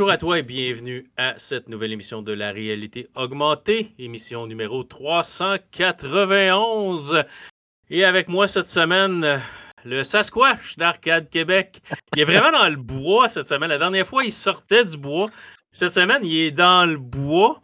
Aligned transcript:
Bonjour 0.00 0.12
à 0.12 0.16
toi 0.16 0.38
et 0.38 0.42
bienvenue 0.42 1.10
à 1.18 1.34
cette 1.36 1.68
nouvelle 1.68 1.92
émission 1.92 2.22
de 2.22 2.32
la 2.32 2.52
réalité 2.52 3.08
augmentée, 3.14 3.92
émission 3.98 4.46
numéro 4.46 4.82
391. 4.82 7.22
Et 7.90 8.06
avec 8.06 8.28
moi 8.28 8.48
cette 8.48 8.66
semaine, 8.66 9.42
le 9.84 10.02
Sasquatch 10.02 10.78
d'Arcade 10.78 11.28
Québec. 11.28 11.82
Il 12.16 12.22
est 12.22 12.24
vraiment 12.24 12.50
dans 12.50 12.70
le 12.70 12.76
bois 12.76 13.28
cette 13.28 13.46
semaine. 13.46 13.68
La 13.68 13.76
dernière 13.76 14.06
fois, 14.06 14.24
il 14.24 14.32
sortait 14.32 14.84
du 14.84 14.96
bois. 14.96 15.28
Cette 15.70 15.92
semaine, 15.92 16.24
il 16.24 16.46
est 16.46 16.50
dans 16.50 16.86
le 16.86 16.96
bois. 16.96 17.60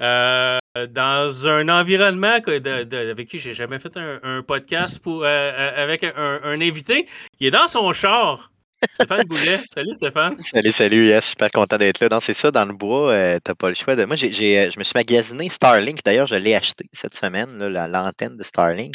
Euh, 0.00 0.60
dans 0.90 1.48
un 1.48 1.68
environnement 1.68 2.38
avec 2.46 3.28
qui 3.28 3.40
j'ai 3.40 3.52
jamais 3.52 3.80
fait 3.80 3.96
un, 3.96 4.44
podcast 4.44 5.04
euh, 5.08 5.24
euh, 5.24 5.82
avec 5.82 6.04
un, 6.04 6.60
invité. 6.60 7.08
Il 7.40 7.48
est 7.48 7.50
dans 7.50 7.66
son 7.66 7.92
char. 7.92 8.52
Stéphane 8.94 9.24
Goulet. 9.24 9.60
Salut 9.72 9.94
Stéphane. 9.94 10.40
Salut, 10.40 10.72
salut, 10.72 11.06
yes, 11.08 11.26
super 11.26 11.50
content 11.50 11.76
d'être 11.76 12.00
là. 12.00 12.08
Non, 12.10 12.20
c'est 12.20 12.34
ça, 12.34 12.50
dans 12.50 12.64
le 12.64 12.72
bois, 12.72 13.40
t'as 13.40 13.54
pas 13.54 13.68
le 13.68 13.74
choix. 13.74 13.96
De... 13.96 14.04
Moi, 14.04 14.16
j'ai, 14.16 14.70
je 14.70 14.78
me 14.78 14.84
suis 14.84 14.92
magasiné 14.94 15.48
Starlink. 15.48 16.04
D'ailleurs, 16.04 16.26
je 16.26 16.36
l'ai 16.36 16.54
acheté 16.54 16.86
cette 16.92 17.14
semaine, 17.14 17.50
l'antenne 17.68 18.36
de 18.36 18.42
Starlink. 18.42 18.94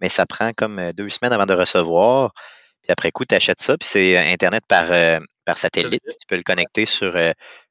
Mais 0.00 0.08
ça 0.08 0.26
prend 0.26 0.52
comme 0.52 0.92
deux 0.96 1.10
semaines 1.10 1.32
avant 1.32 1.46
de 1.46 1.54
recevoir. 1.54 2.32
Puis 2.82 2.90
après 2.90 3.10
coup, 3.10 3.24
tu 3.24 3.34
achètes 3.34 3.60
ça, 3.60 3.76
puis 3.76 3.88
c'est 3.88 4.16
Internet 4.16 4.64
par, 4.66 4.86
par 5.44 5.58
satellite. 5.58 6.02
Tu 6.06 6.26
peux 6.26 6.36
le 6.36 6.42
connecter 6.42 6.86
sur 6.86 7.14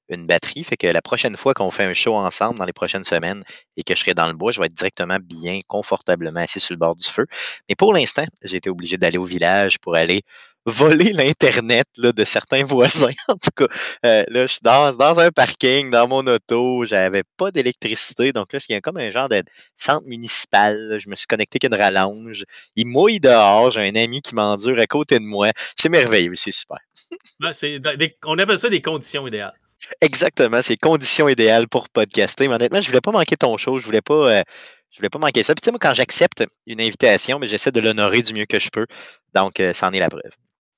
une 0.09 0.25
batterie. 0.25 0.63
Fait 0.63 0.77
que 0.77 0.87
la 0.87 1.01
prochaine 1.01 1.35
fois 1.37 1.53
qu'on 1.53 1.69
fait 1.69 1.83
un 1.83 1.93
show 1.93 2.15
ensemble 2.15 2.57
dans 2.57 2.65
les 2.65 2.73
prochaines 2.73 3.03
semaines 3.03 3.43
et 3.77 3.83
que 3.83 3.93
je 3.93 3.99
serai 3.99 4.13
dans 4.13 4.27
le 4.27 4.33
bois, 4.33 4.51
je 4.51 4.59
vais 4.59 4.65
être 4.65 4.73
directement 4.73 5.17
bien, 5.21 5.59
confortablement 5.67 6.39
assis 6.39 6.59
sur 6.59 6.73
le 6.73 6.79
bord 6.79 6.95
du 6.95 7.07
feu. 7.07 7.25
Mais 7.67 7.75
pour 7.75 7.93
l'instant, 7.93 8.25
j'ai 8.43 8.57
été 8.57 8.69
obligé 8.69 8.97
d'aller 8.97 9.17
au 9.19 9.23
village 9.23 9.77
pour 9.79 9.95
aller 9.95 10.23
voler 10.69 11.11
l'Internet 11.11 11.87
de 11.97 12.23
certains 12.23 12.63
voisins. 12.65 13.11
En 13.27 13.35
tout 13.35 13.51
cas, 13.55 13.67
euh, 14.05 14.23
là, 14.27 14.47
je 14.47 14.53
suis 14.53 14.61
dans, 14.61 14.93
dans, 14.93 15.19
un 15.19 15.31
parking, 15.31 15.89
dans 15.89 16.07
mon 16.07 16.25
auto, 16.27 16.85
j'avais 16.85 17.23
pas 17.37 17.51
d'électricité. 17.51 18.31
Donc 18.31 18.53
là, 18.53 18.59
il 18.67 18.73
y 18.73 18.75
a 18.75 18.81
comme 18.81 18.97
un 18.97 19.09
genre 19.09 19.29
de 19.29 19.43
centre 19.75 20.05
municipal. 20.07 20.97
Je 20.99 21.09
me 21.09 21.15
suis 21.15 21.27
connecté 21.27 21.59
qu'une 21.59 21.75
rallonge. 21.75 22.43
Il 22.75 22.87
mouille 22.87 23.19
dehors, 23.19 23.71
j'ai 23.71 23.81
un 23.81 23.95
ami 23.95 24.21
qui 24.21 24.35
m'endure 24.35 24.79
à 24.79 24.87
côté 24.87 25.19
de 25.19 25.25
moi. 25.25 25.49
C'est 25.77 25.89
merveilleux, 25.89 26.35
c'est 26.35 26.51
super. 26.51 26.79
on 28.25 28.37
appelle 28.37 28.59
ça 28.59 28.69
des 28.69 28.81
conditions 28.81 29.27
idéales. 29.27 29.53
Exactement, 30.01 30.61
c'est 30.61 30.77
conditions 30.77 31.29
idéales 31.29 31.67
pour 31.67 31.89
podcaster. 31.89 32.47
Mais 32.47 32.55
honnêtement, 32.55 32.81
je 32.81 32.87
voulais 32.87 33.01
pas 33.01 33.11
manquer 33.11 33.37
ton 33.37 33.57
show, 33.57 33.79
je 33.79 33.85
voulais 33.85 34.01
pas, 34.01 34.39
euh, 34.39 34.43
je 34.91 34.97
voulais 34.97 35.09
pas 35.09 35.19
manquer 35.19 35.43
ça. 35.43 35.53
Puis 35.55 35.61
tu 35.61 35.65
sais, 35.65 35.71
moi, 35.71 35.79
quand 35.79 35.93
j'accepte 35.93 36.43
une 36.65 36.81
invitation, 36.81 37.39
mais 37.39 37.47
j'essaie 37.47 37.71
de 37.71 37.79
l'honorer 37.79 38.21
du 38.21 38.33
mieux 38.33 38.45
que 38.45 38.59
je 38.59 38.69
peux. 38.69 38.85
Donc, 39.33 39.59
euh, 39.59 39.73
ça 39.73 39.87
en 39.87 39.93
est 39.93 39.99
la 39.99 40.09
preuve. 40.09 40.31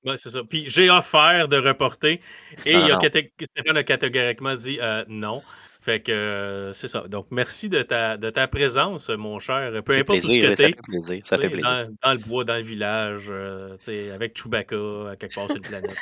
Oui, 0.04 0.14
c'est 0.16 0.30
ça. 0.30 0.40
Puis 0.48 0.64
j'ai 0.66 0.90
offert 0.90 1.48
de 1.48 1.56
reporter 1.56 2.20
et 2.66 2.72
il 2.72 2.86
y 2.86 2.90
a 2.90 2.98
Stéphane 2.98 3.76
a 3.76 3.84
catégoriquement 3.84 4.54
dit 4.54 4.78
euh, 4.80 5.04
non. 5.08 5.42
Fait 5.80 6.00
que 6.00 6.12
euh, 6.12 6.72
c'est 6.72 6.86
ça. 6.86 7.04
Donc, 7.08 7.26
merci 7.32 7.68
de 7.68 7.82
ta, 7.82 8.16
de 8.16 8.30
ta 8.30 8.46
présence, 8.46 9.08
mon 9.08 9.40
cher. 9.40 9.72
Peu 9.84 9.96
importe 9.96 10.20
plaisir, 10.20 10.50
où 10.50 10.54
ce 10.56 10.62
que 10.62 10.62
tu 10.62 10.62
Ça 10.62 10.66
fait 10.66 10.76
plaisir. 10.82 11.26
Ça 11.26 11.38
fait 11.38 11.48
plaisir. 11.48 11.88
Dans, 12.04 12.12
le 12.12 12.18
bois, 12.18 12.44
dans 12.44 12.54
le 12.54 12.62
village, 12.62 13.24
euh, 13.30 13.76
avec 14.14 14.38
Chewbacca, 14.38 15.10
à 15.10 15.16
quelque 15.16 15.34
part 15.34 15.46
sur 15.46 15.56
une 15.56 15.62
planète. 15.62 15.96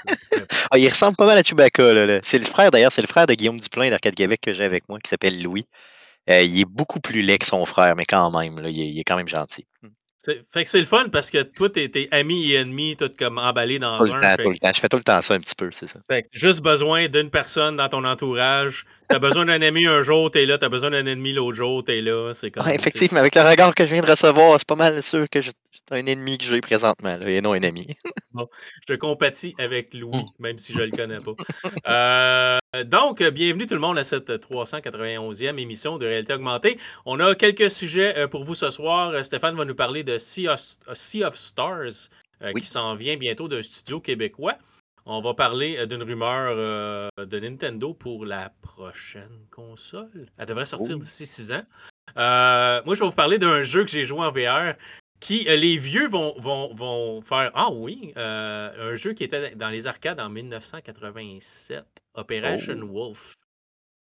ah, 0.70 0.78
il 0.78 0.86
ressemble 0.86 1.16
pas 1.16 1.24
mal 1.24 1.38
à 1.38 1.42
Chewbacca. 1.42 1.94
Là, 1.94 2.20
C'est 2.22 2.38
le 2.38 2.44
frère, 2.44 2.70
d'ailleurs, 2.70 2.92
c'est 2.92 3.00
le 3.00 3.08
frère 3.08 3.26
de 3.26 3.32
Guillaume 3.32 3.58
Duplain 3.58 3.88
d'Arcade 3.88 4.14
Québec 4.14 4.40
que 4.42 4.52
j'ai 4.52 4.64
avec 4.64 4.86
moi, 4.90 4.98
qui 5.02 5.08
s'appelle 5.08 5.42
Louis. 5.42 5.64
Il 6.28 6.60
est 6.60 6.68
beaucoup 6.68 7.00
plus 7.00 7.22
laid 7.22 7.38
que 7.38 7.46
son 7.46 7.64
frère, 7.64 7.96
mais 7.96 8.04
quand 8.04 8.30
même, 8.38 8.60
là, 8.60 8.68
il, 8.68 8.98
est, 8.98 9.04
quand 9.04 9.16
même 9.16 9.28
gentil. 9.28 9.66
Fait 10.22 10.64
que 10.64 10.68
c'est 10.68 10.80
le 10.80 10.84
fun 10.84 11.08
parce 11.10 11.30
que 11.30 11.42
toi, 11.42 11.70
t'es, 11.70 11.90
es 11.94 12.08
ami 12.10 12.50
et 12.50 12.56
ennemi, 12.56 12.94
tout 12.94 13.10
comme 13.18 13.38
emballé 13.38 13.78
dans 13.78 13.98
tout 13.98 14.04
un. 14.04 14.16
Le 14.16 14.20
temps, 14.20 14.42
tout 14.42 14.50
le 14.50 14.58
temps. 14.58 14.70
Je 14.74 14.80
fais 14.80 14.88
tout 14.88 14.96
le 14.98 15.02
temps 15.02 15.22
ça 15.22 15.34
un 15.34 15.40
petit 15.40 15.54
peu, 15.54 15.70
c'est 15.72 15.88
ça. 15.88 15.98
Fait 16.10 16.24
que 16.24 16.28
juste 16.32 16.60
besoin 16.60 17.08
d'une 17.08 17.30
personne 17.30 17.76
dans 17.76 17.88
ton 17.88 18.04
entourage. 18.04 18.84
T'as 19.08 19.18
besoin 19.18 19.46
d'un 19.46 19.62
ami 19.62 19.86
un 19.86 20.02
jour, 20.02 20.30
t'es 20.30 20.44
là. 20.44 20.58
T'as 20.58 20.68
besoin 20.68 20.90
d'un 20.90 21.06
ennemi 21.06 21.32
l'autre 21.32 21.56
jour, 21.56 21.82
t'es 21.82 22.02
là. 22.02 22.32
C'est 22.34 22.50
comme. 22.50 22.68
effectivement, 22.68 23.20
avec 23.20 23.34
le 23.34 23.40
regard 23.40 23.74
que 23.74 23.84
je 23.86 23.92
viens 23.92 24.02
de 24.02 24.10
recevoir, 24.10 24.58
c'est 24.58 24.68
pas 24.68 24.76
mal 24.76 25.02
sûr 25.02 25.26
que 25.30 25.40
je, 25.40 25.52
un 25.90 26.06
ennemi 26.06 26.38
que 26.38 26.44
j'ai 26.44 26.60
présentement, 26.60 27.16
là, 27.16 27.28
et 27.28 27.40
non 27.40 27.52
un 27.52 27.62
ami. 27.62 27.88
bon, 28.32 28.48
je 28.88 28.94
compatis 28.94 29.54
avec 29.58 29.92
Louis, 29.92 30.24
même 30.38 30.58
si 30.58 30.72
je 30.72 30.78
ne 30.78 30.84
le 30.84 30.90
connais 30.90 31.18
pas. 31.18 32.58
Euh, 32.76 32.84
donc, 32.84 33.22
bienvenue 33.22 33.66
tout 33.66 33.74
le 33.74 33.80
monde 33.80 33.98
à 33.98 34.04
cette 34.04 34.30
391e 34.30 35.58
émission 35.58 35.98
de 35.98 36.06
Réalité 36.06 36.34
Augmentée. 36.34 36.78
On 37.04 37.18
a 37.18 37.34
quelques 37.34 37.70
sujets 37.70 38.16
euh, 38.16 38.28
pour 38.28 38.44
vous 38.44 38.54
ce 38.54 38.70
soir. 38.70 39.24
Stéphane 39.24 39.56
va 39.56 39.64
nous 39.64 39.74
parler 39.74 40.04
de 40.04 40.18
Sea 40.18 40.48
of, 40.48 41.36
Stars, 41.36 42.08
euh, 42.42 42.52
qui 42.52 42.66
s'en 42.66 42.94
vient 42.94 43.16
bientôt 43.16 43.48
d'un 43.48 43.62
studio 43.62 44.00
québécois. 44.00 44.56
On 45.06 45.20
va 45.20 45.34
parler 45.34 45.86
d'une 45.86 46.02
rumeur 46.02 46.54
de 47.16 47.40
Nintendo 47.40 47.94
pour 47.94 48.26
la 48.26 48.52
prochaine 48.62 49.46
console. 49.50 50.28
Elle 50.38 50.46
devrait 50.46 50.66
sortir 50.66 50.98
d'ici 50.98 51.26
six 51.26 51.52
ans. 51.52 51.64
moi, 52.14 52.94
je 52.94 53.00
vais 53.00 53.08
vous 53.08 53.16
parler 53.16 53.38
d'un 53.38 53.62
jeu 53.64 53.84
que 53.84 53.90
j'ai 53.90 54.04
joué 54.04 54.20
en 54.20 54.30
VR 54.30 54.76
qui, 55.20 55.46
euh, 55.48 55.56
les 55.56 55.76
vieux 55.76 56.08
vont, 56.08 56.34
vont, 56.38 56.74
vont, 56.74 57.20
faire 57.20 57.50
Ah 57.54 57.70
oui, 57.70 58.12
euh, 58.16 58.92
un 58.92 58.96
jeu 58.96 59.12
qui 59.12 59.24
était 59.24 59.54
dans 59.54 59.68
les 59.68 59.86
arcades 59.86 60.18
en 60.18 60.30
1987, 60.30 61.84
Operation 62.14 62.80
oh. 62.82 62.86
Wolf. 62.86 63.34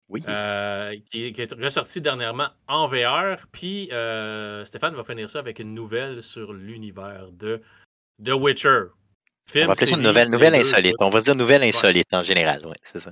Oui. 0.08 0.22
Euh, 0.28 0.96
qui, 1.12 1.28
est 1.28 1.54
ressorti 1.54 2.02
dernièrement 2.02 2.50
en 2.68 2.88
VR. 2.88 3.48
Puis 3.52 3.86
Stéphane 4.66 4.96
va 4.96 5.04
finir 5.04 5.30
ça 5.30 5.40
avec 5.40 5.60
une 5.60 5.74
nouvelle 5.74 6.24
sur 6.24 6.54
l'univers 6.54 7.32
de 7.32 7.62
The 8.24 8.32
Witcher. 8.32 8.88
Film, 9.46 9.66
on 9.66 9.68
va 9.68 9.74
appeler 9.74 9.88
ça 9.88 9.96
une 9.98 10.04
nouvelle, 10.04 10.30
nouvelle 10.30 10.56
insolite. 10.56 10.96
On 11.00 11.10
va 11.10 11.22
dire 11.22 11.36
nouvelle 11.36 11.64
insolite 11.64 12.14
en 12.14 12.24
général, 12.24 12.62
oui, 12.66 12.76
c'est 12.92 13.00
ça. 13.00 13.12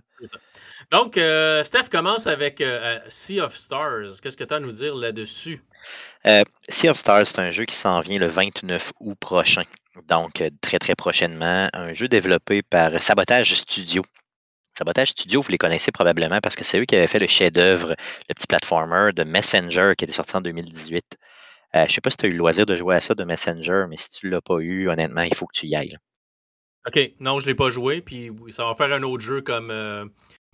Donc, 0.91 1.19
Steph 1.65 1.89
commence 1.91 2.27
avec 2.27 2.63
Sea 3.09 3.41
of 3.41 3.55
Stars. 3.55 4.21
Qu'est-ce 4.21 4.37
que 4.37 4.43
tu 4.43 4.53
as 4.53 4.57
à 4.57 4.59
nous 4.59 4.71
dire 4.71 4.95
là-dessus? 4.95 5.63
Euh, 6.25 6.43
sea 6.67 6.89
of 6.89 6.97
Stars, 6.97 7.27
c'est 7.27 7.39
un 7.39 7.51
jeu 7.51 7.65
qui 7.65 7.75
s'en 7.75 8.01
vient 8.01 8.19
le 8.19 8.27
29 8.27 8.91
août 8.99 9.17
prochain. 9.19 9.63
Donc, 10.07 10.41
euh, 10.41 10.49
très, 10.61 10.79
très 10.79 10.95
prochainement. 10.95 11.69
Un 11.73 11.93
jeu 11.93 12.07
développé 12.07 12.61
par 12.61 13.01
Sabotage 13.01 13.55
Studio. 13.55 14.03
Sabotage 14.73 15.09
Studio, 15.09 15.41
vous 15.41 15.51
les 15.51 15.57
connaissez 15.57 15.91
probablement 15.91 16.39
parce 16.41 16.55
que 16.55 16.63
c'est 16.63 16.79
eux 16.79 16.85
qui 16.85 16.95
avaient 16.95 17.07
fait 17.07 17.19
le 17.19 17.27
chef-d'œuvre, 17.27 17.95
le 18.29 18.33
petit 18.33 18.47
platformer 18.47 19.11
de 19.13 19.23
Messenger 19.23 19.93
qui 19.97 20.05
était 20.05 20.13
sorti 20.13 20.35
en 20.35 20.41
2018. 20.41 21.17
Euh, 21.75 21.79
je 21.79 21.83
ne 21.83 21.89
sais 21.89 22.01
pas 22.01 22.09
si 22.09 22.17
tu 22.17 22.25
as 22.25 22.29
eu 22.29 22.31
le 22.31 22.37
loisir 22.37 22.65
de 22.65 22.75
jouer 22.75 22.95
à 22.95 23.01
ça 23.01 23.15
de 23.15 23.23
Messenger, 23.23 23.85
mais 23.89 23.97
si 23.97 24.09
tu 24.09 24.27
ne 24.27 24.31
l'as 24.31 24.41
pas 24.41 24.59
eu, 24.59 24.89
honnêtement, 24.89 25.21
il 25.21 25.35
faut 25.35 25.45
que 25.45 25.57
tu 25.57 25.67
y 25.67 25.75
ailles. 25.75 25.97
OK, 26.87 27.13
non, 27.19 27.39
je 27.39 27.45
ne 27.45 27.49
l'ai 27.49 27.55
pas 27.55 27.69
joué, 27.69 28.01
puis 28.01 28.31
ça 28.49 28.65
va 28.65 28.73
faire 28.73 28.93
un 28.93 29.03
autre 29.03 29.23
jeu 29.23 29.41
comme 29.41 29.69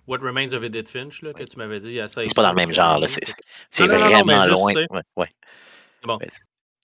What 0.06 0.18
Remains 0.18 0.52
of 0.52 0.62
Edith 0.62 0.88
Finch, 0.88 1.22
là, 1.22 1.32
que 1.32 1.44
tu 1.44 1.56
m'avais 1.56 1.80
dit. 1.80 1.98
C'est 2.06 2.34
pas 2.34 2.42
dans 2.42 2.50
le 2.50 2.56
même 2.56 2.72
genre, 2.72 3.02
c'est 3.70 3.86
vraiment 3.86 4.46
loin. 4.46 4.72
Ouais, 5.16 5.28
Bon. 6.06 6.18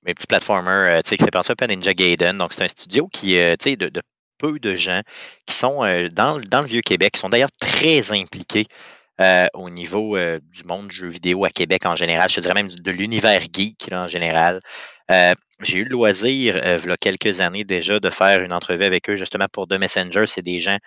Mais 0.05 0.15
petit 0.15 0.27
platformer, 0.27 0.71
euh, 0.71 1.01
tu 1.03 1.11
sais, 1.11 1.17
qui 1.17 1.25
fait 1.25 1.31
penser 1.31 1.53
un 1.53 1.55
peu 1.55 1.65
à 1.65 1.69
Ninja 1.69 1.95
Gaiden. 1.95 2.37
Donc, 2.37 2.53
c'est 2.53 2.65
un 2.65 2.69
studio 2.69 3.09
qui, 3.13 3.39
euh, 3.39 3.55
tu 3.59 3.71
sais, 3.71 3.77
de, 3.77 3.91
peu 4.39 4.59
de 4.59 4.75
gens 4.75 5.01
qui 5.47 5.55
sont 5.55 5.85
euh, 5.85 6.09
dans, 6.09 6.41
dans, 6.41 6.61
le 6.61 6.67
Vieux-Québec, 6.67 7.13
qui 7.13 7.21
sont 7.21 7.29
d'ailleurs 7.29 7.53
très 7.61 8.11
impliqués 8.13 8.67
au 9.55 9.71
niveau 9.71 10.19
du 10.19 10.65
monde 10.65 10.89
du 10.89 10.97
jeu 10.97 11.07
vidéo 11.07 11.45
à 11.45 11.49
Québec 11.51 11.87
en 11.87 11.95
général. 11.95 12.29
Je 12.29 12.41
dirais 12.41 12.55
même 12.55 12.67
de 12.67 12.91
l'univers 12.91 13.41
geek 13.53 13.89
en 13.93 14.09
général. 14.09 14.61
J'ai 15.61 15.79
eu 15.79 15.85
le 15.85 15.91
loisir, 15.91 16.57
il 16.57 16.89
y 16.89 16.93
a 16.93 16.97
quelques 16.97 17.41
années 17.41 17.65
déjà, 17.65 18.01
de 18.01 18.11
faire 18.11 18.43
une 18.43 18.53
entrevue 18.53 18.85
avec 18.85 19.09
eux 19.11 19.17
justement 19.17 19.47
pour 19.53 19.69
The 19.69 19.75
Messenger. 19.75 20.27
C'est 20.27 20.43
des 20.43 20.61
gens 20.61 20.79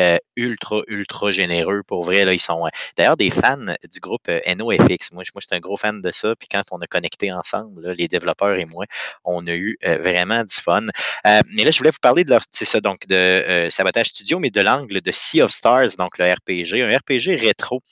euh, 0.00 0.16
ultra, 0.36 0.80
ultra 0.88 1.32
généreux. 1.32 1.82
Pour 1.86 2.02
vrai, 2.02 2.24
là, 2.24 2.32
ils 2.32 2.40
sont 2.40 2.64
euh, 2.64 2.70
d'ailleurs 2.96 3.18
des 3.18 3.28
fans 3.28 3.58
du 3.58 4.00
groupe 4.00 4.26
euh, 4.30 4.40
NoFX. 4.46 5.12
Moi, 5.12 5.22
moi 5.34 5.40
j'étais 5.40 5.54
un 5.54 5.60
gros 5.60 5.76
fan 5.76 6.00
de 6.00 6.10
ça. 6.10 6.34
Puis 6.34 6.48
quand 6.50 6.62
on 6.70 6.78
a 6.78 6.86
connecté 6.86 7.30
ensemble, 7.30 7.92
les 7.92 8.08
développeurs 8.08 8.56
et 8.56 8.64
moi, 8.64 8.86
on 9.24 9.46
a 9.46 9.52
eu 9.52 9.76
vraiment 9.82 10.44
du 10.44 10.54
fun. 10.54 10.86
mais 11.24 11.64
là, 11.64 11.70
je 11.70 11.78
voulais 11.78 11.90
vous 11.90 11.98
parler 12.00 12.24
de 12.24 12.30
leur, 12.30 12.40
c'est 12.50 12.64
ça, 12.64 12.80
donc 12.80 13.06
de 13.06 13.68
Sabotage 13.70 14.06
Studio, 14.06 14.38
mais 14.38 14.50
de 14.50 14.60
l'angle 14.62 15.00
de 15.02 15.12
Sea 15.12 15.42
of 15.42 15.50
Stars, 15.50 15.96
donc 15.98 16.18
le 16.18 16.24
RPG, 16.24 16.82
un 16.82 16.96
RPG 16.96 17.38
rétro 17.40 17.82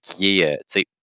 qui 0.00 0.40
est, 0.40 0.58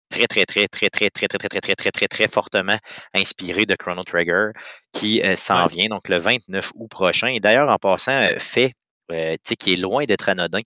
très, 0.09 0.27
très, 0.27 0.45
très, 0.45 0.67
très, 0.67 0.89
très, 0.89 1.09
très, 1.09 1.27
très, 1.27 1.27
très, 1.27 1.49
très, 1.49 1.61
très, 1.61 1.75
très, 1.75 1.91
très, 1.91 2.07
très 2.07 2.27
fortement 2.27 2.77
inspiré 3.13 3.65
de 3.65 3.75
Chrono 3.75 4.03
Trigger, 4.03 4.49
qui 4.91 5.21
s'en 5.37 5.67
vient 5.67 5.87
donc 5.87 6.09
le 6.09 6.17
29 6.17 6.71
août 6.75 6.87
prochain. 6.89 7.27
Et 7.27 7.39
d'ailleurs, 7.39 7.69
en 7.69 7.77
passant, 7.77 8.27
fait 8.37 8.73
euh, 9.11 9.35
qui 9.57 9.73
est 9.73 9.77
loin 9.77 10.05
d'être 10.05 10.29
anodin. 10.29 10.61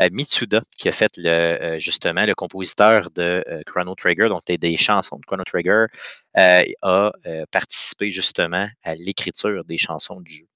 Euh, 0.00 0.08
Mitsuda, 0.12 0.62
qui 0.76 0.88
a 0.88 0.92
fait 0.92 1.12
le, 1.16 1.28
euh, 1.28 1.78
justement 1.78 2.24
le 2.24 2.34
compositeur 2.34 3.10
de 3.10 3.44
Chrono 3.66 3.94
Trigger, 3.94 4.28
donc 4.28 4.44
des, 4.46 4.76
chansons 4.76 5.16
de 5.16 5.26
Chrono 5.26 5.44
Trigger, 5.44 5.86
a 6.34 7.12
participé 7.50 8.10
justement 8.10 8.68
à 8.82 8.94
l'écriture 8.94 9.64
des 9.64 9.78
chansons 9.78 10.20
du 10.20 10.36
jeu. 10.36 10.49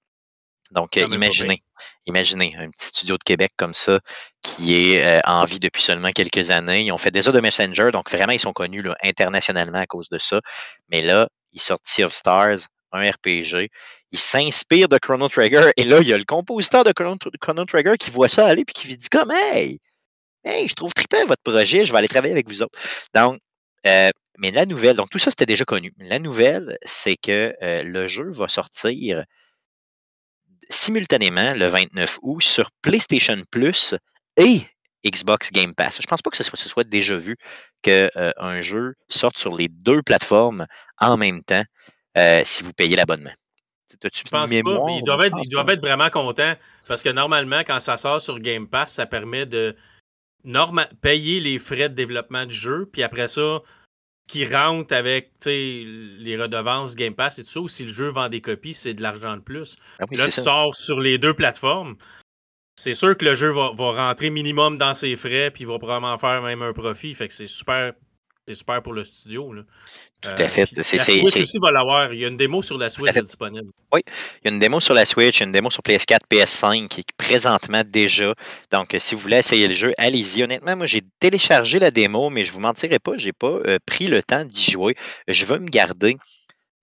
Donc, 0.75 0.97
imaginez, 0.97 1.63
imaginez 2.07 2.55
un 2.59 2.69
petit 2.71 2.87
studio 2.89 3.17
de 3.17 3.23
Québec 3.23 3.51
comme 3.57 3.75
ça 3.75 4.01
qui 4.43 4.75
est 4.75 5.25
en 5.25 5.45
vie 5.45 5.61
depuis 5.61 5.83
seulement 5.83 6.11
quelques 6.11 6.51
années. 6.51 6.83
Ils 6.83 6.93
ont 6.93 6.99
fait 6.99 7.11
déjà 7.11 7.33
de 7.33 7.41
Messenger, 7.41 7.91
donc 7.93 8.11
vraiment, 8.11 8.33
ils 8.33 8.41
sont 8.41 8.53
connus 8.53 8.85
internationalement 9.03 9.79
à 9.79 9.87
cause 9.87 10.09
de 10.09 10.19
ça. 10.19 10.41
Mais 10.89 11.01
là, 11.03 11.29
ils 11.53 11.61
sortent 11.61 11.87
Sea 11.87 12.05
of 12.05 12.13
Stars, 12.13 12.59
un 12.93 13.11
RPG. 13.11 13.71
Il 14.13 14.19
s'inspire 14.19 14.89
de 14.89 14.99
Chrono 14.99 15.29
Trigger 15.29 15.71
et 15.77 15.85
là, 15.85 15.99
il 16.01 16.09
y 16.09 16.13
a 16.13 16.19
le 16.19 16.25
compositeur 16.25 16.85
de 16.85 16.93
Chrono, 16.93 17.65
Trigger 17.65 17.95
qui 17.99 18.11
voit 18.11 18.29
ça 18.29 18.47
aller 18.47 18.65
puis 18.65 18.75
qui 18.75 18.89
lui 18.89 18.97
dit 18.97 19.09
comme 19.09 19.31
Hey, 19.33 19.81
Hey, 20.45 20.69
je 20.69 20.75
trouve 20.75 20.93
trippant 20.93 21.25
votre 21.27 21.43
projet, 21.43 21.87
je 21.87 21.93
vais 21.93 21.99
aller 21.99 22.09
travailler 22.09 22.33
avec 22.33 22.49
vous 22.49 22.63
autres. 22.63 22.79
Donc, 23.15 23.41
euh, 23.87 24.11
mais 24.39 24.51
la 24.51 24.67
nouvelle, 24.67 24.97
donc 24.97 25.09
tout 25.11 25.19
ça, 25.19 25.31
c'était 25.31 25.47
déjà 25.47 25.65
connu. 25.65 25.95
La 25.99 26.19
nouvelle, 26.19 26.77
c'est 26.83 27.17
que 27.17 27.55
euh, 27.63 27.83
le 27.83 28.09
jeu 28.09 28.31
va 28.31 28.49
sortir 28.49 29.25
simultanément 30.69 31.55
le 31.55 31.67
29 31.67 32.19
août 32.23 32.43
sur 32.43 32.71
PlayStation 32.83 33.37
Plus 33.51 33.95
et 34.37 34.63
Xbox 35.07 35.51
Game 35.53 35.75
Pass. 35.75 36.01
Je 36.01 36.07
pense 36.07 36.23
pas 36.23 36.31
que 36.31 36.37
ce 36.37 36.45
soit, 36.45 36.85
déjà 36.85 37.17
vu 37.17 37.37
qu'un 37.83 38.09
euh, 38.17 38.63
jeu 38.63 38.95
sorte 39.09 39.37
sur 39.37 39.55
les 39.57 39.69
deux 39.69 40.03
plateformes 40.03 40.67
en 40.99 41.17
même 41.17 41.43
temps 41.43 41.65
si 42.45 42.63
vous 42.63 42.73
payez 42.73 42.97
l'abonnement. 42.97 43.33
Je 44.03 44.23
pense 44.23 44.31
pas. 44.31 44.47
Ils 44.51 45.03
doivent, 45.05 45.25
être, 45.25 45.39
ils 45.43 45.49
doivent 45.49 45.71
être 45.71 45.81
vraiment 45.81 46.11
contents 46.11 46.55
parce 46.87 47.03
que 47.03 47.09
normalement, 47.09 47.61
quand 47.61 47.81
ça 47.81 47.97
sort 47.97 48.21
sur 48.21 48.39
Game 48.39 48.69
Pass, 48.69 48.95
ça 48.95 49.07
permet 49.07 49.47
de 49.47 49.77
payer 51.01 51.41
les 51.41 51.59
frais 51.59 51.89
de 51.89 51.95
développement 51.95 52.45
du 52.45 52.55
jeu, 52.55 52.89
puis 52.93 53.03
après 53.03 53.29
ça, 53.29 53.63
qui 54.27 54.47
rentre 54.47 54.95
avec 54.95 55.33
les 55.45 56.37
redevances 56.41 56.97
Game 56.97 57.15
Pass 57.15 57.39
et 57.39 57.45
tout 57.45 57.51
ça, 57.51 57.61
ou 57.61 57.69
si 57.69 57.85
le 57.85 57.93
jeu 57.93 58.09
vend 58.09 58.29
des 58.29 58.41
copies, 58.41 58.75
c'est 58.75 58.95
de 58.95 59.03
l'argent 59.03 59.37
de 59.37 59.43
plus. 59.43 59.77
Ah 59.99 60.07
là, 60.11 60.25
tu 60.27 60.31
sors 60.31 60.75
sur 60.75 61.01
les 61.01 61.19
deux 61.19 61.35
plateformes. 61.35 61.97
C'est 62.77 62.95
sûr 62.95 63.17
que 63.17 63.25
le 63.25 63.35
jeu 63.35 63.51
va, 63.51 63.71
va, 63.73 64.09
rentrer 64.09 64.31
minimum 64.31 64.79
dans 64.79 64.95
ses 64.95 65.15
frais, 65.17 65.51
puis 65.53 65.65
il 65.65 65.67
va 65.67 65.79
probablement 65.79 66.19
faire 66.19 66.43
même 66.43 66.63
un 66.63 66.73
profit. 66.73 67.15
Fait 67.15 67.29
que 67.29 67.35
c'est 67.35 67.47
super 67.47 67.93
c'est 68.47 68.55
super 68.55 68.83
pour 68.83 68.93
le 68.93 69.05
studio. 69.05 69.53
Là. 69.53 69.63
Tout 70.25 70.43
à 70.43 70.47
euh, 70.47 70.49
fait. 70.49 70.69
la 70.75 70.83
Switch 70.83 71.37
aussi 71.37 71.59
va 71.59 71.71
l'avoir. 71.71 72.13
Il 72.13 72.21
y 72.21 72.25
a 72.25 72.29
une 72.29 72.37
démo 72.37 72.63
sur 72.63 72.79
la 72.79 72.89
Switch 72.89 73.13
disponible. 73.13 73.71
Oui, 73.93 74.01
il 74.07 74.47
y 74.47 74.49
a 74.49 74.55
une 74.55 74.59
démo 74.59 74.81
sur 74.81 74.95
la 74.95 75.05
Switch, 75.05 75.41
une 75.41 75.53
démo 75.53 75.71
sur 75.71 75.83
PS4, 75.83 76.21
PS5 76.31 76.89
qui 76.89 77.01
est 77.01 77.13
présentement 77.19 77.83
déjà. 77.87 78.35
Donc, 78.71 78.95
si 78.99 79.15
vous 79.15 79.21
voulez 79.21 79.39
essayer 79.39 79.69
le 79.69 79.75
jeu, 79.75 79.93
allez-y. 79.99 80.43
Honnêtement, 80.43 80.77
moi, 80.77 80.87
j'ai 80.87 81.03
téléchargé 81.21 81.79
la 81.79 81.91
démo, 81.91 82.31
mais 82.31 82.45
je 82.45 82.49
ne 82.51 82.55
vous 82.55 82.61
mentirai 82.61 82.99
pas, 82.99 83.19
je 83.19 83.27
n'ai 83.27 83.33
pas 83.33 83.59
euh, 83.67 83.79
pris 83.85 84.07
le 84.07 84.23
temps 84.23 84.45
d'y 84.45 84.71
jouer. 84.71 84.97
Je 85.29 85.45
veux 85.45 85.59
me 85.59 85.69
garder 85.69 86.17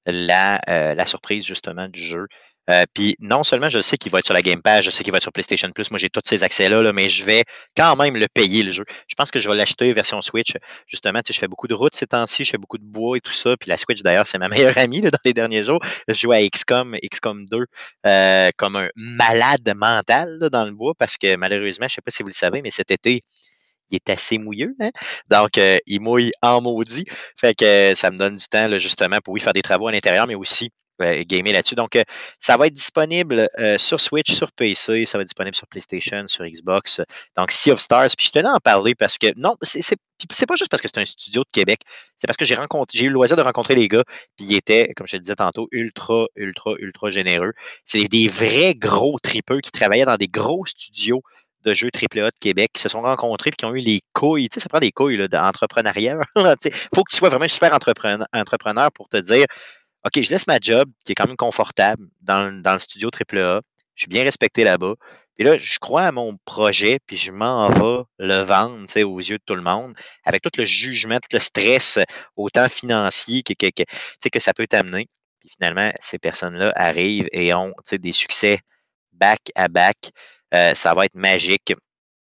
la, 0.05 0.61
euh, 0.69 0.94
la 0.94 1.05
surprise 1.05 1.45
justement 1.45 1.87
du 1.87 2.03
jeu. 2.03 2.27
Euh, 2.71 2.85
puis 2.94 3.15
non 3.19 3.44
seulement 3.44 3.69
je 3.69 3.81
sais 3.81 3.97
qu'il 3.97 4.12
va 4.12 4.19
être 4.19 4.25
sur 4.25 4.33
la 4.33 4.41
Game 4.41 4.62
Pass, 4.62 4.85
je 4.85 4.89
sais 4.89 5.03
qu'il 5.03 5.12
va 5.12 5.18
être 5.18 5.23
sur 5.23 5.31
PlayStation 5.31 5.69
Plus, 5.71 5.91
moi 5.91 6.00
j'ai 6.00 6.09
tous 6.09 6.21
ces 6.25 6.44
accès-là, 6.44 6.91
mais 6.94 7.09
je 7.09 7.23
vais 7.23 7.44
quand 7.75 7.95
même 7.95 8.15
le 8.15 8.27
payer 8.27 8.63
le 8.63 8.71
jeu. 8.71 8.85
Je 9.07 9.15
pense 9.15 9.31
que 9.31 9.39
je 9.39 9.50
vais 9.50 9.56
l'acheter 9.56 9.91
version 9.94 10.21
Switch. 10.21 10.53
Justement, 10.88 11.19
je 11.27 11.38
fais 11.38 11.47
beaucoup 11.47 11.68
de 11.68 11.73
routes 11.73 11.95
ces 11.95 12.07
temps-ci, 12.07 12.45
je 12.45 12.51
fais 12.51 12.57
beaucoup 12.57 12.77
de 12.77 12.85
bois 12.85 13.18
et 13.18 13.21
tout 13.21 13.33
ça. 13.33 13.56
Puis 13.57 13.69
la 13.69 13.77
Switch, 13.77 14.01
d'ailleurs, 14.01 14.27
c'est 14.27 14.38
ma 14.38 14.50
meilleure 14.50 14.77
amie 14.77 15.01
dans 15.01 15.09
les 15.25 15.33
derniers 15.33 15.63
jours. 15.63 15.79
Je 16.07 16.13
joue 16.13 16.31
à 16.31 16.41
XCOM, 16.41 16.95
XCOM 17.12 17.45
2 17.45 17.65
euh, 18.07 18.50
comme 18.57 18.75
un 18.75 18.89
malade 18.95 19.73
mental 19.75 20.39
dans 20.51 20.65
le 20.65 20.71
bois 20.71 20.94
parce 20.97 21.18
que 21.18 21.35
malheureusement, 21.35 21.88
je 21.88 21.94
ne 21.94 21.95
sais 21.95 22.01
pas 22.01 22.12
si 22.12 22.23
vous 22.23 22.29
le 22.29 22.33
savez, 22.33 22.62
mais 22.62 22.71
cet 22.71 22.91
été, 22.91 23.23
il 23.89 23.95
est 23.95 24.09
assez 24.09 24.38
mouilleux. 24.38 24.73
Hein? 24.79 24.91
Donc, 25.29 25.57
euh, 25.57 25.77
il 25.85 26.01
mouille 26.01 26.31
en 26.41 26.62
maudit. 26.62 27.06
Fait 27.35 27.53
que 27.53 27.94
ça 27.95 28.12
me 28.12 28.18
donne 28.18 28.35
du 28.38 28.45
temps, 28.45 28.68
justement, 28.79 29.19
pour 29.23 29.38
faire 29.39 29.53
des 29.53 29.62
travaux 29.62 29.88
à 29.88 29.91
l'intérieur, 29.91 30.27
mais 30.27 30.35
aussi 30.35 30.71
euh, 31.01 31.24
gamer 31.25 31.53
là-dessus. 31.53 31.75
Donc, 31.75 31.95
euh, 31.95 32.03
ça 32.39 32.57
va 32.57 32.68
être 32.68 32.74
disponible 32.74 33.48
euh, 33.59 33.77
sur 33.77 34.00
Switch, 34.00 34.31
sur 34.31 34.51
PC, 34.51 35.06
ça 35.06 35.18
va 35.18 35.24
être 35.24 35.27
disponible 35.27 35.56
sur 35.56 35.68
PlayStation, 35.68 36.27
sur 36.27 36.45
Xbox. 36.45 37.01
Donc, 37.38 37.51
Sea 37.51 37.71
of 37.71 37.80
Stars. 37.80 38.09
Puis 38.18 38.27
je 38.27 38.31
tenais 38.31 38.50
à 38.50 38.53
en 38.53 38.59
parler 38.59 38.95
parce 38.95 39.18
que, 39.18 39.27
non, 39.38 39.56
c'est 39.62 40.45
pas 40.45 40.56
juste 40.56 40.69
parce 40.69 40.81
que 40.81 40.88
c'est 40.88 41.00
un 41.00 41.06
studio 41.06 41.42
de 41.42 41.50
Québec, 41.51 41.81
c'est 42.18 42.27
parce 42.27 42.38
que 42.38 42.45
j'ai 42.45 42.56
eu 42.56 43.07
le 43.07 43.13
loisir 43.13 43.38
de 43.38 43.42
rencontrer 43.42 43.75
les 43.75 43.88
gars, 43.88 44.03
puis 44.36 44.45
ils 44.45 44.56
étaient, 44.56 44.94
comme 44.95 45.07
je 45.07 45.18
te 45.18 45.21
disais 45.21 45.36
tantôt, 45.36 45.68
ultra, 45.71 46.25
ultra, 46.36 46.74
ultra 46.80 47.12
généreux. 47.12 47.54
C'est 47.86 48.04
des 48.04 48.27
vrais 48.27 48.75
gros 48.75 49.18
tripeux 49.19 49.62
qui 49.62 49.71
travaillaient 49.71 50.06
dans 50.06 50.18
des 50.18 50.27
gros 50.27 50.65
studios 50.65 51.21
de 51.63 51.74
jeux 51.74 51.89
AAA 51.94 52.31
de 52.31 52.39
Québec 52.39 52.71
qui 52.74 52.81
se 52.81 52.89
sont 52.89 53.01
rencontrés 53.01 53.50
et 53.50 53.54
qui 53.54 53.65
ont 53.65 53.75
eu 53.75 53.80
les 53.80 54.01
couilles. 54.13 54.50
Tu 54.50 54.56
sais, 54.56 54.59
ça 54.62 54.69
prend 54.69 54.80
des 54.80 54.92
couilles 54.92 55.27
d'entrepreneuriat. 55.30 56.18
Il 56.36 56.71
faut 56.95 57.04
que 57.04 57.12
tu 57.12 57.18
sois 57.18 57.30
vraiment 57.30 57.45
un 57.45 57.50
super 57.50 57.74
entrepreneur 57.74 58.92
pour 58.92 59.09
te 59.09 59.18
dire 59.18 59.45
OK, 60.06 60.21
je 60.21 60.30
laisse 60.31 60.48
ma 60.48 60.59
job, 60.59 60.89
qui 61.06 61.12
est 61.12 61.15
quand 61.15 61.27
même 61.27 61.38
confortable, 61.38 62.07
dans, 62.21 62.62
dans 62.62 62.74
le 62.74 62.80
studio 62.80 63.09
AAA. 63.09 63.62
Je 63.95 64.03
suis 64.03 64.09
bien 64.09 64.24
respecté 64.24 64.63
là-bas. 64.63 64.95
Et 65.38 65.44
là, 65.44 65.57
je 65.57 65.80
crois 65.80 66.03
à 66.03 66.12
mon 66.12 66.38
projet, 66.45 67.00
puis 67.07 67.18
je 67.18 67.31
m'en 67.31 67.69
vais 67.69 68.03
le 68.19 68.42
vendre 68.42 68.86
aux 69.03 69.19
yeux 69.19 69.38
de 69.38 69.44
tout 69.45 69.56
le 69.56 69.62
monde, 69.62 69.95
avec 70.24 70.42
tout 70.42 70.51
le 70.57 70.65
jugement, 70.65 71.18
tout 71.18 71.33
le 71.33 71.39
stress, 71.39 72.00
autant 72.36 72.69
financier 72.69 73.44
que, 73.44 73.53
que, 73.53 73.68
que, 73.71 74.30
que 74.30 74.39
ça 74.39 74.53
peut 74.53 74.68
t'amener. 74.68 75.07
Puis 75.39 75.50
finalement, 75.57 75.92
ces 76.00 76.19
personnes-là 76.19 76.71
arrivent 76.75 77.27
et 77.31 77.54
ont 77.54 77.74
des 77.92 78.12
succès 78.12 78.59
back 79.13 79.39
à 79.56 79.68
back. 79.68 79.97
Euh, 80.54 80.75
ça 80.75 80.94
va 80.94 81.06
être 81.06 81.15
magique. 81.15 81.74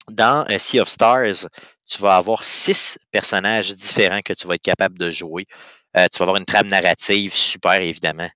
Dans 0.10 0.46
euh, 0.50 0.58
Sea 0.58 0.80
of 0.80 0.90
Stars, 0.90 1.48
tu 1.86 2.02
vas 2.02 2.16
avoir 2.16 2.44
six 2.44 2.98
personnages 3.12 3.76
différents 3.76 4.22
que 4.22 4.34
tu 4.34 4.48
vas 4.48 4.56
être 4.56 4.64
capable 4.64 4.98
de 4.98 5.12
jouer. 5.12 5.46
Euh, 5.98 6.08
tu 6.12 6.20
vas 6.20 6.24
avoir 6.24 6.38
une 6.38 6.46
trame 6.46 6.68
narrative 6.68 7.34
super, 7.34 7.82
évidemment. 7.82 8.30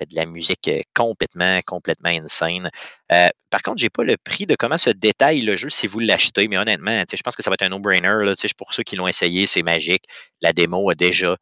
De 0.00 0.14
la 0.14 0.26
musique 0.26 0.68
euh, 0.68 0.80
complètement, 0.94 1.60
complètement 1.66 2.10
insane. 2.10 2.70
Euh, 3.10 3.28
par 3.50 3.62
contre, 3.62 3.78
je 3.78 3.86
n'ai 3.86 3.90
pas 3.90 4.04
le 4.04 4.16
prix 4.16 4.46
de 4.46 4.54
comment 4.54 4.78
se 4.78 4.90
détaille 4.90 5.40
le 5.40 5.56
jeu 5.56 5.70
si 5.70 5.88
vous 5.88 5.98
l'achetez, 5.98 6.46
mais 6.46 6.56
honnêtement, 6.56 7.02
je 7.12 7.20
pense 7.22 7.34
que 7.34 7.42
ça 7.42 7.50
va 7.50 7.54
être 7.54 7.62
un 7.62 7.70
no-brainer. 7.70 8.34
Pour 8.56 8.72
ceux 8.72 8.84
qui 8.84 8.94
l'ont 8.94 9.08
essayé, 9.08 9.46
c'est 9.48 9.62
magique. 9.62 10.04
La 10.40 10.52
démo 10.52 10.88
a 10.90 10.94
déjà 10.94 11.36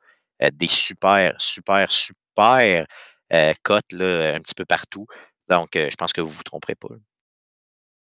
des 0.54 0.68
super, 0.68 1.34
super, 1.38 1.90
super 1.90 2.86
cotes 3.62 3.92
un 3.92 4.40
petit 4.40 4.54
peu 4.56 4.64
partout. 4.64 5.06
Donc, 5.50 5.70
je 5.74 5.94
pense 5.96 6.14
que 6.14 6.22
vous 6.22 6.30
ne 6.30 6.34
vous 6.36 6.42
tromperez 6.42 6.76
pas. 6.76 6.88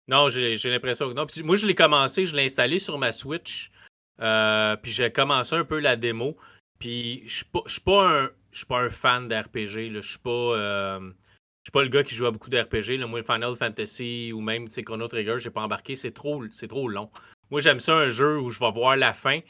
Non, 0.07 0.29
j'ai 0.29 0.57
l'impression 0.65 1.09
que 1.09 1.15
non. 1.15 1.27
moi, 1.43 1.57
je 1.57 1.67
l'ai 1.67 1.75
commencé, 1.75 2.27
je 2.27 2.37
l'ai 2.37 2.45
installé 2.45 2.79
sur 2.79 2.97
ma 2.97 3.11
Switch. 3.11 3.73
puis 4.19 4.93
j'ai 4.93 5.11
commencé 5.11 5.57
un 5.57 5.65
peu 5.65 5.81
la 5.81 5.97
démo. 5.97 6.37
Puis 6.79 7.23
je 7.27 7.37
suis 7.37 7.45
pas, 7.45 7.63
pas, 7.85 8.29
pas, 8.69 8.79
un 8.81 8.91
fan 8.91 9.29
d'RPG. 9.29 9.93
Je 9.93 10.01
suis 10.01 10.19
pas. 10.19 10.31
Euh, 10.31 11.01
je 11.01 11.69
suis 11.69 11.73
pas 11.73 11.83
le 11.83 11.89
gars 11.89 12.03
qui 12.03 12.15
joue 12.15 12.27
à 12.27 12.31
beaucoup 12.31 12.51
d'RPG. 12.51 12.99
Moi, 13.07 13.23
Final 13.23 13.55
Fantasy 13.57 14.33
ou 14.35 14.41
même 14.41 14.69
Chrono 14.69 15.09
Trigger, 15.09 15.37
j'ai 15.39 15.51
pas 15.51 15.63
embarqué. 15.63 15.97
C'est 15.97 16.13
trop, 16.13 16.45
trop 16.69 16.89
long. 16.89 17.11
Moi, 17.51 17.61
j'aime 17.61 17.81
ça 17.81 17.95
un 17.95 18.11
jeu 18.11 18.39
où 18.39 18.51
je 18.51 18.59
vais 18.59 18.71
voir 18.71 18.97
la 18.97 19.15
fin, 19.15 19.41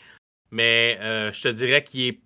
mais 0.51 0.97
euh, 1.01 1.33
je 1.33 1.43
te 1.43 1.49
dirais 1.49 1.83
qu'il 1.83 2.03
est 2.03 2.21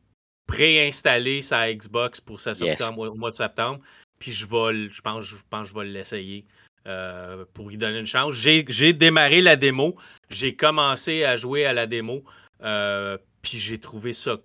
préinstallé 0.46 1.40
sa 1.40 1.72
Xbox 1.72 2.20
pour 2.20 2.40
sa 2.40 2.54
sortie 2.54 2.82
au 2.82 3.14
mois 3.14 3.30
de 3.30 3.34
septembre. 3.34 3.80
Puis 4.18 4.32
je 4.32 4.44
vais, 4.46 4.88
je 4.90 5.00
pense, 5.00 5.24
je 5.24 5.36
pense 5.48 5.68
que 5.68 5.74
je 5.74 5.78
vais 5.78 5.86
l'essayer 5.86 6.44
euh, 6.86 7.44
pour 7.54 7.70
lui 7.70 7.78
donner 7.78 7.98
une 7.98 8.06
chance. 8.06 8.34
J'ai 8.34 8.92
démarré 8.92 9.40
la 9.40 9.56
démo. 9.56 9.96
J'ai 10.28 10.54
commencé 10.54 11.24
à 11.24 11.36
jouer 11.38 11.64
à 11.64 11.72
la 11.72 11.86
démo. 11.86 12.24
puis 12.60 13.58
j'ai 13.58 13.78
trouvé 13.78 14.12
ça 14.12 14.36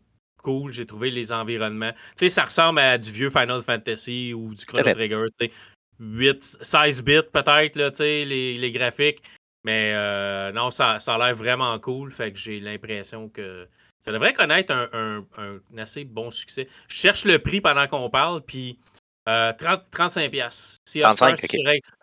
cool. 0.43 0.71
J'ai 0.71 0.85
trouvé 0.85 1.09
les 1.09 1.31
environnements. 1.31 1.91
Tu 1.91 1.99
sais, 2.17 2.29
ça 2.29 2.45
ressemble 2.45 2.79
à 2.79 2.99
du 2.99 3.11
vieux 3.11 3.31
Final 3.31 3.63
Fantasy 3.63 4.33
ou 4.33 4.53
du 4.53 4.63
Chrono 4.65 4.83
Trigger. 4.83 5.25
8, 5.99 6.57
16 6.61 7.03
bits 7.03 7.21
peut-être, 7.31 7.75
là, 7.75 7.89
les, 7.99 8.57
les 8.57 8.71
graphiques. 8.71 9.23
Mais 9.63 9.93
euh, 9.95 10.51
non, 10.51 10.71
ça, 10.71 10.99
ça 10.99 11.15
a 11.15 11.17
l'air 11.17 11.35
vraiment 11.35 11.77
cool. 11.79 12.11
Fait 12.11 12.31
que 12.31 12.37
j'ai 12.37 12.59
l'impression 12.59 13.29
que 13.29 13.67
ça 14.03 14.11
devrait 14.11 14.33
connaître 14.33 14.73
un, 14.73 15.25
assez 15.77 16.03
bon 16.03 16.29
succès. 16.29 16.67
Je 16.89 16.95
cherche 16.95 17.23
le 17.25 17.39
prix 17.39 17.61
pendant 17.61 17.87
qu'on 17.87 18.09
parle, 18.09 18.41
puis 18.41 18.77
30, 19.25 19.57
35$. 19.91 20.77
Si 20.85 20.99
35, 20.99 21.39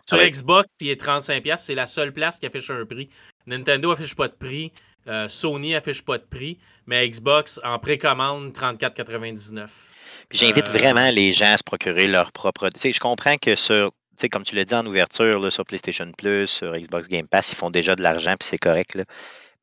sur, 0.07 0.19
Xbox, 0.19 0.67
il 0.81 0.89
est 0.89 1.01
35$. 1.01 1.57
C'est 1.59 1.75
la 1.75 1.85
seule 1.85 2.11
place 2.11 2.39
qui 2.39 2.47
affiche 2.47 2.71
un 2.71 2.85
prix. 2.85 3.09
Nintendo 3.45 3.91
affiche 3.91 4.15
pas 4.15 4.27
de 4.27 4.33
prix. 4.33 4.73
Euh, 5.07 5.27
Sony 5.29 5.75
affiche 5.75 6.03
pas 6.03 6.17
de 6.17 6.23
prix, 6.23 6.59
mais 6.85 7.07
Xbox 7.09 7.59
en 7.63 7.79
précommande 7.79 8.51
34,99. 8.53 9.69
J'invite 10.29 10.67
euh, 10.67 10.71
vraiment 10.71 11.09
les 11.09 11.33
gens 11.33 11.53
à 11.53 11.57
se 11.57 11.63
procurer 11.63 12.07
leur 12.07 12.31
propre. 12.31 12.69
Tu 12.69 12.79
sais, 12.79 12.91
je 12.91 12.99
comprends 12.99 13.37
que 13.37 13.55
sur, 13.55 13.91
tu 13.91 14.17
sais, 14.17 14.29
comme 14.29 14.43
tu 14.43 14.55
l'as 14.55 14.65
dit 14.65 14.75
en 14.75 14.85
ouverture, 14.85 15.51
sur 15.51 15.65
PlayStation 15.65 16.11
Plus, 16.17 16.47
sur 16.47 16.73
Xbox 16.77 17.07
Game 17.07 17.27
Pass, 17.27 17.51
ils 17.51 17.55
font 17.55 17.71
déjà 17.71 17.95
de 17.95 18.03
l'argent, 18.03 18.35
puis 18.39 18.47
c'est 18.47 18.59
correct. 18.59 18.97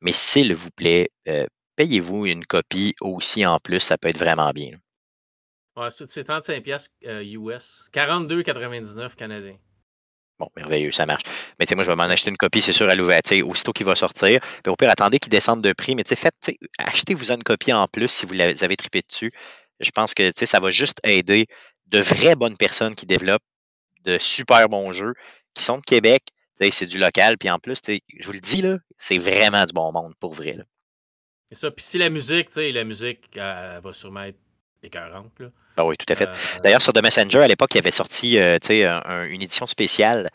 Mais 0.01 0.11
s'il 0.11 0.53
vous 0.53 0.71
plaît, 0.71 1.09
euh, 1.27 1.45
payez-vous 1.75 2.25
une 2.25 2.45
copie 2.45 2.93
aussi 3.01 3.45
en 3.45 3.59
plus, 3.59 3.79
ça 3.79 3.97
peut 3.97 4.09
être 4.09 4.19
vraiment 4.19 4.51
bien. 4.51 4.77
Ouais, 5.77 5.89
c'est 5.91 6.27
35$ 6.27 6.89
US, 7.23 7.89
42,99 7.93 9.15
canadiens. 9.15 9.57
Bon, 10.39 10.47
merveilleux, 10.55 10.91
ça 10.91 11.05
marche. 11.05 11.23
Mais 11.59 11.65
tu 11.65 11.69
sais, 11.69 11.75
moi, 11.75 11.83
je 11.83 11.89
vais 11.89 11.95
m'en 11.97 12.03
acheter 12.03 12.29
une 12.29 12.37
copie, 12.37 12.61
c'est 12.61 12.71
sûr, 12.71 12.89
à 12.89 12.95
l'ouverture, 12.95 13.45
aussitôt 13.47 13.73
qu'il 13.73 13.85
va 13.85 13.95
sortir. 13.95 14.39
Puis 14.63 14.71
au 14.71 14.75
pire, 14.77 14.89
attendez 14.89 15.19
qu'il 15.19 15.29
descende 15.29 15.61
de 15.61 15.73
prix. 15.73 15.95
Mais 15.95 16.05
tu 16.05 16.15
sais, 16.15 16.29
achetez-vous 16.77 17.31
une 17.31 17.43
copie 17.43 17.73
en 17.73 17.87
plus 17.87 18.07
si 18.07 18.25
vous 18.25 18.39
avez 18.39 18.77
trippé 18.77 19.01
dessus. 19.01 19.31
Je 19.81 19.91
pense 19.91 20.13
que 20.13 20.31
ça 20.33 20.59
va 20.59 20.71
juste 20.71 20.99
aider 21.03 21.47
de 21.87 21.99
vraies 21.99 22.35
bonnes 22.35 22.55
personnes 22.55 22.95
qui 22.95 23.05
développent 23.05 23.43
de 24.05 24.17
super 24.17 24.69
bons 24.69 24.93
jeux, 24.93 25.13
qui 25.53 25.63
sont 25.63 25.77
de 25.77 25.83
Québec. 25.83 26.23
C'est 26.55 26.85
du 26.85 26.99
local. 26.99 27.37
Puis 27.37 27.49
en 27.49 27.59
plus, 27.59 27.79
je 27.87 28.25
vous 28.25 28.33
le 28.33 28.39
dis, 28.39 28.61
là, 28.61 28.77
c'est 28.95 29.17
vraiment 29.17 29.65
du 29.65 29.73
bon 29.73 29.91
monde 29.91 30.13
pour 30.19 30.33
vrai. 30.33 30.57
C'est 31.51 31.57
ça. 31.57 31.71
Puis 31.71 31.83
si 31.83 31.97
la 31.97 32.09
musique, 32.09 32.47
tu 32.47 32.53
sais, 32.55 32.71
la 32.71 32.83
musique 32.85 33.35
elle 33.35 33.79
va 33.81 33.91
sûrement 33.91 34.23
être 34.23 34.39
écœurante. 34.83 35.37
Là. 35.39 35.47
Ah 35.79 35.85
oui, 35.85 35.95
tout 35.95 36.11
à 36.11 36.15
fait. 36.15 36.27
Euh, 36.27 36.59
D'ailleurs, 36.61 36.81
sur 36.81 36.91
The 36.91 37.01
Messenger, 37.01 37.39
à 37.39 37.47
l'époque, 37.47 37.69
il 37.73 37.77
avait 37.77 37.91
sorti 37.91 38.37
euh, 38.37 38.57
une 39.29 39.41
édition 39.41 39.65
spéciale 39.65 40.29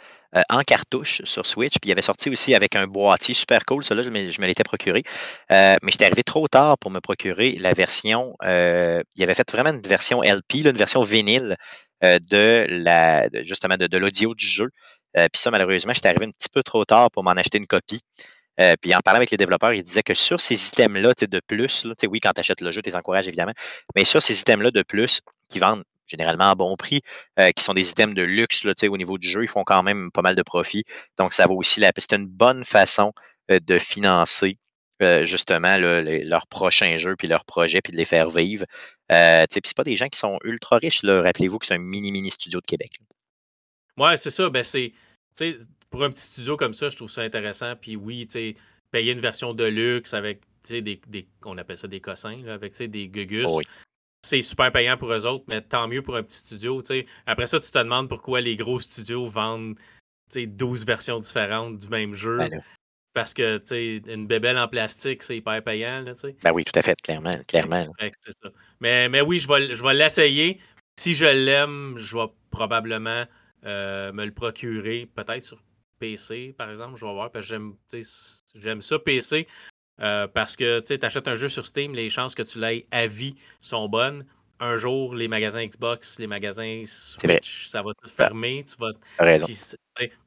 en 0.49 0.63
cartouche 0.63 1.21
sur 1.25 1.47
Switch. 1.47 1.75
Puis 1.81 1.91
il 1.91 1.93
avait 1.93 2.03
sorti 2.03 2.29
aussi 2.29 2.57
avec 2.57 2.75
un 2.75 2.89
boîtier 2.89 3.35
super 3.35 3.65
cool. 3.67 3.85
Ça, 3.85 3.95
là, 3.95 4.03
je 4.03 4.09
me, 4.09 4.47
l'étais 4.47 4.65
procuré. 4.65 5.05
mais 5.51 5.79
j'étais 5.87 6.07
arrivé 6.07 6.25
trop 6.25 6.49
tard 6.49 6.77
pour 6.79 6.91
me 6.91 6.99
procurer 6.99 7.53
la 7.61 7.73
version. 7.73 8.35
il 8.43 9.23
avait 9.23 9.35
fait 9.35 9.49
vraiment 9.53 9.71
une 9.71 9.83
version 9.83 10.23
LP, 10.23 10.65
une 10.65 10.77
version 10.77 11.05
vinyle 11.05 11.57
de 12.03 12.67
la 12.69 13.29
justement 13.45 13.77
de, 13.77 13.97
l'audio 13.97 14.35
du 14.35 14.47
jeu. 14.47 14.71
puis 15.15 15.41
ça, 15.41 15.53
malheureusement, 15.53 15.93
j'étais 15.95 16.09
arrivé 16.09 16.25
un 16.25 16.33
petit 16.33 16.49
peu 16.53 16.65
trop 16.65 16.85
tard 16.85 17.13
pour 17.13 17.23
m'en 17.23 17.33
acheter 17.33 17.59
une 17.59 17.69
copie. 17.69 18.01
Euh, 18.61 18.75
puis 18.81 18.95
en 18.95 19.01
parlant 19.01 19.17
avec 19.17 19.31
les 19.31 19.37
développeurs, 19.37 19.73
ils 19.73 19.83
disaient 19.83 20.03
que 20.03 20.15
sur 20.15 20.41
ces 20.41 20.69
items-là 20.69 21.13
de 21.21 21.41
plus, 21.47 21.85
là, 21.85 21.95
oui, 22.09 22.21
quand 22.21 22.33
tu 22.33 22.41
achètes 22.41 22.61
le 22.61 22.71
jeu, 22.71 22.83
tu 22.83 22.91
les 22.91 22.97
encourages 22.97 23.27
évidemment, 23.27 23.53
mais 23.97 24.05
sur 24.05 24.23
ces 24.23 24.41
items-là 24.41 24.71
de 24.71 24.83
plus, 24.83 25.21
qui 25.49 25.59
vendent 25.59 25.85
généralement 26.07 26.51
à 26.51 26.55
bon 26.55 26.77
prix, 26.77 27.01
euh, 27.39 27.51
qui 27.51 27.63
sont 27.63 27.75
des 27.75 27.91
items 27.91 28.15
de 28.15 28.23
luxe 28.23 28.65
là, 28.65 28.73
au 28.89 28.97
niveau 28.97 29.19
du 29.19 29.29
jeu, 29.29 29.43
ils 29.43 29.49
font 29.49 29.65
quand 29.65 29.83
même 29.83 30.11
pas 30.11 30.23
mal 30.23 30.35
de 30.35 30.43
profit. 30.43 30.85
Donc, 31.19 31.33
ça 31.33 31.47
vaut 31.47 31.57
aussi 31.57 31.81
la 31.81 31.93
C'est 31.97 32.13
une 32.13 32.27
bonne 32.27 32.65
façon 32.65 33.13
euh, 33.51 33.61
de 33.61 33.79
financer 33.79 34.59
justement 35.25 35.77
leur 35.77 36.47
prochain 36.47 36.97
jeu, 36.97 37.15
puis 37.15 37.29
leur 37.29 37.45
projet, 37.45 37.83
puis 37.83 37.93
de 37.93 37.99
les 37.99 38.07
faire 38.07 38.31
vivre. 38.31 38.65
Euh, 39.13 39.45
puis 39.51 39.61
c'est 39.63 39.77
pas 39.77 39.85
des 39.85 39.97
gens 39.97 40.09
qui 40.09 40.19
sont 40.19 40.39
ultra 40.45 40.79
riches. 40.79 41.05
Rappelez-vous 41.05 41.59
que 41.59 41.67
c'est 41.67 41.75
un 41.75 41.79
mini-mini 41.79 42.31
studio 42.31 42.59
de 42.59 42.65
Québec. 42.65 42.93
Ouais, 43.99 44.17
c'est 44.17 44.31
ça. 44.31 44.49
Ben, 44.49 44.65
c'est 44.65 44.95
pour 45.91 46.05
un 46.05 46.09
petit 46.09 46.23
studio 46.23 46.57
comme 46.57 46.73
ça, 46.73 46.89
je 46.89 46.97
trouve 46.97 47.11
ça 47.11 47.21
intéressant. 47.21 47.75
Puis 47.77 47.97
oui, 47.97 48.27
payer 48.91 49.13
une 49.13 49.21
version 49.21 49.53
de 49.53 49.65
luxe 49.65 50.15
avec 50.15 50.41
des, 50.71 50.81
des, 50.81 51.29
on 51.45 51.59
appelle 51.59 51.77
ça 51.77 51.89
des 51.89 52.01
cossins, 52.01 52.41
là, 52.43 52.55
avec 52.55 52.75
des 52.81 53.09
gugus. 53.09 53.45
Oh 53.47 53.61
c'est 54.25 54.43
super 54.43 54.73
payant 54.73 54.97
pour 54.97 55.13
eux 55.13 55.27
autres, 55.27 55.45
mais 55.49 55.61
tant 55.61 55.89
mieux 55.89 56.03
pour 56.03 56.17
un 56.17 56.23
petit 56.23 56.37
studio. 56.37 56.83
Après 57.27 57.47
ça, 57.47 57.61
tu 57.61 57.71
te 57.71 57.79
demandes 57.79 58.09
pourquoi 58.09 58.41
les 58.41 58.57
gros 58.57 58.81
studios 58.81 59.27
vendent 59.27 59.77
12 60.35 60.85
versions 60.85 61.19
différentes 61.19 61.79
du 61.79 61.89
même 61.89 62.15
jeu. 62.15 62.39
Ben 62.39 62.63
parce 63.15 63.33
que 63.33 63.61
une 64.13 64.27
bébelle 64.27 64.59
en 64.59 64.67
plastique, 64.67 65.23
c'est 65.23 65.37
hyper 65.37 65.63
payant. 65.63 66.03
Là, 66.03 66.13
ben 66.43 66.53
oui, 66.53 66.65
tout 66.65 66.77
à 66.77 66.83
fait, 66.83 67.01
clairement. 67.01 67.33
clairement. 67.47 67.87
Mais, 68.81 69.09
mais 69.09 69.21
oui, 69.21 69.39
je 69.39 69.47
vais, 69.47 69.75
je 69.77 69.83
vais 69.83 69.95
l'essayer. 69.95 70.61
Si 70.99 71.15
je 71.15 71.25
l'aime, 71.25 71.95
je 71.97 72.17
vais 72.17 72.27
probablement 72.51 73.25
euh, 73.65 74.13
me 74.13 74.25
le 74.25 74.33
procurer, 74.33 75.09
peut-être 75.15 75.45
sur 75.45 75.63
PC, 76.01 76.55
par 76.59 76.71
exemple. 76.71 76.99
Je 76.99 77.07
vais 77.07 77.13
voir, 77.13 77.31
parce 77.31 77.49
que 77.49 78.03
j'aime 78.57 78.83
ça 78.83 78.99
PC. 78.99 79.47
Euh, 80.01 80.27
parce 80.27 80.57
que 80.57 80.81
tu 80.81 80.99
achètes 81.05 81.29
un 81.29 81.37
jeu 81.37 81.49
sur 81.49 81.67
Steam, 81.67 81.95
les 81.95 82.11
chances 82.11 82.35
que 82.35 82.43
tu 82.43 82.59
l'aies 82.59 82.87
à 82.91 83.07
vie 83.07 83.37
sont 83.61 83.89
bonnes. 83.89 84.25
Un 84.61 84.77
jour, 84.77 85.15
les 85.15 85.29
magasins 85.29 85.65
Xbox, 85.65 86.19
les 86.19 86.27
magasins 86.27 86.83
Switch, 86.87 87.69
ça 87.69 87.83
va 87.83 87.93
tout 88.01 88.09
fermer. 88.09 88.65
Tu 88.65 88.75
vas, 88.79 88.93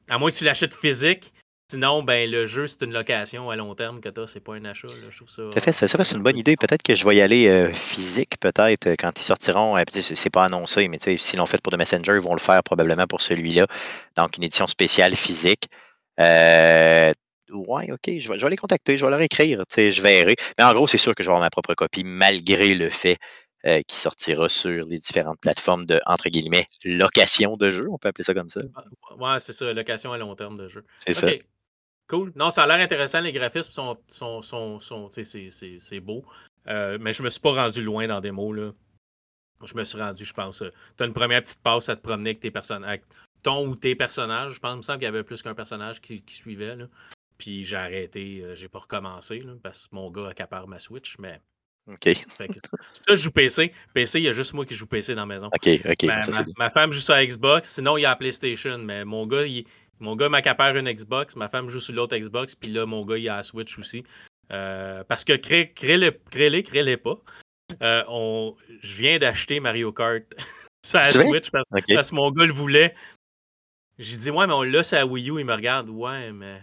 à 0.08 0.18
moins 0.18 0.30
que 0.30 0.36
tu 0.36 0.44
l'achètes 0.44 0.74
physique, 0.74 1.32
Sinon, 1.70 2.02
ben, 2.02 2.30
le 2.30 2.46
jeu, 2.46 2.66
c'est 2.66 2.82
une 2.82 2.94
location 2.94 3.50
à 3.50 3.56
long 3.56 3.74
terme 3.74 4.00
que 4.00 4.08
tu 4.08 4.20
as, 4.20 4.26
c'est 4.26 4.40
pas 4.40 4.54
un 4.54 4.64
achat. 4.64 4.88
Je 4.88 5.14
trouve 5.14 5.28
ça. 5.28 5.60
fait, 5.60 5.70
ça, 5.72 5.86
c'est 5.86 6.16
une 6.16 6.22
bonne 6.22 6.38
idée. 6.38 6.56
Peut-être 6.56 6.82
que 6.82 6.94
je 6.94 7.04
vais 7.04 7.16
y 7.16 7.20
aller 7.20 7.46
euh, 7.46 7.70
physique, 7.74 8.40
peut-être, 8.40 8.86
euh, 8.86 8.94
quand 8.98 9.12
ils 9.18 9.22
sortiront. 9.22 9.76
Euh, 9.76 9.82
c'est 9.92 10.30
pas 10.30 10.44
annoncé, 10.44 10.88
mais 10.88 10.98
s'ils 10.98 11.38
l'ont 11.38 11.44
fait 11.44 11.60
pour 11.60 11.70
The 11.70 11.76
Messenger, 11.76 12.12
ils 12.14 12.22
vont 12.22 12.32
le 12.32 12.40
faire 12.40 12.62
probablement 12.62 13.06
pour 13.06 13.20
celui-là. 13.20 13.66
Donc, 14.16 14.38
une 14.38 14.44
édition 14.44 14.66
spéciale 14.66 15.14
physique. 15.14 15.68
Euh, 16.18 17.12
ouais, 17.50 17.90
ok, 17.90 18.18
je 18.18 18.28
vais, 18.28 18.38
je 18.38 18.44
vais 18.44 18.50
les 18.50 18.56
contacter, 18.56 18.96
je 18.96 19.04
vais 19.04 19.10
leur 19.10 19.20
écrire, 19.20 19.64
je 19.76 20.02
verrai. 20.02 20.36
Mais 20.58 20.64
en 20.64 20.72
gros, 20.72 20.86
c'est 20.86 20.98
sûr 20.98 21.14
que 21.14 21.22
je 21.22 21.28
vais 21.28 21.32
avoir 21.32 21.44
ma 21.44 21.50
propre 21.50 21.74
copie, 21.74 22.04
malgré 22.04 22.74
le 22.74 22.90
fait 22.90 23.18
euh, 23.66 23.82
qui 23.82 23.96
sortira 23.96 24.48
sur 24.48 24.86
les 24.86 24.98
différentes 24.98 25.40
plateformes 25.40 25.84
de, 25.84 26.00
entre 26.06 26.28
guillemets, 26.28 26.66
location 26.84 27.56
de 27.56 27.70
jeu, 27.70 27.88
on 27.90 27.98
peut 27.98 28.08
appeler 28.08 28.24
ça 28.24 28.34
comme 28.34 28.50
ça. 28.50 28.60
Ouais, 29.18 29.40
c'est 29.40 29.52
ça, 29.52 29.72
location 29.72 30.12
à 30.12 30.18
long 30.18 30.34
terme 30.36 30.56
de 30.56 30.68
jeu. 30.68 30.84
C'est 31.04 31.14
ça. 31.14 31.28
Cool. 32.08 32.32
Non, 32.36 32.50
ça 32.50 32.62
a 32.62 32.66
l'air 32.66 32.78
intéressant. 32.78 33.20
Les 33.20 33.32
graphismes 33.32 33.72
sont, 33.72 33.98
sont, 34.08 34.40
sont, 34.42 34.80
sont 34.80 35.10
c'est 35.10 36.00
beau. 36.00 36.24
Euh, 36.66 36.98
mais 37.00 37.12
je 37.12 37.22
me 37.22 37.30
suis 37.30 37.40
pas 37.40 37.52
rendu 37.52 37.82
loin 37.82 38.06
dans 38.06 38.20
des 38.20 38.30
mots. 38.30 38.52
Là. 38.52 38.72
Je 39.64 39.74
me 39.74 39.84
suis 39.84 39.98
rendu, 39.98 40.24
je 40.24 40.32
pense. 40.32 40.62
Euh, 40.62 40.72
tu 40.96 41.02
as 41.02 41.06
une 41.06 41.12
première 41.12 41.42
petite 41.42 41.62
passe 41.62 41.88
à 41.88 41.96
te 41.96 42.02
promener 42.02 42.30
avec 42.30 42.40
tes 42.40 42.50
personnages. 42.50 43.00
ton 43.42 43.66
ou 43.66 43.76
tes 43.76 43.94
personnages. 43.94 44.54
Je 44.54 44.60
pense, 44.60 44.74
il 44.74 44.78
me 44.78 44.82
semble 44.82 44.98
qu'il 44.98 45.06
y 45.06 45.08
avait 45.08 45.22
plus 45.22 45.42
qu'un 45.42 45.54
personnage 45.54 46.00
qui, 46.00 46.22
suivait. 46.28 46.76
Là. 46.76 46.86
Puis 47.38 47.64
j'ai 47.64 47.76
arrêté, 47.76 48.40
euh, 48.42 48.54
j'ai 48.54 48.68
pas 48.68 48.80
recommencé 48.80 49.40
là, 49.40 49.52
parce 49.62 49.86
que 49.86 49.94
mon 49.94 50.10
gars 50.10 50.28
accapare 50.28 50.68
ma 50.68 50.78
Switch, 50.78 51.16
mais. 51.18 51.40
OK. 51.90 52.06
ça, 52.36 52.44
je 53.08 53.14
joue 53.14 53.30
PC. 53.30 53.72
PC, 53.94 54.18
il 54.18 54.24
y 54.24 54.28
a 54.28 54.32
juste 54.34 54.52
moi 54.52 54.66
qui 54.66 54.74
joue 54.74 54.86
PC 54.86 55.14
dans 55.14 55.22
la 55.22 55.26
maison. 55.26 55.46
OK, 55.46 55.68
OK. 55.88 56.02
Ma, 56.02 56.20
ma 56.58 56.70
femme 56.70 56.92
joue 56.92 57.00
sur 57.00 57.16
Xbox, 57.16 57.70
sinon 57.70 57.96
il 57.96 58.02
y 58.02 58.04
a 58.04 58.10
la 58.10 58.16
PlayStation, 58.16 58.76
mais 58.76 59.06
mon 59.06 59.26
gars, 59.26 59.46
il, 59.46 59.64
mon 60.00 60.16
gars 60.16 60.28
m'accapare 60.28 60.76
une 60.76 60.90
Xbox, 60.90 61.34
ma 61.36 61.48
femme 61.48 61.68
joue 61.68 61.80
sur 61.80 61.94
l'autre 61.94 62.16
Xbox, 62.16 62.54
puis 62.54 62.70
là, 62.70 62.86
mon 62.86 63.04
gars, 63.04 63.18
il 63.18 63.28
a 63.28 63.36
la 63.36 63.42
Switch 63.42 63.78
aussi. 63.78 64.04
Euh, 64.52 65.04
parce 65.04 65.24
que 65.24 65.34
crée-les, 65.34 66.12
crée-les, 66.30 66.96
pas. 66.96 67.20
Euh, 67.82 68.02
on, 68.08 68.54
je 68.80 69.02
viens 69.02 69.18
d'acheter 69.18 69.60
Mario 69.60 69.92
Kart 69.92 70.24
sur 70.84 70.98
la 70.98 71.10
Switch 71.10 71.50
parce, 71.50 71.66
parce, 71.70 72.10
que 72.10 72.14
mon 72.14 72.30
gars 72.30 72.46
le 72.46 72.52
voulait. 72.52 72.94
J'ai 73.98 74.16
dit, 74.16 74.30
ouais, 74.30 74.46
mais 74.46 74.52
on 74.52 74.62
l'a 74.62 74.82
sur 74.82 74.96
la 74.96 75.06
Wii 75.06 75.30
U. 75.30 75.40
Il 75.40 75.44
me 75.44 75.54
regarde, 75.54 75.88
ouais, 75.90 76.32
mais 76.32 76.60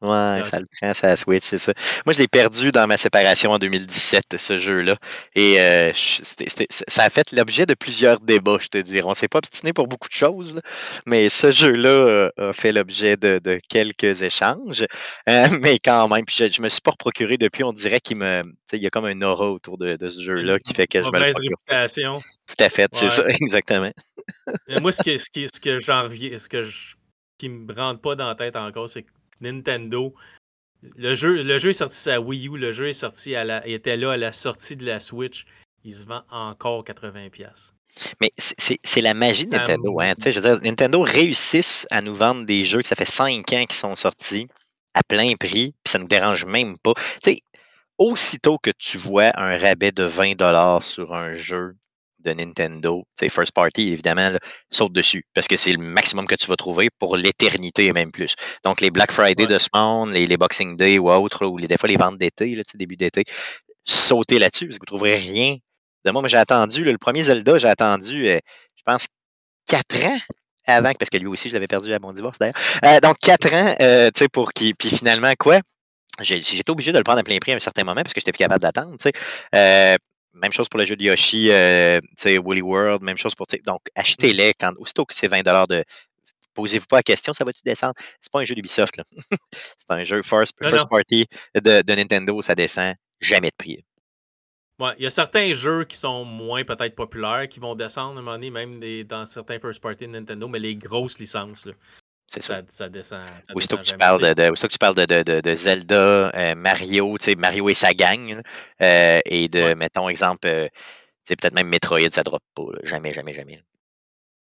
Ouais, 0.00 0.44
ça 0.44 0.58
le 0.58 0.66
prend, 0.80 0.94
ça 0.94 1.16
Switch, 1.16 1.42
c'est 1.44 1.58
ça. 1.58 1.72
Moi, 2.06 2.12
je 2.12 2.20
l'ai 2.20 2.28
perdu 2.28 2.70
dans 2.70 2.86
ma 2.86 2.96
séparation 2.96 3.50
en 3.50 3.58
2017, 3.58 4.36
ce 4.38 4.56
jeu-là. 4.56 4.96
Et 5.34 5.60
euh, 5.60 5.90
ça 5.92 7.02
a 7.02 7.10
fait 7.10 7.32
l'objet 7.32 7.66
de 7.66 7.74
plusieurs 7.74 8.20
débats, 8.20 8.58
je 8.60 8.68
te 8.68 8.78
dirais. 8.78 9.04
On 9.04 9.10
ne 9.10 9.14
s'est 9.14 9.26
pas 9.26 9.38
obstiné 9.38 9.72
pour 9.72 9.88
beaucoup 9.88 10.08
de 10.08 10.14
choses, 10.14 10.60
mais 11.04 11.28
ce 11.28 11.50
jeu-là 11.50 11.88
euh, 11.88 12.30
a 12.38 12.52
fait 12.52 12.70
l'objet 12.70 13.16
de, 13.16 13.58
quelques 13.68 14.22
échanges. 14.22 14.84
Euh, 15.28 15.48
mais 15.60 15.80
quand 15.80 16.06
même, 16.06 16.24
puis 16.24 16.36
je, 16.38 16.44
ne 16.44 16.64
me 16.64 16.68
suis 16.68 16.80
pas 16.80 16.92
procuré 16.92 17.36
depuis. 17.36 17.64
On 17.64 17.72
dirait 17.72 18.00
qu'il 18.00 18.18
me, 18.18 18.42
il 18.72 18.82
y 18.82 18.86
a 18.86 18.90
comme 18.90 19.06
un 19.06 19.20
aura 19.22 19.50
autour 19.50 19.78
de, 19.78 19.96
ce 20.00 20.20
jeu-là 20.20 20.60
qui 20.60 20.74
fait 20.74 20.86
que 20.86 21.02
je 21.02 21.08
me 21.08 21.18
le 21.18 21.32
réputation. 21.34 22.22
Tout 22.46 22.64
à 22.64 22.68
fait, 22.68 22.88
c'est 22.92 23.10
ça, 23.10 23.26
exactement. 23.28 23.90
moi, 24.80 24.92
ce, 24.92 25.02
que, 25.02 25.18
ce, 25.18 25.28
qui, 25.28 25.48
ce 25.52 25.58
que 25.58 25.80
j'en 25.80 26.04
reviens, 26.04 26.38
ce 26.38 26.48
que 26.48 26.62
je, 26.62 26.94
qui 27.36 27.48
me 27.48 27.72
rentre 27.74 28.00
pas 28.00 28.14
dans 28.14 28.28
la 28.28 28.36
tête 28.36 28.54
encore, 28.54 28.88
c'est 28.88 29.02
que 29.02 29.10
Nintendo. 29.40 30.14
Le 30.96 31.14
jeu, 31.14 31.42
le 31.42 31.58
jeu 31.58 31.70
est 31.70 31.74
sorti 31.74 32.10
à 32.10 32.20
Wii 32.20 32.48
U, 32.48 32.56
le 32.56 32.72
jeu 32.72 32.88
est 32.88 32.92
sorti 32.92 33.34
à 33.34 33.44
la, 33.44 33.66
était 33.66 33.96
là 33.96 34.12
à 34.12 34.16
la 34.16 34.32
sortie 34.32 34.76
de 34.76 34.86
la 34.86 35.00
Switch. 35.00 35.44
Il 35.84 35.94
se 35.94 36.04
vend 36.04 36.22
encore 36.30 36.84
80$. 36.84 37.72
Mais 38.20 38.30
c'est 38.36 39.00
la 39.00 39.14
magie 39.14 39.46
de 39.46 39.56
Nintendo. 39.56 40.00
Hein. 40.00 40.14
Je 40.24 40.38
veux 40.38 40.40
dire, 40.40 40.60
Nintendo 40.62 41.00
réussissent 41.00 41.86
à 41.90 42.00
nous 42.00 42.14
vendre 42.14 42.44
des 42.44 42.62
jeux 42.62 42.82
que 42.82 42.88
ça 42.88 42.94
fait 42.94 43.04
5 43.04 43.52
ans 43.52 43.64
qu'ils 43.66 43.72
sont 43.72 43.96
sortis 43.96 44.46
à 44.94 45.02
plein 45.02 45.34
prix, 45.34 45.74
puis 45.82 45.90
ça 45.90 45.98
ne 45.98 46.04
nous 46.04 46.08
dérange 46.08 46.44
même 46.44 46.78
pas. 46.78 46.94
aussitôt 47.98 48.58
que 48.58 48.70
tu 48.78 48.98
vois 48.98 49.32
un 49.34 49.58
rabais 49.58 49.90
de 49.90 50.06
20$ 50.06 50.82
sur 50.82 51.14
un 51.14 51.34
jeu 51.34 51.74
de 52.20 52.32
Nintendo, 52.32 53.04
c'est 53.18 53.28
first 53.28 53.52
party, 53.52 53.92
évidemment, 53.92 54.30
saute 54.70 54.92
dessus 54.92 55.24
parce 55.34 55.46
que 55.46 55.56
c'est 55.56 55.72
le 55.72 55.78
maximum 55.78 56.26
que 56.26 56.34
tu 56.34 56.46
vas 56.46 56.56
trouver 56.56 56.88
pour 56.98 57.16
l'éternité 57.16 57.86
et 57.86 57.92
même 57.92 58.10
plus. 58.10 58.34
Donc, 58.64 58.80
les 58.80 58.90
Black 58.90 59.12
Friday 59.12 59.46
de 59.46 59.58
ce 59.58 59.68
monde, 59.74 60.12
les, 60.12 60.36
Boxing 60.36 60.76
Day 60.76 60.98
ou 60.98 61.10
autres, 61.10 61.46
ou 61.46 61.58
les, 61.58 61.68
des 61.68 61.76
fois 61.76 61.88
les 61.88 61.96
ventes 61.96 62.18
d'été, 62.18 62.60
début 62.74 62.96
d'été, 62.96 63.24
sautez 63.84 64.38
là-dessus 64.38 64.66
parce 64.66 64.78
que 64.78 64.84
vous 64.86 64.94
ne 64.94 64.98
trouverez 64.98 65.16
rien. 65.16 65.56
De 66.04 66.10
moi, 66.10 66.26
j'ai 66.28 66.36
attendu, 66.36 66.84
le 66.84 66.96
premier 66.98 67.22
Zelda, 67.24 67.58
j'ai 67.58 67.68
attendu, 67.68 68.28
euh, 68.28 68.38
je 68.76 68.82
pense, 68.84 69.06
quatre 69.66 70.04
ans 70.04 70.18
avant, 70.66 70.92
parce 70.94 71.10
que 71.10 71.16
lui 71.16 71.26
aussi, 71.26 71.48
je 71.48 71.54
l'avais 71.54 71.66
perdu 71.66 71.92
à 71.92 71.98
mon 71.98 72.12
divorce 72.12 72.38
d'ailleurs. 72.38 72.54
Euh, 72.84 73.00
donc, 73.00 73.18
quatre 73.18 73.52
ans, 73.52 73.74
euh, 73.80 74.10
tu 74.14 74.20
sais, 74.20 74.28
pour 74.28 74.52
qu'il. 74.52 74.74
Puis 74.76 74.90
finalement, 74.90 75.32
quoi? 75.38 75.60
J'étais 76.20 76.70
obligé 76.70 76.92
de 76.92 76.98
le 76.98 77.04
prendre 77.04 77.20
à 77.20 77.22
plein 77.22 77.38
prix 77.38 77.52
à 77.52 77.56
un 77.56 77.60
certain 77.60 77.84
moment 77.84 78.02
parce 78.02 78.12
que 78.12 78.20
j'étais 78.20 78.32
plus 78.32 78.38
capable 78.38 78.60
d'attendre. 78.60 78.96
tu 78.98 79.10
sais. 79.10 79.98
Même 80.40 80.52
chose 80.52 80.68
pour 80.68 80.78
le 80.78 80.86
jeu 80.86 80.96
de 80.96 81.02
Yoshi, 81.02 81.50
euh, 81.50 82.00
Woolly 82.24 82.62
World, 82.62 83.02
même 83.02 83.16
chose 83.16 83.34
pour. 83.34 83.46
Donc, 83.64 83.82
achetez-les 83.94 84.54
quand 84.54 84.72
aussitôt 84.78 85.04
que 85.04 85.14
c'est 85.14 85.28
20 85.28 85.42
de. 85.68 85.84
Posez-vous 86.54 86.86
pas 86.86 86.96
la 86.96 87.02
question, 87.02 87.32
ça 87.34 87.44
va-tu 87.44 87.60
descendre? 87.64 87.94
C'est 88.20 88.32
pas 88.32 88.40
un 88.40 88.44
jeu 88.44 88.54
d'Ubisoft, 88.54 88.96
là. 88.96 89.04
c'est 89.52 89.90
un 89.90 90.04
jeu 90.04 90.22
first, 90.22 90.54
party 90.90 91.26
de, 91.54 91.94
Nintendo, 91.94 92.42
ça 92.42 92.54
descend 92.54 92.94
jamais 93.20 93.48
de 93.48 93.56
prix. 93.56 93.84
Ouais, 94.80 94.92
il 94.98 95.04
y 95.04 95.06
a 95.06 95.10
certains 95.10 95.52
jeux 95.52 95.84
qui 95.84 95.96
sont 95.96 96.24
moins 96.24 96.64
peut-être 96.64 96.94
populaires 96.94 97.48
qui 97.48 97.60
vont 97.60 97.74
descendre 97.74 98.16
à 98.16 98.20
un 98.20 98.22
moment 98.22 98.32
donné, 98.32 98.50
même 98.50 98.80
dans 99.04 99.26
certains 99.26 99.58
first 99.58 99.80
party 99.80 100.06
de 100.06 100.12
Nintendo, 100.12 100.48
mais 100.48 100.58
les 100.58 100.76
grosses 100.76 101.18
licences, 101.18 101.66
là, 101.66 101.72
c'est 102.28 102.42
ça. 102.42 102.60
Ça, 102.68 102.88
descend. 102.90 103.26
Ça 103.46 103.54
aussitôt, 103.54 103.78
que 103.78 103.82
tu 103.82 103.96
parles 103.96 104.20
de, 104.20 104.34
de, 104.34 104.50
que 104.50 104.66
tu 104.66 104.78
parles 104.78 104.94
de, 104.94 105.40
de, 105.40 105.54
Zelda, 105.54 106.30
euh, 106.34 106.54
Mario, 106.54 107.16
tu 107.18 107.24
sais, 107.24 107.34
Mario 107.34 107.70
et 107.70 107.74
sa 107.74 107.94
gang, 107.94 108.42
euh, 108.82 109.20
et 109.24 109.48
de, 109.48 109.72
mettons, 109.72 110.10
exemple, 110.10 110.46
euh, 110.46 110.68
peut-être 111.26 111.54
même 111.54 111.68
Metroid, 111.68 112.10
ça 112.10 112.20
ne 112.20 112.24
drop 112.24 112.42
pas. 112.54 112.64
Jamais, 112.84 113.12
jamais, 113.12 113.32
jamais. 113.32 113.62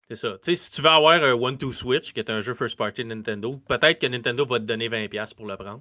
C'est 0.09 0.17
ça. 0.17 0.33
Tu 0.33 0.39
sais, 0.43 0.55
si 0.55 0.71
tu 0.71 0.83
veux 0.83 0.91
avoir 0.91 1.15
un 1.15 1.33
One-Two 1.33 1.73
Switch, 1.73 2.13
qui 2.13 2.21
est 2.21 2.29
un 2.29 2.41
jeu 2.41 2.53
first 2.53 2.77
party 2.77 3.07
Nintendo, 3.07 3.59
peut-être 3.67 3.99
que 3.99 4.07
Nintendo 4.07 4.45
va 4.45 4.59
te 4.59 4.65
donner 4.65 4.91
20$ 4.91 5.35
pour 5.35 5.47
le 5.47 5.57
prendre. 5.57 5.81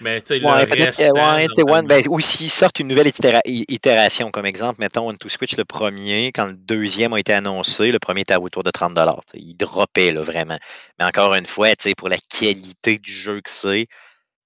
Mais 0.00 0.20
tu 0.20 0.28
sais, 0.28 0.44
ouais, 0.44 0.64
le 0.64 0.84
reste, 0.84 1.62
ouais, 1.62 1.82
ben, 1.82 2.04
ou 2.08 2.20
s'ils 2.20 2.50
sortent 2.50 2.78
une 2.78 2.86
nouvelle 2.86 3.10
itération, 3.44 4.30
comme 4.30 4.46
exemple, 4.46 4.80
mettons 4.80 5.08
One-Two 5.08 5.28
Switch 5.28 5.56
le 5.56 5.64
premier, 5.64 6.30
quand 6.32 6.46
le 6.46 6.54
deuxième 6.54 7.12
a 7.14 7.18
été 7.18 7.32
annoncé, 7.32 7.90
le 7.90 7.98
premier 7.98 8.20
était 8.20 8.36
autour 8.36 8.62
de 8.62 8.70
30$. 8.70 9.20
Il 9.34 9.54
droppait 9.54 10.12
là, 10.12 10.22
vraiment. 10.22 10.58
Mais 11.00 11.04
encore 11.04 11.34
une 11.34 11.46
fois, 11.46 11.74
tu 11.74 11.88
sais, 11.88 11.94
pour 11.96 12.08
la 12.08 12.18
qualité 12.18 12.98
du 12.98 13.10
jeu 13.10 13.40
que 13.40 13.50
c'est, 13.50 13.86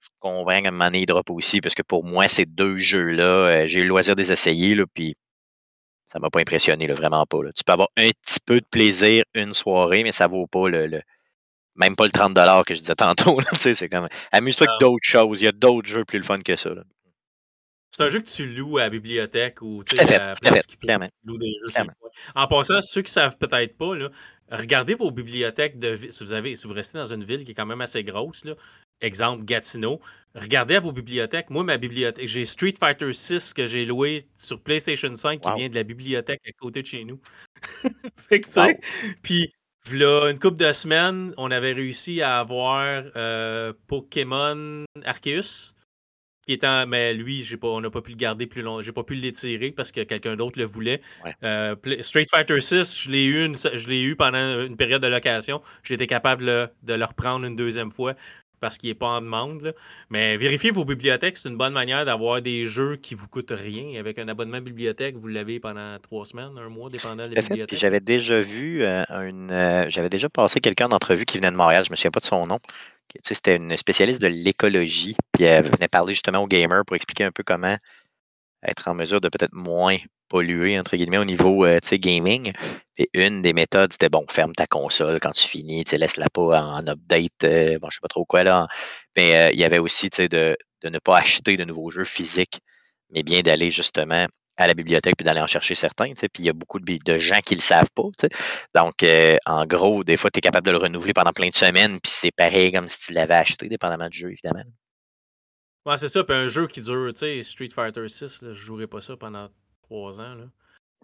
je 0.01 0.09
convainc 0.21 0.63
qu'à 0.63 0.69
un 0.69 0.73
moment 0.73 0.87
donné, 0.87 1.01
il 1.01 1.07
drop 1.07 1.29
aussi, 1.29 1.61
parce 1.61 1.75
que 1.75 1.83
pour 1.83 2.03
moi, 2.03 2.29
ces 2.29 2.47
deux 2.47 2.79
jeux-là, 2.79 3.25
euh, 3.25 3.67
j'ai 3.67 3.81
eu 3.81 3.83
le 3.83 3.89
loisir 3.89 4.17
de 4.17 4.23
les 4.23 4.33
essayer, 4.33 4.75
là, 4.75 4.85
puis 4.95 5.17
ça 6.13 6.19
m'a 6.19 6.29
pas 6.29 6.41
impressionné, 6.41 6.87
vraiment 6.89 7.25
pas. 7.25 7.39
Tu 7.57 7.65
peux 7.65 7.73
avoir 7.73 7.89
un 7.97 8.11
petit 8.11 8.39
peu 8.45 8.61
de 8.61 8.67
plaisir 8.71 9.25
une 9.35 9.55
soirée, 9.55 10.03
mais 10.03 10.13
ça 10.13 10.27
vaut 10.27 10.47
pas 10.47 10.69
le, 10.69 11.01
même 11.75 11.97
pas 11.97 12.05
le 12.05 12.11
30 12.11 12.35
que 12.67 12.75
je 12.75 12.81
disais 12.81 12.95
tantôt. 12.97 13.41
c'est 13.57 13.89
comme 13.89 14.09
amuse-toi 14.31 14.67
avec 14.69 14.81
d'autres 14.81 15.07
choses. 15.07 15.41
Il 15.41 15.45
y 15.45 15.49
a 15.49 15.53
d'autres 15.53 15.89
jeux 15.89 16.05
plus 16.05 16.19
le 16.19 16.25
fun 16.25 16.41
que 16.41 16.55
ça. 16.55 16.71
C'est 17.91 18.03
un 18.03 18.09
jeu 18.11 18.21
que 18.21 18.29
tu 18.29 18.47
loues 18.47 18.77
à 18.77 18.83
la 18.83 18.91
bibliothèque 18.91 19.63
ou 19.63 19.83
à 19.99 20.05
la 20.05 20.35
place 20.35 20.67
qui 20.67 20.77
des 20.77 20.93
jeux. 20.97 21.85
En 22.35 22.47
passant, 22.47 22.81
ceux 22.83 23.01
qui 23.01 23.09
ne 23.09 23.13
savent 23.13 23.39
peut-être 23.39 23.77
pas, 23.79 23.93
regardez 24.51 24.95
vos 24.95 25.11
bibliothèques 25.11 25.79
de 25.79 25.97
si 25.97 26.25
vous 26.25 26.33
avez 26.33 26.57
si 26.57 26.67
vous 26.67 26.75
restez 26.75 26.99
dans 26.99 27.13
une 27.13 27.25
ville 27.25 27.45
qui 27.45 27.53
est 27.53 27.55
quand 27.55 27.67
même 27.67 27.81
assez 27.81 28.05
grosse, 28.05 28.45
là, 28.45 28.55
exemple 29.03 29.45
Gatineau, 29.45 30.01
regardez 30.35 30.77
à 30.77 30.81
vos 30.81 30.93
bibliothèques. 30.93 31.51
Moi, 31.51 31.65
ma 31.65 31.77
bibliothèque, 31.77 32.27
j'ai 32.29 32.45
Street 32.45 32.75
Fighter 32.79 33.13
6 33.13 33.55
que 33.55 33.67
j'ai 33.67 33.85
loué 33.85 34.27
sur 34.37 34.61
PlayStation 34.61 35.15
5 35.15 35.41
qui 35.41 35.53
vient 35.57 35.69
de 35.69 35.75
la 35.75 35.83
bibliothèque 35.83 36.41
à 36.47 36.53
côté 36.53 36.83
de 36.83 36.87
chez 36.87 37.05
nous. 37.05 37.21
fait 38.17 38.41
que, 38.41 38.47
tu 38.47 38.53
sais, 38.53 38.81
puis 39.85 39.99
là, 39.99 40.31
une 40.31 40.39
couple 40.39 40.57
de 40.57 40.73
semaines, 40.73 41.35
on 41.37 41.51
avait 41.51 41.73
réussi 41.73 42.23
à 42.23 42.39
avoir 42.39 43.03
euh, 43.17 43.73
Pokémon 43.89 44.85
Arceus. 45.05 45.75
Qui 46.47 46.55
étant, 46.55 46.89
mais 46.89 47.15
lui, 47.15 47.45
pas, 47.61 47.69
on 47.69 47.81
n'a 47.81 47.89
pas 47.89 48.03
pu 48.03 48.11
le 48.11 48.17
garder 48.17 48.49
plus 48.49 48.63
longtemps. 48.63 48.83
J'ai 48.83 48.91
pas 48.91 49.05
pu 49.05 49.15
l'étirer 49.15 49.71
parce 49.71 49.93
que 49.93 50.01
quelqu'un 50.01 50.35
d'autre 50.35 50.59
le 50.59 50.65
voulait. 50.65 51.01
Euh, 51.45 51.77
Street 52.01 52.27
Fighter 52.29 52.61
6, 52.61 53.03
je 53.03 53.11
l'ai 53.11 53.25
eu, 53.27 53.55
je 53.55 53.89
l'ai 53.89 54.03
eu 54.03 54.17
pendant 54.17 54.61
une 54.61 54.77
période 54.77 55.01
de 55.01 55.07
location. 55.07 55.63
J'ai 55.85 55.95
été 55.95 56.09
capable 56.09 56.45
de 56.45 56.95
le 56.95 57.05
reprendre 57.05 57.47
une 57.47 57.55
deuxième 57.55 57.93
fois 57.93 58.17
parce 58.63 58.79
qu'il 58.79 58.89
n'est 58.89 58.95
pas 58.95 59.09
en 59.09 59.21
demande. 59.21 59.75
Mais 60.09 60.37
vérifiez 60.37 60.71
vos 60.71 60.85
bibliothèques, 60.85 61.37
c'est 61.37 61.49
une 61.49 61.59
bonne 61.59 61.73
manière 61.73 62.05
d'avoir 62.05 62.41
des 62.41 62.65
jeux 62.65 62.97
qui 62.97 63.15
ne 63.15 63.21
vous 63.21 63.27
coûtent 63.27 63.51
rien. 63.51 63.99
Avec 63.99 64.19
un 64.21 64.29
abonnement 64.29 64.61
bibliothèque, 64.61 65.17
vous 65.17 65.27
l'avez 65.27 65.59
pendant 65.59 65.99
trois 65.99 66.25
semaines, 66.25 66.57
un 66.57 66.69
mois, 66.69 66.89
dépendant 66.89 67.29
de 67.29 67.35
la 67.35 67.43
bibliothèque. 67.43 67.79
J'avais 67.79 68.01
déjà 68.01 68.41
vu 68.41 68.83
euh, 68.83 69.03
une. 69.11 69.51
Euh, 69.51 69.91
j'avais 69.91 70.09
déjà 70.09 70.29
passé 70.29 70.61
quelqu'un 70.61 70.89
d'entrevue 70.89 71.25
qui 71.25 71.39
venait 71.39 71.51
de 71.51 71.57
Montréal, 71.57 71.85
je 71.85 71.91
ne 71.91 71.93
me 71.93 71.97
souviens 71.97 72.13
pas 72.13 72.21
de 72.21 72.25
son 72.25 72.47
nom. 72.47 72.61
C'était 73.23 73.57
une 73.57 73.77
spécialiste 73.77 74.23
de 74.23 74.29
l'écologie, 74.29 75.17
puis 75.33 75.45
elle 75.45 75.65
venait 75.65 75.89
parler 75.89 76.15
justement 76.15 76.39
aux 76.39 76.47
gamers 76.47 76.85
pour 76.87 76.97
expliquer 76.97 77.25
un 77.25 77.33
peu 77.33 77.43
comment 77.43 77.77
être 78.63 78.89
en 78.89 78.95
mesure 78.95 79.21
de 79.21 79.29
peut-être 79.29 79.55
moins 79.55 79.99
polluer, 80.33 80.79
entre 80.79 80.97
guillemets, 80.97 81.19
au 81.19 81.27
niveau 81.27 81.67
euh, 81.67 81.79
gaming. 81.93 82.53
Et 82.97 83.11
une 83.13 83.43
des 83.43 83.53
méthodes, 83.53 83.93
c'était 83.93 84.09
bon, 84.09 84.25
ferme 84.31 84.55
ta 84.55 84.67
console 84.67 85.21
quand 85.21 85.33
tu 85.33 85.47
finis, 85.47 85.85
laisse-la 85.93 86.31
pas 86.31 86.63
en 86.63 86.87
update, 86.87 87.45
euh, 87.45 87.79
bon, 87.79 87.91
je 87.91 87.97
sais 87.97 88.01
pas 88.01 88.09
trop 88.09 88.25
quoi 88.25 88.43
là. 88.43 88.67
Mais 89.15 89.37
euh, 89.37 89.51
il 89.53 89.59
y 89.59 89.65
avait 89.65 89.79
aussi 89.79 90.09
de, 90.09 90.57
de 90.83 90.89
ne 90.89 90.99
pas 90.99 91.19
acheter 91.19 91.59
de 91.59 91.65
nouveaux 91.65 91.91
jeux 91.91 92.05
physiques, 92.05 92.61
mais 93.11 93.23
bien 93.23 93.43
d'aller 93.43 93.71
justement 93.71 94.27
à 94.57 94.67
la 94.67 94.73
bibliothèque 94.73 95.17
puis 95.19 95.25
d'aller 95.25 95.43
en 95.43 95.47
chercher 95.47 95.75
certains. 95.75 96.15
Puis 96.15 96.31
il 96.39 96.45
y 96.47 96.49
a 96.49 96.55
beaucoup 96.55 96.81
de, 96.81 97.19
gens 97.19 97.41
qui 97.45 97.55
ne 97.55 97.59
le 97.59 97.63
savent 97.63 97.91
pas. 97.95 98.09
Donc, 98.75 99.05
en 99.47 99.67
gros, 99.67 100.03
des 100.03 100.17
fois, 100.17 100.31
tu 100.31 100.39
es 100.39 100.41
capable 100.41 100.67
de 100.67 100.73
le 100.73 100.79
renouveler 100.79 101.13
pendant 101.13 101.33
plein 101.33 101.49
de 101.49 101.55
semaines, 101.55 102.01
puis 102.01 102.13
c'est 102.15 102.35
pareil 102.35 102.73
comme 102.73 102.89
si 102.89 102.99
tu 103.01 103.13
l'avais 103.13 103.35
acheté, 103.35 103.69
dépendamment 103.69 104.09
du 104.09 104.19
jeu, 104.19 104.31
évidemment. 104.31 104.65
Ouais, 105.85 105.97
c'est 105.97 106.09
ça. 106.09 106.25
Puis 106.25 106.35
un 106.35 106.49
jeu 106.49 106.69
qui 106.69 106.81
dure, 106.81 107.13
tu 107.13 107.21
sais, 107.21 107.43
Street 107.43 107.71
Fighter 107.75 108.09
6, 108.09 108.39
je 108.43 108.53
jouerai 108.53 108.87
pas 108.87 109.01
ça 109.01 109.17
pendant 109.17 109.49
trois 109.93 110.21
ans. 110.21 110.35
Là. 110.35 110.45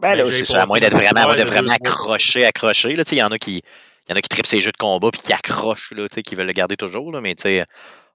Ben, 0.01 0.15
là, 0.15 0.25
c'est 0.31 0.45
ça, 0.45 0.63
à 0.63 0.67
moins 0.67 0.79
d'être 0.79 0.97
vraiment, 0.97 1.27
vraiment 1.27 1.73
accroché, 1.73 2.45
accroché. 2.45 2.93
Il 2.93 3.19
y 3.19 3.23
en 3.23 3.29
a 3.29 3.39
qui. 3.39 3.63
Il 4.07 4.13
y 4.13 4.15
en 4.15 4.17
a 4.17 4.23
qui 4.23 4.29
trippent 4.31 4.47
ces 4.47 4.63
jeux 4.63 4.73
de 4.73 4.77
combat 4.79 5.11
puis 5.11 5.21
qui 5.21 5.35
accrochent, 5.35 5.93
là, 5.93 6.09
qui 6.09 6.35
veulent 6.35 6.47
le 6.47 6.53
garder 6.55 6.79
toujours. 6.79 7.13
Là, 7.13 7.21
mais 7.21 7.37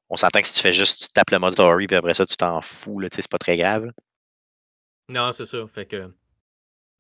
on 0.10 0.18
s'entend 0.18 0.42
que 0.42 0.48
si 0.48 0.54
tu 0.56 0.62
fais 0.62 0.74
juste, 0.74 1.04
tu 1.04 1.08
tapes 1.10 1.30
le 1.30 1.38
mode 1.38 1.54
story 1.54 1.86
puis 1.86 1.96
après 1.96 2.16
ça, 2.16 2.26
tu 2.26 2.36
t'en 2.36 2.62
fous. 2.62 3.00
C'est 3.12 3.28
pas 3.28 3.38
très 3.38 3.58
grave. 3.58 3.92
Non, 5.10 5.32
c'est 5.32 5.46
ça. 5.46 5.68
Fait 5.68 5.86
que 5.86 6.12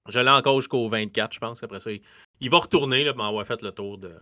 je 0.10 0.20
l'ai 0.20 0.30
encore 0.30 0.62
jusqu'au 0.62 0.88
24, 0.90 1.34
je 1.34 1.40
pense. 1.40 1.64
Après 1.64 1.80
ça, 1.80 1.90
il, 2.40 2.50
va 2.52 2.60
retourner, 2.60 3.04
là, 3.04 3.14
mais 3.16 3.24
on 3.24 3.36
va 3.36 3.46
fait 3.46 3.64
le 3.64 3.72
tour 3.72 3.98
de, 3.98 4.14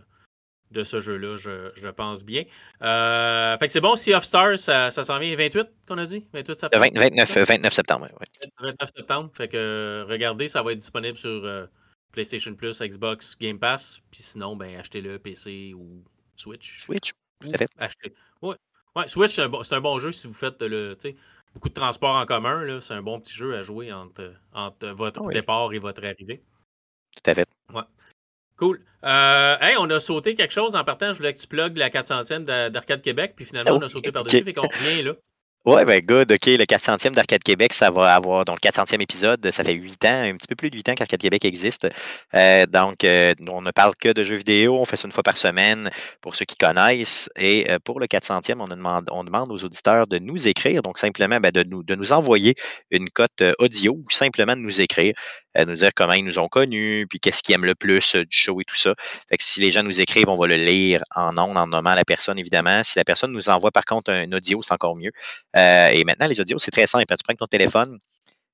de 0.72 0.84
ce 0.84 1.00
jeu-là, 1.00 1.36
je, 1.36 1.88
pense 1.90 2.24
bien. 2.24 2.44
Euh, 2.82 3.56
fait 3.58 3.66
que 3.66 3.72
c'est 3.72 3.80
bon, 3.80 3.94
Sea 3.96 4.14
of 4.14 4.24
Stars, 4.24 4.58
ça, 4.58 4.90
ça 4.90 5.04
s'en 5.04 5.18
vient 5.18 5.36
28 5.36 5.68
qu'on 5.86 5.98
a 5.98 6.06
dit? 6.06 6.26
28 6.32 6.58
septembre? 6.58 6.88
29, 6.94 7.38
29 7.46 7.72
septembre, 7.72 8.08
oui. 8.20 8.26
29 8.60 8.88
septembre. 8.88 9.30
Fait 9.34 9.48
que 9.48 10.04
regardez, 10.08 10.48
ça 10.48 10.62
va 10.62 10.72
être 10.72 10.78
disponible 10.78 11.18
sur 11.18 11.44
euh, 11.44 11.66
PlayStation 12.12 12.54
Plus, 12.54 12.80
Xbox, 12.80 13.36
Game 13.38 13.58
Pass. 13.58 14.00
Puis 14.10 14.22
sinon, 14.22 14.56
ben 14.56 14.76
achetez-le 14.78 15.18
PC 15.18 15.74
ou 15.74 16.02
Switch. 16.36 16.84
Switch, 16.84 17.12
tout 17.40 17.50
à 17.52 17.58
fait. 17.58 17.68
Achetez. 17.78 18.14
Ouais. 18.40 18.56
ouais 18.96 19.08
Switch, 19.08 19.34
c'est 19.34 19.42
un, 19.42 19.48
bon, 19.48 19.62
un, 19.68 19.80
bon 19.80 19.98
jeu 19.98 20.12
si 20.12 20.26
vous 20.26 20.34
faites 20.34 20.60
le, 20.62 20.96
beaucoup 21.54 21.68
de 21.68 21.74
transport 21.74 22.16
en 22.16 22.26
commun. 22.26 22.80
C'est 22.80 22.94
un 22.94 23.02
bon 23.02 23.20
petit 23.20 23.34
jeu 23.34 23.56
à 23.56 23.62
jouer 23.62 23.92
entre, 23.92 24.32
entre 24.52 24.88
votre 24.88 25.22
ah 25.28 25.32
départ 25.32 25.72
et 25.72 25.78
votre 25.78 26.04
arrivée. 26.04 26.42
Tout 27.14 27.30
à 27.30 27.34
fait. 27.34 27.48
Ouais. 27.72 27.82
Cool. 28.62 28.78
Euh, 29.02 29.56
hey, 29.60 29.74
on 29.76 29.90
a 29.90 29.98
sauté 29.98 30.36
quelque 30.36 30.52
chose 30.52 30.76
en 30.76 30.84
partant. 30.84 31.12
Je 31.12 31.18
voulais 31.18 31.34
que 31.34 31.40
tu 31.40 31.48
plugues 31.48 31.76
la 31.76 31.90
400e 31.90 32.44
d'Arcade 32.70 33.02
Québec, 33.02 33.32
puis 33.34 33.44
finalement, 33.44 33.72
on 33.72 33.82
a 33.82 33.88
sauté 33.88 34.12
par-dessus. 34.12 34.44
Fait 34.44 34.52
qu'on 34.52 34.68
revient 34.68 35.02
là. 35.02 35.14
Ouais, 35.64 35.84
ben 35.84 36.00
good, 36.04 36.32
OK. 36.32 36.46
Le 36.46 36.64
400e 36.64 37.14
d'Arcade 37.14 37.44
Québec, 37.44 37.72
ça 37.72 37.90
va 37.90 38.12
avoir, 38.14 38.44
donc 38.44 38.58
le 38.64 38.68
400e 38.68 39.00
épisode, 39.00 39.48
ça 39.52 39.62
fait 39.62 39.74
8 39.74 40.04
ans, 40.06 40.22
un 40.22 40.36
petit 40.36 40.48
peu 40.48 40.56
plus 40.56 40.70
de 40.70 40.76
8 40.76 40.88
ans 40.88 40.94
qu'Arcade 40.94 41.20
Québec 41.20 41.44
existe. 41.44 41.88
Euh, 42.34 42.66
donc, 42.66 43.04
euh, 43.04 43.32
on 43.48 43.62
ne 43.62 43.70
parle 43.70 43.94
que 43.94 44.08
de 44.08 44.24
jeux 44.24 44.34
vidéo, 44.34 44.74
on 44.74 44.84
fait 44.84 44.96
ça 44.96 45.06
une 45.06 45.12
fois 45.12 45.22
par 45.22 45.36
semaine 45.36 45.88
pour 46.20 46.34
ceux 46.34 46.46
qui 46.46 46.56
connaissent. 46.56 47.30
Et 47.36 47.70
euh, 47.70 47.78
pour 47.78 48.00
le 48.00 48.06
400e, 48.06 48.60
on 48.60 48.66
demande, 48.66 49.08
on 49.12 49.22
demande 49.22 49.52
aux 49.52 49.64
auditeurs 49.64 50.08
de 50.08 50.18
nous 50.18 50.48
écrire, 50.48 50.82
donc 50.82 50.98
simplement 50.98 51.38
ben, 51.38 51.52
de, 51.52 51.62
nous, 51.62 51.84
de 51.84 51.94
nous 51.94 52.10
envoyer 52.10 52.56
une 52.90 53.08
cote 53.10 53.42
audio 53.60 53.92
ou 53.92 54.10
simplement 54.10 54.56
de 54.56 54.62
nous 54.62 54.80
écrire, 54.80 55.14
nous 55.66 55.74
dire 55.74 55.90
comment 55.94 56.12
ils 56.14 56.24
nous 56.24 56.38
ont 56.38 56.48
connus, 56.48 57.06
puis 57.08 57.20
qu'est-ce 57.20 57.42
qu'ils 57.42 57.54
aiment 57.54 57.64
le 57.64 57.74
plus 57.74 58.14
du 58.14 58.26
show 58.30 58.60
et 58.60 58.64
tout 58.64 58.76
ça. 58.76 58.94
Fait 59.28 59.36
que 59.36 59.44
si 59.44 59.60
les 59.60 59.70
gens 59.70 59.82
nous 59.82 60.00
écrivent, 60.00 60.28
on 60.28 60.36
va 60.36 60.46
le 60.46 60.56
lire 60.56 61.02
en 61.14 61.36
ondes, 61.38 61.56
en 61.56 61.66
nommant 61.66 61.94
la 61.94 62.04
personne, 62.04 62.38
évidemment. 62.38 62.82
Si 62.84 62.98
la 62.98 63.04
personne 63.04 63.32
nous 63.32 63.48
envoie 63.48 63.70
par 63.70 63.84
contre 63.84 64.12
un 64.12 64.30
audio, 64.32 64.62
c'est 64.62 64.72
encore 64.72 64.96
mieux. 64.96 65.12
Euh, 65.56 65.88
et 65.88 66.04
maintenant, 66.04 66.26
les 66.26 66.40
audios, 66.40 66.58
c'est 66.58 66.70
très 66.70 66.86
simple. 66.86 67.06
Tu 67.08 67.24
prends 67.24 67.34
ton 67.34 67.46
téléphone, 67.46 67.98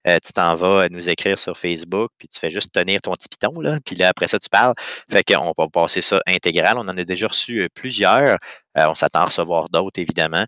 euh, 0.06 0.18
tu 0.24 0.32
t'en 0.32 0.54
vas 0.54 0.88
nous 0.88 1.08
écrire 1.08 1.38
sur 1.38 1.56
Facebook, 1.56 2.10
puis 2.18 2.28
tu 2.28 2.38
fais 2.38 2.50
juste 2.50 2.72
tenir 2.72 3.00
ton 3.00 3.12
petit 3.12 3.28
piton, 3.28 3.60
là, 3.60 3.78
puis 3.84 3.96
là, 3.96 4.08
après 4.08 4.28
ça, 4.28 4.38
tu 4.38 4.48
parles. 4.48 4.74
Fait 5.10 5.24
qu'on 5.24 5.52
va 5.56 5.68
passer 5.68 6.00
ça 6.00 6.20
intégral. 6.26 6.78
On 6.78 6.88
en 6.88 6.96
a 6.96 7.04
déjà 7.04 7.28
reçu 7.28 7.62
euh, 7.62 7.68
plusieurs. 7.74 8.38
on 8.76 8.94
s'attend 8.94 9.20
à 9.20 9.24
recevoir 9.26 9.68
d'autres, 9.68 10.00
évidemment. 10.00 10.46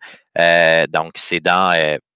donc, 0.89 1.13
c'est 1.17 1.41
dans, 1.41 1.73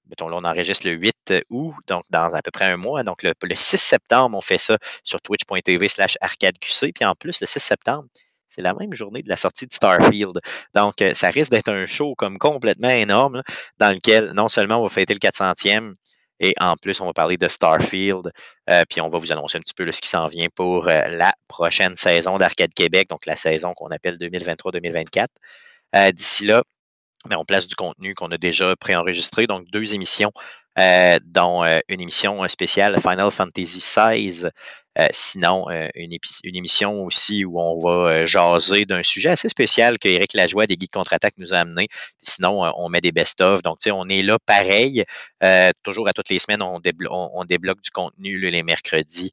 mettons, 0.09 0.29
là, 0.29 0.37
on 0.37 0.45
enregistre 0.45 0.87
le 0.87 0.95
8 0.95 1.45
août, 1.51 1.75
donc 1.87 2.05
dans 2.11 2.35
à 2.35 2.43
peu 2.43 2.51
près 2.51 2.67
un 2.67 2.77
mois. 2.77 3.03
Donc, 3.03 3.23
le, 3.23 3.33
le 3.43 3.55
6 3.55 3.79
septembre, 3.79 4.37
on 4.37 4.40
fait 4.40 4.59
ça 4.59 4.79
sur 5.03 5.21
twitch.tv 5.21 5.88
slash 5.88 6.17
arcadeqc. 6.21 6.93
Puis 6.95 7.05
en 7.05 7.14
plus, 7.14 7.40
le 7.40 7.47
6 7.47 7.61
septembre, 7.61 8.09
c'est 8.55 8.62
la 8.62 8.75
même 8.75 8.95
journée 8.95 9.23
de 9.23 9.29
la 9.29 9.37
sortie 9.37 9.67
de 9.67 9.73
Starfield. 9.73 10.38
Donc, 10.75 11.03
euh, 11.03 11.12
ça 11.14 11.31
risque 11.31 11.51
d'être 11.51 11.71
un 11.71 11.87
show 11.87 12.14
comme 12.17 12.38
complètement 12.38 12.88
énorme, 12.88 13.43
dans 13.79 13.93
lequel 13.93 14.33
non 14.33 14.49
seulement 14.49 14.79
on 14.79 14.85
va 14.85 14.88
fêter 14.88 15.12
le 15.12 15.19
400e, 15.19 15.95
et 16.40 16.55
en 16.61 16.77
plus, 16.77 17.01
on 17.01 17.07
va 17.07 17.12
parler 17.12 17.37
de 17.37 17.49
Starfield, 17.49 18.31
euh, 18.71 18.83
puis 18.88 19.01
on 19.01 19.09
va 19.09 19.19
vous 19.19 19.33
annoncer 19.33 19.59
un 19.59 19.61
petit 19.61 19.75
peu 19.75 19.90
ce 19.90 20.01
qui 20.01 20.09
s'en 20.09 20.27
vient 20.29 20.47
pour 20.55 20.88
euh, 20.88 21.07
la 21.09 21.33
prochaine 21.49 21.97
saison 21.97 22.38
d'Arcade 22.38 22.75
Québec, 22.75 23.09
donc 23.09 23.27
la 23.27 23.37
saison 23.37 23.73
qu'on 23.75 23.88
appelle 23.88 24.19
2023-2024. 24.19 25.27
D'ici 26.12 26.45
là, 26.47 26.64
ben, 27.28 27.37
on 27.38 27.44
place 27.44 27.66
du 27.66 27.74
contenu 27.74 28.14
qu'on 28.14 28.30
a 28.30 28.38
déjà 28.38 28.74
préenregistré, 28.76 29.46
donc 29.46 29.66
deux 29.70 29.94
émissions, 29.94 30.32
dont 30.76 31.64
une 31.88 32.00
émission 32.00 32.46
spéciale 32.48 33.00
Final 33.00 33.30
Fantasy 33.30 33.78
XVI 33.78 34.50
euh, 34.98 35.08
sinon, 35.10 35.68
euh, 35.70 35.88
une, 35.96 36.16
émission 36.44 37.02
aussi 37.04 37.44
où 37.44 37.60
on 37.60 37.80
va 37.80 38.10
euh, 38.10 38.26
jaser 38.26 38.84
d'un 38.84 39.02
sujet 39.02 39.30
assez 39.30 39.48
spécial 39.48 39.98
que 39.98 40.08
Eric 40.08 40.34
Lajoie 40.34 40.66
des 40.66 40.76
Geeks 40.78 40.92
Contre-Attaque 40.92 41.34
nous 41.38 41.52
a 41.52 41.58
amené. 41.58 41.88
sinon, 42.22 42.70
on 42.76 42.88
met 42.88 43.00
des 43.00 43.10
best-of. 43.10 43.62
Donc, 43.62 43.78
tu 43.78 43.84
sais, 43.84 43.90
on 43.90 44.06
est 44.06 44.22
là 44.22 44.38
pareil. 44.46 45.04
toujours 45.82 46.08
à 46.08 46.12
toutes 46.12 46.28
les 46.28 46.38
semaines, 46.38 46.62
on, 46.62 46.80
on 47.10 47.44
débloque 47.44 47.80
du 47.80 47.90
contenu 47.90 48.38
les 48.50 48.62
mercredis. 48.62 49.32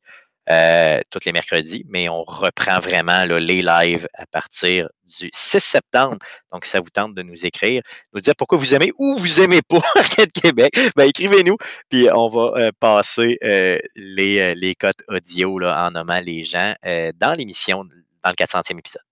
Euh, 0.49 0.99
tous 1.11 1.19
les 1.25 1.33
mercredis, 1.33 1.85
mais 1.87 2.09
on 2.09 2.23
reprend 2.23 2.79
vraiment 2.79 3.25
les 3.25 3.61
lives 3.61 4.07
à 4.15 4.25
partir 4.25 4.89
du 5.19 5.29
6 5.31 5.59
septembre. 5.59 6.17
Donc, 6.51 6.65
ça 6.65 6.79
vous 6.79 6.89
tente 6.89 7.13
de 7.13 7.21
nous 7.21 7.45
écrire, 7.45 7.83
nous 8.11 8.21
dire 8.21 8.33
pourquoi 8.35 8.57
vous 8.57 8.73
aimez 8.73 8.91
ou 8.97 9.19
vous 9.19 9.39
aimez 9.39 9.61
pas 9.61 9.81
Arcade 9.95 10.31
Québec, 10.31 10.79
ben, 10.95 11.03
écrivez-nous, 11.03 11.57
puis 11.89 12.07
on 12.11 12.27
va 12.27 12.53
euh, 12.55 12.71
passer 12.79 13.37
euh, 13.43 13.77
les, 13.95 14.55
les 14.55 14.73
cotes 14.73 15.03
audio 15.07 15.61
en 15.63 15.91
nommant 15.91 16.19
les 16.19 16.43
gens 16.43 16.73
dans 16.83 17.37
l'émission 17.37 17.83
dans 17.83 18.29
le 18.29 18.35
400e 18.35 18.79
épisode. 18.79 19.03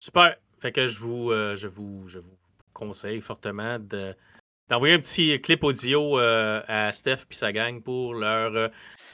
Super. 0.00 0.36
Fait 0.58 0.72
que 0.72 0.86
je 0.86 0.98
vous, 1.00 1.32
je 1.32 1.66
vous, 1.66 2.08
je 2.08 2.18
vous 2.18 2.38
conseille 2.72 3.20
fortement 3.20 3.78
de, 3.78 4.16
d'envoyer 4.70 4.94
un 4.94 5.00
petit 5.00 5.38
clip 5.42 5.62
audio 5.64 6.16
à 6.16 6.92
Steph 6.94 7.26
et 7.30 7.34
sa 7.34 7.52
gang 7.52 7.82
pour 7.82 8.14
leur, 8.14 8.70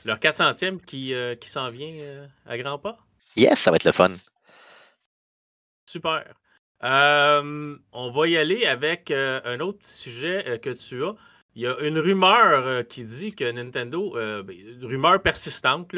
leur 0.09 0.19
400e 0.19 0.81
qui, 0.81 1.15
qui 1.41 1.49
s'en 1.49 1.71
vient 1.71 2.27
à 2.47 2.59
grands 2.59 2.79
pas? 2.79 2.99
Yes, 3.37 3.61
ça 3.61 3.71
va 3.71 3.77
être 3.77 3.85
le 3.85 3.93
fun. 3.93 4.13
Super. 5.89 6.25
on 6.83 8.11
va 8.11 8.29
y 8.29 8.37
aller 8.37 8.67
avec 8.67 9.11
un 9.11 9.61
autre 9.61 9.87
sujet 9.87 10.59
que 10.61 10.71
tu 10.71 11.05
as. 11.05 11.15
Il 11.59 11.63
y 11.63 11.67
a 11.67 11.77
une 11.81 11.99
rumeur 11.99 12.67
euh, 12.69 12.83
qui 12.85 13.03
dit 13.03 13.35
que 13.35 13.51
Nintendo, 13.51 14.17
euh, 14.17 14.45
ben, 14.45 14.57
une 14.57 14.85
rumeur 14.85 15.21
persistante, 15.21 15.93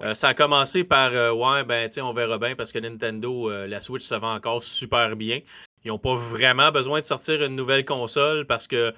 euh, 0.00 0.14
ça 0.14 0.28
a 0.28 0.34
commencé 0.34 0.84
par 0.84 1.12
Ouais, 1.36 1.64
ben, 1.64 1.90
on 1.98 2.12
verra 2.14 2.38
bien 2.38 2.56
parce 2.56 2.72
que 2.72 2.78
Nintendo, 2.78 3.50
la 3.66 3.80
Switch 3.82 4.04
se 4.04 4.14
vend 4.14 4.34
encore 4.34 4.62
super 4.62 5.14
bien. 5.14 5.40
Ils 5.84 5.88
n'ont 5.88 5.98
pas 5.98 6.14
vraiment 6.14 6.72
besoin 6.72 7.00
de 7.00 7.04
sortir 7.04 7.42
une 7.44 7.56
nouvelle 7.56 7.84
console 7.84 8.46
parce 8.46 8.66
que 8.66 8.94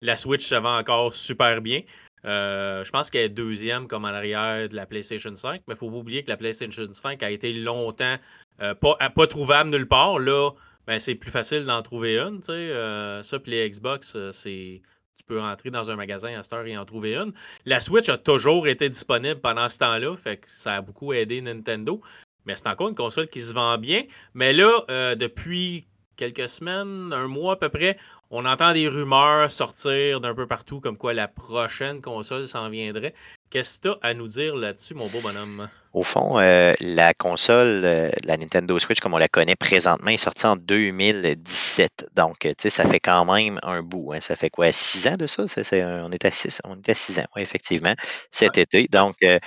la 0.00 0.16
Switch 0.16 0.46
se 0.46 0.54
vend 0.54 0.78
encore 0.78 1.12
super 1.12 1.60
bien. 1.60 1.82
Je 2.28 2.90
pense 2.90 3.10
qu'elle 3.10 3.24
est 3.24 3.28
deuxième 3.28 3.88
comme 3.88 4.04
en 4.04 4.08
arrière 4.08 4.68
de 4.68 4.76
la 4.76 4.86
PlayStation 4.86 5.34
5, 5.34 5.62
mais 5.66 5.74
il 5.74 5.76
faut 5.76 5.90
pas 5.90 5.96
oublier 5.96 6.22
que 6.22 6.30
la 6.30 6.36
PlayStation 6.36 6.84
5 6.90 7.22
a 7.22 7.30
été 7.30 7.52
longtemps 7.52 8.16
pas, 8.58 8.96
pas 9.14 9.26
trouvable 9.26 9.70
nulle 9.70 9.88
part. 9.88 10.18
Là, 10.18 10.50
ben, 10.86 10.98
c'est 11.00 11.14
plus 11.14 11.30
facile 11.30 11.64
d'en 11.64 11.82
trouver 11.82 12.18
une. 12.18 12.42
ça, 12.42 13.38
puis 13.38 13.52
les 13.52 13.70
Xbox, 13.70 14.16
c'est 14.32 14.82
tu 15.18 15.24
peux 15.26 15.40
rentrer 15.40 15.70
dans 15.70 15.90
un 15.90 15.96
magasin 15.96 16.38
à 16.38 16.42
cette 16.42 16.52
heure 16.52 16.66
et 16.66 16.78
en 16.78 16.84
trouver 16.84 17.16
une. 17.16 17.32
La 17.66 17.80
Switch 17.80 18.08
a 18.08 18.16
toujours 18.16 18.68
été 18.68 18.88
disponible 18.88 19.40
pendant 19.40 19.68
ce 19.68 19.78
temps-là, 19.78 20.16
fait 20.16 20.38
que 20.38 20.48
ça 20.48 20.76
a 20.76 20.80
beaucoup 20.80 21.12
aidé 21.12 21.40
Nintendo. 21.40 22.00
Mais 22.46 22.56
c'est 22.56 22.68
encore 22.68 22.88
une 22.88 22.94
console 22.94 23.28
qui 23.28 23.42
se 23.42 23.52
vend 23.52 23.76
bien. 23.76 24.04
Mais 24.32 24.52
là, 24.52 24.84
euh, 24.88 25.14
depuis 25.14 25.86
quelques 26.16 26.48
semaines, 26.48 27.12
un 27.12 27.26
mois 27.26 27.54
à 27.54 27.56
peu 27.56 27.68
près, 27.68 27.98
on 28.30 28.44
entend 28.44 28.72
des 28.72 28.88
rumeurs 28.88 29.50
sortir 29.50 30.20
d'un 30.20 30.34
peu 30.34 30.46
partout 30.46 30.80
comme 30.80 30.98
quoi 30.98 31.14
la 31.14 31.28
prochaine 31.28 32.02
console 32.02 32.46
s'en 32.46 32.68
viendrait. 32.68 33.14
Qu'est-ce 33.50 33.80
que 33.80 33.88
tu 33.88 33.94
as 34.02 34.08
à 34.08 34.14
nous 34.14 34.28
dire 34.28 34.54
là-dessus, 34.54 34.94
mon 34.94 35.06
beau 35.06 35.20
bonhomme? 35.20 35.68
Au 35.94 36.02
fond, 36.02 36.38
euh, 36.38 36.74
la 36.80 37.14
console, 37.14 37.80
euh, 37.84 38.10
la 38.24 38.36
Nintendo 38.36 38.78
Switch, 38.78 39.00
comme 39.00 39.14
on 39.14 39.18
la 39.18 39.28
connaît 39.28 39.56
présentement, 39.56 40.10
est 40.10 40.18
sortie 40.18 40.44
en 40.44 40.56
2017. 40.56 42.10
Donc, 42.14 42.40
tu 42.40 42.54
sais, 42.58 42.68
ça 42.68 42.86
fait 42.86 43.00
quand 43.00 43.24
même 43.24 43.58
un 43.62 43.82
bout. 43.82 44.12
Hein. 44.12 44.20
Ça 44.20 44.36
fait 44.36 44.50
quoi, 44.50 44.70
six 44.70 45.08
ans 45.08 45.16
de 45.16 45.26
ça? 45.26 45.44
on 45.72 46.12
est 46.12 46.24
à 46.26 46.30
six, 46.30 46.60
on 46.64 46.76
est 46.76 46.88
à 46.90 46.94
six 46.94 47.18
ans, 47.18 47.26
oui, 47.34 47.40
effectivement, 47.40 47.94
cet 48.30 48.58
été. 48.58 48.86
Donc, 48.88 49.16
euh, 49.24 49.38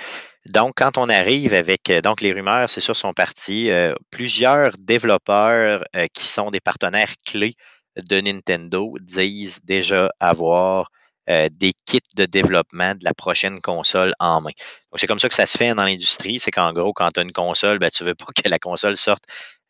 donc, 0.46 0.72
quand 0.76 0.98
on 0.98 1.08
arrive 1.08 1.54
avec, 1.54 1.92
donc 2.02 2.20
les 2.20 2.32
rumeurs, 2.32 2.68
c'est 2.68 2.80
sûr, 2.80 2.96
sont 2.96 3.12
parties. 3.12 3.70
plusieurs 4.10 4.72
développeurs 4.76 5.84
qui 6.12 6.26
sont 6.26 6.50
des 6.50 6.58
partenaires 6.58 7.14
clés 7.24 7.54
de 7.96 8.20
Nintendo 8.20 8.94
disent 9.00 9.60
déjà 9.64 10.10
avoir 10.20 10.90
euh, 11.30 11.48
des 11.52 11.72
kits 11.86 12.00
de 12.16 12.24
développement 12.24 12.94
de 12.94 13.04
la 13.04 13.14
prochaine 13.14 13.60
console 13.60 14.12
en 14.18 14.40
main. 14.40 14.50
Donc, 14.90 14.98
c'est 14.98 15.06
comme 15.06 15.20
ça 15.20 15.28
que 15.28 15.34
ça 15.34 15.46
se 15.46 15.56
fait 15.56 15.74
dans 15.74 15.84
l'industrie. 15.84 16.40
C'est 16.40 16.50
qu'en 16.50 16.72
gros, 16.72 16.92
quand 16.92 17.10
tu 17.12 17.20
as 17.20 17.22
une 17.22 17.32
console, 17.32 17.78
ben, 17.78 17.90
tu 17.90 18.02
ne 18.02 18.08
veux 18.08 18.14
pas 18.14 18.26
que 18.42 18.48
la 18.48 18.58
console 18.58 18.96
sorte 18.96 19.22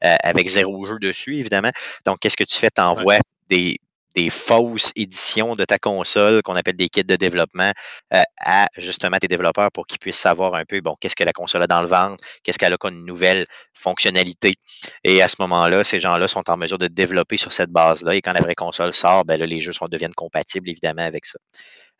euh, 0.04 0.16
avec 0.22 0.48
zéro 0.48 0.86
jeu 0.86 0.98
dessus, 0.98 1.36
évidemment. 1.36 1.70
Donc, 2.06 2.20
qu'est-ce 2.20 2.38
que 2.38 2.44
tu 2.44 2.56
fais? 2.56 2.70
Tu 2.74 2.80
envoies 2.80 3.18
des, 3.50 3.76
des 4.14 4.30
fausses 4.30 4.92
éditions 4.96 5.56
de 5.56 5.64
ta 5.64 5.78
console 5.78 6.42
qu'on 6.42 6.56
appelle 6.56 6.76
des 6.76 6.88
kits 6.88 7.04
de 7.04 7.16
développement 7.16 7.72
euh, 8.12 8.22
à 8.40 8.68
justement 8.76 9.18
tes 9.18 9.28
développeurs 9.28 9.70
pour 9.72 9.86
qu'ils 9.86 9.98
puissent 9.98 10.18
savoir 10.18 10.54
un 10.54 10.64
peu, 10.64 10.80
bon, 10.80 10.96
qu'est-ce 11.00 11.16
que 11.16 11.24
la 11.24 11.32
console 11.32 11.62
a 11.62 11.66
dans 11.66 11.82
le 11.82 11.88
ventre, 11.88 12.22
qu'est-ce 12.42 12.58
qu'elle 12.58 12.72
a 12.72 12.76
comme 12.76 13.04
nouvelle 13.04 13.46
fonctionnalité. 13.74 14.52
Et 15.04 15.22
à 15.22 15.28
ce 15.28 15.36
moment-là, 15.40 15.84
ces 15.84 16.00
gens-là 16.00 16.28
sont 16.28 16.48
en 16.50 16.56
mesure 16.56 16.78
de 16.78 16.88
développer 16.88 17.36
sur 17.36 17.52
cette 17.52 17.70
base-là. 17.70 18.14
Et 18.14 18.20
quand 18.20 18.32
la 18.32 18.40
vraie 18.40 18.54
console 18.54 18.92
sort, 18.92 19.24
ben 19.24 19.38
là, 19.38 19.46
les 19.46 19.60
jeux 19.60 19.72
sont, 19.72 19.86
deviennent 19.86 20.14
compatibles, 20.14 20.68
évidemment, 20.68 21.02
avec 21.02 21.26
ça. 21.26 21.38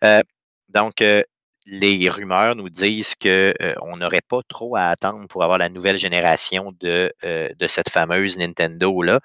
Euh, 0.04 0.22
donc, 0.68 1.00
euh, 1.02 1.22
les 1.66 2.08
rumeurs 2.08 2.56
nous 2.56 2.70
disent 2.70 3.14
qu'on 3.14 3.96
n'aurait 3.96 4.22
pas 4.26 4.40
trop 4.48 4.74
à 4.76 4.86
attendre 4.86 5.28
pour 5.28 5.44
avoir 5.44 5.58
la 5.58 5.68
nouvelle 5.68 5.96
génération 5.96 6.72
de, 6.80 7.12
de 7.22 7.66
cette 7.68 7.88
fameuse 7.88 8.36
Nintendo-là. 8.36 9.20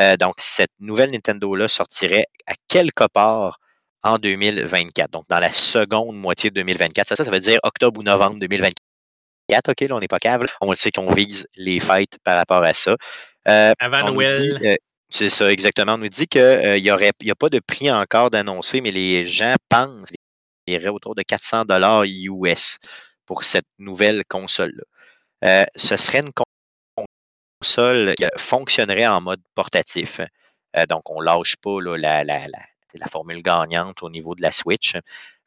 Euh, 0.00 0.16
donc, 0.16 0.34
cette 0.38 0.70
nouvelle 0.78 1.10
Nintendo-là 1.10 1.68
sortirait 1.68 2.26
à 2.46 2.54
quelque 2.68 3.06
part 3.06 3.58
en 4.02 4.18
2024. 4.18 5.10
Donc, 5.10 5.24
dans 5.28 5.40
la 5.40 5.52
seconde 5.52 6.16
moitié 6.16 6.50
de 6.50 6.54
2024. 6.56 7.08
Ça, 7.08 7.16
ça, 7.16 7.30
veut 7.30 7.40
dire 7.40 7.58
octobre 7.62 7.98
ou 7.98 8.02
novembre 8.02 8.38
2024. 8.38 8.74
OK, 9.68 9.80
là, 9.80 9.96
on 9.96 10.00
n'est 10.00 10.08
pas 10.08 10.20
câble. 10.20 10.46
On 10.60 10.72
sait 10.74 10.90
qu'on 10.90 11.10
vise 11.10 11.46
les 11.56 11.80
fêtes 11.80 12.18
par 12.22 12.36
rapport 12.36 12.62
à 12.62 12.74
ça. 12.74 12.96
Euh, 13.48 13.72
Avant 13.80 14.12
Noël. 14.12 14.58
Euh, 14.62 14.76
c'est 15.08 15.30
ça, 15.30 15.50
exactement. 15.50 15.94
On 15.94 15.98
nous 15.98 16.08
dit 16.08 16.26
qu'il 16.26 16.82
n'y 16.82 16.90
a 16.90 17.34
pas 17.34 17.48
de 17.48 17.60
prix 17.60 17.90
encore 17.90 18.30
d'annoncer, 18.30 18.80
mais 18.82 18.90
les 18.90 19.24
gens 19.24 19.54
pensent 19.70 20.10
qu'il 20.66 20.74
y 20.74 20.78
aurait 20.78 20.88
autour 20.88 21.14
de 21.14 21.22
400 21.22 21.64
dollars 21.64 22.04
US 22.04 22.76
pour 23.24 23.42
cette 23.44 23.64
nouvelle 23.78 24.22
console-là. 24.28 25.66
ce 25.74 25.96
serait 25.96 26.20
une 26.20 26.32
console 27.60 28.14
fonctionnerait 28.36 29.06
en 29.06 29.20
mode 29.20 29.40
portatif. 29.54 30.20
Euh, 30.76 30.86
donc, 30.86 31.10
on 31.10 31.20
ne 31.20 31.24
lâche 31.24 31.56
pas 31.56 31.80
la, 31.80 33.08
formule 33.10 33.42
gagnante 33.42 34.02
au 34.02 34.10
niveau 34.10 34.34
de 34.34 34.42
la 34.42 34.52
Switch, 34.52 34.94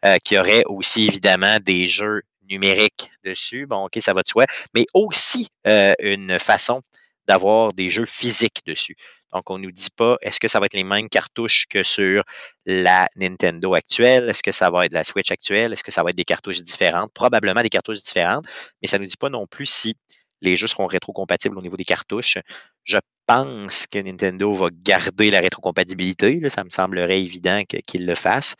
euh, 0.05 0.17
qui 0.23 0.37
aurait 0.37 0.63
aussi 0.65 1.07
évidemment 1.07 1.57
des 1.61 1.87
jeux 1.87 2.23
numériques 2.49 3.11
dessus. 3.23 3.65
Bon, 3.65 3.85
OK, 3.85 3.97
ça 4.01 4.13
va 4.13 4.23
de 4.23 4.27
soi, 4.27 4.45
mais 4.73 4.85
aussi 4.93 5.47
euh, 5.67 5.93
une 5.99 6.39
façon 6.39 6.81
d'avoir 7.27 7.71
des 7.73 7.89
jeux 7.89 8.05
physiques 8.05 8.61
dessus. 8.65 8.95
Donc, 9.31 9.49
on 9.49 9.57
ne 9.57 9.63
nous 9.63 9.71
dit 9.71 9.89
pas, 9.95 10.17
est-ce 10.21 10.41
que 10.41 10.49
ça 10.49 10.59
va 10.59 10.65
être 10.65 10.73
les 10.73 10.83
mêmes 10.83 11.07
cartouches 11.07 11.65
que 11.69 11.83
sur 11.83 12.23
la 12.65 13.07
Nintendo 13.15 13.73
actuelle? 13.75 14.27
Est-ce 14.27 14.43
que 14.43 14.51
ça 14.51 14.69
va 14.69 14.85
être 14.85 14.91
la 14.91 15.05
Switch 15.05 15.31
actuelle? 15.31 15.71
Est-ce 15.71 15.83
que 15.83 15.91
ça 15.91 16.03
va 16.03 16.09
être 16.09 16.17
des 16.17 16.25
cartouches 16.25 16.61
différentes? 16.61 17.13
Probablement 17.13 17.61
des 17.61 17.69
cartouches 17.69 18.01
différentes, 18.01 18.45
mais 18.81 18.89
ça 18.89 18.97
ne 18.97 19.03
nous 19.03 19.07
dit 19.07 19.15
pas 19.17 19.29
non 19.29 19.47
plus 19.47 19.67
si 19.67 19.95
les 20.41 20.57
jeux 20.57 20.67
seront 20.67 20.87
rétrocompatibles 20.87 21.57
au 21.57 21.61
niveau 21.61 21.77
des 21.77 21.85
cartouches. 21.85 22.37
Je 22.83 22.97
pense 23.27 23.87
que 23.87 23.99
Nintendo 23.99 24.51
va 24.53 24.69
garder 24.71 25.31
la 25.31 25.39
rétrocompatibilité. 25.39 26.37
ça 26.49 26.63
me 26.63 26.69
semblerait 26.69 27.21
évident 27.21 27.63
qu'ils 27.85 28.05
le 28.05 28.15
fassent. 28.15 28.55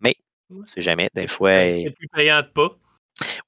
Mais, 0.00 0.14
on 0.50 0.64
sait 0.66 0.80
jamais. 0.80 1.10
Des 1.14 1.26
fois. 1.26 1.52
C'est 1.52 1.94
plus 1.96 2.08
payant 2.08 2.40
de 2.42 2.46
pas. 2.46 2.76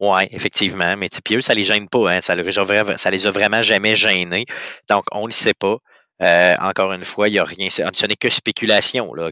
Oui, 0.00 0.22
effectivement. 0.30 0.96
Mais 0.96 1.08
puis 1.24 1.36
eux, 1.36 1.40
ça 1.40 1.54
ne 1.54 1.58
les 1.58 1.64
gêne 1.64 1.88
pas. 1.88 2.12
Hein. 2.12 2.20
Ça, 2.20 2.34
les 2.34 2.52
ça 2.52 3.10
les 3.10 3.26
a 3.26 3.30
vraiment 3.30 3.62
jamais 3.62 3.96
gênés. 3.96 4.46
Donc, 4.88 5.04
on 5.12 5.22
ne 5.22 5.28
le 5.28 5.32
sait 5.32 5.54
pas. 5.54 5.78
Euh, 6.22 6.54
encore 6.60 6.92
une 6.92 7.04
fois, 7.04 7.28
il 7.28 7.32
n'y 7.32 7.38
a 7.38 7.44
rien. 7.44 7.70
Ce 7.70 8.06
n'est 8.06 8.16
que 8.16 8.28
spéculation. 8.28 9.14
Là? 9.14 9.30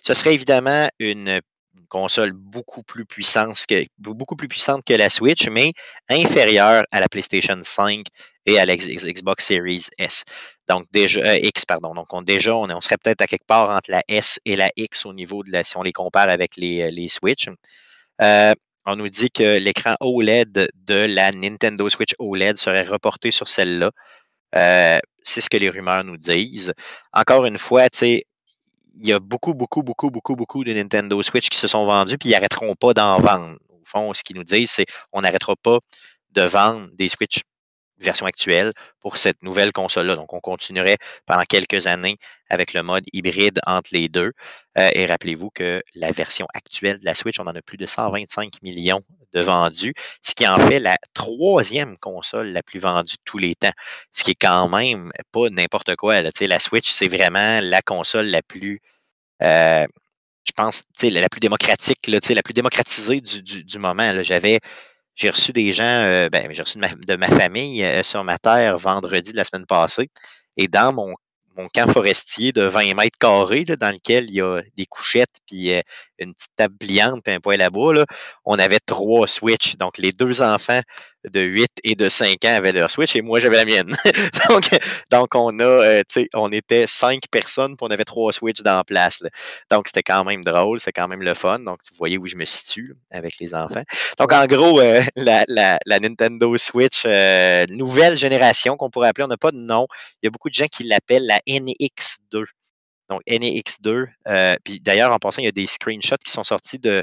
Ce 0.00 0.14
serait 0.14 0.34
évidemment 0.34 0.88
une 0.98 1.40
console 1.88 2.32
beaucoup 2.32 2.82
plus 2.82 3.04
puissante 3.04 3.64
que, 3.68 3.84
beaucoup 3.98 4.36
plus 4.36 4.48
puissante 4.48 4.84
que 4.84 4.94
la 4.94 5.10
Switch, 5.10 5.48
mais 5.48 5.72
inférieure 6.08 6.84
à 6.90 7.00
la 7.00 7.08
PlayStation 7.08 7.58
5 7.62 8.06
et 8.46 8.58
à 8.58 8.66
la 8.66 8.76
Xbox 8.76 9.44
Series 9.44 9.86
S. 9.98 10.24
Donc 10.68 10.86
déjà 10.92 11.20
euh, 11.20 11.38
X, 11.38 11.64
pardon. 11.66 11.94
Donc 11.94 12.12
on, 12.12 12.22
déjà, 12.22 12.54
on, 12.56 12.70
on 12.70 12.80
serait 12.80 12.96
peut-être 12.96 13.22
à 13.22 13.26
quelque 13.26 13.46
part 13.46 13.70
entre 13.70 13.90
la 13.90 14.02
S 14.08 14.38
et 14.44 14.56
la 14.56 14.70
X 14.76 15.06
au 15.06 15.12
niveau 15.12 15.42
de 15.42 15.50
la, 15.50 15.64
si 15.64 15.76
on 15.76 15.82
les 15.82 15.92
compare 15.92 16.28
avec 16.28 16.56
les, 16.56 16.82
euh, 16.82 16.90
les 16.90 17.08
Switch. 17.08 17.48
Euh, 18.20 18.54
on 18.86 18.96
nous 18.96 19.08
dit 19.08 19.30
que 19.30 19.58
l'écran 19.58 19.96
OLED 20.00 20.70
de 20.74 20.94
la 20.94 21.30
Nintendo 21.32 21.88
Switch 21.88 22.14
OLED 22.18 22.56
serait 22.56 22.86
reporté 22.86 23.30
sur 23.30 23.48
celle-là. 23.48 23.90
c'est 25.22 25.40
ce 25.42 25.50
que 25.50 25.58
les 25.58 25.68
rumeurs 25.68 26.04
nous 26.04 26.16
disent. 26.16 26.72
Encore 27.12 27.44
une 27.44 27.58
fois, 27.58 27.90
tu 27.90 27.98
sais, 27.98 28.24
il 28.98 29.06
y 29.06 29.12
a 29.12 29.20
beaucoup, 29.20 29.54
beaucoup, 29.54 29.82
beaucoup, 29.82 30.10
beaucoup, 30.10 30.34
beaucoup 30.36 30.64
de 30.64 30.72
Nintendo 30.72 31.22
Switch 31.22 31.48
qui 31.48 31.58
se 31.58 31.68
sont 31.68 31.84
vendus, 31.84 32.18
puis 32.18 32.30
ils 32.30 32.32
n'arrêteront 32.32 32.74
pas 32.74 32.94
d'en 32.94 33.18
vendre. 33.20 33.56
Au 33.70 33.82
fond, 33.84 34.12
ce 34.12 34.22
qu'ils 34.22 34.36
nous 34.36 34.44
disent, 34.44 34.70
c'est 34.72 34.86
qu'on 35.10 35.22
n'arrêtera 35.22 35.54
pas 35.56 35.78
de 36.32 36.42
vendre 36.42 36.88
des 36.94 37.08
Switch 37.08 37.42
version 38.00 38.26
actuelle 38.26 38.72
pour 39.00 39.16
cette 39.16 39.42
nouvelle 39.42 39.72
console-là. 39.72 40.16
Donc, 40.16 40.32
on 40.32 40.40
continuerait 40.40 40.98
pendant 41.26 41.42
quelques 41.42 41.86
années 41.86 42.16
avec 42.48 42.72
le 42.72 42.82
mode 42.82 43.04
hybride 43.12 43.60
entre 43.66 43.90
les 43.92 44.08
deux. 44.08 44.32
Euh, 44.78 44.90
et 44.92 45.06
rappelez-vous 45.06 45.50
que 45.50 45.82
la 45.94 46.12
version 46.12 46.46
actuelle 46.54 46.98
de 46.98 47.04
la 47.04 47.14
Switch, 47.14 47.38
on 47.40 47.46
en 47.46 47.54
a 47.54 47.62
plus 47.62 47.76
de 47.76 47.86
125 47.86 48.62
millions 48.62 49.02
de 49.34 49.40
vendus, 49.40 49.94
ce 50.22 50.34
qui 50.34 50.46
en 50.46 50.58
fait 50.58 50.80
la 50.80 50.96
troisième 51.14 51.96
console 51.98 52.48
la 52.48 52.62
plus 52.62 52.80
vendue 52.80 53.14
de 53.14 53.22
tous 53.24 53.38
les 53.38 53.54
temps, 53.54 53.72
ce 54.12 54.24
qui 54.24 54.32
est 54.32 54.40
quand 54.40 54.68
même 54.68 55.10
pas 55.32 55.48
n'importe 55.50 55.96
quoi. 55.96 56.20
La 56.22 56.60
Switch, 56.60 56.90
c'est 56.90 57.08
vraiment 57.08 57.60
la 57.62 57.82
console 57.82 58.26
la 58.26 58.42
plus, 58.42 58.80
euh, 59.42 59.86
je 60.46 60.52
pense, 60.52 60.84
la 61.02 61.28
plus 61.28 61.40
démocratique, 61.40 62.06
la 62.06 62.42
plus 62.42 62.54
démocratisée 62.54 63.20
du, 63.20 63.64
du, 63.64 63.78
moment. 63.78 64.22
J'avais 64.22 64.60
j'ai 65.18 65.30
reçu 65.30 65.52
des 65.52 65.72
gens, 65.72 65.82
euh, 65.84 66.28
ben, 66.30 66.48
j'ai 66.52 66.62
reçu 66.62 66.78
de 66.78 67.16
ma, 67.16 67.28
famille 67.28 67.84
euh, 67.84 68.02
sur 68.04 68.22
ma 68.24 68.38
terre 68.38 68.78
vendredi 68.78 69.32
de 69.32 69.36
la 69.36 69.44
semaine 69.44 69.66
passée. 69.66 70.08
Et 70.56 70.68
dans 70.68 70.92
mon, 70.92 71.14
camp 71.66 71.92
forestier 71.92 72.52
de 72.52 72.62
20 72.62 72.94
mètres 72.94 73.18
carrés, 73.18 73.64
dans 73.64 73.92
lequel 73.92 74.30
il 74.30 74.36
y 74.36 74.40
a 74.40 74.62
des 74.76 74.86
couchettes, 74.86 75.34
puis 75.46 75.72
euh, 75.72 75.80
une 76.18 76.34
petite 76.34 76.52
table 76.56 76.76
pliante, 76.78 77.24
puis 77.24 77.34
un 77.34 77.40
poêle 77.40 77.62
à 77.62 77.70
bois, 77.70 78.04
on 78.44 78.58
avait 78.58 78.78
trois 78.78 79.26
Switch. 79.26 79.76
Donc, 79.76 79.98
les 79.98 80.12
deux 80.12 80.40
enfants 80.40 80.80
de 81.24 81.40
8 81.40 81.68
et 81.84 81.94
de 81.94 82.08
5 82.08 82.44
ans 82.44 82.54
avaient 82.54 82.72
leur 82.72 82.90
Switch 82.90 83.16
et 83.16 83.22
moi, 83.22 83.40
j'avais 83.40 83.56
la 83.56 83.64
mienne. 83.64 83.96
donc, 84.48 84.68
donc, 85.10 85.34
on 85.34 85.58
a, 85.58 85.62
euh, 85.62 86.02
on 86.34 86.52
était 86.52 86.86
5 86.86 87.22
personnes 87.30 87.76
puis 87.76 87.86
on 87.86 87.90
avait 87.90 88.04
3 88.04 88.32
Switch 88.32 88.60
dans 88.62 88.76
la 88.76 88.84
place. 88.84 89.22
Donc, 89.70 89.88
c'était 89.88 90.02
quand 90.02 90.24
même 90.24 90.44
drôle, 90.44 90.80
c'est 90.80 90.92
quand 90.92 91.08
même 91.08 91.22
le 91.22 91.34
fun. 91.34 91.58
Donc, 91.60 91.78
vous 91.90 91.96
voyez 91.98 92.18
où 92.18 92.26
je 92.26 92.36
me 92.36 92.44
situe 92.44 92.94
avec 93.10 93.38
les 93.40 93.54
enfants. 93.54 93.82
Donc, 94.18 94.32
en 94.32 94.46
gros, 94.46 94.80
euh, 94.80 95.02
la, 95.16 95.44
la, 95.48 96.00
Nintendo 96.00 96.56
Switch, 96.58 97.02
euh, 97.04 97.66
nouvelle 97.70 98.16
génération 98.16 98.76
qu'on 98.76 98.90
pourrait 98.90 99.08
appeler, 99.08 99.24
on 99.24 99.28
n'a 99.28 99.36
pas 99.36 99.50
de 99.50 99.58
nom. 99.58 99.86
Il 100.22 100.26
y 100.26 100.28
a 100.28 100.30
beaucoup 100.30 100.50
de 100.50 100.54
gens 100.54 100.68
qui 100.68 100.84
l'appellent 100.84 101.26
la 101.26 101.40
NX2. 101.48 102.44
Donc, 103.10 103.22
NX2. 103.26 104.06
puis 104.62 104.80
d'ailleurs, 104.80 105.12
en 105.12 105.18
passant, 105.18 105.40
il 105.40 105.46
y 105.46 105.48
a 105.48 105.52
des 105.52 105.66
screenshots 105.66 106.18
qui 106.24 106.30
sont 106.30 106.44
sortis 106.44 106.78
de, 106.78 107.02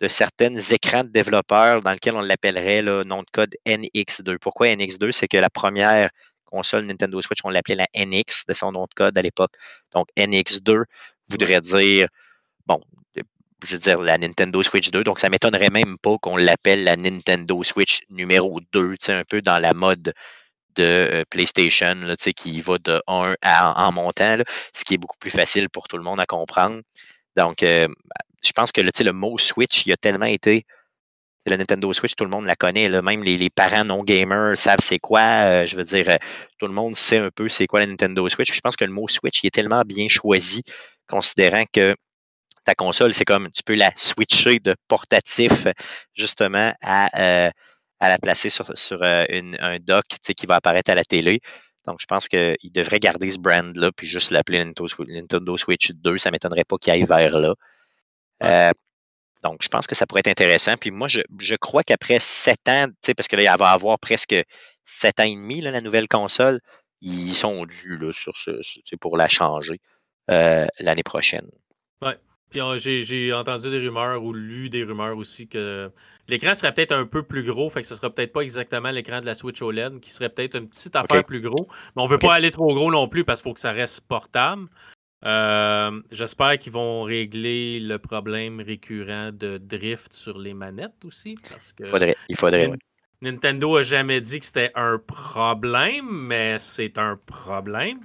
de 0.00 0.08
certains 0.08 0.54
écrans 0.54 1.04
de 1.04 1.08
développeurs 1.08 1.80
dans 1.80 1.92
lesquels 1.92 2.14
on 2.14 2.20
l'appellerait 2.20 2.82
le 2.82 3.04
nom 3.04 3.20
de 3.20 3.30
code 3.32 3.54
NX2. 3.66 4.38
Pourquoi 4.38 4.68
NX2? 4.68 5.12
C'est 5.12 5.28
que 5.28 5.38
la 5.38 5.50
première 5.50 6.10
console 6.44 6.84
Nintendo 6.84 7.20
Switch, 7.22 7.40
on 7.44 7.50
l'appelait 7.50 7.76
la 7.76 7.88
NX 7.94 8.44
de 8.46 8.54
son 8.54 8.72
nom 8.72 8.84
de 8.84 8.94
code 8.94 9.16
à 9.16 9.22
l'époque. 9.22 9.52
Donc 9.92 10.08
NX2 10.16 10.84
voudrait 11.28 11.60
dire, 11.60 12.08
bon, 12.66 12.80
je 13.64 13.72
veux 13.72 13.78
dire 13.78 14.00
la 14.00 14.18
Nintendo 14.18 14.62
Switch 14.62 14.90
2. 14.90 15.04
Donc 15.04 15.18
ça 15.18 15.28
ne 15.28 15.32
m'étonnerait 15.32 15.70
même 15.70 15.98
pas 15.98 16.16
qu'on 16.18 16.36
l'appelle 16.36 16.84
la 16.84 16.96
Nintendo 16.96 17.62
Switch 17.64 18.02
numéro 18.10 18.60
2, 18.72 18.94
un 19.08 19.24
peu 19.24 19.42
dans 19.42 19.58
la 19.58 19.74
mode 19.74 20.12
de 20.76 20.84
euh, 20.84 21.24
PlayStation, 21.30 21.94
là, 21.94 22.16
qui 22.16 22.60
va 22.60 22.78
de 22.78 23.02
1 23.06 23.34
à, 23.42 23.86
en 23.86 23.92
montant, 23.92 24.38
ce 24.74 24.84
qui 24.84 24.94
est 24.94 24.98
beaucoup 24.98 25.16
plus 25.18 25.30
facile 25.30 25.70
pour 25.70 25.88
tout 25.88 25.96
le 25.96 26.02
monde 26.02 26.20
à 26.20 26.26
comprendre. 26.26 26.82
Donc, 27.34 27.62
euh, 27.62 27.88
je 28.46 28.52
pense 28.52 28.72
que 28.72 28.80
le, 28.80 29.12
mot 29.12 29.38
Switch, 29.38 29.86
il 29.86 29.92
a 29.92 29.96
tellement 29.96 30.26
été. 30.26 30.64
La 31.46 31.56
Nintendo 31.56 31.92
Switch, 31.92 32.16
tout 32.16 32.24
le 32.24 32.30
monde 32.30 32.46
la 32.46 32.56
connaît. 32.56 32.88
Même 33.02 33.22
les, 33.22 33.50
parents 33.50 33.84
non 33.84 34.02
gamers 34.02 34.58
savent 34.58 34.80
c'est 34.80 34.98
quoi. 34.98 35.20
Euh, 35.20 35.66
je 35.66 35.76
veux 35.76 35.84
dire, 35.84 36.08
euh, 36.08 36.16
tout 36.58 36.66
le 36.66 36.72
monde 36.72 36.96
sait 36.96 37.18
un 37.18 37.30
peu 37.30 37.48
c'est 37.48 37.66
quoi 37.66 37.80
la 37.80 37.86
Nintendo 37.86 38.28
Switch. 38.28 38.52
Je 38.52 38.60
pense 38.60 38.76
que 38.76 38.84
le 38.84 38.92
mot 38.92 39.06
Switch 39.08 39.44
il 39.44 39.48
est 39.48 39.54
tellement 39.54 39.82
bien 39.82 40.08
choisi, 40.08 40.62
considérant 41.08 41.64
que 41.72 41.94
ta 42.64 42.74
console, 42.74 43.14
c'est 43.14 43.24
comme 43.24 43.50
tu 43.52 43.62
peux 43.62 43.74
la 43.76 43.92
switcher 43.94 44.58
de 44.58 44.74
portatif 44.88 45.68
justement 46.14 46.72
à, 46.82 47.46
euh, 47.46 47.50
la 48.00 48.18
placer 48.18 48.50
sur, 48.50 48.68
un 49.02 49.78
dock 49.80 50.04
qui 50.36 50.46
va 50.46 50.56
apparaître 50.56 50.90
à 50.90 50.96
la 50.96 51.04
télé. 51.04 51.40
Donc, 51.86 51.98
je 52.00 52.06
pense 52.06 52.26
qu'il 52.28 52.72
devrait 52.72 52.98
garder 52.98 53.30
ce 53.30 53.38
brand-là, 53.38 53.92
puis 53.96 54.08
juste 54.08 54.32
l'appeler 54.32 54.64
Nintendo, 54.64 55.56
Switch 55.56 55.92
2. 55.92 56.18
Ça 56.18 56.30
ne 56.30 56.32
m'étonnerait 56.32 56.64
pas 56.64 56.76
qu'il 56.78 56.92
aille 56.92 57.04
vers 57.04 57.38
là. 57.38 57.54
Euh, 58.42 58.70
donc, 59.42 59.60
je 59.62 59.68
pense 59.68 59.86
que 59.86 59.94
ça 59.94 60.06
pourrait 60.06 60.20
être 60.20 60.28
intéressant. 60.28 60.76
Puis 60.76 60.90
moi, 60.90 61.08
je, 61.08 61.54
crois 61.56 61.82
qu'après 61.82 62.18
sept 62.20 62.68
ans, 62.68 62.86
parce 63.16 63.28
que 63.28 63.36
là, 63.36 63.42
il 63.42 63.58
va 63.58 63.70
avoir 63.70 63.98
presque 63.98 64.34
sept 64.84 65.20
ans 65.20 65.24
et 65.24 65.34
demi, 65.34 65.60
la 65.60 65.80
nouvelle 65.80 66.08
console, 66.08 66.60
ils 67.00 67.34
sont 67.34 67.66
dus 67.66 67.96
là, 67.98 68.12
sur 68.12 68.36
ce, 68.36 68.52
pour 69.00 69.16
la 69.16 69.28
changer 69.28 69.80
euh, 70.30 70.66
l'année 70.80 71.02
prochaine. 71.02 71.48
Oui. 72.02 72.12
Puis 72.50 72.60
j'ai 72.78 73.32
entendu 73.32 73.70
des 73.70 73.78
rumeurs 73.78 74.22
ou 74.22 74.32
lu 74.32 74.70
des 74.70 74.84
rumeurs 74.84 75.16
aussi 75.16 75.48
que 75.48 75.90
l'écran 76.28 76.54
serait 76.54 76.72
peut-être 76.72 76.92
un 76.92 77.04
peu 77.04 77.24
plus 77.24 77.42
gros, 77.42 77.68
fait 77.70 77.80
que 77.80 77.86
ce 77.86 77.96
sera 77.96 78.08
peut-être 78.08 78.32
pas 78.32 78.42
exactement 78.42 78.90
l'écran 78.90 79.20
de 79.20 79.26
la 79.26 79.34
Switch 79.34 79.60
OLED, 79.60 80.00
qui 80.00 80.10
serait 80.10 80.28
peut-être 80.28 80.56
une 80.56 80.68
petite 80.68 80.94
affaire 80.94 81.24
plus 81.24 81.40
gros. 81.40 81.66
Mais 81.96 82.02
on 82.02 82.06
veut 82.06 82.18
pas 82.18 82.34
aller 82.34 82.52
trop 82.52 82.72
gros 82.72 82.90
non 82.90 83.08
plus 83.08 83.24
parce 83.24 83.42
qu'il 83.42 83.50
faut 83.50 83.54
que 83.54 83.60
ça 83.60 83.72
reste 83.72 84.00
portable. 84.02 84.68
Euh, 85.24 86.02
j'espère 86.10 86.58
qu'ils 86.58 86.72
vont 86.72 87.02
régler 87.02 87.80
le 87.80 87.98
problème 87.98 88.60
récurrent 88.60 89.32
de 89.32 89.58
drift 89.58 90.12
sur 90.12 90.38
les 90.38 90.54
manettes 90.54 91.04
aussi. 91.04 91.36
Parce 91.48 91.72
que 91.72 91.84
faudrait, 91.84 92.16
il 92.28 92.36
faudrait. 92.36 92.70
Nintendo 93.22 93.76
a 93.76 93.82
jamais 93.82 94.20
dit 94.20 94.40
que 94.40 94.46
c'était 94.46 94.72
un 94.74 94.98
problème, 94.98 96.08
mais 96.10 96.58
c'est 96.58 96.98
un 96.98 97.16
problème. 97.16 98.00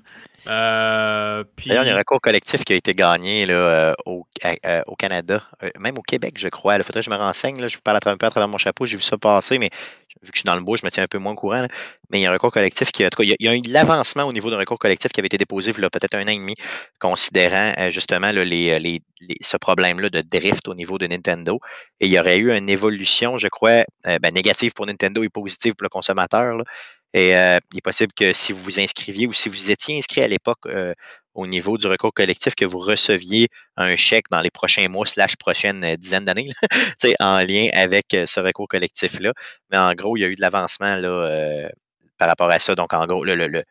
Euh, 0.47 1.43
D'ailleurs, 1.65 1.83
il 1.83 1.87
y 1.87 1.89
a 1.91 1.93
un 1.93 1.97
recours 1.97 2.21
collectif 2.21 2.63
qui 2.63 2.73
a 2.73 2.75
été 2.75 2.93
gagné 2.93 3.45
là, 3.45 3.53
euh, 3.53 3.93
au, 4.05 4.25
euh, 4.43 4.81
au, 4.87 4.95
Canada, 4.95 5.43
même 5.79 5.97
au 5.97 6.01
Québec, 6.01 6.33
je 6.37 6.47
crois. 6.47 6.77
Il 6.77 6.83
faudrait 6.83 7.01
que 7.01 7.05
je 7.05 7.11
me 7.11 7.17
renseigne. 7.17 7.61
Là, 7.61 7.67
je 7.67 7.77
parle 7.77 7.97
à 7.97 7.99
peu 7.99 8.09
à 8.09 8.29
travers 8.29 8.47
mon 8.47 8.57
chapeau. 8.57 8.85
J'ai 8.85 8.97
vu 8.97 9.03
ça 9.03 9.17
passer, 9.17 9.59
mais 9.59 9.69
vu 10.23 10.31
que 10.31 10.35
je 10.35 10.39
suis 10.39 10.45
dans 10.45 10.55
le 10.55 10.61
bois, 10.61 10.77
je 10.77 10.85
me 10.85 10.91
tiens 10.91 11.03
un 11.03 11.07
peu 11.07 11.19
moins 11.19 11.33
au 11.33 11.35
courant. 11.35 11.67
Mais 12.09 12.19
il 12.19 12.23
y 12.23 12.25
a 12.25 12.29
un 12.29 12.33
recours 12.33 12.51
collectif 12.51 12.91
qui, 12.91 13.03
cas, 13.03 13.09
il 13.19 13.35
y 13.39 13.47
a, 13.47 13.55
eu 13.55 13.61
l'avancement 13.67 14.23
au 14.23 14.33
niveau 14.33 14.49
d'un 14.49 14.57
recours 14.57 14.79
collectif 14.79 15.11
qui 15.11 15.19
avait 15.19 15.27
été 15.27 15.37
déposé 15.37 15.71
il 15.75 15.81
y 15.81 15.85
a 15.85 15.89
peut-être 15.89 16.15
un 16.15 16.23
an 16.23 16.27
et 16.27 16.37
demi, 16.37 16.55
considérant 16.99 17.73
justement 17.89 18.31
les, 18.31 19.01
ce 19.41 19.57
problème-là 19.57 20.09
de 20.09 20.21
drift 20.21 20.67
au 20.67 20.73
niveau 20.73 20.97
de 20.97 21.07
Nintendo. 21.07 21.59
Et 21.99 22.07
il 22.07 22.11
y 22.11 22.19
aurait 22.19 22.37
eu 22.37 22.51
une 22.51 22.69
évolution, 22.69 23.37
je 23.37 23.47
crois, 23.47 23.83
ben, 24.03 24.33
négative 24.33 24.73
pour 24.73 24.87
Nintendo 24.87 25.23
et 25.23 25.29
positive 25.29 25.75
pour 25.75 25.83
le 25.83 25.89
consommateur. 25.89 26.57
Et 27.13 27.35
euh, 27.35 27.59
il 27.73 27.79
est 27.79 27.81
possible 27.81 28.13
que 28.13 28.31
si 28.31 28.53
vous 28.53 28.63
vous 28.63 28.79
inscriviez 28.79 29.27
ou 29.27 29.33
si 29.33 29.49
vous 29.49 29.69
étiez 29.69 29.97
inscrit 29.97 30.21
à 30.21 30.27
l'époque 30.27 30.65
euh, 30.67 30.93
au 31.33 31.45
niveau 31.45 31.77
du 31.77 31.87
recours 31.87 32.13
collectif, 32.13 32.55
que 32.55 32.65
vous 32.65 32.79
receviez 32.79 33.49
un 33.75 33.95
chèque 33.95 34.25
dans 34.31 34.41
les 34.41 34.51
prochains 34.51 34.87
mois, 34.87 35.05
slash 35.05 35.35
prochaines 35.35 35.83
euh, 35.83 35.97
dizaines 35.97 36.25
d'années, 36.25 36.51
en 37.19 37.39
lien 37.39 37.67
avec 37.73 38.05
ce 38.11 38.39
recours 38.39 38.67
collectif-là. 38.67 39.33
Mais 39.71 39.77
en 39.77 39.93
gros, 39.93 40.15
il 40.15 40.21
y 40.21 40.23
a 40.23 40.27
eu 40.27 40.35
de 40.35 40.41
l'avancement 40.41 41.01
par 42.17 42.29
rapport 42.29 42.49
à 42.49 42.59
ça. 42.59 42.75
Donc, 42.75 42.93
en 42.93 43.05
gros, 43.05 43.23
le, 43.25 43.63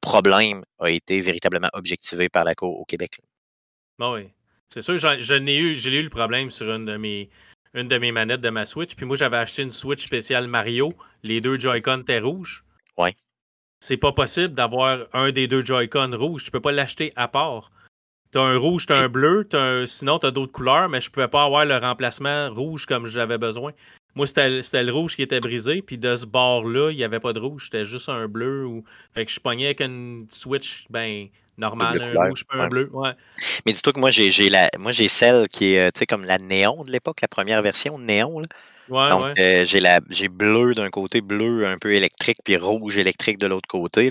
problème 0.00 0.64
a 0.78 0.90
été 0.90 1.20
véritablement 1.20 1.68
objectivé 1.72 2.28
par 2.28 2.44
la 2.44 2.54
Cour 2.54 2.80
au 2.80 2.84
Québec. 2.84 3.20
Bon, 3.98 4.14
oui. 4.14 4.28
C'est 4.72 4.82
sûr, 4.82 4.98
j'ai 4.98 5.36
eu, 5.36 5.76
eu 5.76 6.02
le 6.02 6.10
problème 6.10 6.50
sur 6.50 6.70
une 6.70 6.84
de 6.84 6.96
mes 6.96 7.28
une 7.74 7.88
de 7.88 7.98
mes 7.98 8.10
manettes 8.10 8.40
de 8.40 8.50
ma 8.50 8.66
Switch. 8.66 8.94
Puis 8.96 9.06
moi, 9.06 9.16
j'avais 9.16 9.36
acheté 9.36 9.62
une 9.62 9.70
Switch 9.70 10.04
spéciale 10.04 10.48
Mario. 10.48 10.92
Les 11.22 11.40
deux 11.40 11.58
Joy-Con 11.58 12.00
étaient 12.00 12.18
rouges. 12.18 12.64
Ouais. 12.96 13.14
C'est 13.80 13.96
pas 13.96 14.12
possible 14.12 14.50
d'avoir 14.50 15.06
un 15.12 15.30
des 15.32 15.46
deux 15.46 15.64
Joy-Con 15.64 16.10
rouges. 16.14 16.44
Tu 16.44 16.50
peux 16.50 16.60
pas 16.60 16.72
l'acheter 16.72 17.12
à 17.16 17.28
part. 17.28 17.70
T'as 18.32 18.42
un 18.42 18.56
rouge, 18.56 18.86
t'as 18.86 18.98
un 18.98 19.08
bleu, 19.08 19.48
as 19.52 19.56
un... 19.56 19.86
sinon 19.86 20.18
t'as 20.18 20.30
d'autres 20.30 20.52
couleurs, 20.52 20.88
mais 20.88 21.00
je 21.00 21.10
pouvais 21.10 21.28
pas 21.28 21.44
avoir 21.44 21.64
le 21.64 21.76
remplacement 21.76 22.50
rouge 22.50 22.86
comme 22.86 23.06
j'avais 23.06 23.38
besoin. 23.38 23.72
Moi, 24.14 24.26
c'était 24.26 24.82
le 24.82 24.92
rouge 24.92 25.16
qui 25.16 25.22
était 25.22 25.40
brisé, 25.40 25.82
puis 25.82 25.98
de 25.98 26.14
ce 26.14 26.26
bord-là, 26.26 26.90
il 26.90 26.96
n'y 26.96 27.04
avait 27.04 27.20
pas 27.20 27.32
de 27.32 27.40
rouge, 27.40 27.64
c'était 27.64 27.86
juste 27.86 28.08
un 28.08 28.28
bleu. 28.28 28.66
Ou... 28.66 28.84
Fait 29.12 29.24
que 29.24 29.32
je 29.32 29.40
pognais 29.40 29.66
avec 29.66 29.80
une 29.80 30.26
Switch, 30.30 30.86
ben, 30.90 31.28
normale, 31.58 32.02
un 32.02 32.28
rouge, 32.28 32.44
pas 32.44 32.64
un 32.64 32.68
bleu. 32.68 32.88
Ouais. 32.92 33.12
Mais 33.66 33.72
dis-toi 33.72 33.92
que 33.92 34.00
moi, 34.00 34.10
j'ai 34.10 34.48
la 34.48 34.68
moi 34.78 34.92
j'ai 34.92 35.08
celle 35.08 35.48
qui 35.48 35.74
est, 35.74 35.92
tu 35.92 36.00
sais, 36.00 36.06
comme 36.06 36.24
la 36.24 36.38
néon 36.38 36.84
de 36.84 36.90
l'époque, 36.90 37.20
la 37.20 37.28
première 37.28 37.62
version 37.62 37.98
néon. 37.98 38.40
Là. 38.40 38.46
Donc, 38.90 39.38
euh, 39.38 39.64
j'ai 39.64 39.80
la 39.80 40.00
j'ai 40.10 40.28
bleu 40.28 40.74
d'un 40.74 40.90
côté, 40.90 41.20
bleu 41.20 41.66
un 41.66 41.78
peu 41.78 41.92
électrique, 41.92 42.38
puis 42.44 42.56
rouge 42.56 42.98
électrique 42.98 43.38
de 43.38 43.46
l'autre 43.46 43.68
côté. 43.68 44.10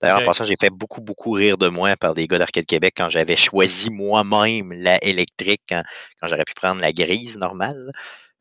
D'ailleurs, 0.00 0.20
en 0.20 0.24
passant, 0.24 0.44
j'ai 0.44 0.56
fait 0.60 0.70
beaucoup, 0.70 1.00
beaucoup 1.00 1.32
rire 1.32 1.56
de 1.56 1.68
moi 1.68 1.96
par 1.96 2.12
des 2.12 2.26
gars 2.26 2.36
d'Arcade 2.36 2.66
Québec 2.66 2.94
quand 2.96 3.08
j'avais 3.08 3.36
choisi 3.36 3.88
moi-même 3.88 4.72
la 4.72 5.02
électrique, 5.02 5.62
quand, 5.68 5.82
j'aurais 6.24 6.44
pu 6.44 6.52
prendre 6.54 6.80
la 6.80 6.92
grise 6.92 7.38
normale. 7.38 7.90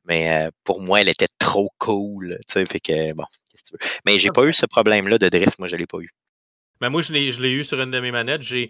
Mais 0.05 0.47
euh, 0.47 0.49
pour 0.65 0.81
moi, 0.81 0.99
elle 0.99 1.07
était 1.07 1.29
trop 1.39 1.69
cool. 1.77 2.37
Fait 2.49 2.81
que, 2.81 3.13
bon, 3.13 3.23
Mais 4.05 4.19
j'ai 4.19 4.31
pas 4.31 4.43
eu 4.43 4.53
ce 4.53 4.65
problème-là 4.65 5.17
de 5.17 5.29
drift, 5.29 5.57
moi, 5.59 5.69
je 5.69 5.77
l'ai 5.77 5.87
pas 5.87 5.99
eu. 5.99 6.09
Ben, 6.81 6.89
moi, 6.89 7.01
je 7.01 7.13
l'ai 7.13 7.51
eu 7.51 7.63
sur 7.63 7.81
une 7.81 7.91
de 7.91 7.99
mes 8.01 8.11
manettes. 8.11 8.41
J'ai 8.41 8.69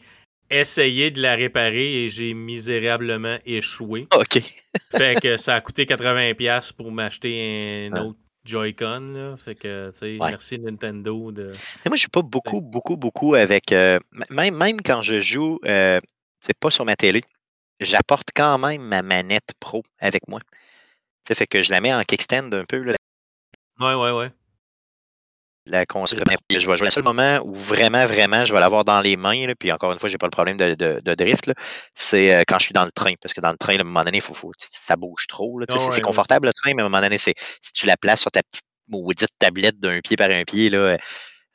essayé 0.49 1.11
de 1.11 1.21
la 1.21 1.35
réparer 1.35 2.03
et 2.03 2.09
j'ai 2.09 2.33
misérablement 2.33 3.37
échoué. 3.45 4.07
OK. 4.15 4.41
fait 4.95 5.19
que 5.21 5.37
ça 5.37 5.55
a 5.55 5.61
coûté 5.61 5.85
80$ 5.85 6.73
pour 6.73 6.91
m'acheter 6.91 7.89
un 7.91 7.95
ah. 7.95 8.03
autre 8.05 8.19
Joy-Con. 8.45 9.37
Fait 9.43 9.55
que, 9.55 9.91
tu 9.91 9.97
sais, 9.97 10.17
merci 10.19 10.59
Nintendo. 10.59 11.31
De... 11.31 11.53
moi, 11.85 11.95
je 11.95 11.99
suis 11.99 12.09
pas 12.09 12.21
beaucoup, 12.21 12.61
beaucoup, 12.61 12.97
beaucoup 12.97 13.35
avec. 13.35 13.71
Euh, 13.71 13.99
même, 14.29 14.55
même 14.55 14.81
quand 14.81 15.01
je 15.01 15.19
joue, 15.19 15.59
euh, 15.65 15.99
c'est 16.41 16.57
pas 16.57 16.71
sur 16.71 16.85
ma 16.85 16.95
télé, 16.95 17.21
j'apporte 17.79 18.29
quand 18.35 18.57
même 18.57 18.81
ma 18.81 19.01
manette 19.01 19.53
pro 19.59 19.83
avec 19.99 20.27
moi. 20.27 20.41
Ça 21.27 21.35
fait 21.35 21.47
que 21.47 21.63
je 21.63 21.71
la 21.71 21.79
mets 21.79 21.93
en 21.93 22.03
kickstand 22.03 22.53
un 22.53 22.65
peu. 22.65 22.79
Là. 22.79 22.95
Ouais, 23.79 23.93
ouais, 23.93 24.11
ouais 24.11 24.31
la 25.65 25.85
console. 25.85 26.23
Je 26.49 26.55
vais 26.55 26.59
jouer. 26.59 26.85
Le 26.85 26.89
seul 26.89 27.03
moment 27.03 27.39
où 27.43 27.53
vraiment, 27.53 28.05
vraiment, 28.05 28.45
je 28.45 28.53
vais 28.53 28.59
l'avoir 28.59 28.83
dans 28.85 29.01
les 29.01 29.15
mains, 29.15 29.53
puis 29.57 29.71
encore 29.71 29.91
une 29.91 29.99
fois, 29.99 30.09
j'ai 30.09 30.17
pas 30.17 30.27
le 30.27 30.31
problème 30.31 30.57
de, 30.57 30.75
de, 30.75 31.15
drift, 31.15 31.51
c'est 31.95 32.33
euh, 32.33 32.43
quand 32.47 32.59
je 32.59 32.65
suis 32.65 32.73
dans 32.73 32.85
le 32.85 32.91
train. 32.91 33.13
Parce 33.21 33.33
que 33.33 33.41
dans 33.41 33.51
le 33.51 33.57
train, 33.57 33.75
à 33.77 33.81
un 33.81 33.83
moment 33.83 34.03
donné, 34.03 34.19
faut, 34.19 34.33
faut, 34.33 34.51
ça 34.57 34.95
bouge 34.95 35.27
trop. 35.27 35.59
Ah 35.69 35.75
c'est 35.91 36.01
confortable 36.01 36.47
le 36.47 36.53
train, 36.53 36.73
mais 36.73 36.81
à 36.81 36.85
un 36.85 36.89
moment 36.89 37.01
donné, 37.01 37.17
si 37.17 37.33
tu 37.73 37.85
la 37.85 37.97
places 37.97 38.21
sur 38.21 38.31
ta 38.31 38.41
petite 38.43 38.65
maudite 38.87 39.29
tablette 39.39 39.79
d'un 39.79 40.01
pied 40.01 40.17
par 40.17 40.29
un 40.29 40.43
pied, 40.43 40.69
là, 40.69 40.97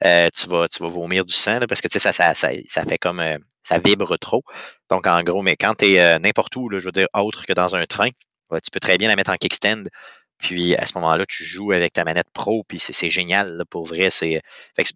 euh, 0.04 0.28
tu, 0.34 0.48
vas, 0.48 0.68
tu 0.68 0.82
vas 0.82 0.88
vomir 0.88 1.24
du 1.24 1.34
sang 1.34 1.58
parce 1.68 1.80
que 1.80 1.88
ça, 1.90 2.12
ça, 2.12 2.34
ça, 2.34 2.50
ça 2.66 2.84
fait 2.84 2.98
comme 2.98 3.20
euh, 3.20 3.36
ça 3.62 3.78
vibre 3.78 4.18
trop. 4.18 4.42
Donc 4.88 5.06
en 5.06 5.22
gros, 5.22 5.42
mais 5.42 5.56
quand 5.56 5.74
tu 5.74 5.94
es 5.94 6.18
n'importe 6.18 6.56
où, 6.56 6.70
je 6.72 6.84
veux 6.84 6.92
dire, 6.92 7.08
autre 7.14 7.44
que 7.44 7.52
dans 7.52 7.74
un 7.76 7.84
train, 7.84 8.08
tu 8.50 8.70
peux 8.72 8.80
très 8.80 8.96
bien 8.96 9.08
la 9.08 9.16
mettre 9.16 9.30
en 9.30 9.36
kickstand 9.36 9.88
Puis 10.38 10.76
à 10.76 10.86
ce 10.86 10.94
moment-là, 10.96 11.26
tu 11.26 11.44
joues 11.44 11.72
avec 11.72 11.92
ta 11.92 12.04
manette 12.04 12.30
pro, 12.32 12.62
puis 12.62 12.78
c'est 12.78 13.10
génial, 13.10 13.64
pour 13.70 13.84
vrai. 13.84 14.10
C'est, 14.10 14.40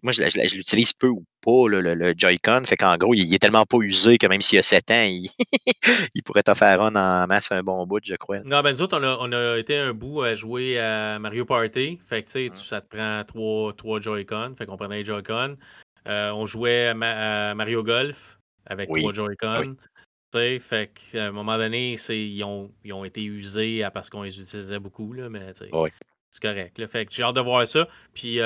moi, 0.01 0.13
je, 0.13 0.55
l'utilise 0.55 0.93
peu 0.93 1.07
ou 1.07 1.25
pas, 1.41 1.67
le, 1.67 2.13
Joy-Con. 2.17 2.63
Fait 2.65 2.77
qu'en 2.77 2.95
gros, 2.97 3.13
il, 3.13 3.33
est 3.33 3.39
tellement 3.39 3.65
pas 3.65 3.77
usé 3.79 4.17
que 4.17 4.27
même 4.27 4.41
s'il 4.41 4.55
y 4.55 4.59
a 4.59 4.63
7 4.63 4.91
ans, 4.91 5.03
il, 6.15 6.23
pourrait 6.23 6.43
t'en 6.43 6.55
faire 6.55 6.81
un 6.81 6.95
en 6.95 7.27
masse 7.27 7.51
un 7.51 7.61
bon 7.61 7.85
bout, 7.85 7.99
je 8.03 8.15
crois. 8.15 8.39
Non, 8.45 8.61
ben 8.61 8.71
nous 8.71 8.81
autres, 8.81 8.97
on 8.97 9.31
a, 9.33 9.57
été 9.57 9.77
un 9.77 9.93
bout 9.93 10.21
à 10.21 10.33
jouer 10.33 10.79
à 10.79 11.19
Mario 11.19 11.43
Party. 11.45 11.99
Fait 12.07 12.23
que 12.23 12.27
tu 12.27 12.31
sais, 12.31 12.49
mmh. 12.49 12.55
ça 12.55 12.81
te 12.81 12.95
prend 12.95 13.23
trois, 13.25 13.73
trois 13.73 13.99
Joy-Con. 13.99 14.53
Fait 14.57 14.65
qu'on 14.65 14.77
prenait 14.77 14.99
les 14.99 15.05
Joy-Con. 15.05 15.57
Euh, 16.07 16.31
on 16.31 16.45
jouait 16.45 16.87
à, 16.87 17.53
Mario 17.53 17.83
Golf 17.83 18.39
avec 18.65 18.89
trois 18.89 19.13
Joy-Con. 19.13 19.75
Fait 20.59 20.91
qu'à 20.93 21.25
un 21.25 21.31
moment 21.31 21.57
donné, 21.57 21.95
ils 22.09 22.43
ont, 22.43 22.71
ils 22.83 22.93
ont 22.93 23.05
été 23.05 23.23
usés 23.23 23.87
parce 23.93 24.09
qu'on 24.09 24.23
les 24.23 24.39
utilisait 24.39 24.79
beaucoup, 24.79 25.13
là, 25.13 25.29
mais 25.29 25.53
c'est 25.53 26.41
correct. 26.41 26.87
Fait 26.87 27.05
que 27.05 27.13
j'ai 27.13 27.23
hâte 27.23 27.35
de 27.35 27.41
voir 27.41 27.67
ça. 27.67 27.87
Puis 28.13 28.39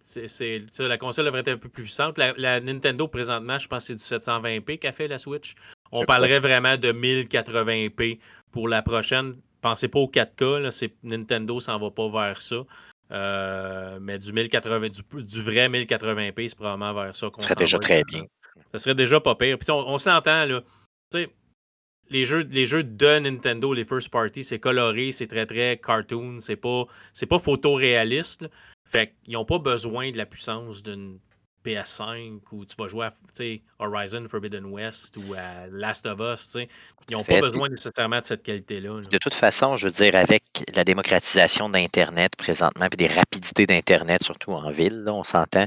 c'est, 0.00 0.62
la 0.78 0.98
console 0.98 1.26
devrait 1.26 1.40
être 1.40 1.48
un 1.48 1.58
peu 1.58 1.68
plus 1.68 1.84
puissante. 1.84 2.18
La, 2.18 2.60
Nintendo, 2.60 3.06
présentement, 3.06 3.58
je 3.58 3.68
pense 3.68 3.86
que 3.86 3.96
c'est 3.98 4.18
du 4.18 4.24
720p 4.24 4.78
qu'a 4.78 4.92
fait 4.92 5.08
la 5.08 5.18
Switch. 5.18 5.54
On 5.92 6.04
parlerait 6.04 6.40
vraiment 6.40 6.76
de 6.76 6.92
1080p 6.92 8.18
pour 8.50 8.68
la 8.68 8.82
prochaine. 8.82 9.36
Pensez 9.60 9.88
pas 9.88 10.00
au 10.00 10.08
4K, 10.08 10.58
là, 10.58 10.88
Nintendo 11.02 11.60
s'en 11.60 11.78
va 11.78 11.90
pas 11.90 12.08
vers 12.08 12.40
ça. 12.40 12.64
Euh, 13.12 13.98
mais 14.00 14.18
du, 14.18 14.32
1080, 14.32 14.88
du, 14.88 15.42
vrai 15.42 15.68
1080p, 15.68 16.48
c'est 16.48 16.56
probablement 16.56 16.92
vers 16.92 17.14
ça 17.14 17.30
qu'on 17.30 17.40
Ça 17.40 17.50
serait 17.50 17.64
déjà 17.64 17.78
très 17.78 18.02
bien. 18.02 18.24
Ça 18.72 18.80
serait 18.80 18.96
déjà 18.96 19.20
pas 19.20 19.36
pire. 19.36 19.58
Puis 19.58 19.70
on, 19.70 19.88
on 19.88 19.98
s'entend, 19.98 20.44
là 20.44 20.62
sais, 21.12 21.28
les 22.08 22.24
jeux, 22.24 22.46
les 22.50 22.66
jeux 22.66 22.84
de 22.84 23.18
Nintendo, 23.18 23.72
les 23.72 23.84
first 23.84 24.10
party, 24.10 24.44
c'est 24.44 24.60
coloré, 24.60 25.12
c'est 25.12 25.26
très 25.26 25.46
très 25.46 25.78
cartoon, 25.78 26.38
c'est 26.40 26.56
pas, 26.56 26.84
c'est 27.12 27.26
pas 27.26 27.38
photoréaliste. 27.38 28.46
Fait 28.84 29.14
qu'ils 29.24 29.34
n'ont 29.34 29.44
pas 29.44 29.58
besoin 29.58 30.12
de 30.12 30.16
la 30.16 30.26
puissance 30.26 30.82
d'une 30.82 31.18
PS5 31.64 32.38
ou 32.52 32.64
tu 32.64 32.76
vas 32.78 32.86
jouer 32.86 33.06
à 33.06 33.84
Horizon 33.84 34.24
Forbidden 34.28 34.64
West 34.66 35.16
ou 35.16 35.34
à 35.34 35.66
Last 35.70 36.06
of 36.06 36.20
Us. 36.20 36.56
Ils 37.08 37.16
n'ont 37.16 37.24
pas 37.24 37.40
besoin 37.40 37.68
nécessairement 37.68 38.20
de 38.20 38.24
cette 38.24 38.44
qualité-là. 38.44 39.00
De 39.10 39.18
toute 39.18 39.34
façon, 39.34 39.76
je 39.76 39.86
veux 39.86 39.92
dire, 39.92 40.14
avec 40.14 40.44
la 40.76 40.84
démocratisation 40.84 41.68
d'Internet 41.68 42.36
présentement, 42.36 42.86
et 42.86 42.96
des 42.96 43.08
rapidités 43.08 43.66
d'Internet, 43.66 44.22
surtout 44.22 44.52
en 44.52 44.70
ville, 44.70 45.04
on 45.08 45.24
s'entend, 45.24 45.66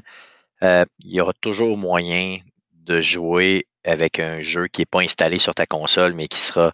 euh, 0.63 0.85
il 1.03 1.11
y 1.11 1.21
aura 1.21 1.33
toujours 1.41 1.77
moyen 1.77 2.37
de 2.85 3.01
jouer 3.01 3.67
avec 3.83 4.19
un 4.19 4.41
jeu 4.41 4.67
qui 4.67 4.81
n'est 4.81 4.85
pas 4.85 5.01
installé 5.01 5.39
sur 5.39 5.55
ta 5.55 5.65
console, 5.65 6.13
mais 6.13 6.27
qui 6.27 6.39
sera 6.39 6.73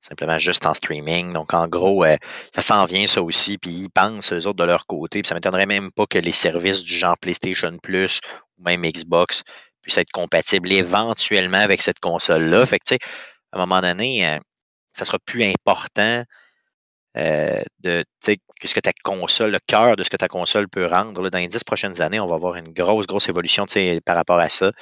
simplement 0.00 0.38
juste 0.38 0.66
en 0.66 0.74
streaming. 0.74 1.32
Donc, 1.32 1.52
en 1.54 1.66
gros, 1.68 2.04
euh, 2.04 2.16
ça 2.54 2.62
s'en 2.62 2.84
vient, 2.84 3.06
ça 3.06 3.22
aussi. 3.22 3.58
Puis, 3.58 3.70
ils 3.70 3.90
pensent, 3.90 4.32
eux 4.32 4.46
autres, 4.46 4.58
de 4.58 4.64
leur 4.64 4.86
côté. 4.86 5.22
Puis, 5.22 5.28
ça 5.28 5.34
ne 5.34 5.38
m'étonnerait 5.38 5.66
même 5.66 5.90
pas 5.90 6.06
que 6.06 6.18
les 6.18 6.32
services 6.32 6.82
du 6.82 6.96
genre 6.96 7.18
PlayStation 7.18 7.76
Plus 7.82 8.20
ou 8.58 8.62
même 8.62 8.82
Xbox 8.82 9.42
puissent 9.82 9.98
être 9.98 10.12
compatibles 10.12 10.72
éventuellement 10.72 11.58
avec 11.58 11.82
cette 11.82 12.00
console-là. 12.00 12.64
Fait 12.66 12.78
que, 12.78 12.84
tu 12.84 12.94
sais, 12.94 12.98
à 13.52 13.56
un 13.56 13.60
moment 13.60 13.80
donné, 13.80 14.26
euh, 14.26 14.38
ça 14.92 15.04
sera 15.04 15.18
plus 15.18 15.44
important 15.44 16.22
euh, 17.16 17.62
de 17.80 18.04
ce 18.22 18.74
que 18.74 18.80
ta 18.80 18.92
console, 19.02 19.52
le 19.52 19.58
cœur 19.66 19.96
de 19.96 20.04
ce 20.04 20.10
que 20.10 20.16
ta 20.16 20.28
console 20.28 20.68
peut 20.68 20.86
rendre. 20.86 21.30
dans 21.30 21.38
les 21.38 21.48
dix 21.48 21.64
prochaines 21.64 22.02
années, 22.02 22.20
on 22.20 22.26
va 22.26 22.34
avoir 22.34 22.56
une 22.56 22.72
grosse, 22.72 23.06
grosse 23.06 23.28
évolution 23.28 23.64
par 24.04 24.16
rapport 24.16 24.38
à 24.38 24.48
ça. 24.48 24.72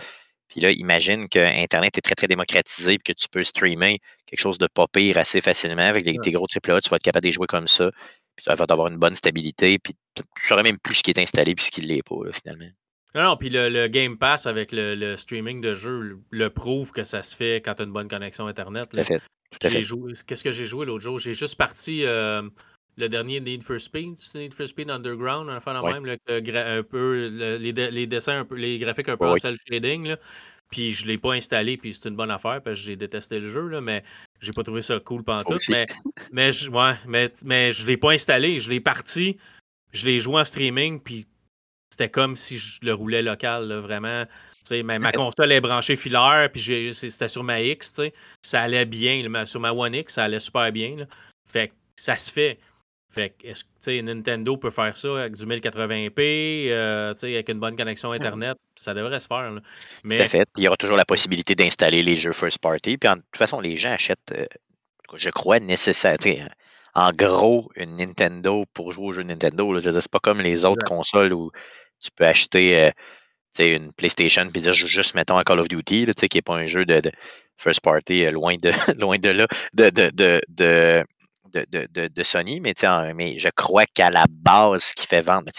Puis 0.55 0.61
là, 0.61 0.71
imagine 0.71 1.29
que 1.29 1.41
Internet 1.41 1.99
est 1.99 2.01
très, 2.01 2.15
très 2.15 2.29
démocratisé 2.29 2.93
et 2.93 2.99
que 2.99 3.13
tu 3.13 3.29
peux 3.29 3.43
streamer 3.43 3.99
quelque 4.25 4.39
chose 4.39 4.57
de 4.57 4.69
pas 4.73 4.87
pire 4.87 5.19
assez 5.19 5.41
facilement 5.41 5.83
avec 5.83 6.05
tes 6.05 6.31
gros 6.31 6.47
AAA, 6.47 6.81
tu 6.81 6.91
vas 6.91 6.97
être 6.97 7.03
capable 7.03 7.27
de 7.27 7.33
jouer 7.33 7.49
comme 7.49 7.67
ça. 7.67 7.91
Puis 8.37 8.45
ça 8.45 8.55
va 8.55 8.65
avoir 8.69 8.87
une 8.87 8.99
bonne 8.99 9.17
stabilité. 9.17 9.81
Puis 9.81 9.95
je 10.17 10.47
saurais 10.47 10.63
même 10.63 10.79
plus 10.79 10.95
ce 10.95 11.03
qui 11.03 11.11
est 11.11 11.19
installé 11.19 11.57
puis 11.57 11.65
ce 11.65 11.73
qui 11.73 11.81
ne 11.83 11.89
l'est 11.89 12.05
pas, 12.05 12.15
finalement. 12.33 12.71
Non, 13.17 13.25
non, 13.25 13.37
puis 13.37 13.51
le, 13.51 13.89
Game 13.89 14.17
Pass 14.17 14.47
avec 14.47 14.71
le, 14.71 15.17
streaming 15.17 15.61
de 15.61 15.75
jeux 15.75 16.21
le, 16.31 16.51
prouve 16.51 16.93
que 16.93 17.03
ça 17.03 17.25
se 17.25 17.35
fait 17.35 17.61
quand 17.61 17.75
tu 17.75 17.83
as 17.83 17.85
une 17.87 17.93
bonne 17.93 18.09
connexion 18.09 18.47
Internet. 18.47 18.91
Tout 18.91 18.99
à 18.99 19.03
fait. 19.03 19.21
Qu'est-ce 19.59 20.45
que 20.45 20.53
j'ai 20.53 20.67
joué 20.67 20.87
l'autre 20.87 21.03
jour? 21.03 21.19
J'ai 21.19 21.35
juste 21.35 21.57
parti 21.57 22.05
euh, 22.05 22.49
le 22.97 23.09
dernier 23.09 23.41
Need 23.41 23.63
for 23.63 23.81
Speed, 23.81 24.17
Need 24.35 24.55
for 24.55 24.67
Speed 24.67 24.91
Underground, 24.91 25.51
un 25.51 25.73
la 25.73 25.83
même, 25.83 26.07
un 26.07 26.83
peu, 26.83 27.27
les, 27.27 28.07
dessins, 28.07 28.41
un 28.41 28.45
peu, 28.45 28.57
les 28.57 28.79
graphiques 28.79 29.09
un 29.09 29.17
peu 29.17 29.27
en 29.27 29.37
cel 29.37 29.57
shading. 29.69 30.17
Puis 30.71 30.93
je 30.93 31.05
ne 31.05 31.09
l'ai 31.09 31.19
pas 31.19 31.33
installé, 31.33 31.77
puis 31.77 31.95
c'est 31.95 32.09
une 32.09 32.17
bonne 32.17 32.31
affaire, 32.31 32.61
parce 32.63 32.81
que 32.81 32.87
j'ai 32.87 32.97
détesté 32.97 33.39
le 33.39 33.53
jeu, 33.53 33.69
là, 33.69 33.81
mais 33.81 34.03
j'ai 34.41 34.51
pas 34.53 34.63
trouvé 34.63 34.83
ça 34.83 34.99
cool 34.99 35.23
pendant 35.23 35.45
tout. 35.45 35.59
Mais, 35.71 35.87
mais, 36.33 36.53
je, 36.53 36.71
ouais, 36.71 36.95
mais, 37.07 37.33
mais 37.45 37.71
je 37.73 37.87
l'ai 37.87 37.97
pas 37.97 38.13
installé, 38.13 38.61
je 38.61 38.71
l'ai 38.71 38.81
parti, 38.81 39.37
je 39.93 40.07
l'ai 40.07 40.21
joué 40.21 40.41
en 40.41 40.45
streaming, 40.45 41.01
puis 41.01 41.27
c'était 41.91 42.09
comme 42.09 42.35
si 42.35 42.59
je 42.59 42.81
le 42.83 42.93
roulais 42.95 43.23
local, 43.23 43.73
vraiment. 43.75 44.25
Ma, 44.83 44.99
ma, 44.99 45.13
console 45.13 45.53
est 45.53 45.61
branchée 45.61 45.95
filaire, 45.95 46.49
puis 46.51 46.93
c'était 46.95 47.29
sur 47.29 47.45
ma 47.45 47.61
X, 47.61 48.01
ça 48.43 48.63
allait 48.63 48.87
bien. 48.87 49.45
sur 49.45 49.61
ma 49.61 49.73
One 49.73 49.95
X, 49.95 50.15
ça 50.15 50.25
allait 50.25 50.41
super 50.41 50.73
bien. 50.73 50.97
Là. 50.97 51.05
Fait 51.47 51.69
que 51.69 51.75
ça 51.97 52.17
se 52.17 52.33
fait. 52.33 52.59
Fait 53.15 53.31
que, 53.31 53.47
est-ce 53.47 53.65
que 53.65 54.01
Nintendo 54.01 54.57
peut 54.57 54.71
faire 54.71 54.97
ça 54.97 55.21
avec 55.21 55.37
du 55.37 55.47
1080p, 55.47 56.69
euh, 56.69 57.15
avec 57.23 57.49
une 57.49 57.61
bonne 57.61 57.77
connexion 57.77 58.11
mmh. 58.11 58.15
Internet? 58.15 58.59
Ça 58.75 58.93
devrait 58.93 59.21
se 59.21 59.29
faire. 59.29 59.53
Mais... 60.03 60.17
Tout 60.17 60.23
à 60.23 60.29
fait. 60.29 60.49
il 60.57 60.65
y 60.65 60.67
aura 60.67 60.77
toujours 60.77 60.97
la 60.97 61.05
possibilité 61.05 61.55
d'installer 61.55 62.03
les 62.03 62.17
jeux 62.17 62.33
first 62.33 62.59
party. 62.59 62.99
Puis, 62.99 63.09
en, 63.09 63.17
de 63.17 63.21
toute 63.21 63.37
façon, 63.37 63.61
les 63.61 63.79
gens 63.79 63.93
achètent, 63.93 64.33
euh, 64.37 64.47
je 65.17 65.31
crois, 65.31 65.61
nécessaire. 65.61 66.17
En 66.95 67.11
gros, 67.13 67.71
une 67.77 67.97
Nintendo 67.97 68.65
pour 68.75 68.93
jouer 68.93 69.07
aux 69.07 69.13
jeux 69.13 69.23
Nintendo. 69.23 69.81
Ce 69.81 69.89
n'est 69.89 70.01
pas 70.11 70.21
comme 70.21 70.41
les 70.41 70.65
autres 70.65 70.85
consoles 70.85 71.33
où 71.33 71.53
tu 72.01 72.11
peux 72.11 72.27
acheter 72.27 72.87
euh, 72.87 72.91
une 73.61 73.93
PlayStation 73.93 74.49
puis 74.51 74.61
dire 74.63 74.73
juste 74.73 75.15
mettons 75.15 75.39
un 75.39 75.45
Call 75.45 75.61
of 75.61 75.69
Duty, 75.69 76.07
qui 76.07 76.37
n'est 76.37 76.43
pas 76.43 76.55
un 76.55 76.67
jeu 76.67 76.85
de, 76.85 77.01
first 77.57 77.81
party 77.81 78.29
loin 78.31 78.57
de 78.57 78.73
loin 79.01 79.19
de 79.19 79.31
là, 79.31 79.47
de, 79.75 79.91
de, 79.91 80.41
de 80.49 81.05
de, 81.55 82.09
de, 82.09 82.23
Sony, 82.23 82.61
mais, 82.61 82.75
mais 83.15 83.39
je 83.39 83.49
crois 83.51 83.87
qu'à 83.87 84.11
la 84.11 84.27
base, 84.29 84.85
ce 84.85 84.95
qui 84.95 85.07
fait 85.07 85.23
vendre, 85.23 85.51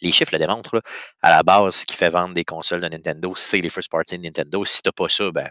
les 0.00 0.12
chiffres 0.12 0.32
le 0.32 0.38
démontrent, 0.38 0.82
à 1.22 1.30
la 1.30 1.42
base, 1.42 1.76
ce 1.76 1.86
qui 1.86 1.94
fait 1.94 2.10
vendre 2.10 2.34
des 2.34 2.44
consoles 2.44 2.80
de 2.80 2.88
Nintendo, 2.88 3.32
c'est 3.36 3.60
les 3.60 3.70
first 3.70 3.90
party 3.90 4.18
de 4.18 4.24
Nintendo. 4.24 4.64
Si 4.64 4.82
tu 4.82 4.88
n'as 4.88 4.92
pas 4.92 5.08
ça, 5.08 5.30
ben, 5.30 5.48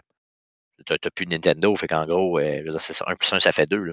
tu 0.86 0.92
n'as 0.92 1.10
plus 1.10 1.24
de 1.24 1.30
Nintendo. 1.30 1.74
Fait 1.76 1.88
qu'en 1.88 2.06
gros, 2.06 2.38
euh, 2.38 2.78
c'est 2.78 2.94
1 3.06 3.16
plus 3.16 3.32
1, 3.32 3.40
ça 3.40 3.52
fait 3.52 3.66
2. 3.66 3.78
Là. 3.78 3.92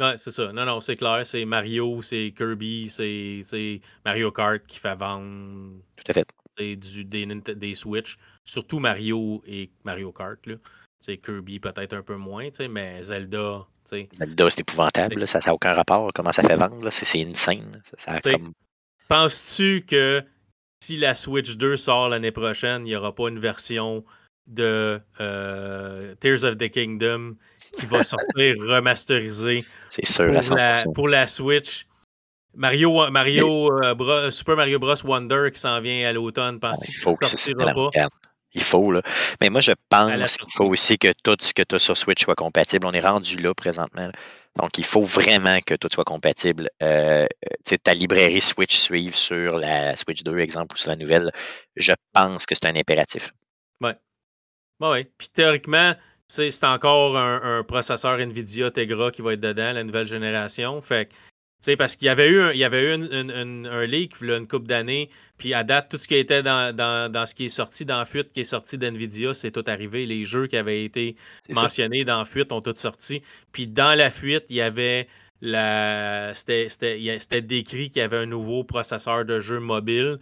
Ouais, 0.00 0.16
c'est 0.16 0.30
ça. 0.30 0.52
Non, 0.52 0.64
non, 0.64 0.80
c'est 0.80 0.96
clair. 0.96 1.26
C'est 1.26 1.44
Mario, 1.44 2.02
c'est 2.02 2.32
Kirby, 2.36 2.88
c'est 2.88 3.80
Mario 4.04 4.32
Kart 4.32 4.66
qui 4.66 4.78
fait 4.78 4.94
vendre. 4.94 5.80
Tout 5.96 6.04
à 6.08 6.12
fait. 6.12 6.76
Du, 6.76 7.04
des, 7.04 7.26
des 7.26 7.74
Switch. 7.74 8.18
Surtout 8.44 8.78
Mario 8.78 9.42
et 9.46 9.70
Mario 9.84 10.12
Kart. 10.12 10.44
Là. 10.46 10.56
Kirby 11.06 11.60
peut-être 11.60 11.94
un 11.94 12.02
peu 12.02 12.16
moins, 12.16 12.48
mais 12.70 13.02
Zelda. 13.02 13.66
Zelda, 14.14 14.50
c'est 14.50 14.60
épouvantable, 14.60 15.26
ça 15.26 15.40
n'a 15.44 15.54
aucun 15.54 15.74
rapport. 15.74 16.10
Comment 16.14 16.32
ça 16.32 16.42
fait 16.42 16.56
vendre? 16.56 16.90
C'est 16.90 17.22
insane. 17.22 17.82
Ça, 17.98 18.20
comme... 18.20 18.52
Penses-tu 19.08 19.84
que 19.86 20.22
si 20.82 20.96
la 20.96 21.14
Switch 21.14 21.56
2 21.56 21.76
sort 21.76 22.08
l'année 22.08 22.32
prochaine, 22.32 22.86
il 22.86 22.90
n'y 22.90 22.96
aura 22.96 23.14
pas 23.14 23.28
une 23.28 23.38
version 23.38 24.04
de 24.46 25.00
euh, 25.20 26.14
Tears 26.20 26.44
of 26.44 26.58
the 26.58 26.68
Kingdom 26.70 27.36
qui 27.78 27.86
va 27.86 28.02
sortir 28.04 28.56
remasterisée 28.58 29.64
pour, 30.16 30.56
la, 30.56 30.82
pour 30.94 31.08
la 31.08 31.26
Switch? 31.26 31.86
Mario, 32.54 33.10
Mario 33.10 33.72
euh, 33.82 34.30
Super 34.30 34.56
Mario 34.56 34.78
Bros. 34.78 34.94
Wonder 35.04 35.50
qui 35.52 35.60
s'en 35.60 35.80
vient 35.80 36.08
à 36.08 36.12
l'automne, 36.12 36.60
penses-tu 36.60 36.92
que 36.92 37.26
ça 37.26 37.36
sortira 37.36 37.72
pas? 37.72 37.90
Il 38.54 38.62
faut, 38.62 38.92
là. 38.92 39.02
Mais 39.40 39.48
moi, 39.48 39.60
je 39.60 39.72
pense 39.88 40.36
qu'il 40.36 40.52
faut 40.52 40.66
aussi 40.66 40.98
que 40.98 41.12
tout 41.24 41.36
ce 41.40 41.54
que 41.54 41.62
tu 41.62 41.74
as 41.74 41.78
sur 41.78 41.96
Switch 41.96 42.22
soit 42.22 42.34
compatible. 42.34 42.86
On 42.86 42.92
est 42.92 43.00
rendu 43.00 43.36
là 43.36 43.54
présentement. 43.54 44.10
Donc, 44.56 44.76
il 44.76 44.84
faut 44.84 45.02
vraiment 45.02 45.58
que 45.64 45.74
tout 45.74 45.88
soit 45.90 46.04
compatible. 46.04 46.68
Euh, 46.82 47.26
ta 47.82 47.94
librairie 47.94 48.42
Switch 48.42 48.76
suive 48.76 49.14
sur 49.14 49.56
la 49.56 49.96
Switch 49.96 50.22
2, 50.22 50.38
exemple, 50.40 50.74
ou 50.74 50.78
sur 50.78 50.90
la 50.90 50.96
nouvelle. 50.96 51.30
Je 51.76 51.92
pense 52.12 52.44
que 52.44 52.54
c'est 52.54 52.66
un 52.66 52.76
impératif. 52.76 53.32
Oui. 53.80 53.92
Oui, 54.80 55.04
Puis 55.16 55.28
théoriquement, 55.28 55.94
c'est 56.26 56.64
encore 56.64 57.16
un, 57.16 57.58
un, 57.58 57.62
processeur 57.62 58.18
NVIDIA 58.18 58.70
Tegra 58.70 59.10
qui 59.10 59.22
va 59.22 59.34
être 59.34 59.40
dedans, 59.40 59.72
la 59.72 59.84
nouvelle 59.84 60.06
génération. 60.06 60.80
Fait 60.82 61.08
que 61.08 61.14
sais, 61.62 61.76
parce 61.76 61.96
qu'il 61.96 62.06
y 62.06 62.08
avait 62.08 62.28
eu 62.28 62.40
un, 62.40 62.52
il 62.52 62.58
y 62.58 62.64
avait 62.64 62.84
eu 62.84 62.92
un 62.92 63.86
leak 63.86 64.20
là, 64.20 64.36
une 64.36 64.48
couple 64.48 64.66
d'années, 64.66 65.10
puis 65.42 65.54
à 65.54 65.64
date, 65.64 65.88
tout 65.90 65.98
ce 65.98 66.06
qui 66.06 66.14
était 66.14 66.44
dans, 66.44 66.72
dans, 66.74 67.26
ce 67.26 67.34
qui 67.34 67.46
est 67.46 67.48
sorti 67.48 67.84
dans 67.84 68.04
Fuite, 68.04 68.30
qui 68.30 68.42
est 68.42 68.44
sorti 68.44 68.78
d'NVIDIA, 68.78 69.34
c'est 69.34 69.50
tout 69.50 69.64
arrivé. 69.66 70.06
Les 70.06 70.24
jeux 70.24 70.46
qui 70.46 70.56
avaient 70.56 70.84
été 70.84 71.16
mentionnés 71.48 72.04
dans 72.04 72.24
Fuite 72.24 72.52
ont 72.52 72.60
tous 72.60 72.76
sorti. 72.76 73.22
Puis 73.50 73.66
dans 73.66 73.98
la 73.98 74.12
fuite, 74.12 74.44
il 74.50 74.56
y 74.56 74.60
avait 74.60 75.08
la. 75.40 76.32
C'était 76.34 77.42
décrit 77.42 77.90
qu'il 77.90 78.00
y 78.00 78.04
avait 78.04 78.18
un 78.18 78.26
nouveau 78.26 78.62
processeur 78.62 79.24
de 79.24 79.40
jeu 79.40 79.58
mobile. 79.58 80.20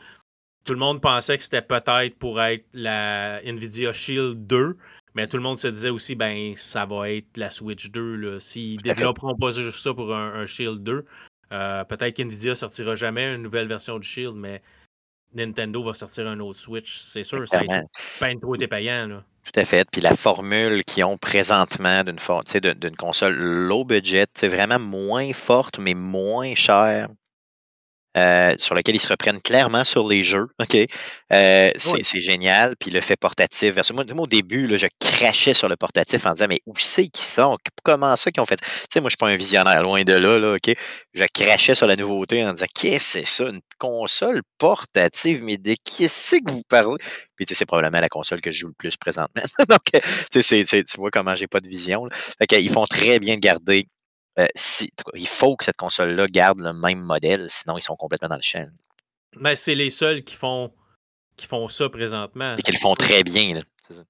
Tout 0.64 0.72
le 0.72 0.78
monde 0.78 1.02
pensait 1.02 1.36
que 1.36 1.42
c'était 1.42 1.60
peut-être 1.60 2.16
pour 2.18 2.40
être 2.40 2.64
la 2.72 3.42
Nvidia 3.44 3.92
Shield 3.92 4.46
2. 4.46 4.76
Mais 5.14 5.26
tout 5.26 5.36
le 5.36 5.42
monde 5.42 5.58
se 5.58 5.68
disait 5.68 5.90
aussi, 5.90 6.14
ben, 6.14 6.54
ça 6.56 6.86
va 6.86 7.10
être 7.10 7.36
la 7.36 7.50
Switch 7.50 7.90
2. 7.90 8.38
S'ils 8.38 8.76
ne 8.76 8.82
développeront 8.82 9.36
pas 9.36 9.50
juste 9.50 9.80
ça 9.80 9.92
pour 9.92 10.14
un, 10.14 10.32
un 10.32 10.46
Shield 10.46 10.82
2, 10.82 11.04
Euh, 11.52 11.84
peut-être 11.84 12.16
qu'NVIDIA 12.16 12.54
sortira 12.54 12.94
jamais 12.94 13.34
une 13.34 13.42
nouvelle 13.42 13.66
version 13.66 13.98
du 13.98 14.06
Shield, 14.06 14.36
mais 14.36 14.62
Nintendo 15.34 15.82
va 15.82 15.94
sortir 15.94 16.26
un 16.28 16.38
autre 16.40 16.58
Switch, 16.58 16.98
c'est 16.98 17.24
sûr. 17.24 17.46
Ça 17.46 17.58
a 17.58 17.64
été 17.64 17.80
peine 18.18 18.40
trop 18.40 18.56
payant. 18.56 19.06
Là. 19.06 19.24
Tout 19.44 19.58
à 19.58 19.64
fait. 19.64 19.88
Puis 19.90 20.00
la 20.00 20.16
formule 20.16 20.84
qu'ils 20.84 21.04
ont 21.04 21.18
présentement 21.18 22.04
d'une 22.04 22.18
d'une 22.74 22.96
console 22.96 23.34
low 23.34 23.84
budget, 23.84 24.26
c'est 24.34 24.48
vraiment 24.48 24.78
moins 24.78 25.32
forte, 25.32 25.78
mais 25.78 25.94
moins 25.94 26.54
chère 26.54 27.08
euh, 28.16 28.56
sur 28.58 28.74
lequel 28.74 28.96
ils 28.96 29.00
se 29.00 29.08
reprennent 29.08 29.40
clairement 29.40 29.84
sur 29.84 30.08
les 30.08 30.24
jeux. 30.24 30.48
OK? 30.60 30.76
Euh, 31.32 31.70
c'est 31.78 32.20
génial. 32.20 32.74
Puis 32.76 32.90
le 32.90 33.00
fait 33.00 33.16
portatif. 33.16 33.74
Moi, 33.92 34.04
au 34.18 34.26
début, 34.26 34.66
là, 34.66 34.76
je 34.76 34.86
crachais 34.98 35.54
sur 35.54 35.68
le 35.68 35.76
portatif 35.76 36.26
en 36.26 36.32
disant 36.34 36.46
Mais 36.48 36.60
où 36.66 36.74
c'est 36.78 37.08
qu'ils 37.08 37.24
sont? 37.24 37.56
Comment 37.84 38.16
ça 38.16 38.30
qu'ils 38.30 38.42
ont 38.42 38.46
fait? 38.46 38.56
Tu 38.56 38.66
sais, 38.92 39.00
moi, 39.00 39.02
je 39.02 39.04
ne 39.04 39.10
suis 39.10 39.16
pas 39.16 39.28
un 39.28 39.36
visionnaire, 39.36 39.82
loin 39.82 40.02
de 40.02 40.14
là, 40.14 40.38
là, 40.38 40.54
OK? 40.54 40.74
Je 41.14 41.24
crachais 41.32 41.74
sur 41.74 41.86
la 41.86 41.96
nouveauté 41.96 42.44
en 42.44 42.52
disant 42.52 42.66
Qu'est-ce 42.74 43.18
que 43.18 43.20
c'est 43.20 43.26
ça? 43.26 43.44
Une 43.48 43.60
console 43.78 44.42
portative, 44.58 45.42
mais 45.44 45.56
de 45.56 45.74
qui 45.84 46.08
c'est 46.08 46.40
que 46.40 46.52
vous 46.52 46.62
parlez? 46.68 46.96
Puis 47.36 47.46
c'est 47.48 47.66
probablement 47.66 48.00
la 48.00 48.08
console 48.08 48.40
que 48.40 48.50
je 48.50 48.60
joue 48.60 48.68
le 48.68 48.74
plus 48.76 48.96
présentement. 48.96 49.42
Donc, 49.68 50.02
tu 50.32 50.96
vois 50.96 51.10
comment 51.10 51.36
j'ai 51.36 51.46
pas 51.46 51.60
de 51.60 51.68
vision. 51.68 52.08
ils 52.50 52.70
font 52.70 52.86
très 52.86 53.20
bien 53.20 53.36
de 53.36 53.40
garder 53.40 53.86
euh, 54.38 54.46
il 55.14 55.26
faut 55.26 55.56
que 55.56 55.64
cette 55.64 55.76
console-là 55.76 56.26
garde 56.28 56.60
le 56.60 56.72
même 56.72 57.00
modèle, 57.00 57.46
sinon 57.48 57.78
ils 57.78 57.82
sont 57.82 57.96
complètement 57.96 58.28
dans 58.28 58.36
le 58.36 58.42
champ. 58.42 58.66
Mais 59.36 59.56
c'est 59.56 59.74
les 59.74 59.90
seuls 59.90 60.22
qui 60.24 60.34
font, 60.34 60.72
qui 61.36 61.46
font 61.46 61.68
ça 61.68 61.88
présentement. 61.88 62.54
Et 62.56 62.62
qu'ils 62.62 62.74
le 62.74 62.80
font 62.80 62.94
très 62.94 63.22
bien. 63.22 63.60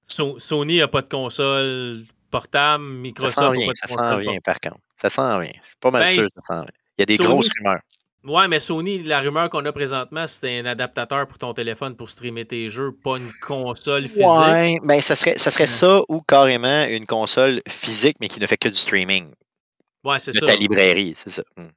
Sony 0.07 0.77
n'a 0.77 0.87
pas 0.87 1.01
de 1.01 1.07
console 1.07 2.03
portable, 2.29 2.83
Microsoft 2.83 3.57
n'a 3.57 3.65
pas 3.65 3.71
de 3.71 3.77
ça 3.77 3.87
console. 3.87 3.97
Ça 3.97 4.11
s'en 4.11 4.17
vient, 4.17 4.39
par 4.39 4.59
contre. 4.59 4.79
Ça 5.01 5.09
s'en 5.09 5.39
vient. 5.39 5.51
Je 5.55 5.65
suis 5.65 5.75
pas 5.79 5.91
mal 5.91 6.03
ben, 6.05 6.13
sûr 6.13 6.23
que 6.23 6.29
ça 6.29 6.55
s'en 6.55 6.61
vient. 6.61 6.71
Il 6.97 7.01
y 7.01 7.03
a 7.03 7.05
des 7.05 7.17
grosses 7.17 7.49
rumeurs. 7.57 7.81
Ouais, 8.23 8.47
mais 8.47 8.59
Sony, 8.59 9.01
la 9.01 9.19
rumeur 9.19 9.49
qu'on 9.49 9.65
a 9.65 9.71
présentement, 9.71 10.27
c'était 10.27 10.59
un 10.59 10.65
adaptateur 10.67 11.27
pour 11.27 11.39
ton 11.39 11.55
téléphone 11.55 11.95
pour 11.95 12.07
streamer 12.11 12.45
tes 12.45 12.69
jeux, 12.69 12.91
pas 13.03 13.17
une 13.17 13.31
console 13.41 14.03
physique. 14.03 14.27
Ouais, 14.27 14.77
mais 14.83 14.97
ben, 14.97 15.01
serait, 15.01 15.39
ça 15.39 15.49
serait 15.49 15.65
ça 15.65 16.01
ou 16.07 16.21
carrément 16.21 16.85
une 16.85 17.07
console 17.07 17.61
physique, 17.67 18.17
mais 18.19 18.27
qui 18.27 18.39
ne 18.39 18.45
fait 18.45 18.57
que 18.57 18.69
du 18.69 18.75
streaming. 18.75 19.31
Ouais, 20.03 20.19
c'est 20.19 20.33
ça. 20.33 20.47
ta 20.47 20.55
librairie, 20.55 21.13
c'est 21.15 21.29
ça. 21.29 21.43
Mmh. 21.57 21.67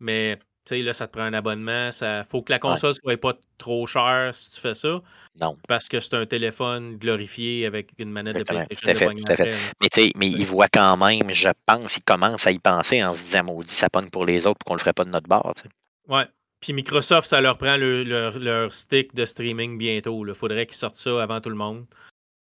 Mais, 0.00 0.38
tu 0.64 0.76
sais, 0.76 0.82
là, 0.82 0.92
ça 0.92 1.06
te 1.06 1.12
prend 1.12 1.24
un 1.24 1.34
abonnement. 1.34 1.90
Il 2.00 2.24
faut 2.28 2.42
que 2.42 2.52
la 2.52 2.58
console 2.58 2.94
soit 2.94 3.16
pas 3.20 3.34
trop 3.58 3.86
chère 3.86 4.34
si 4.34 4.50
tu 4.50 4.60
fais 4.60 4.74
ça. 4.74 5.02
Non. 5.40 5.56
Parce 5.68 5.88
que 5.88 6.00
c'est 6.00 6.14
un 6.14 6.26
téléphone 6.26 6.96
glorifié 6.96 7.66
avec 7.66 7.90
une 7.98 8.10
manette 8.10 8.38
de 8.38 8.44
PlayStation. 8.44 8.80
Tout 8.82 8.90
à 8.90 8.94
fait, 8.94 9.14
tout 9.14 9.32
à 9.32 9.36
fait. 9.36 9.74
Mais, 9.82 9.88
tu 9.88 10.02
sais, 10.02 10.12
mais 10.16 10.28
ils 10.28 10.46
voient 10.46 10.68
quand 10.68 10.96
même, 10.96 11.32
je 11.32 11.48
pense, 11.66 11.96
ils 11.96 12.02
commencent 12.02 12.46
à 12.46 12.52
y 12.52 12.58
penser 12.58 13.02
en 13.04 13.14
se 13.14 13.24
disant, 13.24 13.44
maudit, 13.44 13.74
ça 13.74 13.90
pogne 13.90 14.10
pour 14.10 14.24
les 14.24 14.46
autres 14.46 14.58
pour 14.58 14.70
qu'on 14.70 14.74
le 14.74 14.80
ferait 14.80 14.92
pas 14.92 15.04
de 15.04 15.10
notre 15.10 15.28
bord. 15.28 15.52
Tu 15.56 15.62
sais. 15.62 15.68
Ouais. 16.08 16.26
Puis 16.60 16.72
Microsoft, 16.72 17.28
ça 17.28 17.40
leur 17.40 17.56
prend 17.56 17.76
leur, 17.76 18.74
stick 18.74 19.14
de 19.14 19.24
streaming 19.24 19.78
bientôt. 19.78 20.26
Il 20.26 20.34
faudrait 20.34 20.66
qu'ils 20.66 20.76
sortent 20.76 20.96
ça 20.96 21.22
avant 21.22 21.40
tout 21.40 21.50
le 21.50 21.56
monde. 21.56 21.86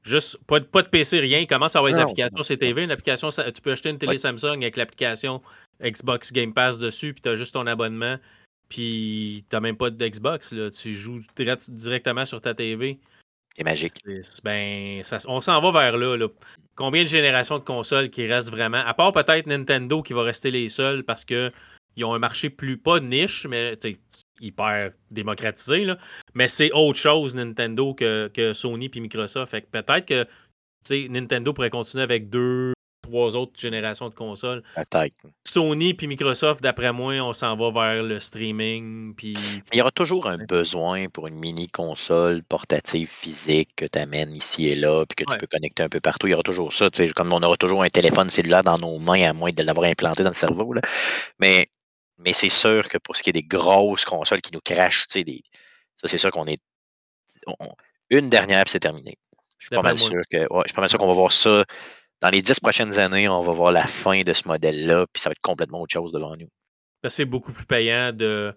Juste, 0.02 0.38
pas 0.46 0.60
de, 0.60 0.64
pas 0.64 0.82
de 0.82 0.88
PC, 0.88 1.20
rien. 1.20 1.44
Commence 1.44 1.76
à 1.76 1.80
avoir 1.80 1.92
des 1.92 1.98
applications 1.98 2.42
CTV. 2.42 2.84
Une 2.84 2.90
application, 2.90 3.28
tu 3.28 3.60
peux 3.62 3.72
acheter 3.72 3.90
une 3.90 3.98
télé 3.98 4.16
Samsung 4.16 4.62
avec 4.62 4.76
l'application 4.76 5.42
Xbox 5.82 6.32
Game 6.32 6.54
Pass 6.54 6.78
dessus, 6.78 7.12
puis 7.12 7.22
tu 7.22 7.28
as 7.28 7.36
juste 7.36 7.54
ton 7.54 7.66
abonnement, 7.66 8.16
puis 8.68 9.44
tu 9.50 9.60
même 9.60 9.76
pas 9.76 9.90
d'Xbox. 9.90 10.54
Tu 10.80 10.94
joues 10.94 11.20
directement 11.70 12.24
sur 12.24 12.40
ta 12.40 12.54
TV. 12.54 12.98
C'est 13.56 13.64
magique. 13.64 13.92
Ben, 14.42 15.02
on 15.26 15.40
s'en 15.40 15.60
va 15.60 15.72
vers 15.72 15.96
là, 15.96 16.28
Combien 16.76 17.02
de 17.02 17.08
générations 17.08 17.58
de 17.58 17.64
consoles 17.64 18.08
qui 18.08 18.26
restent 18.26 18.50
vraiment, 18.50 18.78
à 18.78 18.94
part 18.94 19.12
peut-être 19.12 19.46
Nintendo 19.46 20.02
qui 20.02 20.14
va 20.14 20.22
rester 20.22 20.50
les 20.50 20.70
seuls 20.70 21.04
parce 21.04 21.26
qu'ils 21.26 21.52
ont 22.04 22.14
un 22.14 22.18
marché 22.18 22.48
plus, 22.48 22.78
pas 22.78 23.00
niche, 23.00 23.46
mais 23.46 23.76
hyper 24.40 24.92
démocratisé, 25.10 25.84
là. 25.84 25.98
mais 26.34 26.48
c'est 26.48 26.70
autre 26.72 26.98
chose 26.98 27.34
Nintendo 27.34 27.94
que, 27.94 28.30
que 28.32 28.52
Sony 28.52 28.88
puis 28.88 29.00
Microsoft. 29.00 29.50
Fait 29.50 29.62
que 29.62 29.66
peut-être 29.66 30.06
que 30.06 30.26
Nintendo 31.08 31.52
pourrait 31.52 31.70
continuer 31.70 32.02
avec 32.02 32.30
deux, 32.30 32.72
trois 33.02 33.36
autres 33.36 33.58
générations 33.58 34.08
de 34.08 34.14
consoles. 34.14 34.62
Peut-être. 34.76 35.26
Sony 35.46 35.94
puis 35.94 36.06
Microsoft, 36.06 36.62
d'après 36.62 36.92
moi, 36.92 37.14
on 37.20 37.32
s'en 37.32 37.56
va 37.56 37.70
vers 37.70 38.02
le 38.02 38.20
streaming. 38.20 39.14
Puis... 39.14 39.34
Il 39.72 39.78
y 39.78 39.80
aura 39.80 39.90
toujours 39.90 40.28
un 40.28 40.38
besoin 40.38 41.08
pour 41.08 41.26
une 41.26 41.36
mini 41.36 41.66
console 41.68 42.42
portative 42.44 43.08
physique 43.08 43.70
que 43.76 43.84
tu 43.84 43.98
amènes 43.98 44.34
ici 44.34 44.68
et 44.68 44.76
là, 44.76 45.04
puis 45.06 45.24
que 45.24 45.30
tu 45.30 45.38
peux 45.38 45.46
connecter 45.46 45.82
un 45.82 45.88
peu 45.88 46.00
partout. 46.00 46.26
Il 46.28 46.30
y 46.30 46.34
aura 46.34 46.42
toujours 46.42 46.72
ça. 46.72 46.88
Comme 47.16 47.32
on 47.32 47.42
aura 47.42 47.56
toujours 47.56 47.82
un 47.82 47.88
téléphone 47.88 48.30
cellulaire 48.30 48.62
dans 48.62 48.78
nos 48.78 48.98
mains, 48.98 49.28
à 49.28 49.32
moins 49.32 49.50
de 49.50 49.62
l'avoir 49.62 49.86
implanté 49.88 50.22
dans 50.22 50.30
le 50.30 50.34
cerveau. 50.34 50.72
Là. 50.72 50.80
Mais 51.40 51.68
mais 52.20 52.32
c'est 52.32 52.50
sûr 52.50 52.88
que 52.88 52.98
pour 52.98 53.16
ce 53.16 53.22
qui 53.22 53.30
est 53.30 53.34
des 53.34 53.42
grosses 53.42 54.04
consoles 54.04 54.40
qui 54.40 54.52
nous 54.52 54.60
crachent, 54.60 55.06
des... 55.08 55.42
ça, 55.96 56.08
c'est 56.08 56.18
sûr 56.18 56.30
qu'on 56.30 56.46
est. 56.46 56.60
Une 58.10 58.28
dernière, 58.28 58.64
puis 58.64 58.72
c'est 58.72 58.80
terminé. 58.80 59.16
Je 59.58 59.66
suis 59.66 59.76
pas 59.76 59.82
mal 59.82 59.98
sûr 59.98 60.22
que. 60.30 60.38
je 60.38 60.62
suis 60.66 60.74
pas 60.74 60.80
mal 60.80 60.90
sûr 60.90 60.98
qu'on 60.98 61.06
va 61.06 61.14
voir 61.14 61.32
ça. 61.32 61.64
Dans 62.20 62.30
les 62.30 62.42
dix 62.42 62.60
prochaines 62.60 62.98
années, 62.98 63.28
on 63.28 63.42
va 63.42 63.52
voir 63.52 63.72
la 63.72 63.86
fin 63.86 64.20
de 64.22 64.32
ce 64.32 64.46
modèle-là, 64.46 65.06
puis 65.12 65.22
ça 65.22 65.30
va 65.30 65.32
être 65.32 65.40
complètement 65.40 65.80
autre 65.80 65.92
chose 65.92 66.12
devant 66.12 66.34
nous. 66.36 66.48
C'est 67.08 67.24
beaucoup 67.24 67.52
plus 67.52 67.64
payant 67.64 68.12
de 68.12 68.54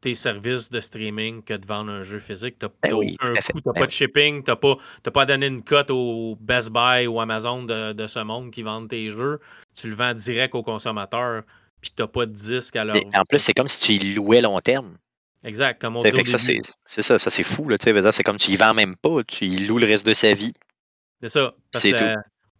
tes 0.00 0.14
services 0.14 0.70
de 0.70 0.80
streaming 0.80 1.42
que 1.42 1.54
de 1.54 1.66
vendre 1.66 1.90
un 1.92 2.02
jeu 2.02 2.18
physique. 2.18 2.58
Tu 2.58 2.66
n'as 2.66 2.72
ben 2.82 3.16
ben 3.64 3.72
pas 3.72 3.86
de 3.86 3.90
shipping, 3.90 4.42
tu 4.42 4.50
n'as 4.50 4.56
pas, 4.56 4.76
pas 5.12 5.26
donné 5.26 5.46
une 5.46 5.62
cote 5.62 5.90
au 5.90 6.36
Best 6.40 6.70
Buy 6.70 7.06
ou 7.06 7.20
Amazon 7.20 7.62
de, 7.62 7.92
de, 7.92 8.06
ce 8.06 8.18
monde 8.18 8.50
qui 8.50 8.62
vendent 8.62 8.88
tes 8.88 9.10
jeux. 9.10 9.38
Tu 9.74 9.88
le 9.88 9.94
vends 9.94 10.14
direct 10.14 10.54
au 10.54 10.62
consommateur 10.62 11.44
puis 11.82 11.90
t'as 11.94 12.06
pas 12.06 12.24
de 12.24 12.32
disque 12.32 12.76
à 12.76 12.84
leur. 12.84 12.96
en 12.96 13.24
plus, 13.24 13.40
c'est 13.40 13.52
comme 13.52 13.68
si 13.68 14.00
tu 14.00 14.14
louais 14.14 14.40
long 14.40 14.58
terme. 14.60 14.96
Exact, 15.44 15.80
comme 15.80 15.96
on 15.96 16.02
dit. 16.02 16.10
ça, 16.24 16.38
c'est 16.38 17.02
ça, 17.02 17.18
ça 17.18 17.30
c'est 17.30 17.42
fou. 17.42 17.68
C'est 17.80 18.22
comme 18.22 18.38
tu 18.38 18.52
y 18.52 18.56
vends 18.56 18.74
même 18.74 18.96
pas, 18.96 19.24
tu 19.24 19.44
y 19.44 19.66
loues 19.66 19.78
le 19.78 19.86
reste 19.86 20.06
de 20.06 20.14
sa 20.14 20.32
vie. 20.34 20.52
C'est 21.20 21.28
ça. 21.28 21.54
C'est 21.74 21.92
tout. 21.92 22.04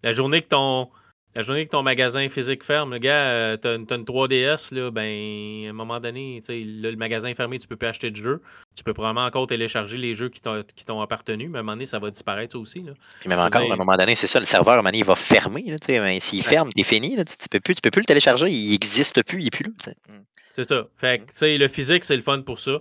La 0.02 0.12
journée 0.12 0.42
que 0.42 0.48
ton 0.48 0.90
la 1.34 1.42
journée 1.42 1.64
que 1.64 1.70
ton 1.70 1.82
magasin 1.82 2.28
physique 2.28 2.62
ferme, 2.62 2.92
le 2.92 2.98
gars, 2.98 3.30
euh, 3.30 3.56
t'as 3.56 3.76
une, 3.76 3.86
3DS, 3.86 4.74
là, 4.74 4.90
ben, 4.90 5.66
à 5.66 5.70
un 5.70 5.72
moment 5.72 5.98
donné, 5.98 6.40
le 6.48 6.94
magasin 6.96 7.28
est 7.28 7.34
fermé, 7.34 7.58
tu 7.58 7.66
peux 7.66 7.76
plus 7.76 7.88
acheter 7.88 8.10
de 8.10 8.16
jeux. 8.16 8.42
Tu 8.76 8.84
peux 8.84 8.92
probablement 8.92 9.24
encore 9.24 9.46
télécharger 9.46 9.96
les 9.96 10.14
jeux 10.14 10.28
qui 10.28 10.40
t'ont 10.42 11.00
appartenu, 11.00 11.48
mais 11.48 11.58
à 11.58 11.60
un 11.60 11.62
moment 11.62 11.72
donné, 11.72 11.86
ça 11.86 11.98
va 11.98 12.10
disparaître 12.10 12.58
aussi. 12.58 12.82
Là. 12.82 12.92
Puis 13.20 13.30
même 13.30 13.38
encore, 13.38 13.62
à 13.62 13.72
un 13.72 13.76
moment 13.76 13.96
donné, 13.96 14.14
c'est 14.14 14.26
ça, 14.26 14.40
le 14.40 14.46
serveur, 14.46 14.74
à 14.74 14.76
un 14.76 14.78
moment 14.78 14.88
donné, 14.88 14.98
il 14.98 15.04
va 15.04 15.16
fermer. 15.16 15.74
Ben, 15.88 16.20
s'il 16.20 16.42
ferme, 16.42 16.70
t'es 16.72 16.82
fini. 16.82 17.16
Là, 17.16 17.24
tu, 17.24 17.36
peux 17.50 17.60
plus, 17.60 17.74
tu 17.76 17.80
peux 17.80 17.90
plus 17.90 18.00
le 18.00 18.06
télécharger, 18.06 18.50
il 18.50 18.70
n'existe 18.72 19.22
plus, 19.24 19.40
il 19.40 19.44
n'est 19.44 19.50
plus 19.50 19.64
là. 19.64 19.92
Mm. 20.08 20.22
C'est 20.52 20.64
ça. 20.64 20.86
Fait 20.96 21.18
que, 21.18 21.24
tu 21.24 21.36
sais, 21.36 21.56
le 21.56 21.68
physique, 21.68 22.04
c'est 22.04 22.16
le 22.16 22.22
fun 22.22 22.42
pour 22.42 22.60
ça. 22.60 22.80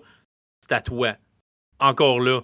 C'est 0.60 0.74
à 0.74 0.82
toi. 0.82 1.16
Encore 1.80 2.20
là. 2.20 2.42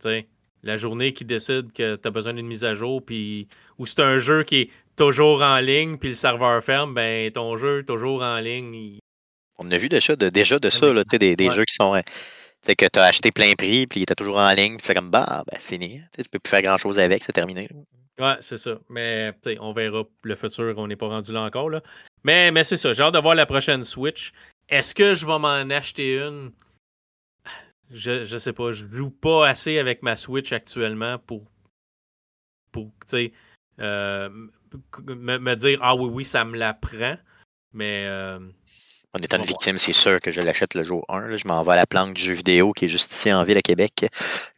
Tu 0.00 0.08
sais, 0.08 0.28
la 0.62 0.76
journée 0.76 1.12
qui 1.12 1.24
décide 1.24 1.72
que 1.72 1.96
tu 1.96 2.08
as 2.08 2.10
besoin 2.10 2.32
d'une 2.32 2.46
mise 2.46 2.64
à 2.64 2.74
jour, 2.74 3.04
puis 3.04 3.48
ou 3.78 3.86
c'est 3.86 4.00
un 4.00 4.18
jeu 4.18 4.42
qui 4.42 4.56
est 4.56 4.70
toujours 4.96 5.42
en 5.42 5.58
ligne, 5.58 5.98
puis 5.98 6.10
le 6.10 6.14
serveur 6.14 6.62
ferme, 6.62 6.94
ben 6.94 7.30
ton 7.32 7.56
jeu 7.56 7.84
toujours 7.84 8.22
en 8.22 8.38
ligne. 8.38 8.98
On 9.58 9.70
a 9.70 9.76
vu 9.76 9.88
déjà 9.88 10.16
de, 10.16 10.28
déjà 10.28 10.58
de 10.58 10.70
ça, 10.70 10.92
là, 10.92 11.04
des, 11.04 11.36
des 11.36 11.50
jeux 11.50 11.64
qui 11.64 11.74
sont. 11.74 12.00
C'est 12.62 12.74
que 12.74 12.86
tu 12.86 12.98
as 12.98 13.04
acheté 13.04 13.30
plein 13.30 13.52
prix, 13.54 13.86
puis 13.86 14.00
il 14.00 14.02
était 14.02 14.14
toujours 14.14 14.38
en 14.38 14.52
ligne, 14.52 14.76
tu 14.78 14.84
fais 14.84 14.94
comme 14.94 15.10
bah, 15.10 15.44
ben 15.46 15.56
c'est 15.60 15.68
fini. 15.68 16.00
Tu 16.16 16.24
peux 16.24 16.38
plus 16.38 16.50
faire 16.50 16.62
grand 16.62 16.76
chose 16.78 16.98
avec, 16.98 17.22
c'est 17.22 17.32
terminé. 17.32 17.68
Ouais, 18.18 18.36
c'est 18.40 18.56
ça. 18.56 18.78
Mais 18.88 19.32
on 19.60 19.72
verra 19.72 20.04
le 20.22 20.34
futur, 20.34 20.74
on 20.78 20.86
n'est 20.86 20.96
pas 20.96 21.08
rendu 21.08 21.32
là 21.32 21.42
encore. 21.42 21.70
Là. 21.70 21.82
Mais, 22.24 22.50
mais 22.50 22.64
c'est 22.64 22.76
ça, 22.76 22.92
j'ai 22.92 23.02
hâte 23.02 23.14
de 23.14 23.20
voir 23.20 23.34
la 23.34 23.46
prochaine 23.46 23.84
Switch. 23.84 24.32
Est-ce 24.68 24.94
que 24.94 25.14
je 25.14 25.26
vais 25.26 25.38
m'en 25.38 25.70
acheter 25.70 26.18
une? 26.18 26.50
Je, 27.90 28.24
je 28.24 28.36
sais 28.36 28.52
pas, 28.52 28.72
je 28.72 28.84
joue 28.84 29.10
pas 29.10 29.48
assez 29.48 29.78
avec 29.78 30.02
ma 30.02 30.16
Switch 30.16 30.50
actuellement 30.52 31.18
pour, 31.20 31.44
pour 32.72 32.86
tu 33.02 33.06
sais, 33.06 33.32
euh, 33.78 34.28
me, 35.06 35.54
dire 35.54 35.78
Ah 35.82 35.94
oui, 35.94 36.08
oui, 36.12 36.24
ça 36.24 36.44
me 36.44 36.56
la 36.56 36.74
prend. 36.74 37.16
Mais. 37.72 38.04
Euh, 38.06 38.38
en 39.12 39.18
étant 39.18 39.38
une 39.38 39.44
victime, 39.44 39.78
c'est 39.78 39.92
sûr 39.92 40.20
que 40.20 40.30
je 40.30 40.42
l'achète 40.42 40.74
le 40.74 40.84
jour 40.84 41.04
1. 41.08 41.36
Je 41.36 41.48
m'en 41.48 41.62
vais 41.62 41.72
à 41.72 41.76
la 41.76 41.86
planque 41.86 42.14
du 42.14 42.22
jeu 42.22 42.34
vidéo 42.34 42.72
qui 42.72 42.84
est 42.84 42.88
juste 42.88 43.12
ici 43.12 43.32
en 43.32 43.44
ville 43.44 43.56
à 43.56 43.62
Québec. 43.62 44.06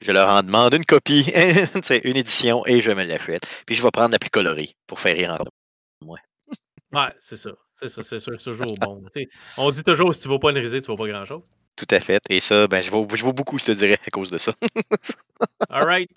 Je 0.00 0.10
leur 0.10 0.28
en 0.28 0.42
demande 0.42 0.74
une 0.74 0.84
copie, 0.84 1.32
une 2.04 2.16
édition, 2.16 2.66
et 2.66 2.80
je 2.80 2.90
me 2.90 3.04
l'achète. 3.04 3.42
Puis 3.66 3.76
je 3.76 3.82
vais 3.82 3.90
prendre 3.92 4.10
la 4.10 4.18
plus 4.18 4.30
colorée 4.30 4.70
pour 4.88 4.98
faire 4.98 5.16
rire 5.16 5.38
en 5.38 6.04
moi. 6.04 6.18
ouais, 6.92 7.14
c'est 7.20 7.36
ça. 7.36 7.50
C'est 7.76 7.88
ça, 7.88 8.02
c'est 8.02 8.18
sûr, 8.18 8.40
c'est 8.40 8.50
toujours 8.50 8.74
bon. 8.80 9.04
on 9.56 9.70
dit 9.70 9.84
toujours 9.84 10.12
si 10.12 10.22
tu 10.22 10.28
ne 10.28 10.32
vas 10.32 10.40
pas 10.40 10.50
une 10.50 10.58
risée, 10.58 10.80
tu 10.80 10.90
ne 10.90 10.96
vas 10.96 11.04
pas 11.04 11.08
grand-chose. 11.08 11.42
Tout 11.76 11.86
à 11.92 12.00
fait. 12.00 12.20
Et 12.28 12.40
ça, 12.40 12.66
ben, 12.66 12.80
je, 12.80 12.90
vaux, 12.90 13.06
je 13.14 13.24
beaucoup, 13.26 13.56
je 13.60 13.66
te 13.66 13.70
dirais, 13.70 13.98
à 14.04 14.10
cause 14.10 14.32
de 14.32 14.38
ça. 14.38 14.52
All 15.70 15.84
right. 15.84 16.10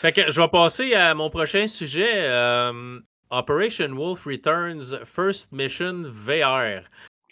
Fait 0.00 0.12
que 0.12 0.30
je 0.30 0.40
vais 0.40 0.46
passer 0.46 0.94
à 0.94 1.12
mon 1.14 1.28
prochain 1.28 1.66
sujet. 1.66 2.12
Euh, 2.14 3.00
Operation 3.30 3.94
Wolf 3.94 4.24
Returns 4.24 5.04
First 5.04 5.52
Mission 5.52 6.02
VR. 6.04 6.84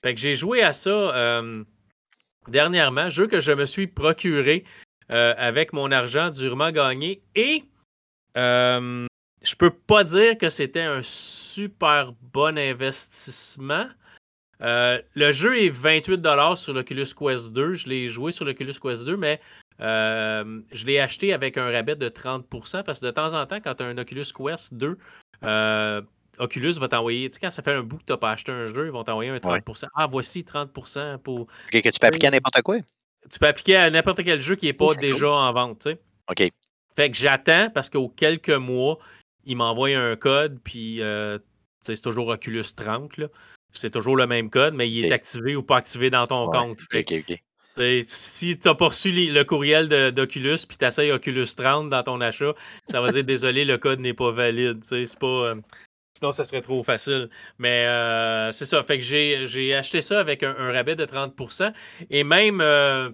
Fait 0.03 0.15
que 0.15 0.21
j'ai 0.21 0.35
joué 0.35 0.63
à 0.63 0.73
ça 0.73 0.91
euh, 0.91 1.65
dernièrement, 2.49 3.11
jeu 3.11 3.27
que 3.27 3.41
je 3.41 3.53
me 3.53 3.65
suis 3.65 3.87
procuré 3.87 4.65
euh, 5.11 5.35
avec 5.37 5.73
mon 5.73 5.91
argent 5.91 6.31
durement 6.31 6.71
gagné 6.71 7.23
et 7.35 7.65
euh, 8.37 9.07
je 9.43 9.55
peux 9.57 9.71
pas 9.71 10.05
dire 10.05 10.37
que 10.39 10.51
c'était 10.51 10.83
un 10.83 11.01
super 11.03 12.13
bon 12.33 12.59
investissement. 12.59 13.87
le 14.61 15.33
jeu 15.33 15.59
est 15.59 15.71
28$ 15.71 16.57
sur 16.57 16.73
l'Oculus 16.75 17.15
Quest 17.19 17.53
2. 17.53 17.75
Je 17.75 17.89
l'ai 17.89 18.09
joué 18.09 18.33
sur 18.33 18.45
l'Oculus 18.45 18.75
Quest 18.81 19.05
2, 19.05 19.17
mais 19.17 19.41
je 19.79 20.87
l'ai 20.87 21.01
acheté 21.01 21.33
avec 21.33 21.57
un 21.57 21.71
rabais 21.71 21.97
de 21.97 22.09
30% 22.09 22.85
parce 22.85 23.01
que 23.01 23.07
de 23.07 23.11
temps 23.11 23.35
en 23.35 23.47
temps, 23.47 23.61
quand 23.61 23.75
tu 23.77 23.83
as 23.83 23.87
un 23.87 23.99
Oculus 23.99 24.27
Quest 24.37 24.75
2, 24.75 24.99
Oculus 26.39 26.73
va 26.75 26.89
t'envoyer, 26.89 27.29
tu 27.29 27.35
sais, 27.35 27.41
quand 27.41 27.51
ça 27.51 27.63
fait 27.63 27.73
un 27.73 27.83
bout 27.83 27.99
que 27.99 28.05
tu 28.05 28.13
n'as 28.13 28.19
pas 28.19 28.33
acheté 28.33 28.53
un 28.53 28.67
jeu, 28.67 28.87
ils 28.87 28.93
vont 28.93 29.05
t'envoyer 29.05 29.31
un 29.31 29.39
30%. 29.39 29.87
Ah, 29.95 30.07
voici 30.07 30.41
30% 30.41 31.19
pour. 31.19 31.41
OK, 31.41 31.49
que 31.71 31.89
tu 31.89 31.99
peux 31.99 32.07
appliquer 32.07 32.27
à 32.29 32.31
n'importe 32.31 32.63
quoi? 32.63 32.79
Tu 33.31 33.39
peux 33.39 33.47
appliquer 33.47 33.77
à 33.77 33.91
n'importe 33.91 34.23
quel 34.23 34.41
jeu 34.41 34.57
qui 34.57 34.67
n'est 34.67 34.73
pas 34.73 34.95
déjà 34.95 35.31
en 35.31 35.53
vente, 35.53 35.81
tu 35.81 35.91
sais. 35.91 36.01
OK. 36.31 36.53
Fait 36.95 37.11
que 37.11 37.17
j'attends 37.17 37.71
parce 37.71 37.91
qu'au 37.91 38.09
quelques 38.09 38.51
mois, 38.51 38.99
il 39.45 39.57
m'envoie 39.57 39.91
un 39.91 40.17
code, 40.17 40.61
puis 40.63 41.03
euh, 41.03 41.39
c'est 41.83 42.01
toujours 42.01 42.29
Oculus 42.29 42.65
30, 42.75 43.17
là. 43.19 43.29
C'est 43.73 43.91
toujours 43.91 44.17
le 44.17 44.27
même 44.27 44.49
code, 44.49 44.75
mais 44.75 44.91
il 44.91 45.05
est 45.05 45.13
activé 45.13 45.55
ou 45.55 45.63
pas 45.63 45.77
activé 45.77 46.09
dans 46.09 46.27
ton 46.27 46.47
compte. 46.47 46.81
OK, 46.95 47.43
Si 48.03 48.59
tu 48.59 48.69
n'as 48.69 48.75
pas 48.75 48.89
reçu 48.89 49.11
le 49.13 49.43
courriel 49.45 49.89
d'Oculus 50.13 50.59
puis 50.69 50.79
tu 50.79 50.85
essayes 50.85 51.13
Oculus 51.13 51.47
30 51.57 51.91
dans 51.91 52.03
ton 52.03 52.21
achat, 52.21 52.55
ça 52.89 53.01
va 53.01 53.13
dire 53.13 53.25
désolé, 53.25 53.65
le 53.65 53.79
code 53.79 54.01
n'est 54.01 54.15
pas 54.15 54.31
valide. 54.31 54.83
C'est 54.85 55.19
pas. 55.19 55.27
Euh, 55.27 55.55
Sinon, 56.17 56.33
ça 56.33 56.45
serait 56.45 56.63
trop 56.63 56.83
facile. 56.83 57.29
Mais 57.59 57.87
euh, 57.87 58.51
c'est 58.51 58.65
ça. 58.65 58.83
Fait 58.83 58.99
que 58.99 59.05
j'ai 59.05 59.75
acheté 59.75 60.01
ça 60.01 60.19
avec 60.19 60.43
un, 60.43 60.73
rabais 60.73 60.97
de 60.97 61.05
30% 61.05 61.75
Et 62.09 62.25
même 62.25 62.63
euh, 62.63 63.11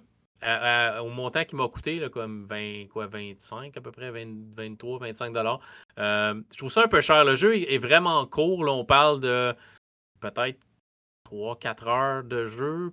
au 1.00 1.08
montant 1.08 1.44
qui 1.44 1.56
m'a 1.56 1.66
coûté, 1.66 2.08
comme 2.12 2.44
20, 2.44 2.86
quoi, 2.92 3.08
25 3.08 3.76
à 3.76 3.80
peu 3.80 3.90
près, 3.90 4.12
23, 4.12 4.98
25 4.98 5.32
dollars. 5.32 5.58
Euh, 5.98 6.40
je 6.52 6.58
trouve 6.58 6.70
ça 6.70 6.84
un 6.84 6.88
peu 6.88 7.00
cher. 7.00 7.24
Le 7.24 7.34
jeu 7.34 7.56
est 7.56 7.78
vraiment 7.78 8.24
court. 8.26 8.64
Là, 8.64 8.72
on 8.72 8.84
parle 8.84 9.18
de 9.18 9.52
peut-être 10.20 10.60
3-4 11.28 11.88
heures 11.88 12.22
de 12.24 12.46
jeu. 12.46 12.92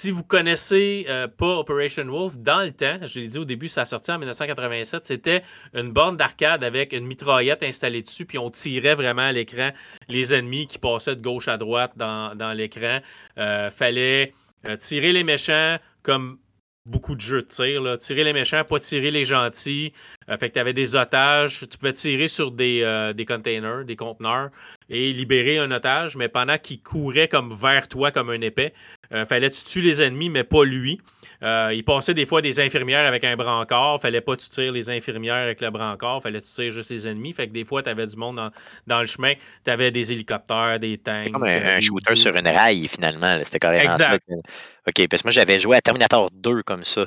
Si 0.00 0.10
vous 0.10 0.24
connaissez 0.24 1.04
euh, 1.10 1.28
pas 1.28 1.58
Operation 1.58 2.06
Wolf, 2.06 2.38
dans 2.38 2.62
le 2.62 2.72
temps, 2.72 2.98
je 3.02 3.20
l'ai 3.20 3.26
dit 3.26 3.36
au 3.36 3.44
début, 3.44 3.68
ça 3.68 3.82
a 3.82 3.84
sorti 3.84 4.10
en 4.10 4.18
1987, 4.18 5.04
c'était 5.04 5.42
une 5.74 5.92
borne 5.92 6.16
d'arcade 6.16 6.64
avec 6.64 6.94
une 6.94 7.04
mitraillette 7.04 7.62
installée 7.62 8.00
dessus, 8.00 8.24
puis 8.24 8.38
on 8.38 8.50
tirait 8.50 8.94
vraiment 8.94 9.20
à 9.20 9.32
l'écran 9.32 9.72
les 10.08 10.32
ennemis 10.32 10.68
qui 10.68 10.78
passaient 10.78 11.16
de 11.16 11.20
gauche 11.20 11.48
à 11.48 11.58
droite 11.58 11.92
dans, 11.96 12.56
l'écran. 12.56 13.00
Euh, 13.36 13.70
fallait 13.70 14.32
euh, 14.64 14.78
tirer 14.78 15.12
les 15.12 15.22
méchants 15.22 15.76
comme 16.02 16.38
beaucoup 16.86 17.14
de 17.14 17.20
jeux 17.20 17.42
de 17.42 17.48
tir. 17.48 17.98
Tirer 17.98 18.24
les 18.24 18.32
méchants, 18.32 18.64
pas 18.64 18.80
tirer 18.80 19.10
les 19.10 19.26
gentils. 19.26 19.92
Fait 20.36 20.48
que 20.48 20.54
tu 20.54 20.60
avais 20.60 20.72
des 20.72 20.96
otages. 20.96 21.60
Tu 21.70 21.78
pouvais 21.78 21.92
tirer 21.92 22.28
sur 22.28 22.50
des, 22.50 23.12
des 23.16 23.24
containers, 23.24 23.84
des 23.84 23.96
conteneurs 23.96 24.50
et 24.90 25.12
libérer 25.12 25.58
un 25.58 25.70
otage, 25.70 26.16
mais 26.16 26.28
pendant 26.28 26.58
qu'il 26.58 26.82
courait 26.82 27.28
comme 27.28 27.54
vers 27.54 27.86
toi 27.86 28.10
comme 28.10 28.30
un 28.30 28.40
épée, 28.40 28.72
euh, 29.12 29.24
fallait 29.24 29.50
tu 29.50 29.62
tuer 29.64 29.82
les 29.82 30.02
ennemis, 30.02 30.30
mais 30.30 30.44
pas 30.44 30.64
lui. 30.64 31.00
Euh, 31.42 31.72
il 31.72 31.84
passait 31.84 32.12
des 32.12 32.26
fois 32.26 32.42
des 32.42 32.60
infirmières 32.60 33.06
avec 33.06 33.24
un 33.24 33.36
brancard. 33.36 34.00
Fallait 34.00 34.20
pas 34.20 34.36
tu 34.36 34.48
tires 34.48 34.72
les 34.72 34.90
infirmières 34.90 35.34
avec 35.34 35.60
le 35.60 35.70
brancard. 35.70 36.22
Fallait 36.22 36.40
tu 36.40 36.48
tires 36.48 36.72
juste 36.72 36.90
les 36.90 37.08
ennemis. 37.08 37.32
Fait 37.32 37.48
que 37.48 37.52
des 37.52 37.64
fois, 37.64 37.82
tu 37.82 37.88
avais 37.88 38.06
du 38.06 38.16
monde 38.16 38.52
dans, 38.86 39.00
le 39.00 39.06
chemin. 39.06 39.32
Tu 39.64 39.70
avais 39.70 39.90
des 39.90 40.12
hélicoptères, 40.12 40.78
des 40.78 40.98
tanks. 40.98 41.22
C'est 41.24 41.30
comme 41.30 41.44
un, 41.44 41.80
shooter 41.80 42.14
sur 42.14 42.36
une 42.36 42.46
rail, 42.46 42.86
finalement. 42.88 43.38
C'était 43.42 43.58
carrément 43.58 43.96
ça. 43.96 44.14
OK, 44.14 45.08
parce 45.08 45.22
que 45.22 45.28
moi, 45.28 45.32
j'avais 45.32 45.58
joué 45.58 45.76
à 45.76 45.80
Terminator 45.80 46.30
2 46.32 46.62
comme 46.62 46.84
ça. 46.84 47.06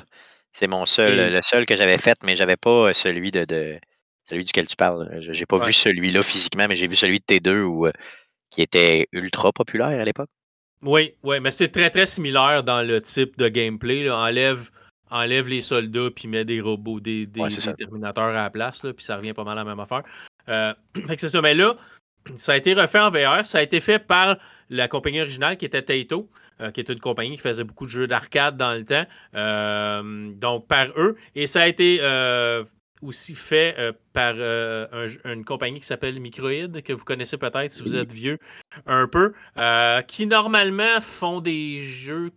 C'est 0.54 0.68
mon 0.68 0.86
seul, 0.86 1.32
le 1.32 1.42
seul 1.42 1.66
que 1.66 1.74
j'avais 1.74 1.98
fait, 1.98 2.16
mais 2.22 2.36
j'avais 2.36 2.56
pas 2.56 2.94
celui 2.94 3.32
de, 3.32 3.44
celui 4.24 4.44
duquel 4.44 4.68
tu 4.68 4.76
parles. 4.76 5.08
J'ai 5.18 5.46
pas 5.46 5.58
vu 5.58 5.72
celui-là 5.72 6.22
physiquement, 6.22 6.66
mais 6.68 6.76
j'ai 6.76 6.86
vu 6.86 6.94
celui 6.94 7.18
de 7.18 7.24
T2 7.24 7.62
où, 7.62 7.88
qui 8.50 8.62
était 8.62 9.08
ultra 9.10 9.52
populaire 9.52 10.00
à 10.00 10.04
l'époque. 10.04 10.30
Oui, 10.80 11.14
oui, 11.24 11.40
mais 11.40 11.50
c'est 11.50 11.68
très, 11.68 11.90
très 11.90 12.06
similaire 12.06 12.62
dans 12.62 12.86
le 12.86 13.00
type 13.00 13.36
de 13.36 13.48
gameplay. 13.48 14.08
Enlève, 14.08 14.70
enlève 15.10 15.48
les 15.48 15.60
soldats 15.60 16.10
puis 16.14 16.28
met 16.28 16.44
des 16.44 16.60
robots, 16.60 17.00
des, 17.00 17.26
des, 17.26 17.42
Terminateurs 17.76 18.24
à 18.24 18.44
la 18.44 18.50
place, 18.50 18.84
là, 18.84 18.92
puis 18.92 19.04
ça 19.04 19.16
revient 19.16 19.32
pas 19.32 19.42
mal 19.42 19.58
à 19.58 19.64
la 19.64 19.70
même 19.70 19.80
affaire. 19.80 20.04
Euh, 20.48 20.72
fait 21.08 21.16
que 21.16 21.20
c'est 21.20 21.30
ça. 21.30 21.40
Mais 21.40 21.54
là, 21.54 21.74
ça 22.36 22.52
a 22.52 22.56
été 22.56 22.74
refait 22.74 23.00
en 23.00 23.10
VR. 23.10 23.44
Ça 23.44 23.58
a 23.58 23.62
été 23.62 23.80
fait 23.80 23.98
par 23.98 24.36
la 24.70 24.86
compagnie 24.86 25.20
originale 25.20 25.56
qui 25.56 25.64
était 25.64 25.82
Taito, 25.82 26.28
euh, 26.60 26.70
qui 26.70 26.80
était 26.80 26.92
une 26.92 27.00
compagnie 27.00 27.36
qui 27.36 27.42
faisait 27.42 27.64
beaucoup 27.64 27.86
de 27.86 27.90
jeux 27.90 28.06
d'arcade 28.06 28.56
dans 28.56 28.72
le 28.72 28.84
temps. 28.84 29.06
Euh, 29.34 30.32
donc, 30.34 30.66
par 30.66 30.86
eux. 30.96 31.16
Et 31.34 31.46
ça 31.46 31.62
a 31.62 31.68
été 31.68 32.00
aussi 33.04 33.34
fait 33.34 33.74
euh, 33.78 33.92
par 34.12 34.34
euh, 34.36 35.08
une 35.24 35.44
compagnie 35.44 35.80
qui 35.80 35.86
s'appelle 35.86 36.18
Microïd, 36.20 36.82
que 36.82 36.92
vous 36.92 37.04
connaissez 37.04 37.36
peut-être 37.36 37.70
si 37.70 37.82
vous 37.82 37.96
êtes 37.96 38.12
vieux 38.12 38.38
un 38.86 39.06
peu, 39.06 39.34
euh, 39.56 40.02
qui 40.02 40.26
normalement 40.26 41.00
font 41.00 41.40
des 41.40 41.84
jeux 41.84 42.32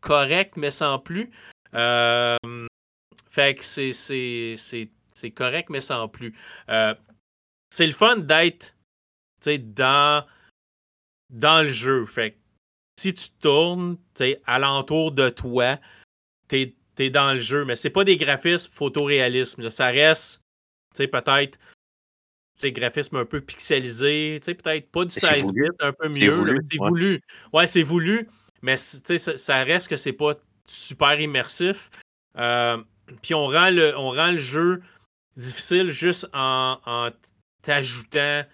corrects, 0.00 0.56
mais 0.56 0.70
sans 0.70 0.98
plus. 0.98 1.30
fait 1.72 3.54
que 3.54 3.62
c'est 3.62 5.30
correct, 5.34 5.70
mais 5.70 5.80
sans 5.80 6.08
plus. 6.08 6.34
c'est 7.70 7.86
le 7.86 7.92
fun 7.92 8.16
d'être 8.16 8.74
dans, 9.46 10.24
dans 11.30 11.62
le 11.62 11.70
jeu. 11.70 12.06
Fait 12.06 12.36
si 12.98 13.14
tu 13.14 13.30
tournes 13.40 13.96
alentour 14.46 15.12
de 15.12 15.28
toi, 15.28 15.78
t'es 16.48 16.74
tu 16.96 17.10
dans 17.10 17.34
le 17.34 17.38
jeu. 17.38 17.64
Mais 17.64 17.76
c'est 17.76 17.90
pas 17.90 18.04
des 18.04 18.16
graphismes 18.16 18.72
photoréalisme. 18.72 19.68
Ça 19.70 19.88
reste, 19.88 20.40
tu 20.94 21.02
sais, 21.02 21.08
peut-être 21.08 21.58
des 22.60 22.72
graphismes 22.72 23.16
un 23.16 23.26
peu 23.26 23.40
pixelisés, 23.42 24.38
tu 24.40 24.46
sais, 24.46 24.54
peut-être 24.54 24.90
pas 24.90 25.04
du 25.04 25.10
16 25.10 25.52
bits, 25.52 25.68
un 25.80 25.92
peu 25.92 26.08
mieux. 26.08 26.30
C'est 26.70 26.78
voulu. 26.78 27.20
Ouais, 27.52 27.66
c'est 27.66 27.82
voulu, 27.82 28.28
mais 28.62 28.78
ça, 28.78 29.36
ça 29.36 29.62
reste 29.62 29.88
que 29.88 29.96
c'est 29.96 30.14
pas 30.14 30.34
super 30.66 31.20
immersif. 31.20 31.90
Euh, 32.38 32.82
puis 33.22 33.34
on 33.34 33.46
rend, 33.46 33.70
le, 33.70 33.96
on 33.96 34.10
rend 34.10 34.32
le 34.32 34.38
jeu 34.38 34.82
difficile 35.36 35.90
juste 35.90 36.28
en, 36.32 36.78
en 36.86 37.10
t'ajoutant 37.62 38.44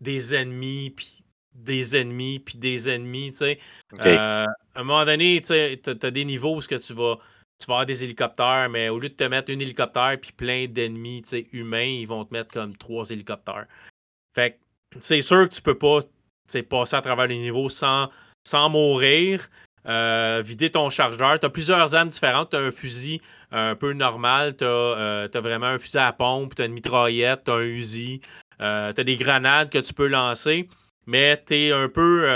des 0.00 0.34
ennemis, 0.34 0.90
puis 0.90 1.24
des 1.58 1.96
ennemis, 1.96 2.38
puis 2.38 2.58
des 2.58 2.88
ennemis, 2.88 3.32
tu 3.32 3.38
sais. 3.38 3.58
Euh, 4.04 4.44
à 4.74 4.80
un 4.80 4.84
moment 4.84 5.04
donné, 5.04 5.40
tu 5.40 5.52
as, 5.52 6.10
des 6.10 6.24
niveaux 6.24 6.56
où 6.56 6.60
ce 6.60 6.68
que 6.68 6.76
tu 6.76 6.92
vas 6.92 7.18
tu 7.60 7.66
vas 7.66 7.74
avoir 7.74 7.86
des 7.86 8.04
hélicoptères, 8.04 8.68
mais 8.70 8.88
au 8.88 9.00
lieu 9.00 9.08
de 9.08 9.14
te 9.14 9.24
mettre 9.24 9.50
un 9.50 9.58
hélicoptère 9.58 10.16
puis 10.20 10.30
plein 10.30 10.66
d'ennemis 10.68 11.24
humains, 11.52 11.82
ils 11.82 12.06
vont 12.06 12.24
te 12.24 12.32
mettre 12.32 12.52
comme 12.52 12.76
trois 12.76 13.10
hélicoptères. 13.10 13.66
Fait 14.32 14.52
que 14.92 14.98
c'est 15.00 15.22
sûr 15.22 15.48
que 15.48 15.54
tu 15.54 15.62
peux 15.62 15.76
pas 15.76 16.00
passer 16.68 16.96
à 16.96 17.02
travers 17.02 17.26
les 17.26 17.36
niveaux 17.36 17.68
sans, 17.68 18.10
sans 18.46 18.68
mourir. 18.68 19.50
Euh, 19.86 20.42
vider 20.44 20.70
ton 20.70 20.90
chargeur. 20.90 21.40
Tu 21.40 21.46
as 21.46 21.50
plusieurs 21.50 21.94
armes 21.94 22.10
différentes. 22.10 22.50
Tu 22.50 22.56
as 22.56 22.60
un 22.60 22.70
fusil 22.70 23.22
un 23.50 23.74
peu 23.74 23.92
normal. 23.92 24.56
Tu 24.56 24.64
as, 24.64 24.68
euh, 24.68 25.28
vraiment 25.34 25.66
un 25.66 25.78
fusil 25.78 25.98
à 25.98 26.12
pompe. 26.12 26.54
Tu 26.54 26.62
as 26.62 26.66
une 26.66 26.74
mitraillette. 26.74 27.44
Tu 27.44 27.50
as 27.50 27.54
un 27.54 27.62
Uzi. 27.62 28.20
Euh, 28.60 28.92
tu 28.92 29.00
as 29.00 29.04
des 29.04 29.16
grenades 29.16 29.70
que 29.70 29.78
tu 29.78 29.94
peux 29.94 30.08
lancer. 30.08 30.68
Mais 31.08 31.42
tu 31.44 31.54
es 31.54 31.72
un 31.72 31.88
peu. 31.88 32.28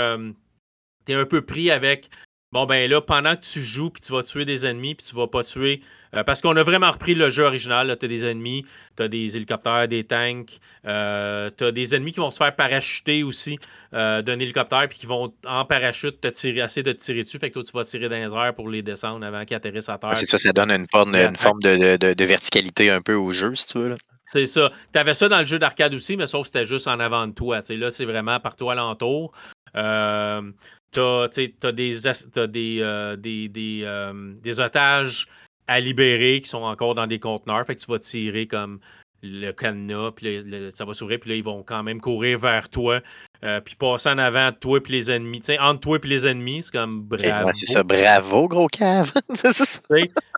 es 1.07 1.13
un 1.13 1.25
peu 1.25 1.41
pris 1.41 1.71
avec 1.71 2.09
Bon, 2.53 2.67
ben 2.67 2.87
là, 2.87 3.01
pendant 3.01 3.35
que 3.35 3.41
tu 3.41 3.63
joues, 3.63 3.89
puis 3.89 3.99
tu 3.99 4.11
vas 4.11 4.21
tuer 4.21 4.45
des 4.45 4.67
ennemis, 4.67 4.93
puis 4.93 5.07
tu 5.07 5.15
vas 5.15 5.25
pas 5.25 5.43
tuer. 5.43 5.81
Euh, 6.13 6.23
parce 6.23 6.39
qu'on 6.39 6.55
a 6.55 6.61
vraiment 6.61 6.91
repris 6.91 7.15
le 7.15 7.31
jeu 7.31 7.45
original. 7.45 7.97
Tu 7.99 8.05
as 8.05 8.07
des 8.07 8.27
ennemis, 8.27 8.63
tu 8.95 9.01
as 9.01 9.07
des 9.07 9.35
hélicoptères, 9.35 9.87
des 9.87 10.03
tanks, 10.03 10.59
euh, 10.85 11.49
tu 11.57 11.63
as 11.63 11.71
des 11.71 11.95
ennemis 11.95 12.11
qui 12.11 12.19
vont 12.19 12.29
se 12.29 12.37
faire 12.37 12.55
parachuter 12.55 13.23
aussi 13.23 13.57
euh, 13.95 14.21
d'un 14.21 14.37
hélicoptère, 14.37 14.87
puis 14.87 14.99
qui 14.99 15.07
vont 15.07 15.33
en 15.47 15.65
parachute 15.65 16.21
te 16.21 16.27
tirer, 16.27 16.59
essayer 16.59 16.83
de 16.83 16.91
te 16.91 16.99
tirer 16.99 17.23
dessus. 17.23 17.39
Fait 17.39 17.49
que 17.49 17.55
toi, 17.55 17.63
tu 17.63 17.71
vas 17.71 17.85
tirer 17.85 18.07
dans 18.07 18.17
les 18.17 18.31
airs 18.31 18.53
pour 18.53 18.69
les 18.69 18.83
descendre 18.83 19.25
avant 19.25 19.45
qu'ils 19.45 19.57
atterrissent 19.57 19.89
à 19.89 19.97
terre. 19.97 20.15
c'est 20.15 20.27
ça, 20.27 20.37
ça 20.37 20.53
donne 20.53 20.69
une 20.69 20.85
forme, 20.91 21.15
une 21.15 21.35
forme 21.35 21.59
de, 21.63 22.23
verticalité 22.23 22.91
un 22.91 23.01
peu 23.01 23.15
au 23.15 23.33
jeu, 23.33 23.55
si 23.55 23.65
tu 23.65 23.79
veux. 23.79 23.95
C'est 24.25 24.45
ça. 24.45 24.71
Tu 24.93 24.99
avais 24.99 25.13
ça 25.13 25.27
dans 25.27 25.39
le 25.39 25.45
jeu 25.45 25.59
d'arcade 25.59 25.93
aussi, 25.93 26.17
mais 26.17 26.27
sauf 26.27 26.43
que 26.43 26.47
c'était 26.47 26.65
juste 26.65 26.87
en 26.87 26.99
avant 26.99 27.27
de 27.27 27.33
toi. 27.33 27.61
là, 27.69 27.91
c'est 27.91 28.05
vraiment 28.05 28.39
par 28.39 28.55
toi 28.55 28.73
alentour. 28.73 29.33
Euh, 29.75 30.51
tu 30.91 30.99
as, 30.99 31.27
des, 31.71 32.81
euh, 32.81 33.17
euh, 33.17 34.33
des, 34.41 34.59
otages 34.59 35.27
à 35.67 35.79
libérer 35.79 36.41
qui 36.41 36.49
sont 36.49 36.63
encore 36.63 36.95
dans 36.95 37.07
des 37.07 37.19
conteneurs. 37.19 37.65
Fait 37.65 37.75
que 37.75 37.81
tu 37.81 37.91
vas 37.91 37.99
tirer 37.99 38.47
comme 38.47 38.79
le 39.23 39.51
cadenas, 39.51 40.11
puis 40.11 40.45
ça 40.73 40.85
va 40.85 40.93
s'ouvrir, 40.93 41.19
puis 41.19 41.29
là, 41.29 41.35
ils 41.37 41.43
vont 41.43 41.63
quand 41.63 41.81
même 41.81 42.01
courir 42.01 42.39
vers 42.39 42.69
toi, 42.69 42.99
euh, 43.43 43.59
puis 43.59 43.75
passer 43.75 44.09
en 44.09 44.17
avant 44.17 44.51
de 44.51 44.55
toi, 44.55 44.81
puis 44.81 44.93
les 44.93 45.11
ennemis. 45.11 45.41
sais, 45.43 45.59
entre 45.59 45.81
toi 45.81 45.97
et 46.01 46.07
les 46.07 46.25
ennemis, 46.25 46.63
c'est 46.63 46.71
comme 46.71 47.01
bravo. 47.01 47.49
c'est 47.53 47.65
ça, 47.65 47.83
bravo, 47.83 48.47
gros 48.47 48.67
cave. 48.67 49.11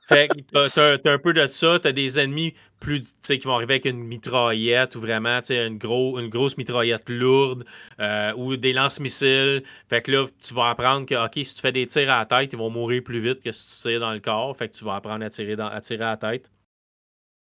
fait 0.08 0.28
que 0.28 0.98
t'as, 0.98 1.12
un 1.14 1.18
peu 1.20 1.34
de 1.34 1.46
ça, 1.48 1.80
t'as 1.80 1.92
des 1.92 2.20
ennemis 2.20 2.56
plus, 2.80 3.04
qui 3.24 3.38
vont 3.40 3.56
arriver 3.56 3.76
avec 3.76 3.86
une 3.86 4.04
mitraillette 4.04 4.96
ou 4.96 5.00
vraiment, 5.00 5.40
une, 5.50 5.78
gros, 5.78 6.20
une 6.20 6.30
grosse 6.30 6.58
mitraillette 6.58 7.10
lourde 7.10 7.66
euh, 8.00 8.34
ou 8.36 8.58
des 8.58 8.74
lance-missiles. 8.74 9.64
Fait 9.88 10.02
que 10.02 10.12
là, 10.12 10.26
tu 10.42 10.54
vas 10.54 10.70
apprendre 10.70 11.06
que, 11.06 11.16
OK, 11.16 11.46
si 11.46 11.56
tu 11.56 11.62
fais 11.62 11.72
des 11.72 11.86
tirs 11.88 12.12
à 12.12 12.20
la 12.20 12.26
tête, 12.26 12.54
ils 12.54 12.60
vont 12.60 12.70
mourir 12.70 13.04
plus 13.04 13.20
vite 13.20 13.44
que 13.44 13.52
si 13.52 13.76
tu 13.76 13.90
tires 13.90 14.00
dans 14.00 14.14
le 14.14 14.20
corps. 14.20 14.56
Fait 14.58 14.70
que 14.70 14.76
tu 14.76 14.84
vas 14.84 14.96
apprendre 14.96 15.24
à 15.24 15.30
tirer, 15.30 15.56
dans, 15.56 15.68
à 15.68 15.80
tirer 15.82 16.04
à 16.04 16.12
la 16.12 16.18
tête. 16.18 16.50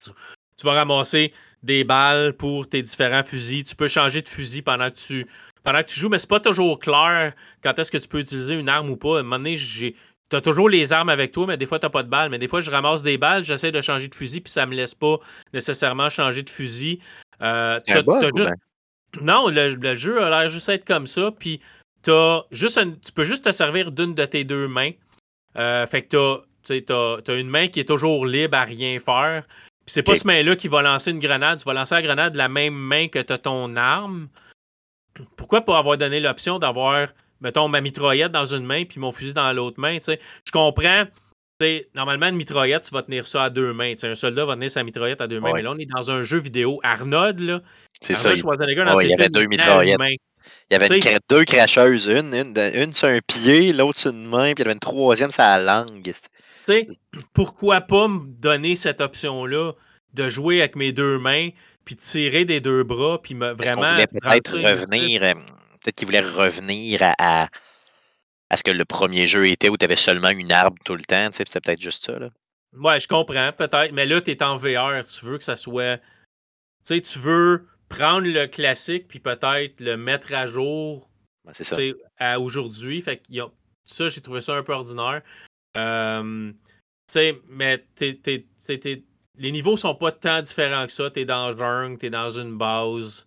Tu, 0.04 0.66
vas 0.66 0.74
ramasser 0.74 1.34
des 1.64 1.84
balles 1.84 2.34
pour 2.34 2.68
tes 2.68 2.82
différents 2.82 3.24
fusils. 3.24 3.64
Tu 3.64 3.76
peux 3.76 3.88
changer 3.88 4.22
de 4.22 4.30
fusil 4.30 4.62
pendant 4.62 4.90
que 4.90 4.96
tu, 4.96 5.28
pendant 5.64 5.80
que 5.80 5.88
tu 5.88 6.00
joues, 6.00 6.10
mais 6.10 6.18
c'est 6.18 6.30
pas 6.30 6.40
toujours 6.40 6.80
clair 6.80 7.34
quand 7.64 7.78
est-ce 7.78 7.92
que 7.92 7.98
tu 7.98 8.08
peux 8.08 8.20
utiliser 8.20 8.56
une 8.56 8.70
arme 8.70 8.90
ou 8.90 8.98
pas. 8.98 9.18
À 9.18 9.20
un 9.20 9.24
moment 9.24 9.38
donné, 9.38 9.58
j'ai. 9.58 9.96
T'as 10.30 10.42
toujours 10.42 10.70
les 10.70 10.94
armes 10.94 11.10
avec 11.10 11.32
toi, 11.32 11.48
mais 11.48 11.58
des 11.58 11.66
fois, 11.66 11.80
t'as 11.80 11.90
pas 11.90 12.04
de 12.04 12.10
balles. 12.10 12.30
Mais 12.30 12.38
des 12.38 12.48
fois, 12.48 12.62
je 12.62 12.70
ramasse 12.70 13.02
des 13.02 13.18
balles, 13.18 13.44
j'essaie 13.44 13.72
de 13.72 13.82
changer 13.82 14.08
de 14.08 14.14
fusil, 14.14 14.42
puis 14.42 14.52
ça 14.52 14.68
me 14.68 14.76
laisse 14.76 14.94
pas 14.94 15.18
nécessairement 15.54 16.10
changer 16.10 16.44
de 16.44 16.50
fusil. 16.52 17.00
Euh, 17.42 17.80
Non, 19.22 19.48
le, 19.50 19.96
jeu 19.96 20.22
a 20.22 20.30
l'air 20.30 20.50
juste 20.50 20.70
être 20.70 20.86
comme 20.86 21.08
ça. 21.08 21.32
Puis 21.32 21.60
juste 22.52 22.80
tu 23.04 23.12
peux 23.12 23.24
juste 23.24 23.46
te 23.46 23.52
servir 23.52 23.92
d'une 23.92 24.14
de 24.14 24.26
tes 24.26 24.44
deux 24.44 24.68
mains. 24.68 24.92
Euh, 25.58 25.88
fait 25.88 26.04
que 26.04 26.42
t'as 26.64 27.32
as, 27.34 27.36
une 27.36 27.50
main 27.50 27.68
qui 27.68 27.80
est 27.80 27.88
toujours 27.88 28.26
libre 28.26 28.58
à 28.58 28.64
rien 28.64 29.00
faire. 29.00 29.46
Puis 29.90 29.94
c'est 29.94 30.04
pas 30.04 30.16
ce 30.16 30.28
main-là 30.28 30.56
qui 30.56 30.68
va 30.68 30.82
lancer 30.82 31.10
une 31.12 31.20
grenade. 31.20 31.60
Tu 31.60 31.66
vas 31.66 31.74
lancer 31.74 31.96
la 31.96 32.02
grenade 32.02 32.34
de 32.34 32.38
la 32.38 32.48
même 32.48 32.76
main 32.76 33.08
que 33.08 33.20
tu 33.20 33.34
as 33.34 33.38
ton 33.40 33.76
arme 33.76 34.30
pourquoi 35.36 35.62
pas 35.62 35.78
avoir 35.78 35.98
donné 35.98 36.20
l'option 36.20 36.60
d'avoir, 36.60 37.10
mettons, 37.42 37.68
ma 37.68 37.82
mitraillette 37.82 38.32
dans 38.32 38.46
une 38.46 38.66
main 38.66 38.86
puis 38.86 39.00
mon 39.00 39.12
fusil 39.12 39.34
dans 39.34 39.52
l'autre 39.54 39.80
main, 39.80 39.98
Je 40.06 40.52
comprends. 40.52 41.06
normalement, 41.94 42.28
une 42.28 42.36
mitraillette, 42.36 42.84
tu 42.84 42.92
vas 42.92 43.04
tenir 43.04 43.28
ça 43.28 43.46
à 43.46 43.50
deux 43.50 43.74
mains. 43.74 43.94
un 44.02 44.16
soldat 44.16 44.46
va 44.46 44.56
tenir 44.56 44.72
sa 44.72 44.84
mitraillette 44.84 45.22
à 45.22 45.28
deux 45.28 45.40
mains. 45.40 45.52
Mais 45.54 45.62
là, 45.62 45.72
on 45.72 45.78
est 45.78 45.90
dans 45.94 46.12
un 46.12 46.24
jeu 46.24 46.40
vidéo. 46.40 46.80
Arnold, 46.84 47.40
là. 47.40 47.62
C'est 48.02 48.14
ça. 48.14 48.34
Il... 48.34 48.40
il 48.40 49.10
y 49.10 49.14
avait 49.14 49.30
deux 49.30 49.46
mitraillettes. 49.46 50.00
Il 50.72 50.74
y 50.74 50.76
avait 50.76 51.20
deux 51.30 51.44
cracheuses, 51.44 52.08
une, 52.08 52.34
une, 52.34 52.94
sur 52.94 53.08
un 53.08 53.20
pied, 53.26 53.74
l'autre 53.74 54.00
sur 54.00 54.12
une 54.12 54.26
main, 54.26 54.54
puis 54.54 54.56
il 54.58 54.60
y 54.60 54.62
avait 54.64 54.74
une 54.74 54.80
troisième 54.80 55.32
sur 55.32 55.42
la 55.42 55.60
langue. 55.60 56.14
Pourquoi 57.34 57.82
pas 57.82 58.08
me 58.08 58.28
donner 58.42 58.76
cette 58.76 59.02
option-là 59.02 59.74
de 60.14 60.30
jouer 60.30 60.60
avec 60.60 60.76
mes 60.76 60.92
deux 60.92 61.20
mains, 61.20 61.50
puis 61.86 61.96
tirer 61.96 62.46
des 62.46 62.62
deux 62.62 62.84
bras, 62.84 63.22
puis 63.22 63.36
me, 63.36 63.52
vraiment. 63.52 63.96
peut-être 63.96 64.58
revenir, 64.58 65.24
euh, 65.24 65.34
peut-être 65.82 65.96
qu'il 65.96 66.08
voulait 66.08 66.20
revenir 66.20 67.00
à, 67.02 67.48
à, 68.50 68.58
ce 68.58 68.64
que 68.64 68.72
le 68.72 68.86
premier 68.86 69.28
jeu 69.28 69.48
était 69.48 69.70
où 69.70 69.78
tu 69.78 69.86
avais 69.86 69.96
seulement 69.96 70.30
une 70.30 70.52
arme 70.52 70.76
tout 70.86 70.96
le 70.96 71.04
temps, 71.04 71.30
c'est 71.32 71.46
peut-être 71.46 71.82
juste 71.82 72.06
ça. 72.06 72.18
Là. 72.18 72.30
Ouais, 72.78 73.00
je 73.00 73.08
comprends, 73.08 73.52
peut-être, 73.52 73.92
mais 73.92 74.06
là, 74.06 74.22
tu 74.22 74.32
es 74.32 74.44
en 74.44 74.56
VR, 74.56 75.04
tu 75.04 75.26
veux 75.26 75.38
que 75.38 75.44
ça 75.44 75.56
soit. 75.56 75.98
Tu 75.98 76.96
sais, 76.96 77.02
tu 77.02 77.20
veux 77.20 77.68
prendre 77.88 78.28
le 78.28 78.46
classique, 78.48 79.08
puis 79.08 79.20
peut-être 79.20 79.80
le 79.80 79.98
mettre 79.98 80.34
à 80.34 80.48
jour 80.48 81.10
à 82.20 82.40
aujourd'hui. 82.40 83.02
Fait 83.02 83.18
que 83.18 83.24
ça, 83.86 84.10
j'ai 84.10 84.22
trouvé 84.22 84.42
ça 84.42 84.56
un 84.56 84.64
peu 84.64 84.74
ordinaire. 84.74 85.22
Euh, 85.78 86.52
tu 86.52 86.58
sais, 87.08 87.42
mais 87.48 87.86
t'es, 87.96 88.46
les 89.36 89.52
niveaux 89.52 89.78
sont 89.78 89.96
pas 89.96 90.12
tant 90.12 90.42
différents 90.42 90.86
que 90.86 90.92
ça. 90.92 91.10
Tu 91.10 91.22
es 91.22 91.26
dans 91.26 91.56
jungle, 91.56 91.98
tu 91.98 92.08
es 92.08 92.10
dans 92.10 92.30
une 92.30 92.58
base 92.58 93.26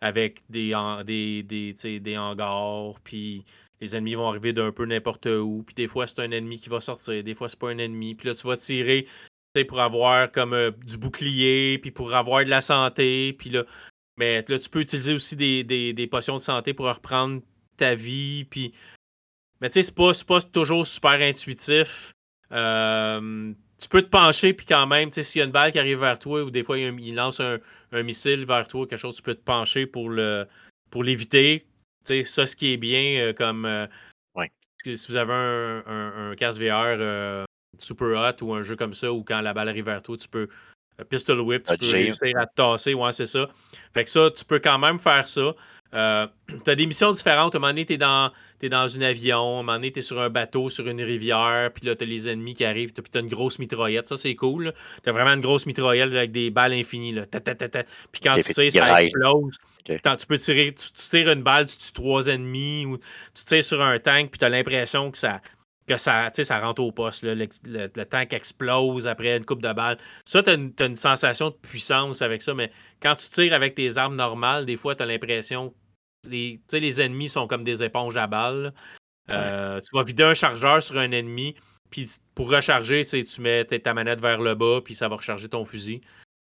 avec 0.00 0.42
des, 0.50 0.74
des, 1.04 1.42
des, 1.42 2.00
des 2.00 2.18
hangars, 2.18 3.00
puis 3.02 3.44
les 3.80 3.96
ennemis 3.96 4.14
vont 4.14 4.28
arriver 4.28 4.52
d'un 4.52 4.70
peu 4.70 4.84
n'importe 4.84 5.26
où, 5.26 5.62
puis 5.66 5.74
des 5.74 5.88
fois 5.88 6.06
c'est 6.06 6.20
un 6.20 6.30
ennemi 6.30 6.58
qui 6.58 6.68
va 6.68 6.80
sortir, 6.80 7.24
des 7.24 7.34
fois 7.34 7.48
c'est 7.48 7.58
pas 7.58 7.70
un 7.70 7.78
ennemi, 7.78 8.14
puis 8.14 8.28
là 8.28 8.34
tu 8.34 8.46
vas 8.46 8.56
tirer 8.56 9.06
pour 9.68 9.80
avoir 9.80 10.30
comme 10.30 10.52
euh, 10.52 10.72
du 10.84 10.98
bouclier, 10.98 11.78
puis 11.78 11.90
pour 11.90 12.14
avoir 12.14 12.44
de 12.44 12.50
la 12.50 12.60
santé, 12.60 13.32
puis 13.32 13.50
là, 13.50 13.64
mais 14.18 14.44
là 14.46 14.58
tu 14.58 14.68
peux 14.68 14.80
utiliser 14.80 15.14
aussi 15.14 15.36
des, 15.36 15.64
des 15.64 16.06
potions 16.06 16.36
de 16.36 16.40
santé 16.40 16.74
pour 16.74 16.86
reprendre 16.86 17.40
ta 17.78 17.94
vie, 17.94 18.44
puis 18.44 18.74
mais 19.64 19.70
tu 19.70 19.80
sais, 19.80 19.82
c'est 19.82 19.94
pas, 19.94 20.12
pas 20.28 20.42
toujours 20.42 20.86
super 20.86 21.12
intuitif. 21.12 22.12
Euh, 22.52 23.50
tu 23.80 23.88
peux 23.88 24.02
te 24.02 24.10
pencher, 24.10 24.52
puis 24.52 24.66
quand 24.66 24.86
même, 24.86 25.10
s'il 25.10 25.38
y 25.38 25.42
a 25.42 25.46
une 25.46 25.52
balle 25.52 25.72
qui 25.72 25.78
arrive 25.78 26.00
vers 26.00 26.18
toi, 26.18 26.42
ou 26.42 26.50
des 26.50 26.62
fois 26.62 26.78
il, 26.78 27.14
lance 27.14 27.40
un, 27.40 27.58
missile 28.02 28.44
vers 28.44 28.68
toi, 28.68 28.86
quelque 28.86 28.98
chose, 28.98 29.16
tu 29.16 29.22
peux 29.22 29.34
te 29.34 29.42
pencher 29.42 29.86
pour 29.86 30.10
le 30.10 30.46
pour 30.90 31.02
l'éviter. 31.02 31.66
Ça, 32.04 32.46
ce 32.46 32.54
qui 32.54 32.74
est 32.74 32.76
bien, 32.76 33.16
euh, 33.22 33.32
comme 33.32 33.64
euh, 33.64 33.86
si 34.84 35.10
vous 35.10 35.16
avez 35.16 35.32
un, 35.32 35.82
un, 35.86 36.34
casse 36.34 36.58
VR 36.58 36.98
euh, 37.00 37.46
super 37.78 38.20
hot 38.20 38.44
ou 38.44 38.52
un 38.52 38.62
jeu 38.62 38.76
comme 38.76 38.92
ça, 38.92 39.10
où 39.14 39.24
quand 39.24 39.40
la 39.40 39.54
balle 39.54 39.70
arrive 39.70 39.86
vers 39.86 40.02
toi, 40.02 40.18
tu 40.18 40.28
peux 40.28 40.46
pistol 41.08 41.40
whip, 41.40 41.62
tu 41.62 41.78
peux 41.78 41.90
réussir 41.90 42.36
à 42.36 42.46
te 42.46 42.54
tasser, 42.54 42.92
ouais, 42.92 43.12
c'est 43.12 43.24
ça. 43.24 43.48
Fait 43.94 44.04
que 44.04 44.10
ça, 44.10 44.30
tu 44.30 44.44
peux 44.44 44.58
quand 44.58 44.78
même 44.78 44.98
faire 44.98 45.26
ça. 45.26 45.54
Euh, 45.94 46.26
tu 46.64 46.70
as 46.70 46.74
des 46.74 46.86
missions 46.86 47.12
différentes. 47.12 47.54
À 47.54 47.58
un 47.58 47.60
moment 47.60 47.72
donné, 47.72 47.86
tu 47.86 47.94
es 47.94 47.96
dans, 47.96 48.30
dans 48.62 48.96
un 48.96 49.02
avion, 49.02 49.56
à 49.56 49.60
un 49.60 49.62
moment 49.62 49.72
donné, 49.74 49.92
tu 49.92 50.00
es 50.00 50.02
sur 50.02 50.20
un 50.20 50.30
bateau, 50.30 50.70
sur 50.70 50.86
une 50.88 51.02
rivière, 51.02 51.70
puis 51.72 51.86
là, 51.86 51.94
tu 51.94 52.04
as 52.04 52.06
les 52.06 52.28
ennemis 52.28 52.54
qui 52.54 52.64
arrivent, 52.64 52.92
puis 52.92 53.02
tu 53.10 53.18
as 53.18 53.20
une 53.20 53.28
grosse 53.28 53.58
mitraillette. 53.58 54.08
Ça, 54.08 54.16
c'est 54.16 54.34
cool. 54.34 54.72
Tu 55.02 55.10
as 55.10 55.12
vraiment 55.12 55.32
une 55.32 55.40
grosse 55.40 55.66
mitraillette 55.66 56.12
avec 56.12 56.32
des 56.32 56.50
balles 56.50 56.72
infinies. 56.72 57.12
Là. 57.12 57.26
Puis 57.26 58.20
quand 58.22 58.34
tu 58.34 58.42
tires, 58.42 58.72
ça 58.72 59.02
explose. 59.02 59.58
Quand 60.02 60.16
tu 60.16 60.26
peux 60.26 60.38
tirer, 60.38 60.74
tu, 60.74 60.92
tires 60.92 61.30
une 61.30 61.42
balle, 61.42 61.66
tu 61.66 61.76
tues 61.76 61.92
trois 61.92 62.26
ennemis, 62.28 62.86
ou 62.86 62.98
tu 63.34 63.44
tires 63.44 63.64
sur 63.64 63.82
un 63.82 63.98
tank, 63.98 64.30
puis 64.30 64.38
tu 64.38 64.44
as 64.44 64.48
l'impression 64.48 65.10
que 65.10 65.18
ça, 65.18 65.42
que 65.86 65.98
ça, 65.98 66.30
ça 66.32 66.60
rentre 66.60 66.82
au 66.82 66.90
poste. 66.90 67.22
Le, 67.24 68.04
tank 68.04 68.32
explose 68.32 69.06
après 69.06 69.36
une 69.36 69.44
coupe 69.44 69.60
de 69.60 69.72
balles. 69.72 69.98
Ça, 70.24 70.42
tu 70.42 70.50
as, 70.50 70.54
une 70.86 70.96
sensation 70.96 71.50
de 71.50 71.54
puissance 71.54 72.22
avec 72.22 72.40
ça, 72.40 72.54
mais 72.54 72.70
quand 73.02 73.14
tu 73.16 73.28
tires 73.28 73.52
avec 73.52 73.74
tes 73.74 73.98
armes 73.98 74.16
normales, 74.16 74.64
des 74.64 74.76
fois, 74.76 74.94
tu 74.94 75.02
as 75.02 75.06
l'impression 75.06 75.74
les, 76.26 76.60
les 76.72 77.00
ennemis 77.00 77.28
sont 77.28 77.46
comme 77.46 77.64
des 77.64 77.82
éponges 77.82 78.16
à 78.16 78.26
balles. 78.26 78.72
Euh, 79.30 79.80
tu 79.80 79.96
vas 79.96 80.02
vider 80.02 80.22
un 80.22 80.34
chargeur 80.34 80.82
sur 80.82 80.98
un 80.98 81.10
ennemi, 81.10 81.54
puis 81.90 82.10
pour 82.34 82.50
recharger, 82.50 83.04
tu 83.04 83.40
mets 83.40 83.64
ta 83.64 83.94
manette 83.94 84.20
vers 84.20 84.40
le 84.40 84.54
bas, 84.54 84.80
puis 84.84 84.94
ça 84.94 85.08
va 85.08 85.16
recharger 85.16 85.48
ton 85.48 85.64
fusil. 85.64 86.00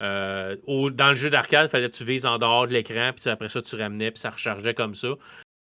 Euh, 0.01 0.57
dans 0.91 1.09
le 1.11 1.15
jeu 1.15 1.29
d'arcade, 1.29 1.67
il 1.67 1.69
fallait 1.69 1.89
que 1.89 1.95
tu 1.95 2.03
vises 2.03 2.25
en 2.25 2.37
dehors 2.37 2.67
de 2.67 2.73
l'écran, 2.73 3.11
puis 3.15 3.29
après 3.29 3.49
ça, 3.49 3.61
tu 3.61 3.75
ramenais, 3.75 4.11
puis 4.11 4.19
ça 4.19 4.31
rechargeait 4.31 4.73
comme 4.73 4.95
ça. 4.95 5.09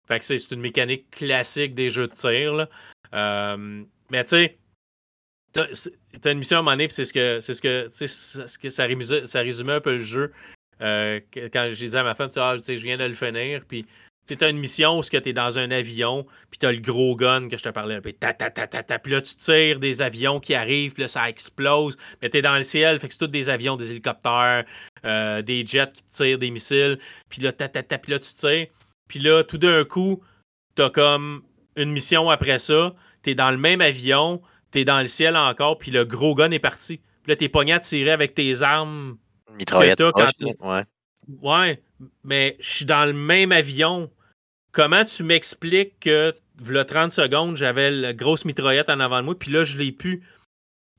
Fait 0.08 0.20
que 0.20 0.26
c'est 0.26 0.52
une 0.52 0.62
mécanique 0.62 1.10
classique 1.12 1.76
des 1.76 1.90
jeux 1.90 2.08
de 2.08 2.14
tir. 2.14 2.68
Euh, 3.14 3.84
mais 4.10 4.24
tu 4.24 4.30
sais, 4.30 4.58
t'as 5.54 6.32
une 6.32 6.40
mission 6.40 6.58
à 6.58 6.60
un 6.60 6.64
moment 6.64 6.72
donné, 6.72 6.88
puis 6.88 6.96
c'est 6.96 7.06
ce 7.06 7.14
que, 7.14 7.40
c'est 7.40 7.54
ce 7.54 7.62
que, 7.62 7.88
ce 7.90 8.58
que 8.58 8.70
ça, 8.70 8.86
résumait, 8.86 9.26
ça 9.26 9.40
résumait 9.42 9.74
un 9.74 9.82
peu 9.82 9.98
le 9.98 10.04
jeu. 10.04 10.32
Euh, 10.82 11.20
quand 11.52 11.70
j'ai 11.72 11.90
dit 11.90 11.98
à 11.98 12.04
ma 12.04 12.16
femme, 12.16 12.30
ah, 12.38 12.56
je 12.66 12.74
viens 12.74 12.98
de 12.98 13.04
le 13.04 13.14
finir, 13.14 13.64
puis 13.68 13.86
tu 14.28 14.44
as 14.44 14.50
une 14.50 14.58
mission 14.58 15.00
où 15.00 15.04
tu 15.04 15.16
es 15.16 15.34
dans 15.34 15.58
un 15.58 15.72
avion, 15.72 16.26
puis 16.50 16.60
tu 16.60 16.66
as 16.66 16.72
le 16.72 16.80
gros 16.80 17.16
gun 17.16 17.48
que 17.48 17.58
je 17.58 17.64
te 17.64 17.70
parlais, 17.70 18.02
puis 18.02 18.14
ta, 18.14 18.34
ta, 18.34 18.50
ta, 18.52 18.68
ta, 18.68 19.00
puis 19.00 19.14
là 19.14 19.22
tu 19.22 19.36
tires 19.36 19.80
des 19.80 20.02
avions 20.02 20.40
qui 20.40 20.54
arrivent, 20.54 20.94
puis 20.94 21.04
là 21.04 21.08
ça 21.08 21.30
explose, 21.30 21.98
mais 22.22 22.30
tu 22.30 22.38
es 22.38 22.42
dans 22.42 22.56
le 22.56 22.62
ciel, 22.62 23.00
fait 23.00 23.08
que 23.08 23.14
c'est 23.14 23.20
tous 23.20 23.28
des 23.28 23.50
avions, 23.50 23.78
des 23.78 23.92
hélicoptères, 23.92 24.66
euh, 25.06 25.42
des 25.42 25.66
jets 25.66 25.92
qui 25.94 26.04
tirent 26.10 26.40
des 26.40 26.52
missiles, 26.52 27.00
puis 27.30 27.42
là, 27.42 27.54
ta, 27.54 27.70
ta, 27.70 27.84
ta, 27.84 27.98
puis 27.98 28.12
là 28.12 28.20
tu 28.20 28.34
tires, 28.34 28.68
puis 29.08 29.20
là 29.20 29.44
tout 29.44 29.58
d'un 29.58 29.84
coup, 29.86 30.22
tu 30.76 30.82
as 30.82 30.90
comme 30.90 31.44
une 31.76 31.92
mission 31.92 32.30
après 32.30 32.60
ça, 32.60 32.94
tu 33.24 33.32
es 33.32 33.36
dans 33.36 33.52
le 33.52 33.58
même 33.58 33.82
avion, 33.82 34.42
tu 34.72 34.80
es 34.80 34.86
dans 34.86 35.00
le 35.00 35.08
ciel 35.08 35.38
encore, 35.38 35.78
puis 35.78 35.92
le 35.92 36.06
gros 36.06 36.36
gun 36.36 36.52
est 36.52 36.60
parti. 36.60 37.00
Puis 37.24 37.34
là, 37.34 37.36
tu 37.36 37.46
es 37.46 37.50
pogné 37.50 37.74
à 37.74 37.80
tirer 37.80 38.12
avec 38.12 38.34
tes 38.34 38.62
armes 38.62 39.18
Mitraillette. 39.56 40.02
ouais. 40.02 40.84
ouais, 41.42 41.82
mais 42.24 42.58
je 42.60 42.70
suis 42.70 42.86
dans 42.86 43.06
le 43.06 43.14
même 43.14 43.52
avion. 43.52 44.10
Comment 44.72 45.06
tu 45.06 45.24
m'expliques 45.24 46.00
que, 46.00 46.34
le 46.66 46.84
30 46.84 47.12
secondes, 47.12 47.56
j'avais 47.56 47.90
la 47.92 48.14
grosse 48.14 48.46
mitraillette 48.46 48.90
en 48.90 49.00
avant 49.00 49.20
de 49.20 49.26
moi, 49.26 49.38
puis 49.38 49.52
là, 49.52 49.64
je 49.64 49.78
l'ai 49.78 49.92
pu. 49.92 50.24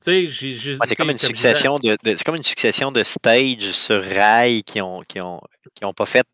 c'est 0.01 0.95
comme 0.97 1.09
une 1.09 1.17
succession 1.17 1.79
de, 1.79 1.95
c'est 2.03 2.23
comme 2.23 2.35
une 2.35 2.43
succession 2.43 2.91
de 2.91 3.03
stages 3.03 3.71
sur 3.71 4.03
rail 4.03 4.63
qui 4.63 4.81
ont 4.81 5.01
qui 5.01 5.19
ont 5.21 5.41
qui 5.75 5.85
ont 5.85 5.93
pas 5.93 6.05
fait 6.05 6.25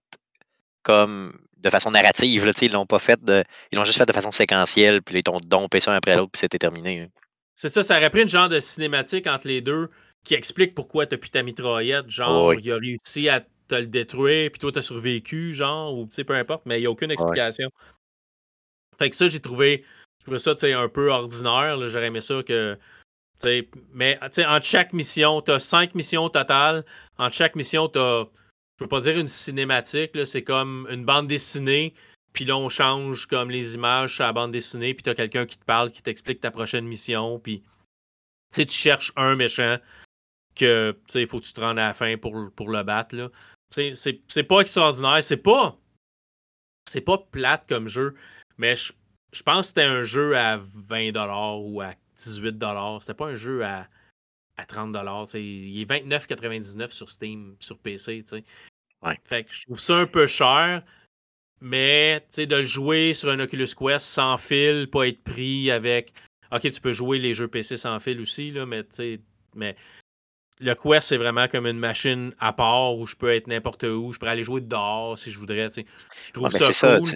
comme 0.83 1.31
de 1.57 1.69
façon 1.71 1.89
narrative 1.89 2.53
ils 2.61 2.71
l'ont 2.71 2.85
pas 2.85 2.99
fait 2.99 3.19
de 3.23 3.43
ils 3.71 3.75
l'ont 3.75 3.85
juste 3.85 3.97
fait 3.97 4.05
de 4.05 4.13
façon 4.13 4.31
séquentielle 4.31 5.01
puis 5.01 5.17
ils 5.17 5.23
t'ont 5.23 5.39
dompé 5.43 5.79
ça 5.79 5.93
un 5.93 5.95
après 5.95 6.15
l'autre 6.15 6.31
puis 6.31 6.41
c'était 6.41 6.59
terminé. 6.59 7.01
Hein. 7.01 7.07
C'est 7.55 7.69
ça, 7.69 7.81
ça 7.83 7.97
aurait 7.97 8.09
pris 8.09 8.21
une 8.21 8.29
genre 8.29 8.49
de 8.49 8.59
cinématique 8.59 9.27
entre 9.27 9.47
les 9.47 9.61
deux 9.61 9.89
qui 10.25 10.33
explique 10.33 10.75
pourquoi 10.75 11.05
t'as 11.05 11.17
plus 11.17 11.29
ta 11.29 11.43
mitraillette. 11.43 12.09
Genre, 12.09 12.53
il 12.55 12.71
a 12.71 12.77
réussi 12.77 13.29
à 13.29 13.41
te 13.41 13.75
le 13.75 13.85
détruire, 13.85 14.51
puis 14.51 14.59
toi, 14.59 14.71
t'as 14.71 14.81
survécu, 14.81 15.53
genre, 15.53 15.97
ou 15.97 16.05
tu 16.07 16.15
sais, 16.15 16.23
peu 16.23 16.35
importe, 16.35 16.63
mais 16.65 16.77
il 16.77 16.81
n'y 16.81 16.87
a 16.87 16.91
aucune 16.91 17.11
explication. 17.11 17.69
Fait 18.97 19.09
que 19.09 19.15
ça, 19.15 19.27
j'ai 19.27 19.39
trouvé, 19.39 19.85
ça, 20.37 20.55
tu 20.55 20.61
sais, 20.61 20.73
un 20.73 20.89
peu 20.89 21.11
ordinaire. 21.11 21.77
J'aurais 21.87 22.07
aimé 22.07 22.21
ça 22.21 22.43
que. 22.43 22.77
sais, 23.37 23.69
mais 23.93 24.19
sais, 24.31 24.45
entre 24.45 24.65
chaque 24.65 24.93
mission, 24.93 25.41
tu 25.41 25.51
as 25.51 25.59
cinq 25.59 25.95
missions 25.95 26.29
totales. 26.29 26.83
Entre 27.17 27.35
chaque 27.35 27.55
mission, 27.55 27.87
tu 27.87 27.99
as, 27.99 28.27
je 28.77 28.83
peux 28.83 28.89
pas 28.89 29.01
dire 29.01 29.17
une 29.17 29.27
cinématique, 29.27 30.11
c'est 30.25 30.43
comme 30.43 30.87
une 30.89 31.05
bande 31.05 31.27
dessinée. 31.27 31.93
Puis 32.33 32.45
là, 32.45 32.57
on 32.57 32.67
change 32.67 33.27
comme 33.27 33.49
les 33.49 33.75
images 33.75 34.15
sur 34.15 34.25
la 34.25 34.33
bande 34.33 34.51
dessinée. 34.51 34.93
Puis 34.93 35.03
tu 35.03 35.09
as 35.09 35.15
quelqu'un 35.15 35.45
qui 35.45 35.57
te 35.57 35.65
parle, 35.65 35.91
qui 35.91 36.01
t'explique 36.01 36.41
ta 36.41 36.51
prochaine 36.51 36.85
mission. 36.85 37.39
Puis 37.39 37.63
tu 38.53 38.69
cherches 38.69 39.13
un 39.15 39.35
méchant 39.35 39.77
que 40.55 40.97
il 41.13 41.27
faut 41.27 41.39
que 41.39 41.45
tu 41.45 41.53
te 41.53 41.61
rendes 41.61 41.79
à 41.79 41.87
la 41.87 41.93
fin 41.93 42.17
pour, 42.17 42.51
pour 42.55 42.69
le 42.69 42.83
battre. 42.83 43.15
Là. 43.15 43.29
C'est, 43.69 44.43
pas 44.47 44.61
extraordinaire. 44.61 45.23
C'est 45.23 45.37
pas. 45.37 45.77
C'est 46.87 47.01
pas 47.01 47.17
plate 47.17 47.67
comme 47.67 47.87
jeu. 47.87 48.15
Mais 48.57 48.75
je, 48.75 48.93
pense 49.43 49.61
que 49.61 49.67
c'était 49.67 49.83
un 49.83 50.03
jeu 50.03 50.37
à 50.37 50.57
20$ 50.57 51.61
ou 51.61 51.81
à 51.81 51.93
18$. 52.17 52.99
C'était 53.01 53.13
pas 53.13 53.27
un 53.27 53.35
jeu 53.35 53.63
à, 53.65 53.87
à 54.57 54.63
30$. 54.63 55.37
Il 55.39 55.81
est 55.81 55.85
29,99$ 55.85 56.91
sur 56.91 57.09
Steam, 57.09 57.55
sur 57.59 57.77
PC. 57.79 58.23
Ouais. 59.01 59.19
Fait 59.25 59.43
que 59.43 59.53
je 59.53 59.63
trouve 59.63 59.79
ça 59.79 59.97
un 59.97 60.07
peu 60.07 60.27
cher. 60.27 60.83
Mais 61.61 62.25
de 62.37 62.63
jouer 62.63 63.13
sur 63.13 63.29
un 63.29 63.39
Oculus 63.39 63.73
Quest 63.77 64.05
sans 64.05 64.37
fil, 64.37 64.89
pas 64.89 65.07
être 65.07 65.23
pris 65.23 65.71
avec. 65.71 66.13
Ok, 66.51 66.69
tu 66.69 66.81
peux 66.81 66.91
jouer 66.91 67.17
les 67.17 67.33
jeux 67.33 67.47
PC 67.47 67.77
sans 67.77 67.99
fil 67.99 68.21
aussi, 68.21 68.51
là, 68.51 68.65
mais, 68.65 68.83
mais 69.55 69.75
le 70.59 70.73
Quest, 70.73 71.09
c'est 71.09 71.17
vraiment 71.17 71.47
comme 71.47 71.67
une 71.67 71.79
machine 71.79 72.33
à 72.39 72.53
part 72.53 72.97
où 72.97 73.05
je 73.05 73.15
peux 73.15 73.33
être 73.33 73.47
n'importe 73.47 73.83
où. 73.83 74.13
Je 74.13 74.19
peux 74.19 74.27
aller 74.27 74.43
jouer 74.43 74.61
dehors 74.61 75.17
si 75.17 75.31
je 75.31 75.39
voudrais. 75.39 75.69
Je 75.69 76.31
trouve 76.31 76.49
ça 76.51 76.97
cool. 76.97 77.09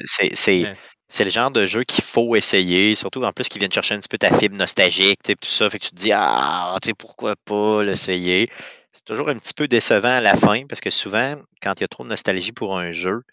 C'est 1.11 1.23
le 1.23 1.31
genre 1.31 1.49
de 1.49 1.65
jeu 1.65 1.83
qu'il 1.85 2.03
faut 2.03 2.35
essayer, 2.35 2.93
surtout 2.93 3.23
en 3.23 3.31
plus 3.31 3.49
qu'ils 3.49 3.57
viennent 3.59 3.71
chercher 3.71 3.95
un 3.95 3.99
petit 3.99 4.09
peu 4.09 4.19
ta 4.19 4.37
fibre 4.37 4.55
nostalgique, 4.55 5.19
tout 5.23 5.35
ça. 5.41 5.67
Fait 5.69 5.79
que 5.79 5.85
tu 5.85 5.89
te 5.89 5.95
dis, 5.95 6.11
ah, 6.13 6.77
pourquoi 6.99 7.35
pas 7.35 7.83
l'essayer? 7.83 8.47
C'est 8.91 9.05
toujours 9.05 9.29
un 9.29 9.37
petit 9.39 9.55
peu 9.55 9.67
décevant 9.67 10.17
à 10.17 10.21
la 10.21 10.37
fin 10.37 10.67
parce 10.67 10.81
que 10.81 10.91
souvent, 10.91 11.41
quand 11.63 11.73
il 11.77 11.81
y 11.81 11.83
a 11.83 11.87
trop 11.87 12.03
de 12.03 12.09
nostalgie 12.09 12.51
pour 12.51 12.77
un 12.77 12.91
jeu, 12.91 13.23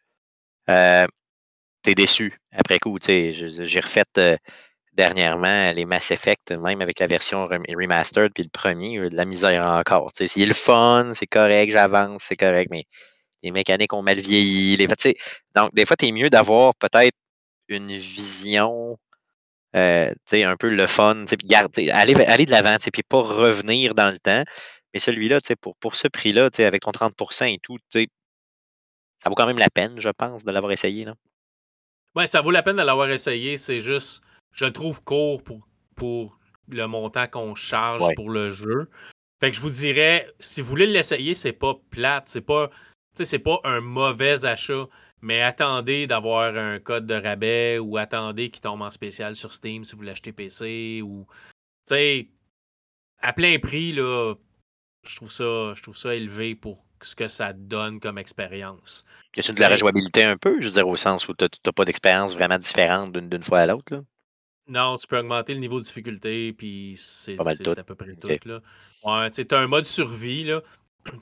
euh, 0.70 1.06
tu 1.84 1.90
es 1.90 1.94
déçu 1.94 2.38
après 2.52 2.78
coup. 2.78 2.96
J'ai 3.02 3.80
refait 3.80 4.04
euh, 4.16 4.36
dernièrement 4.96 5.70
les 5.72 5.84
Mass 5.84 6.10
Effect, 6.10 6.52
même 6.52 6.80
avec 6.80 6.98
la 7.00 7.06
version 7.06 7.46
remastered, 7.46 8.32
puis 8.32 8.42
le 8.42 8.48
premier, 8.48 8.98
de 9.10 9.14
la 9.14 9.24
misère 9.24 9.66
encore. 9.66 10.10
C'est 10.14 10.34
le 10.36 10.54
fun, 10.54 11.12
c'est 11.14 11.26
correct, 11.26 11.72
j'avance, 11.72 12.24
c'est 12.24 12.36
correct, 12.36 12.68
mais 12.70 12.84
les 13.42 13.50
mécaniques 13.50 13.92
ont 13.92 14.02
mal 14.02 14.18
vieilli. 14.18 14.76
Les, 14.76 14.86
donc, 15.54 15.74
des 15.74 15.86
fois, 15.86 15.96
tu 15.96 16.06
es 16.06 16.12
mieux 16.12 16.30
d'avoir 16.30 16.74
peut-être 16.76 17.16
une 17.68 17.96
vision, 17.96 18.96
euh, 19.74 20.12
un 20.32 20.56
peu 20.56 20.70
le 20.70 20.86
fun, 20.86 21.24
garder, 21.44 21.90
aller, 21.90 22.14
aller 22.24 22.46
de 22.46 22.50
l'avant, 22.50 22.76
puis 22.92 23.02
pas 23.02 23.20
revenir 23.20 23.94
dans 23.94 24.10
le 24.10 24.18
temps. 24.18 24.44
Mais 24.94 25.00
celui-là, 25.00 25.38
pour, 25.60 25.76
pour 25.76 25.94
ce 25.94 26.08
prix-là, 26.08 26.48
avec 26.58 26.82
ton 26.82 26.90
30% 26.90 27.52
et 27.52 27.58
tout, 27.62 27.76
ça 27.92 29.28
vaut 29.28 29.34
quand 29.34 29.46
même 29.46 29.58
la 29.58 29.68
peine, 29.68 30.00
je 30.00 30.08
pense, 30.08 30.44
de 30.44 30.50
l'avoir 30.50 30.72
essayé. 30.72 31.04
Là. 31.04 31.14
Ça 32.26 32.40
vaut 32.40 32.50
la 32.50 32.62
peine 32.62 32.76
de 32.76 32.82
l'avoir 32.82 33.10
essayé. 33.10 33.58
C'est 33.58 33.80
juste 33.80 34.22
je 34.56 34.64
le 34.64 34.72
trouve 34.72 35.02
court 35.04 35.44
pour, 35.44 35.68
pour 35.94 36.38
le 36.68 36.86
montant 36.86 37.28
qu'on 37.28 37.54
charge 37.54 38.02
pour 38.16 38.30
le 38.30 38.50
jeu. 38.50 38.90
Fait 39.38 39.50
que 39.50 39.56
je 39.56 39.60
vous 39.60 39.70
dirais, 39.70 40.26
si 40.40 40.62
vous 40.62 40.68
voulez 40.68 40.86
l'essayer, 40.86 41.34
c'est 41.34 41.52
pas 41.52 41.74
plate, 41.90 42.26
c'est 42.26 42.40
pas, 42.40 42.70
c'est 43.14 43.38
pas 43.38 43.60
un 43.64 43.82
mauvais 43.82 44.46
achat, 44.46 44.86
mais 45.20 45.42
attendez 45.42 46.06
d'avoir 46.06 46.56
un 46.56 46.78
code 46.78 47.06
de 47.06 47.14
rabais 47.14 47.78
ou 47.78 47.98
attendez 47.98 48.50
qu'il 48.50 48.62
tombe 48.62 48.80
en 48.80 48.90
spécial 48.90 49.36
sur 49.36 49.52
Steam 49.52 49.84
si 49.84 49.94
vous 49.94 50.02
l'achetez 50.02 50.32
PC 50.32 51.02
ou, 51.02 51.26
tu 51.86 51.94
sais, 51.94 52.30
à 53.20 53.34
plein 53.34 53.58
prix, 53.58 53.92
là, 53.92 54.34
je 55.06 55.16
trouve 55.16 55.30
ça, 55.30 55.74
je 55.74 55.82
trouve 55.82 55.96
ça 55.96 56.14
élevé 56.14 56.54
pour 56.54 56.82
ce 57.02 57.14
que 57.14 57.28
ça 57.28 57.52
donne 57.52 58.00
comme 58.00 58.16
expérience. 58.16 59.04
Question 59.32 59.52
de 59.52 59.60
la 59.60 59.68
rejouabilité 59.68 60.24
un 60.24 60.38
peu, 60.38 60.58
je 60.60 60.66
veux 60.66 60.72
dire, 60.72 60.88
au 60.88 60.96
sens 60.96 61.28
où 61.28 61.34
tu 61.34 61.44
n'as 61.44 61.72
pas 61.72 61.84
d'expérience 61.84 62.34
vraiment 62.34 62.58
différente 62.58 63.12
d'une 63.12 63.42
fois 63.42 63.60
à 63.60 63.66
l'autre, 63.66 63.94
là? 63.96 64.00
Non, 64.68 64.96
tu 64.96 65.06
peux 65.06 65.18
augmenter 65.18 65.54
le 65.54 65.60
niveau 65.60 65.78
de 65.78 65.84
difficulté, 65.84 66.52
puis 66.52 66.94
c'est 66.96 67.38
à 67.38 67.84
peu 67.84 67.94
près 67.94 68.14
tout. 68.14 68.48
Là. 68.48 68.60
Ouais, 69.04 69.30
tu 69.30 69.46
as 69.48 69.58
un 69.58 69.66
mode 69.66 69.86
survie. 69.86 70.44
Là. 70.44 70.60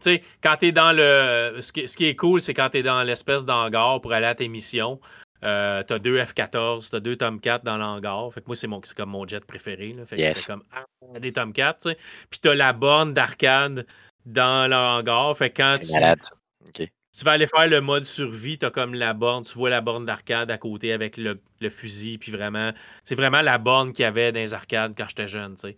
sais, 0.01 0.23
quand 0.43 0.57
tu 0.57 0.67
es 0.67 0.73
dans 0.73 0.93
le. 0.93 1.59
Ce 1.61 1.73
qui, 1.73 1.87
ce 1.87 1.97
qui 1.97 2.07
est 2.07 2.17
cool, 2.17 2.41
c'est 2.41 2.55
quand 2.55 2.71
tu 2.71 2.79
es 2.79 2.83
dans 2.83 3.03
l'espèce 3.03 3.45
d'hangar 3.45 4.01
pour 4.01 4.13
aller 4.13 4.27
à 4.27 4.35
tes 4.35 4.49
missions. 4.49 5.01
Euh, 5.43 5.83
t'as 5.83 5.99
deux 5.99 6.19
F-14, 6.19 6.89
t'as 6.89 7.01
deux 7.01 7.17
Tomcat 7.17 7.59
dans 7.59 7.77
l'hangar. 7.77 8.33
Fait 8.33 8.41
que 8.41 8.47
moi, 8.47 8.57
c'est, 8.57 8.67
mon, 8.67 8.81
comme 8.97 9.11
mon 9.11 9.29
jet 9.29 9.45
préféré. 9.45 9.93
Là. 9.93 10.07
Fait 10.07 10.17
que 10.17 10.39
c'est 10.39 10.47
comme 10.47 10.63
ah, 10.73 11.19
des 11.21 11.35
Tomcat, 11.35 11.75
tu 11.75 11.91
sais. 11.91 11.99
Puis 12.31 12.41
t'as 12.41 12.55
la 12.55 12.73
borne 12.73 13.13
d'arcade 13.13 13.87
dans 14.25 14.71
l'hangar. 14.71 15.37
Fait 15.37 15.51
que 15.51 15.59
quand 15.59 15.75
tu, 15.79 15.93
malade. 15.93 16.21
OK 16.67 16.89
tu 17.17 17.25
vas 17.25 17.33
aller 17.33 17.47
faire 17.47 17.69
le 17.69 17.81
mode 17.81 18.05
survie, 18.05 18.59
tu 18.59 18.67
as 18.67 18.71
comme 18.71 18.95
la 18.95 19.15
borne, 19.15 19.45
tu 19.45 19.57
vois 19.57 19.71
la 19.71 19.81
borne 19.81 20.05
d'arcade 20.05 20.51
à 20.51 20.59
côté 20.59 20.93
avec 20.93 21.17
le, 21.17 21.39
fusil, 21.71 22.19
puis 22.19 22.33
vraiment, 22.33 22.73
c'est 23.05 23.15
vraiment 23.15 23.41
la 23.41 23.59
borne 23.59 23.93
qu'il 23.93 24.03
y 24.03 24.07
avait 24.07 24.33
dans 24.33 24.41
les 24.41 24.53
arcades 24.53 24.95
quand 24.97 25.07
j'étais 25.09 25.29
jeune, 25.29 25.55
tu 25.55 25.69
sais. 25.69 25.77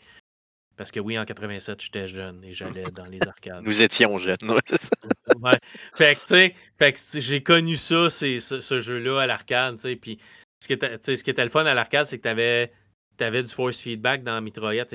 Parce 0.76 0.90
que 0.90 1.00
oui, 1.00 1.18
en 1.18 1.24
87, 1.24 1.82
j'étais 1.82 2.08
jeune 2.08 2.42
et 2.44 2.52
j'allais 2.52 2.82
dans 2.94 3.08
les 3.08 3.20
arcades. 3.26 3.64
Nous 3.64 3.82
étions 3.82 4.18
jeunes. 4.18 4.36
ouais. 4.42 5.58
Fait 5.94 6.14
que, 6.16 6.20
tu 6.20 6.94
sais, 6.94 7.20
j'ai 7.20 7.42
connu 7.42 7.76
ça, 7.76 8.10
ce, 8.10 8.80
jeu-là 8.80 9.20
à 9.20 9.26
l'arcade, 9.26 9.76
tu 9.76 9.82
sais. 9.82 9.96
Puis 9.96 10.18
ce 10.60 10.66
qui, 10.66 10.72
était, 10.72 10.98
ce 11.02 11.22
qui 11.22 11.30
était 11.30 11.44
le 11.44 11.50
fun 11.50 11.66
à 11.66 11.74
l'arcade, 11.74 12.06
c'est 12.06 12.18
que 12.18 12.22
tu 12.22 13.24
avais, 13.24 13.42
du 13.42 13.48
force 13.48 13.80
feedback 13.80 14.22
dans 14.22 14.40
Mitraillette, 14.40 14.94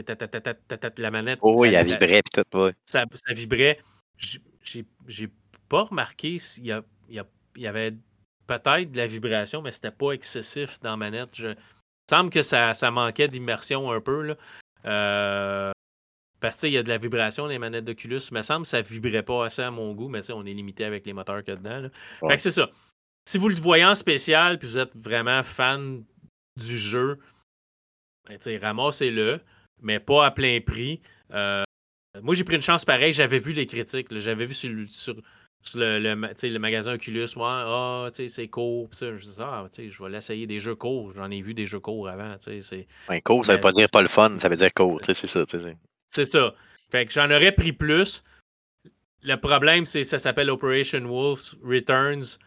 la 0.98 1.12
manette. 1.12 1.40
Oh 1.42 1.54
oui, 1.58 1.74
elle 1.74 1.86
vibrait, 1.86 2.22
puis 2.24 2.44
tout, 2.44 2.58
ouais. 2.58 2.74
Ça, 2.86 3.06
ça 3.14 3.34
vibrait. 3.34 3.80
J'ai 5.08 5.30
pas 5.72 5.84
remarqué 5.84 6.38
s'il 6.38 6.66
y, 6.66 7.22
y, 7.56 7.68
avait 7.68 7.96
peut-être 8.46 8.92
de 8.92 8.98
la 8.98 9.08
vibration, 9.08 9.62
mais 9.62 9.72
c'était 9.72 9.90
pas 9.90 10.12
excessif 10.12 10.82
dans 10.82 10.92
la 10.92 10.98
manette. 10.98 11.30
Je... 11.34 11.48
Il 11.48 11.58
semble 12.10 12.30
que 12.30 12.42
ça, 12.42 12.74
manquait 12.92 13.30
d'immersion 13.30 13.90
un 13.90 14.02
peu. 14.02 14.22
Là. 14.22 14.36
Euh... 14.86 15.72
Parce 16.42 16.58
qu'il 16.58 16.74
y 16.74 16.78
a 16.78 16.84
de 16.84 16.90
la 16.90 16.98
vibration 16.98 17.44
dans 17.44 17.50
les 17.50 17.58
manettes 17.58 17.86
d'Oculus. 17.86 18.20
Il 18.32 18.34
me 18.34 18.42
semble 18.42 18.64
que 18.64 18.68
ça 18.68 18.82
vibrait 18.82 19.24
pas 19.24 19.46
assez 19.46 19.62
à 19.62 19.72
mon 19.72 19.94
goût, 19.94 20.10
mais 20.10 20.30
on 20.32 20.46
est 20.46 20.54
limité 20.54 20.84
avec 20.84 21.06
les 21.06 21.14
moteurs 21.14 21.42
qu'il 21.42 21.54
y 21.54 21.58
a 21.58 21.60
dedans. 21.60 21.90
Fait 22.28 22.36
que 22.36 22.42
c'est 22.42 22.52
ça. 22.52 22.70
Si 23.30 23.38
vous 23.38 23.48
le 23.48 23.56
voyez 23.56 23.86
en 23.86 23.96
spécial 23.96 24.60
puis 24.60 24.68
vous 24.68 24.78
êtes 24.78 24.94
vraiment 24.98 25.42
fan 25.42 26.04
du 26.58 26.78
jeu, 26.78 27.18
ben, 28.28 28.38
ramassez-le, 28.60 29.40
mais 29.82 30.02
pas 30.02 30.26
à 30.26 30.32
plein 30.32 30.60
prix. 30.60 31.00
Euh, 31.32 31.64
moi, 32.22 32.36
j'ai 32.36 32.44
pris 32.44 32.58
une 32.58 32.62
chance 32.62 32.84
pareille. 32.84 33.14
J'avais 33.14 33.38
vu 33.38 33.54
les 33.54 33.68
critiques. 33.68 34.08
J'avais 34.18 34.46
vu 34.46 34.54
sur, 34.54 34.70
sur, 34.90 35.16
sur 35.64 35.80
le, 35.80 36.00
le, 36.00 36.60
magasin 36.60 36.94
Oculus, 36.94 37.28
moi, 37.36 37.64
ah, 37.66 38.10
c'est 38.12 38.48
court. 38.48 38.90
Je 39.00 39.16
dis, 39.16 39.38
ah, 39.40 39.68
je 39.78 40.04
vais 40.04 40.10
l'essayer 40.10 40.48
des 40.48 40.60
jeux 40.60 40.76
courts. 40.76 41.14
J'en 41.16 41.30
ai 41.30 41.42
vu 41.42 41.54
des 41.54 41.66
jeux 41.66 41.80
courts 41.80 42.10
avant. 42.10 42.36
C'est 42.40 42.88
ouais, 43.10 43.22
court, 43.22 43.46
ça 43.46 43.54
veut 43.54 43.60
pas 43.60 43.72
dire 43.72 43.90
pas 43.92 44.02
le 44.02 44.08
fun, 44.08 44.40
ça 44.40 44.50
veut 44.50 44.56
dire 44.56 44.74
court. 44.74 45.00
C'est 45.04 45.14
ça. 45.14 45.46
C'est 46.08 46.26
ça. 46.26 46.54
Fait 46.90 47.06
que 47.06 47.14
j'en 47.14 47.30
aurais 47.32 47.52
pris 47.52 47.74
plus. 47.74 48.24
Le 49.24 49.36
problème, 49.36 49.86
c'est 49.86 50.04
ça 50.04 50.18
s'appelle 50.18 50.50
Operation 50.50 51.02
Wolf 51.02 51.56
Returns 51.64 52.40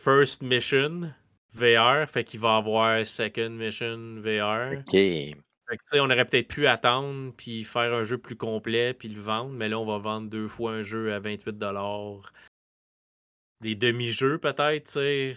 First 0.00 0.42
Mission 0.42 1.12
VR. 1.54 2.08
Fait 2.08 2.24
qu'il 2.24 2.40
va 2.40 2.56
avoir 2.56 3.04
Second 3.04 3.50
Mission 3.50 4.20
VR. 4.22 4.78
OK. 4.78 5.36
Fait 5.68 5.78
que, 5.78 5.98
on 5.98 6.10
aurait 6.10 6.24
peut-être 6.24 6.48
pu 6.48 6.66
attendre 6.66 7.32
puis 7.36 7.64
faire 7.64 7.94
un 7.94 8.04
jeu 8.04 8.18
plus 8.18 8.36
complet 8.36 8.92
puis 8.92 9.08
le 9.08 9.20
vendre, 9.20 9.50
mais 9.52 9.68
là, 9.68 9.78
on 9.78 9.86
va 9.86 9.98
vendre 9.98 10.28
deux 10.28 10.48
fois 10.48 10.72
un 10.72 10.82
jeu 10.82 11.12
à 11.12 11.20
28 11.20 11.56
Des 13.60 13.74
demi-jeux, 13.74 14.38
peut-être, 14.38 14.86
tu 14.86 14.92
sais. 14.92 15.36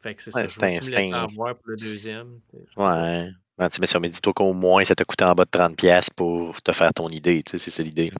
Fait 0.00 0.14
que 0.14 0.22
c'est 0.22 0.30
ça. 0.30 0.48
Je 0.48 0.60
vais 0.60 1.54
pour 1.54 1.68
le 1.68 1.76
deuxième. 1.76 2.40
Ouais. 2.76 3.30
Ben, 3.56 3.68
mais 3.78 3.86
ça 3.86 4.00
me 4.00 4.08
dit 4.08 4.20
toi 4.20 4.32
qu'au 4.32 4.52
moins 4.52 4.82
ça 4.84 4.94
t'a 4.94 5.04
coûté 5.04 5.24
en 5.24 5.34
bas 5.34 5.44
de 5.44 5.50
30$ 5.50 6.08
pour 6.14 6.60
te 6.60 6.72
faire 6.72 6.92
ton 6.92 7.08
idée, 7.08 7.42
tu 7.42 7.52
sais, 7.52 7.58
c'est 7.58 7.70
ça 7.70 7.82
l'idée. 7.82 8.10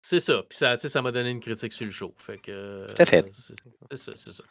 C'est 0.00 0.20
ça. 0.20 0.42
Puis 0.48 0.58
ça, 0.58 0.78
ça 0.78 1.02
m'a 1.02 1.12
donné 1.12 1.30
une 1.30 1.40
critique 1.40 1.72
sur 1.72 1.86
le 1.86 1.90
show. 1.90 2.14
Fait 2.18 2.38
que. 2.38 2.86
Tout 2.88 3.02
à 3.02 3.06
fait. 3.06 3.30
C'est 3.34 3.96
ça, 3.96 4.12
c'est 4.14 4.32
ça. 4.32 4.44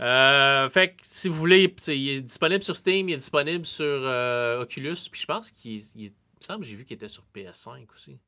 Euh, 0.00 0.68
fait 0.68 0.90
que 0.90 0.96
si 1.02 1.28
vous 1.28 1.34
voulez, 1.34 1.74
il 1.88 2.08
est 2.08 2.20
disponible 2.20 2.62
sur 2.62 2.76
Steam, 2.76 3.08
il 3.08 3.14
est 3.14 3.16
disponible 3.16 3.64
sur 3.64 3.84
euh, 3.84 4.60
Oculus, 4.60 4.96
puis 5.10 5.20
je 5.20 5.26
pense 5.26 5.50
qu'il 5.50 5.82
il, 5.94 6.10
me 6.10 6.14
semble 6.40 6.64
j'ai 6.64 6.76
vu 6.76 6.84
qu'il 6.84 6.96
était 6.96 7.08
sur 7.08 7.24
PS5 7.34 7.86
aussi. 7.94 8.18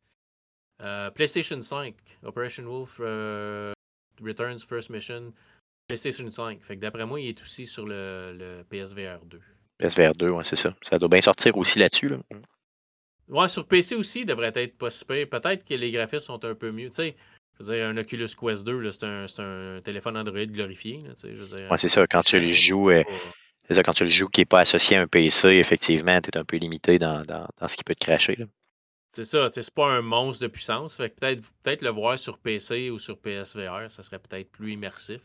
Euh, 0.80 1.10
PlayStation 1.10 1.60
5, 1.60 1.94
Operation 2.22 2.64
Wolf 2.64 2.98
Returns 4.20 4.60
First 4.60 4.90
Mission, 4.90 5.32
PlayStation 5.88 6.30
5. 6.30 6.62
Fait 6.62 6.76
que 6.76 6.80
d'après 6.80 7.04
moi, 7.04 7.20
il 7.20 7.28
est 7.28 7.40
aussi 7.40 7.66
sur 7.66 7.84
le, 7.86 8.64
PSVR 8.70 9.24
2. 9.26 9.40
PSVR 9.78 10.12
2, 10.12 10.30
ouais, 10.30 10.44
c'est 10.44 10.56
ça. 10.56 10.74
Ça 10.82 10.98
doit 10.98 11.08
bien 11.08 11.20
sortir 11.20 11.56
aussi 11.56 11.78
là-dessus. 11.78 12.08
Là. 12.08 12.18
Ouais, 13.28 13.48
sur 13.48 13.66
PC 13.66 13.94
aussi, 13.94 14.20
il 14.20 14.26
devrait 14.26 14.52
être 14.54 14.76
possible. 14.78 15.26
Peut-être 15.26 15.64
que 15.64 15.74
les 15.74 15.90
graphismes 15.90 16.26
sont 16.26 16.44
un 16.44 16.54
peu 16.54 16.72
mieux. 16.72 16.88
Tu 16.88 16.94
sais, 16.94 17.16
un 17.60 17.96
Oculus 17.96 18.28
Quest 18.38 18.64
2, 18.64 18.90
c'est 18.92 19.40
un, 19.40 19.80
téléphone 19.82 20.16
Android 20.16 20.46
glorifié. 20.46 21.02
Oui, 21.24 21.76
c'est 21.76 21.88
ça. 21.88 22.06
Quand 22.06 22.22
tu 22.22 22.40
le 22.40 22.52
joues, 22.52 22.90
euh, 22.90 23.02
c'est 23.66 23.74
ça, 23.74 23.82
quand 23.82 23.92
tu 23.92 24.04
le 24.04 24.10
joues 24.10 24.28
qui 24.28 24.40
n'est 24.40 24.46
pas 24.46 24.60
associé 24.60 24.96
à 24.96 25.02
un 25.02 25.06
PC, 25.06 25.48
effectivement, 25.48 26.20
tu 26.20 26.30
es 26.30 26.38
un 26.38 26.44
peu 26.44 26.56
limité 26.56 26.98
dans, 26.98 27.22
ce 27.66 27.76
qui 27.76 27.84
peut 27.84 27.94
te 27.94 28.04
cracher. 28.04 28.38
C'est 29.10 29.24
ça, 29.24 29.48
c'est 29.50 29.74
pas 29.74 29.88
un 29.88 30.02
monstre 30.02 30.42
de 30.42 30.48
puissance. 30.48 30.96
peut-être 30.96 31.42
peut 31.62 31.76
le 31.80 31.90
voir 31.90 32.18
sur 32.18 32.38
PC 32.38 32.90
ou 32.90 32.98
sur 32.98 33.18
PSVR, 33.18 33.90
ça 33.90 34.02
serait 34.02 34.18
peut-être 34.18 34.50
plus 34.50 34.72
immersif. 34.72 35.22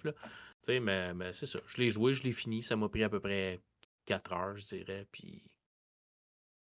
mais, 0.67 1.13
mais 1.13 1.33
c'est 1.33 1.45
ça. 1.45 1.59
Je 1.67 1.77
l'ai 1.77 1.91
joué, 1.91 2.15
je 2.15 2.23
l'ai 2.23 2.31
fini. 2.31 2.63
Ça 2.63 2.75
m'a 2.75 2.89
pris 2.89 3.03
à 3.03 3.09
peu 3.09 3.19
près 3.19 3.59
4 4.05 4.33
heures, 4.33 4.57
je 4.57 4.77
dirais. 4.77 5.05
Puis 5.11 5.43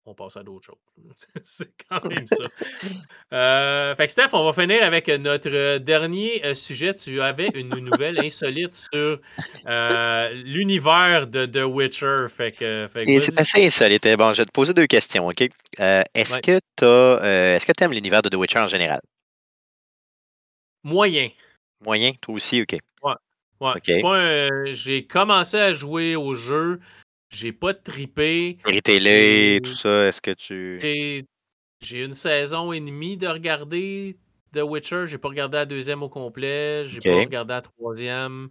on 0.08 0.14
passe 0.14 0.38
à 0.38 0.44
d'autres 0.44 0.66
choses. 0.66 0.78
c'est 1.44 1.72
quand 1.90 2.04
même 2.10 2.28
ça. 2.28 2.48
Euh, 3.34 3.96
fait 3.96 4.06
que 4.06 4.12
Steph, 4.12 4.30
on 4.34 4.50
va 4.50 4.54
finir 4.54 4.84
avec 4.84 5.10
notre 5.10 5.78
dernier 5.80 6.44
euh, 6.46 6.54
sujet. 6.54 6.94
Tu 6.94 7.22
avais 7.22 7.50
une 7.56 7.70
nouvelle 7.70 8.18
insolite 8.24 8.74
sur 8.74 9.20
euh, 9.68 10.30
l'univers 10.30 11.28
de 11.28 11.46
The 11.46 11.66
Witcher. 11.66 12.28
Fait 12.30 12.52
que, 12.52 12.90
c'est 12.96 13.40
assez 13.40 13.68
insolite. 13.68 14.08
Bon, 14.18 14.32
je 14.32 14.38
vais 14.38 14.46
te 14.46 14.52
poser 14.52 14.74
deux 14.74 14.88
questions, 14.88 15.28
OK? 15.28 15.42
est-ce 15.78 16.40
que 16.40 16.60
tu 16.78 16.86
est-ce 16.86 17.66
que 17.66 17.84
aimes 17.84 17.92
l'univers 17.92 18.22
de 18.22 18.30
The 18.30 18.36
Witcher 18.36 18.60
en 18.60 18.68
général? 18.68 19.02
Moyen. 20.84 21.30
Moyen, 21.84 22.14
toi 22.22 22.36
aussi, 22.36 22.62
OK. 22.62 22.78
Ouais. 23.04 23.14
Ouais. 23.60 24.74
J'ai 24.74 25.06
commencé 25.06 25.58
à 25.58 25.74
jouer 25.74 26.16
au 26.16 26.34
jeu. 26.34 26.80
J'ai 27.30 27.52
pas 27.52 27.74
tripé. 27.74 28.58
Télé, 28.84 29.60
tout 29.64 29.74
ça, 29.74 30.08
est-ce 30.08 30.22
que 30.22 30.32
tu. 30.32 30.80
J'ai 31.80 32.04
une 32.04 32.14
saison 32.14 32.72
et 32.72 32.80
demie 32.80 33.18
de 33.18 33.28
regarder 33.28 34.18
The 34.54 34.62
Witcher. 34.62 35.06
J'ai 35.08 35.18
pas 35.18 35.28
regardé 35.28 35.58
la 35.58 35.66
deuxième 35.66 36.02
au 36.04 36.10
complet. 36.10 36.88
J'ai 36.88 37.00
pas 37.00 37.18
regardé 37.18 37.54
la 37.54 37.62
troisième. 37.62 38.50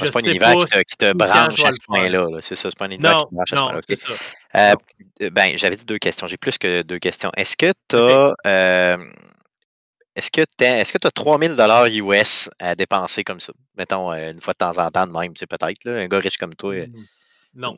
Ah, 0.00 0.04
c'est 0.04 0.12
pas 0.12 0.20
un 0.20 0.30
univers 0.30 0.56
qui 0.56 0.66
te, 0.66 0.78
qui 0.82 0.96
te 0.96 1.16
branche 1.16 1.64
à 1.64 1.72
ce 1.72 1.78
point-là. 1.86 2.26
c'est 2.42 2.56
ça, 2.56 2.68
c'est 2.68 2.78
pas 2.78 2.84
un 2.84 2.90
univers 2.90 3.16
qui 3.16 3.24
te 3.24 3.34
branche 3.34 3.52
à 3.52 3.56
ce 3.56 3.62
point-là. 3.62 4.72
Euh, 4.72 4.74
euh, 5.22 5.30
ben, 5.30 5.56
j'avais 5.56 5.76
dit 5.76 5.86
deux 5.86 5.98
questions. 5.98 6.26
J'ai 6.26 6.36
plus 6.36 6.58
que 6.58 6.82
deux 6.82 6.98
questions. 6.98 7.30
Est-ce 7.36 7.56
que 7.56 7.72
tu 7.88 7.96
as. 7.96 8.34
Euh, 8.46 8.98
est-ce 10.14 10.30
que 10.30 10.42
tu 10.58 10.64
as, 10.64 10.84
que 10.84 11.06
as 11.06 11.10
3000 11.10 11.56
US 12.02 12.50
à 12.58 12.74
dépenser 12.74 13.24
comme 13.24 13.40
ça? 13.40 13.52
Mettons, 13.76 14.12
une 14.12 14.40
fois 14.40 14.52
de 14.52 14.58
temps 14.58 14.76
en 14.76 14.90
temps, 14.90 15.06
de 15.06 15.12
même, 15.12 15.32
peut-être, 15.32 15.86
un 15.86 16.08
gars 16.08 16.18
riche 16.18 16.36
comme 16.36 16.54
toi. 16.54 16.74
Mmh. 16.74 17.04
Non. 17.58 17.76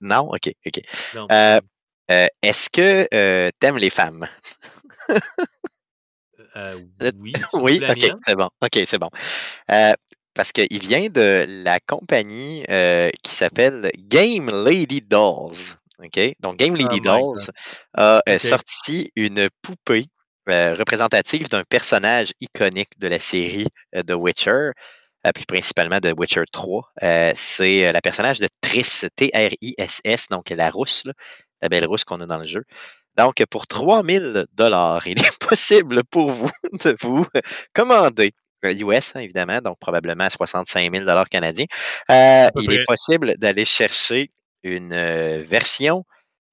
non? 0.00 0.28
OK, 0.28 0.52
OK. 0.66 0.80
est-ce 2.42 2.70
que 2.70 3.50
tu 3.60 3.66
aimes 3.66 3.78
les 3.78 3.90
femmes? 3.90 4.26
oui. 7.16 7.32
oui, 7.54 7.80
OK, 7.88 8.12
c'est 8.26 8.34
bon. 8.34 8.50
OK, 8.60 8.78
c'est 8.84 8.98
bon 8.98 9.10
parce 10.34 10.52
qu'il 10.52 10.78
vient 10.78 11.08
de 11.08 11.44
la 11.64 11.80
compagnie 11.80 12.64
euh, 12.70 13.10
qui 13.22 13.34
s'appelle 13.34 13.90
Game 13.98 14.48
Lady 14.48 15.00
Dolls. 15.00 15.76
Donc, 16.40 16.56
Game 16.56 16.76
Lady 16.76 16.98
oh 16.98 17.04
Dolls 17.34 17.50
a 17.94 18.22
euh, 18.26 18.38
sorti 18.38 19.12
une 19.16 19.50
poupée 19.60 20.06
euh, 20.48 20.74
représentative 20.74 21.50
d'un 21.50 21.62
personnage 21.64 22.32
iconique 22.40 22.98
de 22.98 23.08
la 23.08 23.20
série 23.20 23.66
The 23.92 24.12
Witcher, 24.12 24.70
puis 25.34 25.44
principalement 25.46 25.98
de 26.00 26.14
Witcher 26.16 26.44
3. 26.50 26.92
C'est 27.34 27.92
la 27.92 28.00
personnage 28.00 28.40
de 28.40 28.48
Triss, 28.60 29.06
T-R-I-S-S, 29.16 30.26
donc 30.30 30.50
la 30.50 30.70
rousse, 30.70 31.04
la 31.62 31.68
belle 31.68 31.86
rousse 31.86 32.04
qu'on 32.04 32.20
a 32.20 32.26
dans 32.26 32.38
le 32.38 32.44
jeu. 32.44 32.64
Donc, 33.16 33.44
pour 33.50 33.66
3000 33.66 34.46
dollars, 34.52 35.06
il 35.06 35.18
est 35.18 35.38
possible 35.48 36.04
pour 36.04 36.30
vous 36.30 36.50
de 36.84 36.96
vous 37.02 37.26
commander 37.74 38.32
US, 38.68 39.12
hein, 39.14 39.20
évidemment, 39.20 39.60
donc 39.60 39.78
probablement 39.78 40.28
65 40.28 40.92
000 40.94 41.24
canadiens. 41.30 41.66
Euh, 42.10 42.48
il 42.56 42.72
est 42.72 42.84
possible 42.86 43.34
d'aller 43.38 43.64
chercher 43.64 44.30
une 44.62 44.92
euh, 44.92 45.42
version 45.46 46.04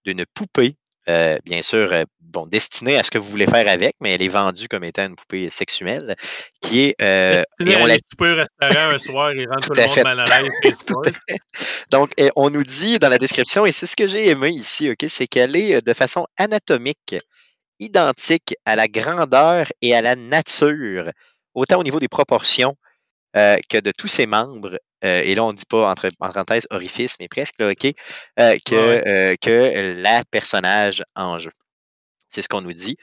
d'une 0.06 0.26
poupée, 0.34 0.78
euh, 1.10 1.38
bien 1.46 1.62
sûr, 1.62 1.92
bon, 2.20 2.46
destinée 2.46 2.98
à 2.98 3.04
ce 3.04 3.12
que 3.12 3.18
vous 3.18 3.30
voulez 3.30 3.48
faire 3.48 3.68
avec, 3.68 3.96
mais 4.02 4.14
elle 4.14 4.22
est 4.22 4.28
vendue 4.28 4.68
comme 4.68 4.84
étant 4.84 5.06
une 5.06 5.16
poupée 5.16 5.50
sexuelle, 5.50 6.16
qui 6.62 6.82
est. 6.82 6.96
et 7.00 7.44
on 7.60 7.86
la... 7.86 7.94
restaurant 7.94 8.46
un 8.60 8.98
soir 8.98 9.32
et 9.32 9.46
rendre 9.46 9.60
tout, 9.68 9.74
le 9.74 9.88
monde 9.88 10.04
mal 10.04 10.20
à 10.20 10.42
l'aise. 10.42 10.86
donc, 11.92 12.12
on 12.36 12.50
nous 12.50 12.64
dit 12.64 13.00
dans 13.00 13.10
la 13.10 13.18
description, 13.18 13.66
et 13.66 13.72
c'est 13.72 13.88
ce 13.88 13.96
que 13.96 14.08
j'ai 14.08 14.30
aimé 14.30 14.50
ici, 14.50 14.90
ok, 14.90 15.06
c'est 15.10 15.28
qu'elle 15.28 15.56
est 15.56 15.86
de 15.86 15.94
façon 15.94 16.26
anatomique 16.38 17.16
identique 17.80 18.56
à 18.66 18.76
la 18.76 18.88
grandeur 18.88 19.68
et 19.82 19.96
à 19.96 20.02
la 20.02 20.16
nature 20.16 21.12
autant 21.54 21.80
au 21.80 21.84
niveau 21.84 22.00
des 22.00 22.08
proportions 22.08 22.76
euh, 23.38 23.58
que 23.70 23.78
de 23.78 23.92
tous 23.92 24.08
ses 24.08 24.26
membres, 24.26 24.80
euh, 25.06 25.22
et 25.24 25.36
là 25.36 25.44
on 25.44 25.52
ne 25.52 25.58
dit 25.58 25.66
pas 25.70 25.92
entre 25.92 26.10
parenthèses 26.18 26.66
orifice, 26.72 27.16
mais 27.20 27.28
presque, 27.28 27.60
OK, 27.60 27.86
euh, 28.40 28.58
que, 28.66 29.36
que 29.36 30.02
la 30.02 30.24
personnage 30.32 31.04
en 31.16 31.38
jeu. 31.38 31.52
C'est 32.30 32.42
ce 32.42 32.50
qu'on 32.50 32.62
nous 32.62 32.74
dit. 32.74 32.98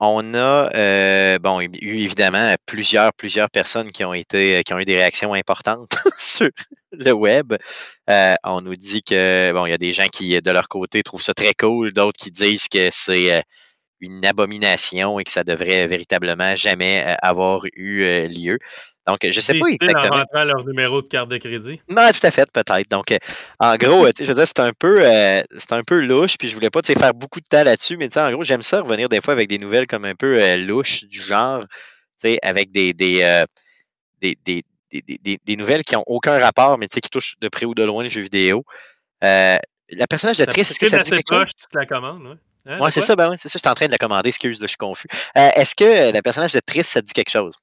on 0.00 0.34
a 0.34 1.38
bon, 1.38 1.60
eu 1.60 1.70
évidemment 1.98 2.54
plusieurs, 2.66 3.12
plusieurs 3.12 3.50
personnes 3.50 3.92
qui 3.92 4.04
ont 4.04 4.14
été 4.14 4.62
qui 4.64 4.74
ont 4.74 4.78
eu 4.80 4.84
des 4.84 4.96
réactions 4.96 5.34
importantes 5.34 5.92
sur 6.18 6.48
le 6.92 7.12
web. 7.12 7.54
on 8.44 8.60
nous 8.60 8.76
dit 8.76 9.02
que 9.02 9.52
bon, 9.52 9.66
il 9.66 9.70
y 9.70 9.74
a 9.74 9.78
des 9.78 9.92
gens 9.92 10.08
qui, 10.08 10.40
de 10.40 10.50
leur 10.50 10.68
côté, 10.68 11.02
trouvent 11.02 11.22
ça 11.22 11.34
très 11.34 11.54
cool, 11.54 11.92
d'autres 11.92 12.18
qui 12.18 12.30
disent 12.32 12.68
que 12.68 12.88
c'est 12.90 13.44
une 14.00 14.24
abomination 14.24 15.18
et 15.18 15.24
que 15.24 15.30
ça 15.30 15.44
devrait 15.44 15.86
véritablement 15.86 16.54
jamais 16.54 17.04
euh, 17.06 17.14
avoir 17.22 17.62
eu 17.74 18.02
euh, 18.02 18.26
lieu. 18.28 18.58
Donc, 19.06 19.18
je 19.22 19.28
ne 19.28 19.40
sais 19.40 19.58
pas 19.58 19.68
exactement. 19.68 20.14
en 20.14 20.18
rentrant 20.18 20.44
leur 20.44 20.64
numéro 20.64 21.02
de 21.02 21.08
carte 21.08 21.28
de 21.28 21.38
crédit? 21.38 21.80
Non, 21.88 22.08
tout 22.12 22.24
à 22.26 22.30
fait, 22.30 22.48
peut-être. 22.52 22.88
Donc, 22.90 23.10
euh, 23.10 23.18
en 23.58 23.74
gros, 23.76 24.06
je 24.18 24.24
veux 24.24 24.34
dire, 24.34 24.46
c'est 24.46 24.60
un 24.60 24.72
peu, 24.72 25.00
c'est 25.02 25.72
un 25.72 25.82
peu 25.82 26.00
louche, 26.00 26.36
puis 26.38 26.48
je 26.48 26.54
voulais 26.54 26.70
pas 26.70 26.80
faire 26.82 27.14
beaucoup 27.14 27.40
de 27.40 27.46
temps 27.46 27.64
là-dessus, 27.64 27.96
mais 27.96 28.16
en 28.18 28.30
gros, 28.30 28.44
j'aime 28.44 28.62
ça 28.62 28.82
revenir 28.82 29.08
des 29.08 29.20
fois 29.20 29.32
avec 29.32 29.48
des 29.48 29.58
nouvelles 29.58 29.86
comme 29.86 30.04
un 30.04 30.14
peu 30.14 30.56
louches 30.56 31.04
du 31.04 31.20
genre, 31.20 31.64
avec 32.42 32.70
des, 32.70 32.92
des, 32.92 33.44
des, 34.20 34.36
des, 34.44 34.62
des, 34.92 35.38
des, 35.44 35.56
nouvelles 35.56 35.82
qui 35.82 35.94
n'ont 35.94 36.04
aucun 36.06 36.38
rapport, 36.38 36.78
mais 36.78 36.86
qui 36.86 37.00
touchent 37.00 37.36
de 37.40 37.48
près 37.48 37.66
ou 37.66 37.74
de 37.74 37.82
loin 37.82 38.04
les 38.04 38.10
jeux 38.10 38.20
vidéo. 38.20 38.64
la 39.22 39.58
personnage 40.08 40.38
de 40.38 40.44
Triss, 40.44 40.70
est-ce 40.70 40.78
que 40.78 40.88
ça 40.88 40.98
dit 40.98 41.10
quelque 41.10 41.34
proche, 41.34 41.54
tu 41.56 41.66
te 41.66 41.78
la 41.78 41.86
commandes, 41.86 42.38
Hein, 42.66 42.78
ouais, 42.80 42.90
c'est 42.90 43.00
ça, 43.00 43.16
ben 43.16 43.34
c'est 43.36 43.48
ça, 43.48 43.58
je 43.58 43.60
suis 43.60 43.68
en 43.68 43.74
train 43.74 43.86
de 43.86 43.92
la 43.92 43.98
commander, 43.98 44.28
excuse, 44.28 44.58
je 44.60 44.66
suis 44.66 44.76
confus. 44.76 45.08
Euh, 45.36 45.50
est-ce 45.56 45.74
que 45.74 46.12
le 46.12 46.20
personnage 46.20 46.52
de 46.52 46.60
Triss, 46.60 46.88
ça 46.88 47.00
dit 47.00 47.12
quelque 47.12 47.30
chose? 47.30 47.54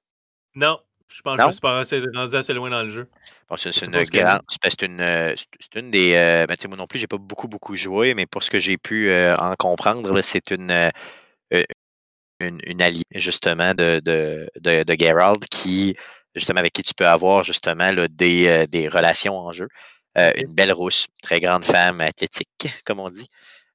Non, 0.56 0.80
je 1.08 1.22
pense 1.22 1.38
que 1.38 1.44
je 1.46 1.52
suis 1.52 1.62
pas 1.62 1.80
assez, 1.80 2.04
rendu 2.14 2.36
assez 2.36 2.54
loin 2.54 2.70
dans 2.70 2.84
le 2.84 2.90
jeu. 2.90 3.08
Bon, 3.50 3.58
c'est 3.58 3.70
une 3.86 3.92
grande. 3.92 4.42
C'est 4.48 4.82
une, 4.82 5.00
euh, 5.00 5.36
une 5.76 5.92
des. 5.92 6.16
Euh, 6.16 6.46
ben, 6.48 6.56
moi 6.68 6.78
non 6.78 6.88
plus, 6.88 7.00
j'ai 7.00 7.08
pas 7.08 7.18
beaucoup, 7.18 7.48
beaucoup 7.48 7.76
joué, 7.76 8.16
mais 8.16 8.26
pour 8.26 8.44
ce 8.44 8.50
que 8.50 8.60
j'ai 8.60 8.78
pu 8.78 9.12
en 9.14 9.56
comprendre, 9.56 10.20
c'est 10.22 10.50
une, 10.52 10.92
une, 12.40 12.60
une, 12.66 12.82
alliée, 12.82 13.04
justement, 13.14 13.76
de, 13.76 14.02
de, 14.04 14.50
de, 14.60 14.84
de, 14.84 14.96
Geralt 15.00 15.46
qui, 15.50 15.96
justement, 16.36 16.60
avec 16.60 16.74
qui 16.74 16.82
tu 16.82 16.94
peux 16.96 17.08
avoir, 17.08 17.44
justement, 17.44 17.92
là, 17.92 18.08
des, 18.08 18.66
des 18.68 18.90
relations 18.90 19.38
en 19.38 19.52
jeu. 19.52 19.68
une 20.16 20.54
belle 20.54 20.74
rousse, 20.74 21.08
très 21.22 21.40
grande 21.40 21.64
femme 21.64 22.02
athlétique, 22.02 22.68
comme 22.84 23.00
on 23.00 23.10
dit. 23.10 23.30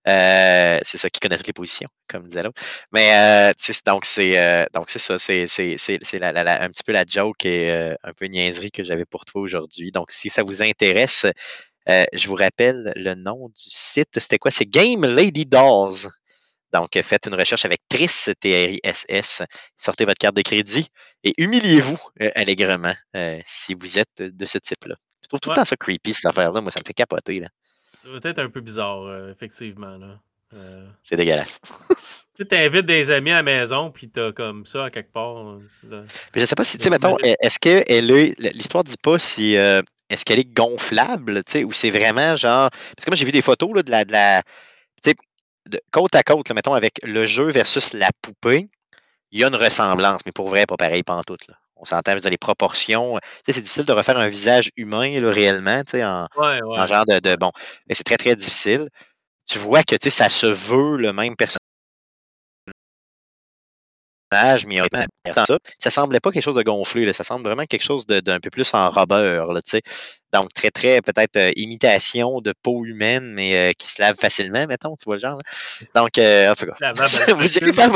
Euh, 0.09 0.81
c'est 0.85 0.99
ça 0.99 1.11
qui 1.11 1.21
connaît 1.21 1.37
toutes 1.37 1.47
les 1.47 1.53
positions, 1.53 1.89
comme 2.09 2.27
disait 2.27 2.43
l'autre. 2.43 2.61
Mais 2.93 3.51
euh, 3.51 3.53
donc 3.87 4.05
c'est 4.05 4.37
euh, 4.39 4.67
donc 4.73 4.91
c'est 4.91 4.99
ça, 4.99 5.19
c'est, 5.19 5.43
un 5.45 6.69
petit 6.69 6.83
peu 6.85 6.93
la 6.93 7.05
joke 7.07 7.45
et 7.45 7.71
un 8.03 8.13
peu 8.15 8.27
niaiserie 8.27 8.71
que 8.71 8.83
j'avais 8.83 9.05
pour 9.05 9.25
toi 9.25 9.43
aujourd'hui. 9.43 9.93
Donc, 9.93 10.11
si 10.11 10.29
ça 10.29 10.43
vous 10.43 10.63
intéresse, 10.63 11.27
je 11.87 12.29
vous 12.29 12.35
rappelle 12.35 12.93
le 12.97 13.15
nom 13.15 13.49
du 13.49 13.71
site. 13.71 14.19
C'était 14.19 14.39
quoi? 14.39 14.51
C'est 14.51 14.67
Game 14.67 15.05
Lady 15.05 15.47
Dolls. 15.47 16.09
Donc, 16.73 16.99
faites 17.03 17.27
une 17.27 17.35
recherche 17.35 17.65
avec 17.67 17.81
Triss, 17.89 18.31
T-R-I-S-S. 18.41 19.43
Sortez 19.77 20.05
votre 20.07 20.19
carte 20.19 20.37
de 20.37 20.43
crédit 20.43 20.89
et 21.23 21.35
humiliez-vous 21.39 21.99
allègrement 22.35 22.95
si 23.45 23.75
vous 23.75 23.99
êtes 23.99 24.23
de 24.23 24.47
ce 24.47 24.59
type-là. 24.59 24.97
Je 25.23 25.29
trouve 25.29 25.41
tout 25.41 25.51
le 25.51 25.55
temps 25.55 25.65
ça 25.65 25.77
creepy, 25.77 26.15
cette 26.15 26.27
affaire-là. 26.27 26.61
Moi, 26.61 26.71
ça 26.73 26.81
me 26.81 26.87
fait 26.87 26.95
capoter. 26.95 27.37
Là. 27.37 27.49
Peut-être 28.05 28.39
un 28.39 28.49
peu 28.49 28.61
bizarre, 28.61 29.03
euh, 29.03 29.31
effectivement. 29.31 29.99
Euh. 30.55 30.87
C'est 31.05 31.17
dégueulasse. 31.17 31.61
Tu 32.35 32.57
invites 32.57 32.87
des 32.87 33.11
amis 33.11 33.31
à 33.31 33.37
la 33.37 33.43
maison, 33.43 33.91
puis 33.91 34.09
t'as 34.09 34.33
comme 34.33 34.65
ça 34.65 34.87
à 34.87 34.91
quelque 34.91 35.13
part. 35.13 35.61
Je 35.85 36.03
je 36.35 36.45
sais 36.45 36.55
pas 36.55 36.65
si, 36.65 36.79
tu 36.79 36.85
sais, 36.85 36.91
mettons, 36.91 37.17
est-ce 37.19 37.59
qu'elle 37.59 38.11
est. 38.11 38.39
L'histoire 38.55 38.83
dit 38.83 38.97
pas 39.01 39.19
si. 39.19 39.57
Euh, 39.57 39.83
est-ce 40.09 40.25
qu'elle 40.25 40.41
est 40.41 40.53
gonflable, 40.53 41.45
tu 41.45 41.53
sais, 41.53 41.65
ou 41.65 41.73
c'est 41.73 41.91
vraiment 41.91 42.35
genre. 42.35 42.71
Parce 42.71 43.05
que 43.05 43.11
moi, 43.11 43.17
j'ai 43.17 43.27
vu 43.27 43.33
des 43.33 43.43
photos 43.43 43.75
là, 43.75 43.83
de 43.83 43.91
la. 43.91 44.05
De 44.05 44.13
la 44.13 44.43
tu 45.05 45.11
sais, 45.11 45.81
côte 45.93 46.15
à 46.17 46.23
côte, 46.23 46.51
mettons, 46.53 46.75
avec 46.75 47.01
le 47.05 47.27
jeu 47.27 47.51
versus 47.51 47.93
la 47.93 48.09
poupée, 48.23 48.71
il 49.31 49.41
y 49.41 49.45
a 49.45 49.49
une 49.49 49.55
ressemblance, 49.55 50.23
mais 50.25 50.33
pour 50.33 50.49
vrai, 50.49 50.65
pas 50.67 50.77
pareil, 50.77 51.03
pas 51.03 51.15
en 51.15 51.23
tout. 51.23 51.37
Là 51.49 51.55
on 51.83 51.85
s'entend 51.85 52.17
dans 52.17 52.31
les 52.31 52.39
proportions. 52.39 53.19
c'est 53.47 53.61
difficile 53.61 53.85
de 53.85 53.93
refaire 53.93 54.17
un 54.17 54.29
visage 54.29 54.71
humain 54.77 55.21
là, 55.21 55.31
réellement, 55.31 55.83
en, 55.95 56.27
en 56.37 56.87
genre 56.87 57.05
de, 57.05 57.37
bon. 57.37 57.51
Mais 57.89 57.95
c'est 57.95 58.05
très, 58.05 58.17
très 58.17 58.37
difficile. 58.37 58.89
Tu 59.49 59.59
vois 59.59 59.83
que 59.83 59.97
ça 60.11 60.29
se 60.29 60.47
veut 60.47 60.97
le 60.97 61.13
même 61.13 61.37
personnage 61.37 61.72
mais 64.67 64.81
ça, 65.35 65.59
ça 65.79 65.91
semblait 65.91 66.21
pas 66.21 66.31
quelque 66.31 66.43
chose 66.43 66.57
de 66.57 66.63
gonflé, 66.63 67.13
ça 67.13 67.25
semble 67.25 67.45
vraiment 67.45 67.67
quelque 67.67 67.85
chose 67.85 68.07
d'un 68.07 68.41
peu 68.41 68.51
plus 68.51 68.73
en 68.75 68.91
robeur, 68.91 69.53
là, 69.53 69.61
donc 70.33 70.53
très 70.55 70.71
très 70.71 71.03
peut-être 71.03 71.37
euh, 71.37 71.53
imitation 71.57 72.41
de 72.41 72.55
peau 72.63 72.85
humaine, 72.85 73.33
mais 73.35 73.57
euh, 73.57 73.73
qui 73.73 73.89
se 73.89 74.01
lave 74.01 74.17
facilement, 74.17 74.67
mettons, 74.67 74.97
tu 74.97 75.05
vois 75.05 75.17
le 75.17 75.21
genre. 75.21 75.39
Donc 75.95 76.17
euh, 76.19 76.51
en 76.51 76.55
tout 76.55 76.67
cas, 76.67 76.93
vous 77.35 77.59
irez 77.59 77.73
faire, 77.75 77.91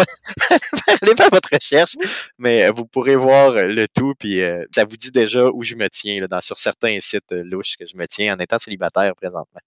votre 1.31 1.49
recherche, 1.53 1.97
mais 2.39 2.69
vous 2.71 2.85
pourrez 2.85 3.17
voir 3.17 3.53
le 3.53 3.87
tout, 3.89 4.15
puis 4.19 4.41
ça 4.75 4.85
vous 4.85 4.97
dit 4.97 5.11
déjà 5.11 5.49
où 5.49 5.65
je 5.65 5.75
me 5.75 5.89
tiens 5.89 6.21
là, 6.21 6.29
dans, 6.29 6.41
sur 6.41 6.59
certains 6.59 6.99
sites 7.01 7.31
louches 7.31 7.77
que 7.79 7.87
je 7.87 7.97
me 7.97 8.07
tiens 8.07 8.37
en 8.37 8.39
étant 8.39 8.59
célibataire 8.59 9.15
présentement. 9.17 9.61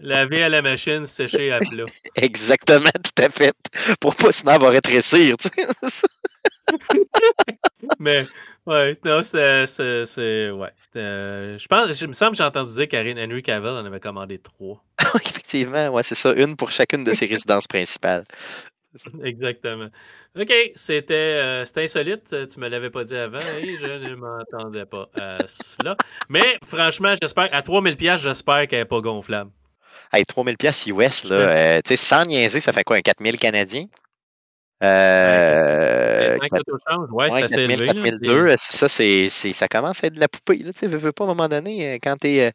Laver 0.00 0.44
à 0.44 0.48
la 0.48 0.62
machine, 0.62 1.06
sécher 1.06 1.52
à 1.52 1.58
plat. 1.58 1.84
Exactement, 2.16 2.90
tout 2.90 3.22
à 3.22 3.30
fait. 3.30 3.54
Pour 4.00 4.14
pas 4.14 4.32
sinon 4.32 4.52
avoir 4.52 4.72
rétrécir. 4.72 5.36
Tu 5.38 5.48
sais. 5.48 6.06
Mais, 7.98 8.26
ouais, 8.66 8.92
non, 9.04 9.22
c'est. 9.22 10.50
Ouais. 10.50 10.70
Euh, 10.96 11.58
je 11.58 11.66
pense, 11.66 11.98
je 11.98 12.06
me 12.06 12.12
semble 12.12 12.32
que 12.32 12.36
j'ai 12.38 12.44
entendu 12.44 12.74
dire 12.74 12.88
qu'Henry 12.88 13.42
Cavill 13.42 13.70
en 13.70 13.84
avait 13.84 14.00
commandé 14.00 14.38
trois. 14.38 14.84
Effectivement, 15.26 15.88
ouais, 15.88 16.02
c'est 16.02 16.14
ça. 16.14 16.32
Une 16.34 16.56
pour 16.56 16.70
chacune 16.70 17.04
de 17.04 17.12
ses 17.14 17.26
résidences 17.26 17.66
principales. 17.66 18.24
Exactement. 19.24 19.88
OK, 20.38 20.52
c'était 20.74 21.64
insolite. 21.76 22.34
Tu 22.52 22.60
me 22.60 22.68
l'avais 22.68 22.90
pas 22.90 23.04
dit 23.04 23.16
avant 23.16 23.38
et 23.38 23.76
je 23.76 24.10
ne 24.10 24.14
m'entendais 24.14 24.86
pas 24.86 25.08
à 25.18 25.38
cela. 25.46 25.96
Mais 26.28 26.58
franchement, 26.64 27.14
j'espère, 27.20 27.48
à 27.52 27.62
3000$, 27.62 28.18
j'espère 28.18 28.66
qu'elle 28.68 28.80
n'est 28.80 28.84
pas 28.84 29.00
gonflable. 29.00 29.50
Hey, 30.12 30.24
3000$ 30.24 30.90
US, 30.90 31.24
là, 31.24 31.80
sais, 31.86 31.96
sans 31.96 32.24
niaiser, 32.24 32.60
ça 32.60 32.72
fait 32.72 32.84
quoi, 32.84 32.96
un 32.96 33.00
4000 33.00 33.38
Canadiens? 33.38 33.86
Euh, 34.82 36.38
ouais, 36.38 37.30
c'est 37.30 37.44
assez 37.44 37.66
4000, 37.66 37.86
4002, 37.86 38.56
ça, 38.56 38.88
c'est, 38.88 39.28
ça 39.30 39.68
commence 39.68 40.02
à 40.02 40.08
être 40.08 40.14
de 40.14 40.20
la 40.20 40.28
poupée. 40.28 40.58
Là, 40.58 40.72
tu 40.72 40.86
veux 40.86 41.12
pas 41.12 41.24
à 41.24 41.26
un 41.28 41.30
moment 41.30 41.48
donné, 41.48 42.00
quand 42.02 42.16
tu 42.20 42.28
es, 42.28 42.52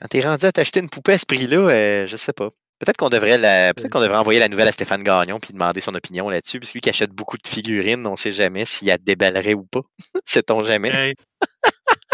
quand 0.00 0.14
es 0.14 0.20
rendu 0.22 0.46
à 0.46 0.52
t'acheter 0.52 0.80
une 0.80 0.88
poupée 0.88 1.12
à 1.12 1.18
ce 1.18 1.26
prix-là, 1.26 1.58
euh, 1.58 2.06
je 2.06 2.16
sais 2.16 2.32
pas. 2.32 2.48
Peut-être 2.78 2.96
qu'on 2.96 3.10
devrait 3.10 3.38
la, 3.38 3.72
peut-être 3.74 3.90
qu'on 3.90 4.00
devrait 4.00 4.16
envoyer 4.18 4.40
la 4.40 4.48
nouvelle 4.48 4.66
à 4.66 4.72
Stéphane 4.72 5.04
Gagnon 5.04 5.38
puis 5.38 5.52
demander 5.52 5.80
son 5.80 5.94
opinion 5.94 6.28
là-dessus, 6.28 6.58
parce 6.58 6.72
que 6.72 6.78
lui 6.78 6.80
qui 6.80 6.88
achète 6.88 7.10
beaucoup 7.10 7.36
de 7.36 7.46
figurines, 7.46 8.04
on 8.06 8.12
ne 8.12 8.16
sait 8.16 8.32
jamais 8.32 8.64
s'il 8.64 8.88
y 8.88 8.90
a 8.90 8.98
déballerait 8.98 9.54
ou 9.54 9.62
pas. 9.64 9.82
Sait-on 10.24 10.64
jamais. 10.64 11.14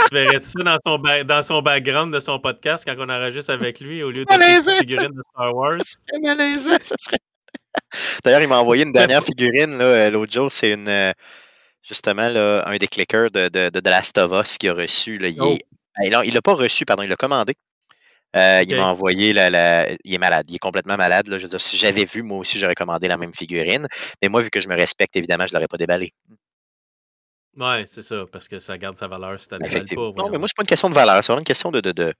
Tu 0.08 0.14
verrais 0.14 0.40
ça 0.40 0.62
dans 0.62 0.78
son, 0.86 1.24
dans 1.24 1.42
son 1.42 1.62
background 1.62 2.14
de 2.14 2.20
son 2.20 2.38
podcast 2.38 2.84
quand 2.86 2.96
on 2.98 3.08
enregistre 3.08 3.52
avec 3.52 3.80
lui 3.80 4.02
au 4.02 4.10
lieu 4.10 4.24
de 4.24 4.78
figurines 4.78 5.12
de 5.12 5.22
Star 5.32 5.54
Wars? 5.54 5.78
ça 5.78 6.94
serait 6.98 7.18
D'ailleurs, 8.24 8.42
il 8.42 8.48
m'a 8.48 8.58
envoyé 8.58 8.84
une 8.84 8.92
dernière 8.92 9.22
figurine 9.22 9.78
euh, 9.80 10.10
l'autre 10.10 10.32
jour. 10.32 10.50
C'est 10.50 10.72
une 10.72 10.88
euh, 10.88 11.12
justement 11.82 12.22
un 12.22 12.76
des 12.76 12.86
clickers 12.86 13.30
de, 13.30 13.48
de, 13.48 13.70
de, 13.70 13.90
Last 13.90 14.18
of 14.18 14.32
Us 14.32 14.58
qui 14.58 14.68
a 14.68 14.74
reçu. 14.74 15.18
il 15.22 15.40
oh. 15.40 15.56
ben, 15.98 16.22
il 16.24 16.34
l'a 16.34 16.42
pas 16.42 16.54
reçu, 16.54 16.84
pardon, 16.84 17.02
il 17.02 17.08
l'a 17.08 17.16
commandé. 17.16 17.54
Euh, 18.36 18.62
il 18.66 18.76
m'a 18.76 18.86
envoyé 18.86 19.32
la, 19.32 19.90
Il 20.04 20.14
est 20.14 20.18
malade, 20.18 20.46
il 20.50 20.56
est 20.56 20.58
complètement 20.58 20.96
malade. 20.96 21.26
Je 21.28 21.36
veux 21.36 21.48
dire, 21.48 21.60
si 21.60 21.76
j'avais 21.76 22.04
vu, 22.04 22.22
moi 22.22 22.38
aussi, 22.38 22.58
j'aurais 22.58 22.74
commandé 22.74 23.08
la 23.08 23.16
même 23.16 23.34
figurine. 23.34 23.86
Mais 24.20 24.28
moi, 24.28 24.42
vu 24.42 24.50
que 24.50 24.60
je 24.60 24.68
me 24.68 24.74
respecte, 24.74 25.16
évidemment, 25.16 25.46
je 25.46 25.52
ne 25.52 25.58
l'aurais 25.58 25.68
pas 25.68 25.78
déballé. 25.78 26.12
Ouais, 27.56 27.84
c'est 27.86 28.02
ça, 28.02 28.24
parce 28.30 28.46
que 28.46 28.60
ça 28.60 28.78
garde 28.78 28.96
sa 28.96 29.08
valeur 29.08 29.40
si 29.40 29.48
tu 29.48 29.56
pas. 29.58 30.12
Non, 30.16 30.28
mais 30.30 30.38
moi, 30.38 30.46
c'est 30.48 30.56
pas 30.56 30.62
une 30.62 30.66
question 30.68 30.90
de 30.90 30.94
valeur, 30.94 31.22
c'est 31.22 31.32
vraiment 31.32 31.40
une 31.40 31.44
question 31.44 31.70
de. 31.72 31.80
de, 31.80 32.14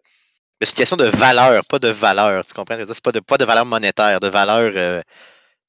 c'est 0.60 0.70
une 0.70 0.76
question 0.76 0.96
de 0.96 1.04
valeur, 1.04 1.64
pas 1.66 1.78
de 1.78 1.88
valeur. 1.88 2.44
Tu 2.44 2.54
comprends? 2.54 2.76
C'est 2.86 3.00
pas 3.00 3.12
de, 3.12 3.20
pas 3.20 3.38
de 3.38 3.44
valeur 3.44 3.64
monétaire, 3.64 4.18
de 4.18 4.28
valeur. 4.28 5.02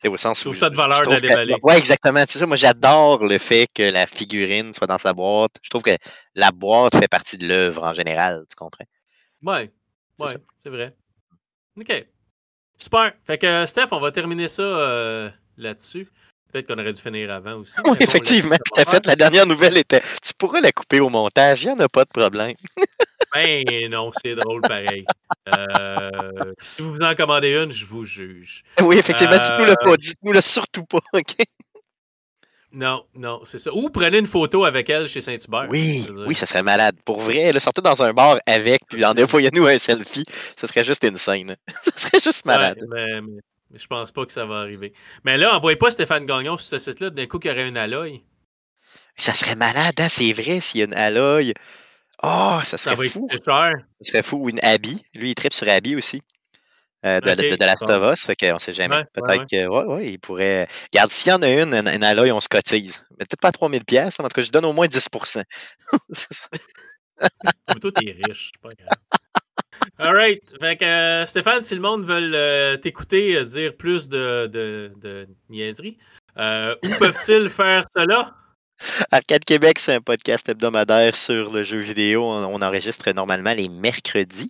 C'est 0.01 0.07
au 0.07 0.17
sens 0.17 0.45
où. 0.45 0.53
ça 0.53 0.69
de 0.69 0.75
valeur 0.75 1.01
de 1.01 1.19
déballer. 1.19 1.55
Oui, 1.61 1.73
exactement. 1.73 2.23
C'est 2.27 2.39
ça. 2.39 2.45
Moi, 2.45 2.55
j'adore 2.55 3.23
le 3.25 3.37
fait 3.37 3.67
que 3.73 3.83
la 3.83 4.07
figurine 4.07 4.73
soit 4.73 4.87
dans 4.87 4.97
sa 4.97 5.13
boîte. 5.13 5.51
Je 5.61 5.69
trouve 5.69 5.83
que 5.83 5.95
la 6.35 6.51
boîte 6.51 6.95
fait 6.95 7.09
partie 7.09 7.37
de 7.37 7.47
l'œuvre 7.47 7.83
en 7.83 7.93
général. 7.93 8.45
Tu 8.49 8.55
comprends? 8.55 8.85
Oui. 9.43 9.69
Oui, 10.19 10.31
c'est 10.63 10.69
vrai. 10.69 10.95
OK. 11.77 12.05
Super. 12.77 13.13
Fait 13.25 13.37
que, 13.37 13.65
Steph, 13.65 13.87
on 13.91 13.99
va 13.99 14.11
terminer 14.11 14.47
ça 14.47 14.63
euh, 14.63 15.29
là-dessus. 15.57 16.09
Peut-être 16.51 16.67
qu'on 16.67 16.79
aurait 16.79 16.93
dû 16.93 17.01
finir 17.01 17.31
avant 17.31 17.55
aussi. 17.55 17.73
Oui, 17.85 17.97
effectivement. 17.99 18.55
Tout 18.55 18.81
à 18.81 18.85
fait. 18.85 19.05
La 19.05 19.15
dernière 19.15 19.45
nouvelle 19.45 19.77
était. 19.77 20.01
Tu 20.21 20.33
pourrais 20.37 20.61
la 20.61 20.71
couper 20.71 20.99
au 20.99 21.09
montage. 21.09 21.63
Il 21.63 21.67
n'y 21.67 21.73
en 21.73 21.79
a 21.79 21.89
pas 21.89 22.05
de 22.05 22.09
problème. 22.09 22.55
Ben 23.31 23.63
non, 23.91 24.09
c'est 24.23 24.33
drôle 24.33 24.61
pareil. 24.61 25.05
Euh, 25.47 26.53
si 26.59 26.81
vous 26.81 26.97
en 26.97 27.13
commandez 27.13 27.55
une, 27.55 27.71
je 27.71 27.85
vous 27.85 28.03
juge. 28.03 28.63
Oui, 28.81 28.97
effectivement, 28.97 29.37
dites-nous 29.37 29.65
le 29.65 29.75
pas, 29.83 29.91
euh, 29.91 29.97
dites-nous 29.97 30.33
le 30.33 30.41
surtout 30.41 30.83
pas, 30.83 30.99
OK? 31.13 31.35
Non, 32.71 33.03
non, 33.15 33.41
c'est 33.45 33.57
ça. 33.57 33.71
Ou 33.73 33.89
prenez 33.89 34.19
une 34.19 34.27
photo 34.27 34.63
avec 34.63 34.89
elle 34.89 35.07
chez 35.07 35.21
Saint-Hubert. 35.21 35.65
Oui, 35.69 36.07
oui, 36.27 36.35
ça 36.35 36.45
serait 36.45 36.61
malade. 36.61 36.95
Pour 37.03 37.19
vrai, 37.19 37.37
elle 37.37 37.61
sortait 37.61 37.81
dans 37.81 38.01
un 38.03 38.13
bar 38.13 38.37
avec, 38.45 38.81
puis 38.87 39.03
envoyez-nous 39.03 39.65
un 39.65 39.79
selfie, 39.79 40.25
ce 40.59 40.67
serait 40.67 40.83
juste 40.83 41.03
une 41.03 41.17
scène. 41.17 41.55
ça 41.83 41.91
serait 41.97 42.19
juste 42.19 42.45
malade. 42.45 42.79
mais, 42.89 43.21
mais, 43.21 43.41
je 43.73 43.87
pense 43.87 44.11
pas 44.11 44.25
que 44.25 44.31
ça 44.31 44.45
va 44.45 44.59
arriver. 44.59 44.93
Mais 45.23 45.37
là, 45.37 45.55
envoyez 45.55 45.77
pas 45.77 45.91
Stéphane 45.91 46.25
Gagnon 46.25 46.57
sur 46.57 46.79
ce 46.79 46.79
site-là, 46.79 47.09
d'un 47.09 47.27
coup, 47.27 47.39
qu'il 47.39 47.51
y 47.51 47.53
aurait 47.53 47.67
une 47.67 47.77
alloy. 47.77 48.23
Ça 49.15 49.33
serait 49.33 49.55
malade, 49.55 49.95
hein, 49.99 50.07
c'est 50.09 50.33
vrai, 50.33 50.61
s'il 50.61 50.79
y 50.79 50.83
a 50.83 50.85
une 50.85 50.95
alloy. 50.95 51.53
Oh, 52.23 52.59
ça 52.63 52.77
serait 52.77 53.07
fou. 53.09 53.27
Ça 53.45 53.71
serait 54.01 54.23
fou. 54.23 54.37
Ou 54.37 54.49
une 54.49 54.59
Abby. 54.61 55.03
Lui, 55.15 55.31
il 55.31 55.35
tripe 55.35 55.53
sur 55.53 55.69
Abby 55.69 55.95
aussi. 55.95 56.21
Euh, 57.05 57.21
de, 57.21 57.29
de, 57.29 57.55
de, 57.55 57.65
la 57.65 57.77
Stovos, 57.77 58.17
fait 58.17 58.35
qu'on 58.35 58.59
sait 58.59 58.73
jamais. 58.73 59.05
Peut-être 59.13 59.45
que, 59.49 59.67
ouais, 59.67 59.85
ouais, 59.85 60.11
il 60.11 60.19
pourrait. 60.19 60.67
Regarde, 60.91 61.11
s'il 61.11 61.31
y 61.31 61.33
en 61.33 61.41
a 61.41 61.49
une, 61.49 61.73
une, 61.73 61.87
une 61.87 62.03
alloy, 62.03 62.29
on 62.31 62.41
se 62.41 62.49
cotise. 62.49 63.05
Mais 63.11 63.19
peut-être 63.19 63.39
pas 63.39 63.53
3000 63.53 63.85
pièces. 63.85 64.19
En 64.19 64.23
tout 64.23 64.29
cas, 64.29 64.41
je 64.41 64.51
donne 64.51 64.65
au 64.65 64.73
moins 64.73 64.87
10% 64.87 65.43
Toi, 67.81 67.91
t'es 67.93 68.11
riche, 68.11 68.51
c'est 68.53 68.61
pas 68.61 68.69
grave. 68.75 68.89
All 70.01 70.13
right. 70.13 70.41
Fait 70.61 70.77
que, 70.77 70.85
euh, 70.85 71.25
Stéphane, 71.25 71.61
si 71.61 71.75
le 71.75 71.81
monde 71.81 72.05
veut 72.05 72.31
euh, 72.33 72.77
t'écouter 72.77 73.35
euh, 73.35 73.43
dire 73.43 73.75
plus 73.75 74.07
de, 74.07 74.47
de, 74.47 75.27
niaiseries, 75.49 75.97
où 76.37 76.89
peuvent-ils 76.99 77.49
faire 77.49 77.83
cela? 77.93 78.33
Arcade 79.11 79.43
Québec, 79.43 79.77
c'est 79.77 79.95
un 79.95 80.01
podcast 80.01 80.47
hebdomadaire 80.47 81.15
sur 81.15 81.51
le 81.51 81.65
jeu 81.65 81.79
vidéo. 81.79 82.23
On, 82.23 82.61
enregistre 82.61 83.11
normalement 83.11 83.53
les 83.53 83.67
mercredis. 83.67 84.49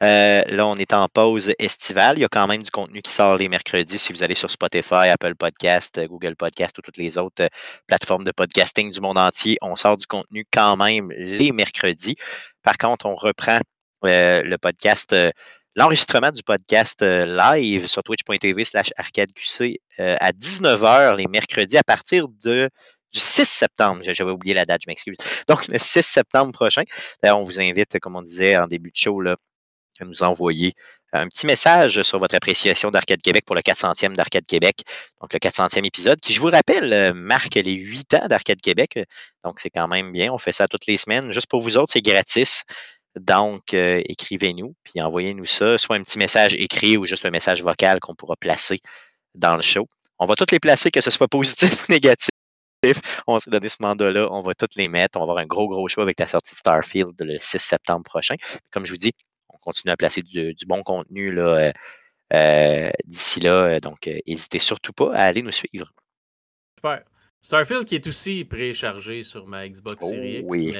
Là, 0.00 0.66
on 0.66 0.76
est 0.76 0.94
en 0.94 1.06
pause 1.08 1.52
estivale. 1.58 2.16
Il 2.16 2.22
y 2.22 2.24
a 2.24 2.28
quand 2.28 2.46
même 2.46 2.62
du 2.62 2.70
contenu 2.70 3.02
qui 3.02 3.10
sort 3.10 3.36
les 3.36 3.50
mercredis. 3.50 3.98
Si 3.98 4.14
vous 4.14 4.22
allez 4.22 4.34
sur 4.34 4.50
Spotify, 4.50 5.10
Apple 5.12 5.34
Podcast, 5.34 6.00
Google 6.08 6.34
Podcast 6.34 6.78
ou 6.78 6.80
toutes 6.80 6.96
les 6.96 7.18
autres 7.18 7.46
plateformes 7.86 8.24
de 8.24 8.32
podcasting 8.32 8.90
du 8.90 9.02
monde 9.02 9.18
entier, 9.18 9.58
on 9.60 9.76
sort 9.76 9.98
du 9.98 10.06
contenu 10.06 10.46
quand 10.50 10.78
même 10.78 11.10
les 11.10 11.52
mercredis. 11.52 12.16
Par 12.62 12.78
contre, 12.78 13.04
on 13.04 13.16
reprend 13.16 13.60
euh, 14.04 14.42
le 14.42 14.58
podcast, 14.58 15.14
l'enregistrement 15.74 16.30
du 16.30 16.42
podcast 16.42 17.02
live 17.02 17.86
sur 17.86 18.02
twitch.tv 18.02 18.64
slash 18.64 18.90
arcadeqc 18.96 19.78
à 19.98 20.32
19h 20.32 21.16
les 21.16 21.26
mercredis 21.26 21.78
à 21.78 21.82
partir 21.82 22.28
de 22.44 22.68
du 23.12 23.20
6 23.20 23.46
septembre. 23.46 24.02
J'avais 24.02 24.30
oublié 24.30 24.54
la 24.54 24.64
date, 24.64 24.82
je 24.84 24.90
m'excuse. 24.90 25.16
Donc, 25.48 25.66
le 25.68 25.78
6 25.78 26.02
septembre 26.02 26.52
prochain. 26.52 26.82
On 27.24 27.44
vous 27.44 27.60
invite, 27.60 27.98
comme 28.00 28.16
on 28.16 28.22
disait 28.22 28.56
en 28.56 28.66
début 28.66 28.90
de 28.90 28.96
show, 28.96 29.20
là, 29.20 29.36
à 30.00 30.04
nous 30.04 30.22
envoyer 30.22 30.74
un 31.12 31.26
petit 31.28 31.46
message 31.46 32.02
sur 32.02 32.18
votre 32.18 32.34
appréciation 32.34 32.90
d'Arcade 32.90 33.22
Québec 33.22 33.44
pour 33.46 33.56
le 33.56 33.62
400e 33.62 34.14
d'Arcade 34.14 34.44
Québec. 34.46 34.82
Donc, 35.20 35.32
le 35.32 35.38
400e 35.38 35.84
épisode, 35.84 36.20
qui, 36.20 36.32
je 36.32 36.40
vous 36.40 36.50
rappelle, 36.50 36.92
euh, 36.92 37.14
marque 37.14 37.54
les 37.54 37.72
8 37.72 38.14
ans 38.14 38.26
d'Arcade 38.28 38.60
Québec. 38.60 38.98
Donc, 39.42 39.60
c'est 39.60 39.70
quand 39.70 39.88
même 39.88 40.12
bien. 40.12 40.32
On 40.32 40.38
fait 40.38 40.52
ça 40.52 40.68
toutes 40.68 40.86
les 40.86 40.98
semaines. 40.98 41.32
Juste 41.32 41.46
pour 41.48 41.62
vous 41.62 41.78
autres, 41.78 41.92
c'est 41.94 42.02
gratis. 42.02 42.64
Donc, 43.16 43.74
euh, 43.74 44.02
écrivez-nous, 44.06 44.74
puis 44.84 45.00
envoyez-nous 45.00 45.46
ça, 45.46 45.78
soit 45.78 45.96
un 45.96 46.02
petit 46.02 46.18
message 46.18 46.54
écrit 46.54 46.96
ou 46.96 47.06
juste 47.06 47.24
un 47.24 47.30
message 47.30 47.62
vocal 47.62 48.00
qu'on 48.00 48.14
pourra 48.14 48.36
placer 48.36 48.78
dans 49.34 49.56
le 49.56 49.62
show. 49.62 49.88
On 50.18 50.26
va 50.26 50.34
tous 50.34 50.50
les 50.52 50.60
placer, 50.60 50.90
que 50.90 51.00
ce 51.00 51.10
soit 51.10 51.28
positif 51.28 51.88
ou 51.88 51.92
négatif. 51.92 52.28
On 53.26 53.40
s'est 53.40 53.50
donné 53.50 53.68
ce 53.68 53.76
mandat-là, 53.80 54.28
on 54.30 54.42
va 54.42 54.54
toutes 54.54 54.76
les 54.76 54.88
mettre. 54.88 55.18
On 55.18 55.20
va 55.20 55.32
avoir 55.32 55.38
un 55.38 55.46
gros, 55.46 55.68
gros 55.68 55.88
show 55.88 56.00
avec 56.00 56.20
la 56.20 56.28
sortie 56.28 56.54
de 56.54 56.58
Starfield 56.58 57.14
le 57.20 57.38
6 57.38 57.58
septembre 57.58 58.04
prochain. 58.04 58.36
Comme 58.70 58.84
je 58.84 58.92
vous 58.92 58.98
dis, 58.98 59.12
on 59.48 59.58
continue 59.58 59.92
à 59.92 59.96
placer 59.96 60.22
du, 60.22 60.54
bon 60.66 60.82
contenu 60.82 61.32
là, 61.32 61.56
euh, 61.56 61.72
euh, 62.34 62.90
d'ici 63.04 63.40
là. 63.40 63.64
Euh, 63.64 63.80
donc, 63.80 64.08
n'hésitez 64.26 64.60
surtout 64.60 64.92
pas 64.92 65.12
à 65.14 65.24
aller 65.24 65.42
nous 65.42 65.50
suivre. 65.50 65.92
Super. 66.76 67.02
Starfield 67.42 67.84
qui 67.84 67.94
est 67.94 68.06
aussi 68.06 68.44
préchargé 68.44 69.22
sur 69.22 69.46
ma 69.46 69.68
Xbox 69.68 70.04
Series 70.04 70.38
X. 70.38 70.44
Oh 70.44 70.50
oui. 70.50 70.72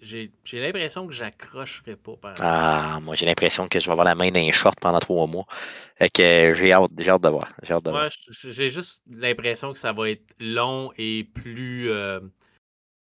J'ai 0.00 0.30
l'impression 0.52 1.06
que 1.06 1.12
j'accrocherai 1.12 1.96
pas. 1.96 2.16
Par 2.16 2.34
ah, 2.40 2.98
moi, 3.02 3.14
j'ai 3.14 3.24
l'impression 3.24 3.66
que 3.66 3.80
je 3.80 3.86
vais 3.86 3.92
avoir 3.92 4.04
la 4.04 4.14
main 4.14 4.30
d'un 4.30 4.52
short 4.52 4.78
pendant 4.78 4.98
trois 4.98 5.26
mois. 5.26 5.46
Fait 5.96 6.10
que 6.10 6.54
j'ai 6.54 6.72
hâte, 6.72 6.90
hâte 7.00 7.22
de 7.22 7.28
voir. 7.28 7.50
J'ai 8.30 8.70
juste 8.70 9.04
l'impression 9.10 9.72
que 9.72 9.78
ça 9.78 9.92
va 9.92 10.10
être 10.10 10.34
long 10.38 10.92
et 10.98 11.24
plus. 11.24 11.90
Euh, 11.90 12.20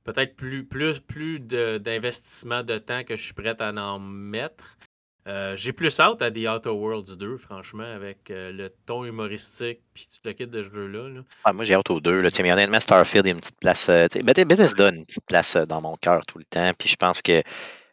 peut-être 0.05 0.37
plus, 0.37 0.65
plus, 0.65 1.01
plus 1.01 1.41
d'investissement 1.41 2.63
de, 2.63 2.79
temps 2.79 3.05
que 3.05 3.17
je 3.17 3.23
suis 3.23 3.35
prêt 3.35 3.61
à 3.61 3.71
en 3.71 3.99
mettre. 3.99 4.79
Euh, 5.27 5.57
j'ai 5.57 5.73
plus 5.73 6.01
hâte 6.01 6.23
à 6.23 6.31
The 6.31 6.49
Outer 6.49 6.71
Worlds 6.71 7.17
2, 7.17 7.37
franchement, 7.37 7.85
avec 7.85 8.31
euh, 8.31 8.51
le 8.51 8.73
ton 8.87 9.05
humoristique 9.05 9.81
puis 9.93 10.07
tout 10.07 10.21
le 10.25 10.33
kit 10.33 10.47
de 10.47 10.63
jeu-là. 10.63 11.23
Ah, 11.45 11.53
moi, 11.53 11.67
j'ai 11.67 11.75
hâte 11.75 11.91
aux 11.91 12.01
deux. 12.01 12.23
Mais 12.23 12.53
honnêtement, 12.53 12.81
Starfield, 12.81 13.27
a 13.27 13.31
une 13.31 13.41
petite 13.41 13.61
place. 13.61 13.89
Euh, 13.91 14.07
Bethesda 14.23 14.89
une 14.89 15.05
petite 15.05 15.27
place 15.27 15.57
euh, 15.57 15.67
dans 15.67 15.83
mon 15.83 15.97
cœur 15.97 16.25
tout 16.25 16.39
le 16.39 16.45
temps. 16.45 16.71
Puis 16.79 16.89
je 16.89 16.97
pense 16.97 17.21
que 17.21 17.43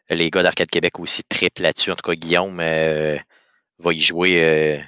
les 0.08 0.30
gars 0.30 0.42
d'Arcade 0.42 0.68
Québec 0.68 0.98
aussi 0.98 1.24
triplent 1.24 1.62
là-dessus. 1.62 1.90
En 1.90 1.96
tout 1.96 2.08
cas, 2.10 2.14
Guillaume 2.14 2.56
va 2.58 3.92
y 3.92 4.00
jouer. 4.00 4.80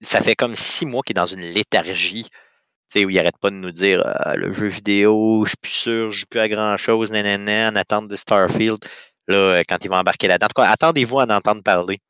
ça 0.00 0.22
fait 0.22 0.34
comme 0.34 0.56
six 0.56 0.86
mois 0.86 1.02
qu'il 1.02 1.12
est 1.12 1.20
dans 1.20 1.26
une 1.26 1.42
léthargie. 1.42 2.28
Où 2.96 3.10
il 3.10 3.16
n'arrête 3.16 3.38
pas 3.38 3.50
de 3.50 3.56
nous 3.56 3.72
dire 3.72 4.02
ah, 4.04 4.36
le 4.36 4.52
jeu 4.52 4.68
vidéo, 4.68 5.44
je 5.44 5.50
suis 5.50 5.56
plus 5.56 5.72
sûr, 5.72 6.10
je 6.12 6.20
joue 6.20 6.26
plus 6.26 6.38
à 6.38 6.48
grand 6.48 6.76
chose, 6.76 7.10
nanana, 7.10 7.70
en 7.70 7.74
attente 7.74 8.06
de 8.06 8.14
Starfield 8.14 8.78
là, 9.28 9.36
euh, 9.36 9.62
quand 9.68 9.84
ils 9.84 9.88
vont 9.88 9.96
embarquer 9.96 10.28
là-dedans. 10.28 10.46
En 10.46 10.48
tout 10.48 10.62
cas, 10.62 10.70
attendez-vous 10.70 11.20
à 11.20 11.24
en 11.24 11.30
entendre 11.30 11.62
parler. 11.62 12.00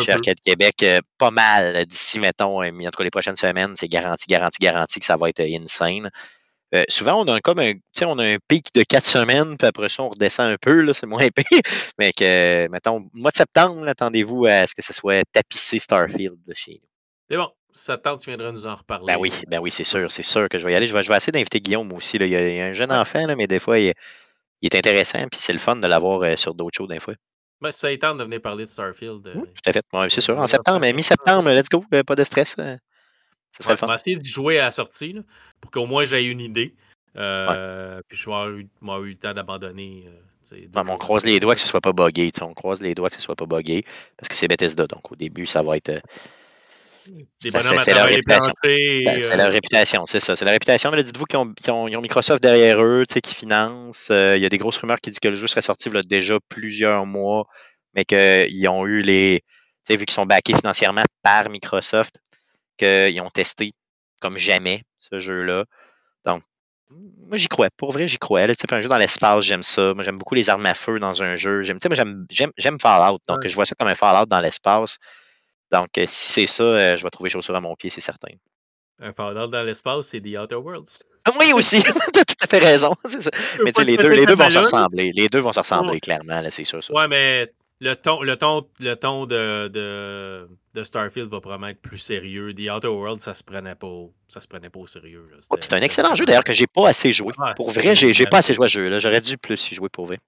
Chez 0.00 0.10
Arcade 0.10 0.40
Québec, 0.44 0.82
euh, 0.82 0.98
pas 1.18 1.30
mal 1.30 1.84
d'ici, 1.86 2.18
mettons, 2.18 2.62
euh, 2.62 2.68
en 2.68 2.90
tout 2.90 2.96
cas 2.96 3.04
les 3.04 3.10
prochaines 3.10 3.36
semaines, 3.36 3.74
c'est 3.76 3.86
garanti, 3.86 4.26
garanti, 4.26 4.58
garanti 4.60 4.98
que 4.98 5.06
ça 5.06 5.16
va 5.16 5.28
être 5.28 5.40
insane. 5.40 6.10
souvent, 6.88 7.22
on 7.22 7.32
a 7.32 7.40
comme 7.40 7.60
un, 7.60 7.74
on 8.02 8.18
a 8.18 8.24
un 8.24 8.38
pic 8.48 8.74
de 8.74 8.82
quatre 8.82 9.04
semaines, 9.04 9.56
puis 9.56 9.68
après 9.68 9.88
ça, 9.88 10.02
on 10.02 10.08
redescend 10.08 10.50
un 10.50 10.56
peu, 10.60 10.92
c'est 10.94 11.06
moins 11.06 11.20
épais. 11.22 11.44
Mais 11.98 12.12
que, 12.12 12.66
mettons, 12.68 13.08
mois 13.12 13.30
de 13.30 13.36
septembre, 13.36 13.86
attendez-vous 13.86 14.46
à 14.46 14.66
ce 14.66 14.74
que 14.74 14.82
ce 14.82 14.92
soit 14.92 15.22
tapissé 15.32 15.78
Starfield 15.78 16.42
de 16.44 16.54
chez 16.54 16.80
nous. 16.82 16.88
C'est 17.30 17.36
bon. 17.36 17.50
Ça 17.76 17.98
tente, 17.98 18.20
tu 18.20 18.30
viendras 18.30 18.52
nous 18.52 18.66
en 18.66 18.76
reparler. 18.76 19.12
Ben 19.12 19.18
oui, 19.18 19.32
ben 19.48 19.58
oui, 19.58 19.70
c'est 19.72 19.84
sûr, 19.84 20.08
c'est 20.10 20.22
sûr 20.22 20.48
que 20.48 20.58
je 20.58 20.64
vais 20.64 20.72
y 20.72 20.76
aller. 20.76 20.86
Je 20.86 20.94
vais, 20.94 21.02
je 21.02 21.08
vais 21.08 21.16
essayer 21.16 21.32
d'inviter 21.32 21.60
Guillaume 21.60 21.92
aussi. 21.92 22.16
Il, 22.16 22.28
y 22.28 22.36
a, 22.36 22.66
un 22.66 22.72
jeune 22.72 22.92
enfant, 22.92 23.26
là, 23.26 23.34
mais 23.34 23.48
des 23.48 23.58
fois, 23.58 23.80
il, 23.80 23.92
est 24.62 24.74
intéressant, 24.74 25.26
puis 25.30 25.40
c'est 25.40 25.52
le 25.52 25.58
fun 25.58 25.76
de 25.76 25.86
l'avoir 25.86 26.22
euh, 26.22 26.36
sur 26.36 26.54
d'autres 26.54 26.76
shows 26.76 26.86
des 26.86 27.00
fois. 27.00 27.14
Ben, 27.60 27.72
ça 27.72 27.96
tente 27.96 28.18
de 28.18 28.24
venir 28.24 28.42
parler 28.42 28.64
de 28.64 28.68
Starfield. 28.68 29.26
Euh, 29.26 29.34
tout 29.34 29.46
à 29.66 29.72
fait. 29.72 29.84
c'est 30.10 30.20
sûr. 30.20 30.38
En 30.38 30.46
septembre, 30.46 30.86
mi-septembre, 30.92 31.50
let's 31.50 31.68
go, 31.68 31.84
pas 32.06 32.16
de 32.16 32.24
stress. 32.24 32.56
Ça 33.60 33.76
fun. 33.76 33.86
Je 33.86 33.86
vais 33.86 33.94
essayer 33.94 34.16
d'y 34.16 34.28
jouer 34.28 34.58
à 34.58 34.64
la 34.64 34.70
sortie 34.70 35.16
pour 35.60 35.70
qu'au 35.70 35.86
moins 35.86 36.04
j'aie 36.04 36.24
une 36.24 36.40
idée. 36.40 36.74
Euh, 37.16 38.00
puis 38.08 38.18
je 38.18 38.26
vais 38.26 38.32
avoir 38.34 39.02
eu, 39.02 39.10
le 39.10 39.14
temps 39.14 39.32
d'abandonner. 39.32 40.08
on 40.74 40.98
croise 40.98 41.24
les 41.24 41.38
doigts 41.38 41.54
que 41.54 41.60
ce 41.60 41.68
soit 41.68 41.80
pas 41.80 41.92
buggé. 41.92 42.32
On 42.40 42.54
croise 42.54 42.80
les 42.82 42.94
doigts 42.94 43.10
que 43.10 43.16
ce 43.16 43.22
soit 43.22 43.36
pas 43.36 43.46
buggé. 43.46 43.84
Parce 44.16 44.28
que 44.28 44.34
c'est 44.34 44.48
Bethesda. 44.48 44.86
Donc 44.86 45.12
au 45.12 45.16
début, 45.16 45.46
ça 45.46 45.62
va 45.62 45.76
être. 45.76 46.00
C'est 47.38 47.94
leur 47.94 48.06
réputation. 48.06 48.52
Ben, 48.62 49.20
c'est 49.20 49.36
leur 49.36 49.46
euh, 49.46 49.50
réputation, 49.50 50.06
c'est 50.06 50.20
ça. 50.20 50.36
C'est 50.36 50.44
la 50.44 50.52
réputation. 50.52 50.90
Mais 50.90 51.02
dites-vous 51.02 51.24
qu'ils 51.24 51.70
ont, 51.70 52.00
Microsoft 52.00 52.42
derrière 52.42 52.82
eux, 52.82 53.04
qui 53.04 53.34
finance. 53.34 54.08
Euh, 54.10 54.36
il 54.36 54.42
y 54.42 54.46
a 54.46 54.48
des 54.48 54.58
grosses 54.58 54.78
rumeurs 54.78 55.00
qui 55.00 55.10
disent 55.10 55.20
que 55.20 55.28
le 55.28 55.36
jeu 55.36 55.46
serait 55.46 55.62
sorti 55.62 55.90
là, 55.90 56.00
déjà 56.02 56.38
plusieurs 56.48 57.06
mois, 57.06 57.46
mais 57.94 58.04
qu'ils 58.04 58.68
ont 58.68 58.86
eu 58.86 59.02
les. 59.02 59.42
Vu 59.88 59.98
qu'ils 59.98 60.12
sont 60.12 60.24
backés 60.24 60.54
financièrement 60.54 61.04
par 61.22 61.50
Microsoft, 61.50 62.16
qu'ils 62.78 63.20
ont 63.20 63.30
testé 63.30 63.72
comme 64.18 64.38
jamais 64.38 64.82
ce 64.98 65.20
jeu-là. 65.20 65.66
Donc, 66.24 66.42
moi, 66.90 67.36
j'y 67.36 67.48
crois. 67.48 67.68
Pour 67.76 67.92
vrai, 67.92 68.08
j'y 68.08 68.18
crois. 68.18 68.46
Là, 68.46 68.54
un 68.70 68.80
jeu 68.80 68.88
dans 68.88 68.98
l'espace, 68.98 69.44
j'aime 69.44 69.62
ça. 69.62 69.92
Moi, 69.92 70.04
j'aime 70.04 70.16
beaucoup 70.16 70.34
les 70.34 70.48
armes 70.48 70.64
à 70.64 70.74
feu 70.74 70.98
dans 70.98 71.22
un 71.22 71.36
jeu. 71.36 71.62
J'aime, 71.62 71.78
j'aime, 72.30 72.80
Fallout. 72.80 73.18
Donc, 73.28 73.46
je 73.46 73.54
vois 73.54 73.66
ça 73.66 73.74
comme 73.78 73.88
un 73.88 73.94
Fallout 73.94 74.26
dans 74.26 74.40
l'espace. 74.40 74.98
Donc, 75.72 75.98
euh, 75.98 76.04
si 76.06 76.32
c'est 76.32 76.46
ça, 76.46 76.62
euh, 76.64 76.96
je 76.96 77.02
vais 77.02 77.10
trouver 77.10 77.30
chaussure 77.30 77.56
à 77.56 77.60
mon 77.60 77.74
pied, 77.74 77.90
c'est 77.90 78.00
certain. 78.00 78.32
Un 79.00 79.12
Fallout 79.12 79.48
dans 79.48 79.62
l'espace, 79.62 80.06
c'est 80.08 80.20
The 80.20 80.38
Outer 80.38 80.56
Worlds. 80.56 81.02
Ah 81.24 81.32
oui, 81.38 81.52
aussi. 81.52 81.82
tu 82.14 82.20
as 82.20 82.24
tout 82.24 82.34
à 82.40 82.46
fait 82.46 82.58
raison. 82.58 82.94
Mais 83.64 83.72
tu 83.72 83.80
sais, 83.80 83.84
les 83.84 83.96
deux, 83.96 84.10
les 84.10 84.26
deux 84.26 84.34
vont 84.34 84.50
se 84.50 84.58
ressembler. 84.58 85.12
Les 85.12 85.28
deux 85.28 85.40
vont 85.40 85.52
se 85.52 85.60
ressembler, 85.60 86.00
clairement, 86.00 86.42
c'est 86.50 86.64
sûr. 86.64 86.80
Ouais, 86.90 87.08
mais 87.08 87.48
le 87.80 87.94
ton, 87.94 88.22
le 88.22 88.36
ton, 88.36 88.66
le 88.78 88.94
ton 88.94 89.26
de, 89.26 89.68
de, 89.68 90.48
de, 90.74 90.82
Starfield 90.84 91.28
va 91.28 91.40
probablement 91.40 91.68
être 91.68 91.80
plus 91.80 91.98
sérieux. 91.98 92.54
The 92.54 92.70
Outer 92.70 92.88
Worlds, 92.88 93.20
ça 93.20 93.34
se 93.34 93.42
prenait 93.42 93.74
pas, 93.74 94.04
ça 94.28 94.40
se 94.40 94.46
prenait 94.46 94.70
pas 94.70 94.78
au 94.78 94.86
sérieux. 94.86 95.28
c'est 95.60 95.72
un 95.72 95.82
excellent 95.82 96.14
jeu 96.14 96.24
d'ailleurs 96.24 96.44
que 96.44 96.52
j'ai 96.52 96.66
pas 96.66 96.88
assez 96.88 97.12
joué. 97.12 97.32
pour 97.56 97.70
vrai, 97.70 97.96
j'ai, 97.96 98.12
j'ai 98.14 98.26
pas 98.26 98.38
assez 98.38 98.54
joué 98.54 98.66
à 98.66 98.68
ce 98.68 98.74
jeu. 98.74 98.88
Là. 98.88 99.00
J'aurais 99.00 99.20
dû 99.20 99.36
plus 99.38 99.72
y 99.72 99.74
jouer 99.74 99.88
pour 99.88 100.06
vrai. 100.06 100.18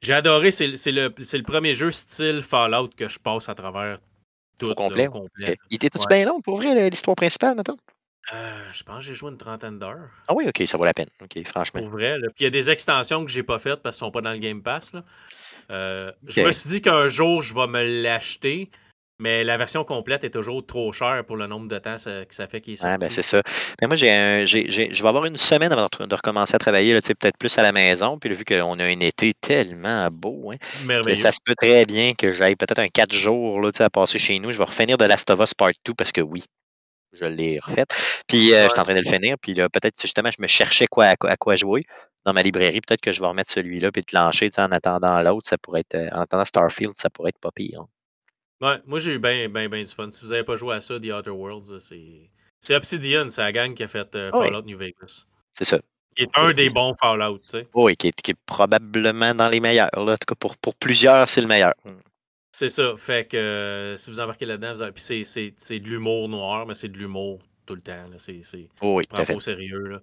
J'ai 0.00 0.14
adoré. 0.14 0.50
C'est, 0.50 0.76
c'est, 0.76 0.92
le, 0.92 1.12
c'est 1.22 1.38
le 1.38 1.44
premier 1.44 1.74
jeu 1.74 1.90
style 1.90 2.40
Fallout 2.42 2.90
que 2.96 3.08
je 3.08 3.18
passe 3.18 3.48
à 3.48 3.54
travers 3.54 3.98
tout. 4.60 4.74
Complet. 4.74 5.08
Il 5.70 5.76
était 5.76 5.88
tout 5.88 5.98
bien 6.08 6.24
long 6.26 6.40
pour 6.40 6.56
vrai, 6.56 6.90
l'histoire 6.90 7.16
principale, 7.16 7.56
maintenant? 7.56 7.76
Euh, 8.32 8.62
je 8.72 8.82
pense 8.84 8.98
que 8.98 9.04
j'ai 9.06 9.14
joué 9.14 9.30
une 9.30 9.38
trentaine 9.38 9.78
d'heures. 9.78 10.08
Ah 10.28 10.34
oui, 10.34 10.46
ok, 10.46 10.62
ça 10.66 10.76
vaut 10.76 10.84
la 10.84 10.94
peine. 10.94 11.08
Ok, 11.20 11.44
franchement. 11.46 11.80
Pour 11.80 11.88
vrai. 11.88 12.16
Puis 12.20 12.40
il 12.40 12.44
y 12.44 12.46
a 12.46 12.50
des 12.50 12.70
extensions 12.70 13.24
que 13.24 13.30
j'ai 13.30 13.42
pas 13.42 13.58
faites 13.58 13.82
parce 13.82 13.96
qu'elles 13.96 14.06
sont 14.06 14.10
pas 14.12 14.20
dans 14.20 14.32
le 14.32 14.38
Game 14.38 14.62
Pass. 14.62 14.92
Là. 14.92 15.02
Euh, 15.70 16.12
je 16.28 16.42
me 16.42 16.52
suis 16.52 16.70
dit 16.70 16.80
qu'un 16.80 17.08
jour, 17.08 17.42
je 17.42 17.54
vais 17.54 17.66
me 17.66 18.02
l'acheter. 18.02 18.70
Mais 19.20 19.44
la 19.44 19.58
version 19.58 19.84
complète 19.84 20.24
est 20.24 20.30
toujours 20.30 20.64
trop 20.64 20.92
chère 20.92 21.24
pour 21.26 21.36
le 21.36 21.46
nombre 21.46 21.68
de 21.68 21.78
temps 21.78 21.96
que 21.96 22.34
ça 22.34 22.46
fait 22.48 22.62
qu'il 22.62 22.72
est 22.72 22.82
ben, 22.82 22.98
sorti. 22.98 23.14
c'est 23.14 23.22
ça. 23.22 23.42
Mais 23.80 23.86
moi, 23.86 23.94
j'ai, 23.94 24.46
je 24.46 25.02
vais 25.02 25.08
avoir 25.08 25.26
une 25.26 25.36
semaine 25.36 25.70
avant 25.72 25.88
de 26.00 26.14
recommencer 26.14 26.54
à 26.54 26.58
travailler, 26.58 26.98
peut-être 27.00 27.36
plus 27.38 27.56
à 27.58 27.62
la 27.62 27.72
maison. 27.72 28.18
Puis 28.18 28.32
vu 28.34 28.46
qu'on 28.46 28.78
a 28.78 28.84
un 28.84 29.00
été 29.00 29.34
tellement 29.34 30.08
beau, 30.10 30.52
hein, 30.52 31.16
ça 31.18 31.32
se 31.32 31.38
peut 31.44 31.54
très 31.54 31.84
bien 31.84 32.14
que 32.14 32.32
j'aille 32.32 32.56
peut-être 32.56 32.78
un 32.78 32.88
4 32.88 33.12
jours 33.12 33.60
là, 33.60 33.70
à 33.78 33.90
passer 33.90 34.18
chez 34.18 34.38
nous. 34.38 34.52
Je 34.52 34.58
vais 34.58 34.64
refinir 34.64 34.96
de 34.96 35.04
Last 35.04 35.28
of 35.28 35.40
Us 35.40 35.52
Part 35.52 35.72
2 35.84 35.92
parce 35.92 36.12
que 36.12 36.22
oui, 36.22 36.42
je 37.12 37.26
l'ai 37.26 37.58
refait. 37.58 37.84
Puis 38.26 38.54
euh, 38.54 38.64
je 38.64 38.68
suis 38.70 38.80
en 38.80 38.84
train 38.84 38.94
de 38.94 39.00
le 39.00 39.10
finir. 39.10 39.36
Puis 39.38 39.52
là, 39.52 39.68
peut-être 39.68 40.00
justement, 40.00 40.30
je 40.30 40.40
me 40.40 40.46
cherchais 40.46 40.86
quoi, 40.86 41.06
à, 41.06 41.36
quoi, 41.36 41.56
jouer 41.56 41.82
dans 42.24 42.32
ma 42.32 42.42
librairie. 42.42 42.80
Peut-être 42.80 43.02
que 43.02 43.12
je 43.12 43.20
vais 43.20 43.26
remettre 43.26 43.50
celui-là 43.50 43.92
puis 43.92 44.02
te 44.02 44.16
lancer 44.16 44.48
en 44.56 44.72
attendant 44.72 45.20
l'autre. 45.20 45.46
Ça 45.46 45.58
pourrait 45.58 45.80
être. 45.80 46.14
En 46.14 46.22
attendant 46.22 46.46
Starfield, 46.46 46.94
ça 46.96 47.10
pourrait 47.10 47.30
être 47.30 47.38
pas 47.38 47.50
pire. 47.54 47.84
Ouais, 48.60 48.76
moi 48.86 48.98
j'ai 48.98 49.14
eu 49.14 49.18
bien 49.18 49.48
ben, 49.48 49.68
ben 49.68 49.84
du 49.84 49.90
fun. 49.90 50.10
Si 50.10 50.24
vous 50.24 50.30
n'avez 50.30 50.44
pas 50.44 50.56
joué 50.56 50.74
à 50.74 50.80
ça, 50.80 50.98
The 50.98 51.06
Outer 51.06 51.30
Worlds, 51.30 51.78
c'est. 51.78 52.30
C'est 52.60 52.74
Obsidian, 52.74 53.28
c'est 53.30 53.40
la 53.40 53.52
gang 53.52 53.74
qui 53.74 53.82
a 53.82 53.88
fait 53.88 54.14
euh, 54.14 54.30
Fallout 54.32 54.62
New 54.62 54.76
Vegas. 54.76 55.24
C'est 55.54 55.64
ça. 55.64 55.80
Qui 56.14 56.24
est 56.24 56.30
un 56.34 56.52
des 56.52 56.68
bons 56.68 56.94
Fallout, 57.00 57.38
tu 57.38 57.48
sais. 57.50 57.68
Oui, 57.72 57.96
qui 57.96 58.08
est, 58.08 58.34
probablement 58.44 59.34
dans 59.34 59.48
les 59.48 59.60
meilleurs. 59.60 59.88
Là. 59.94 60.12
En 60.12 60.16
tout 60.16 60.26
cas, 60.26 60.34
pour, 60.34 60.58
pour 60.58 60.74
plusieurs, 60.74 61.28
c'est 61.30 61.40
le 61.40 61.46
meilleur. 61.46 61.72
Hmm. 61.84 62.00
C'est 62.52 62.68
ça. 62.68 62.94
Fait 62.98 63.26
que 63.26 63.36
euh, 63.36 63.96
si 63.96 64.10
vous 64.10 64.20
embarquez 64.20 64.44
là-dedans, 64.44 64.74
vous 64.74 64.82
avez... 64.82 64.92
puis 64.92 65.24
c'est 65.24 65.78
de 65.80 65.88
l'humour 65.88 66.28
noir, 66.28 66.66
mais 66.66 66.74
c'est 66.74 66.88
de 66.88 66.98
l'humour 66.98 67.38
tout 67.64 67.74
le 67.74 67.80
temps. 67.80 68.04
C'est, 68.18 68.42
oh 68.82 68.96
oui, 68.96 69.04
pas 69.08 69.24
au 69.32 69.40
sérieux. 69.40 69.86
Là. 69.86 70.00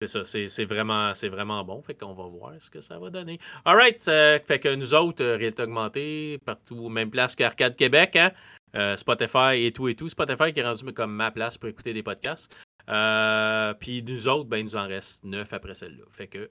C'est 0.00 0.08
ça, 0.08 0.24
c'est 0.26 0.64
vraiment, 0.66 1.12
vraiment 1.14 1.64
bon. 1.64 1.80
Fait 1.80 1.94
qu'on 1.94 2.12
va 2.12 2.24
voir 2.24 2.52
ce 2.60 2.68
que 2.68 2.82
ça 2.82 2.98
va 2.98 3.08
donner. 3.08 3.38
Alright, 3.64 4.02
fait 4.02 4.60
que 4.60 4.74
nous 4.74 4.92
autres, 4.92 5.24
euh, 5.24 5.36
réalité 5.36 5.62
augmentée, 5.62 6.38
partout, 6.44 6.90
même 6.90 7.10
place 7.10 7.34
qu'Arcade 7.34 7.76
Québec, 7.76 8.14
hein? 8.16 8.32
Euh, 8.74 8.96
Spotify 8.98 9.64
et 9.64 9.72
tout 9.72 9.88
et 9.88 9.94
tout. 9.94 10.10
Spotify 10.10 10.52
qui 10.52 10.60
est 10.60 10.66
rendu 10.66 10.84
comme 10.92 11.14
ma 11.14 11.30
place 11.30 11.56
pour 11.56 11.70
écouter 11.70 11.94
des 11.94 12.02
podcasts. 12.02 12.54
Euh, 12.90 13.72
puis 13.74 14.02
nous 14.02 14.28
autres, 14.28 14.48
ben, 14.50 14.58
il 14.58 14.64
nous 14.64 14.76
en 14.76 14.86
reste 14.86 15.24
neuf 15.24 15.54
après 15.54 15.74
celle-là. 15.74 16.04
Fait 16.10 16.28
que 16.28 16.50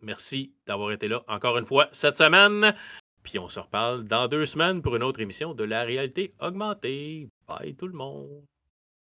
merci 0.00 0.54
d'avoir 0.66 0.92
été 0.92 1.06
là 1.06 1.22
encore 1.28 1.58
une 1.58 1.66
fois 1.66 1.88
cette 1.92 2.16
semaine. 2.16 2.74
Puis 3.22 3.38
on 3.38 3.48
se 3.48 3.60
reparle 3.60 4.04
dans 4.04 4.26
deux 4.26 4.46
semaines 4.46 4.80
pour 4.80 4.96
une 4.96 5.02
autre 5.02 5.20
émission 5.20 5.52
de 5.52 5.64
la 5.64 5.82
réalité 5.82 6.34
augmentée. 6.40 7.28
Bye 7.46 7.74
tout 7.74 7.88
le 7.88 7.94
monde. 7.94 8.44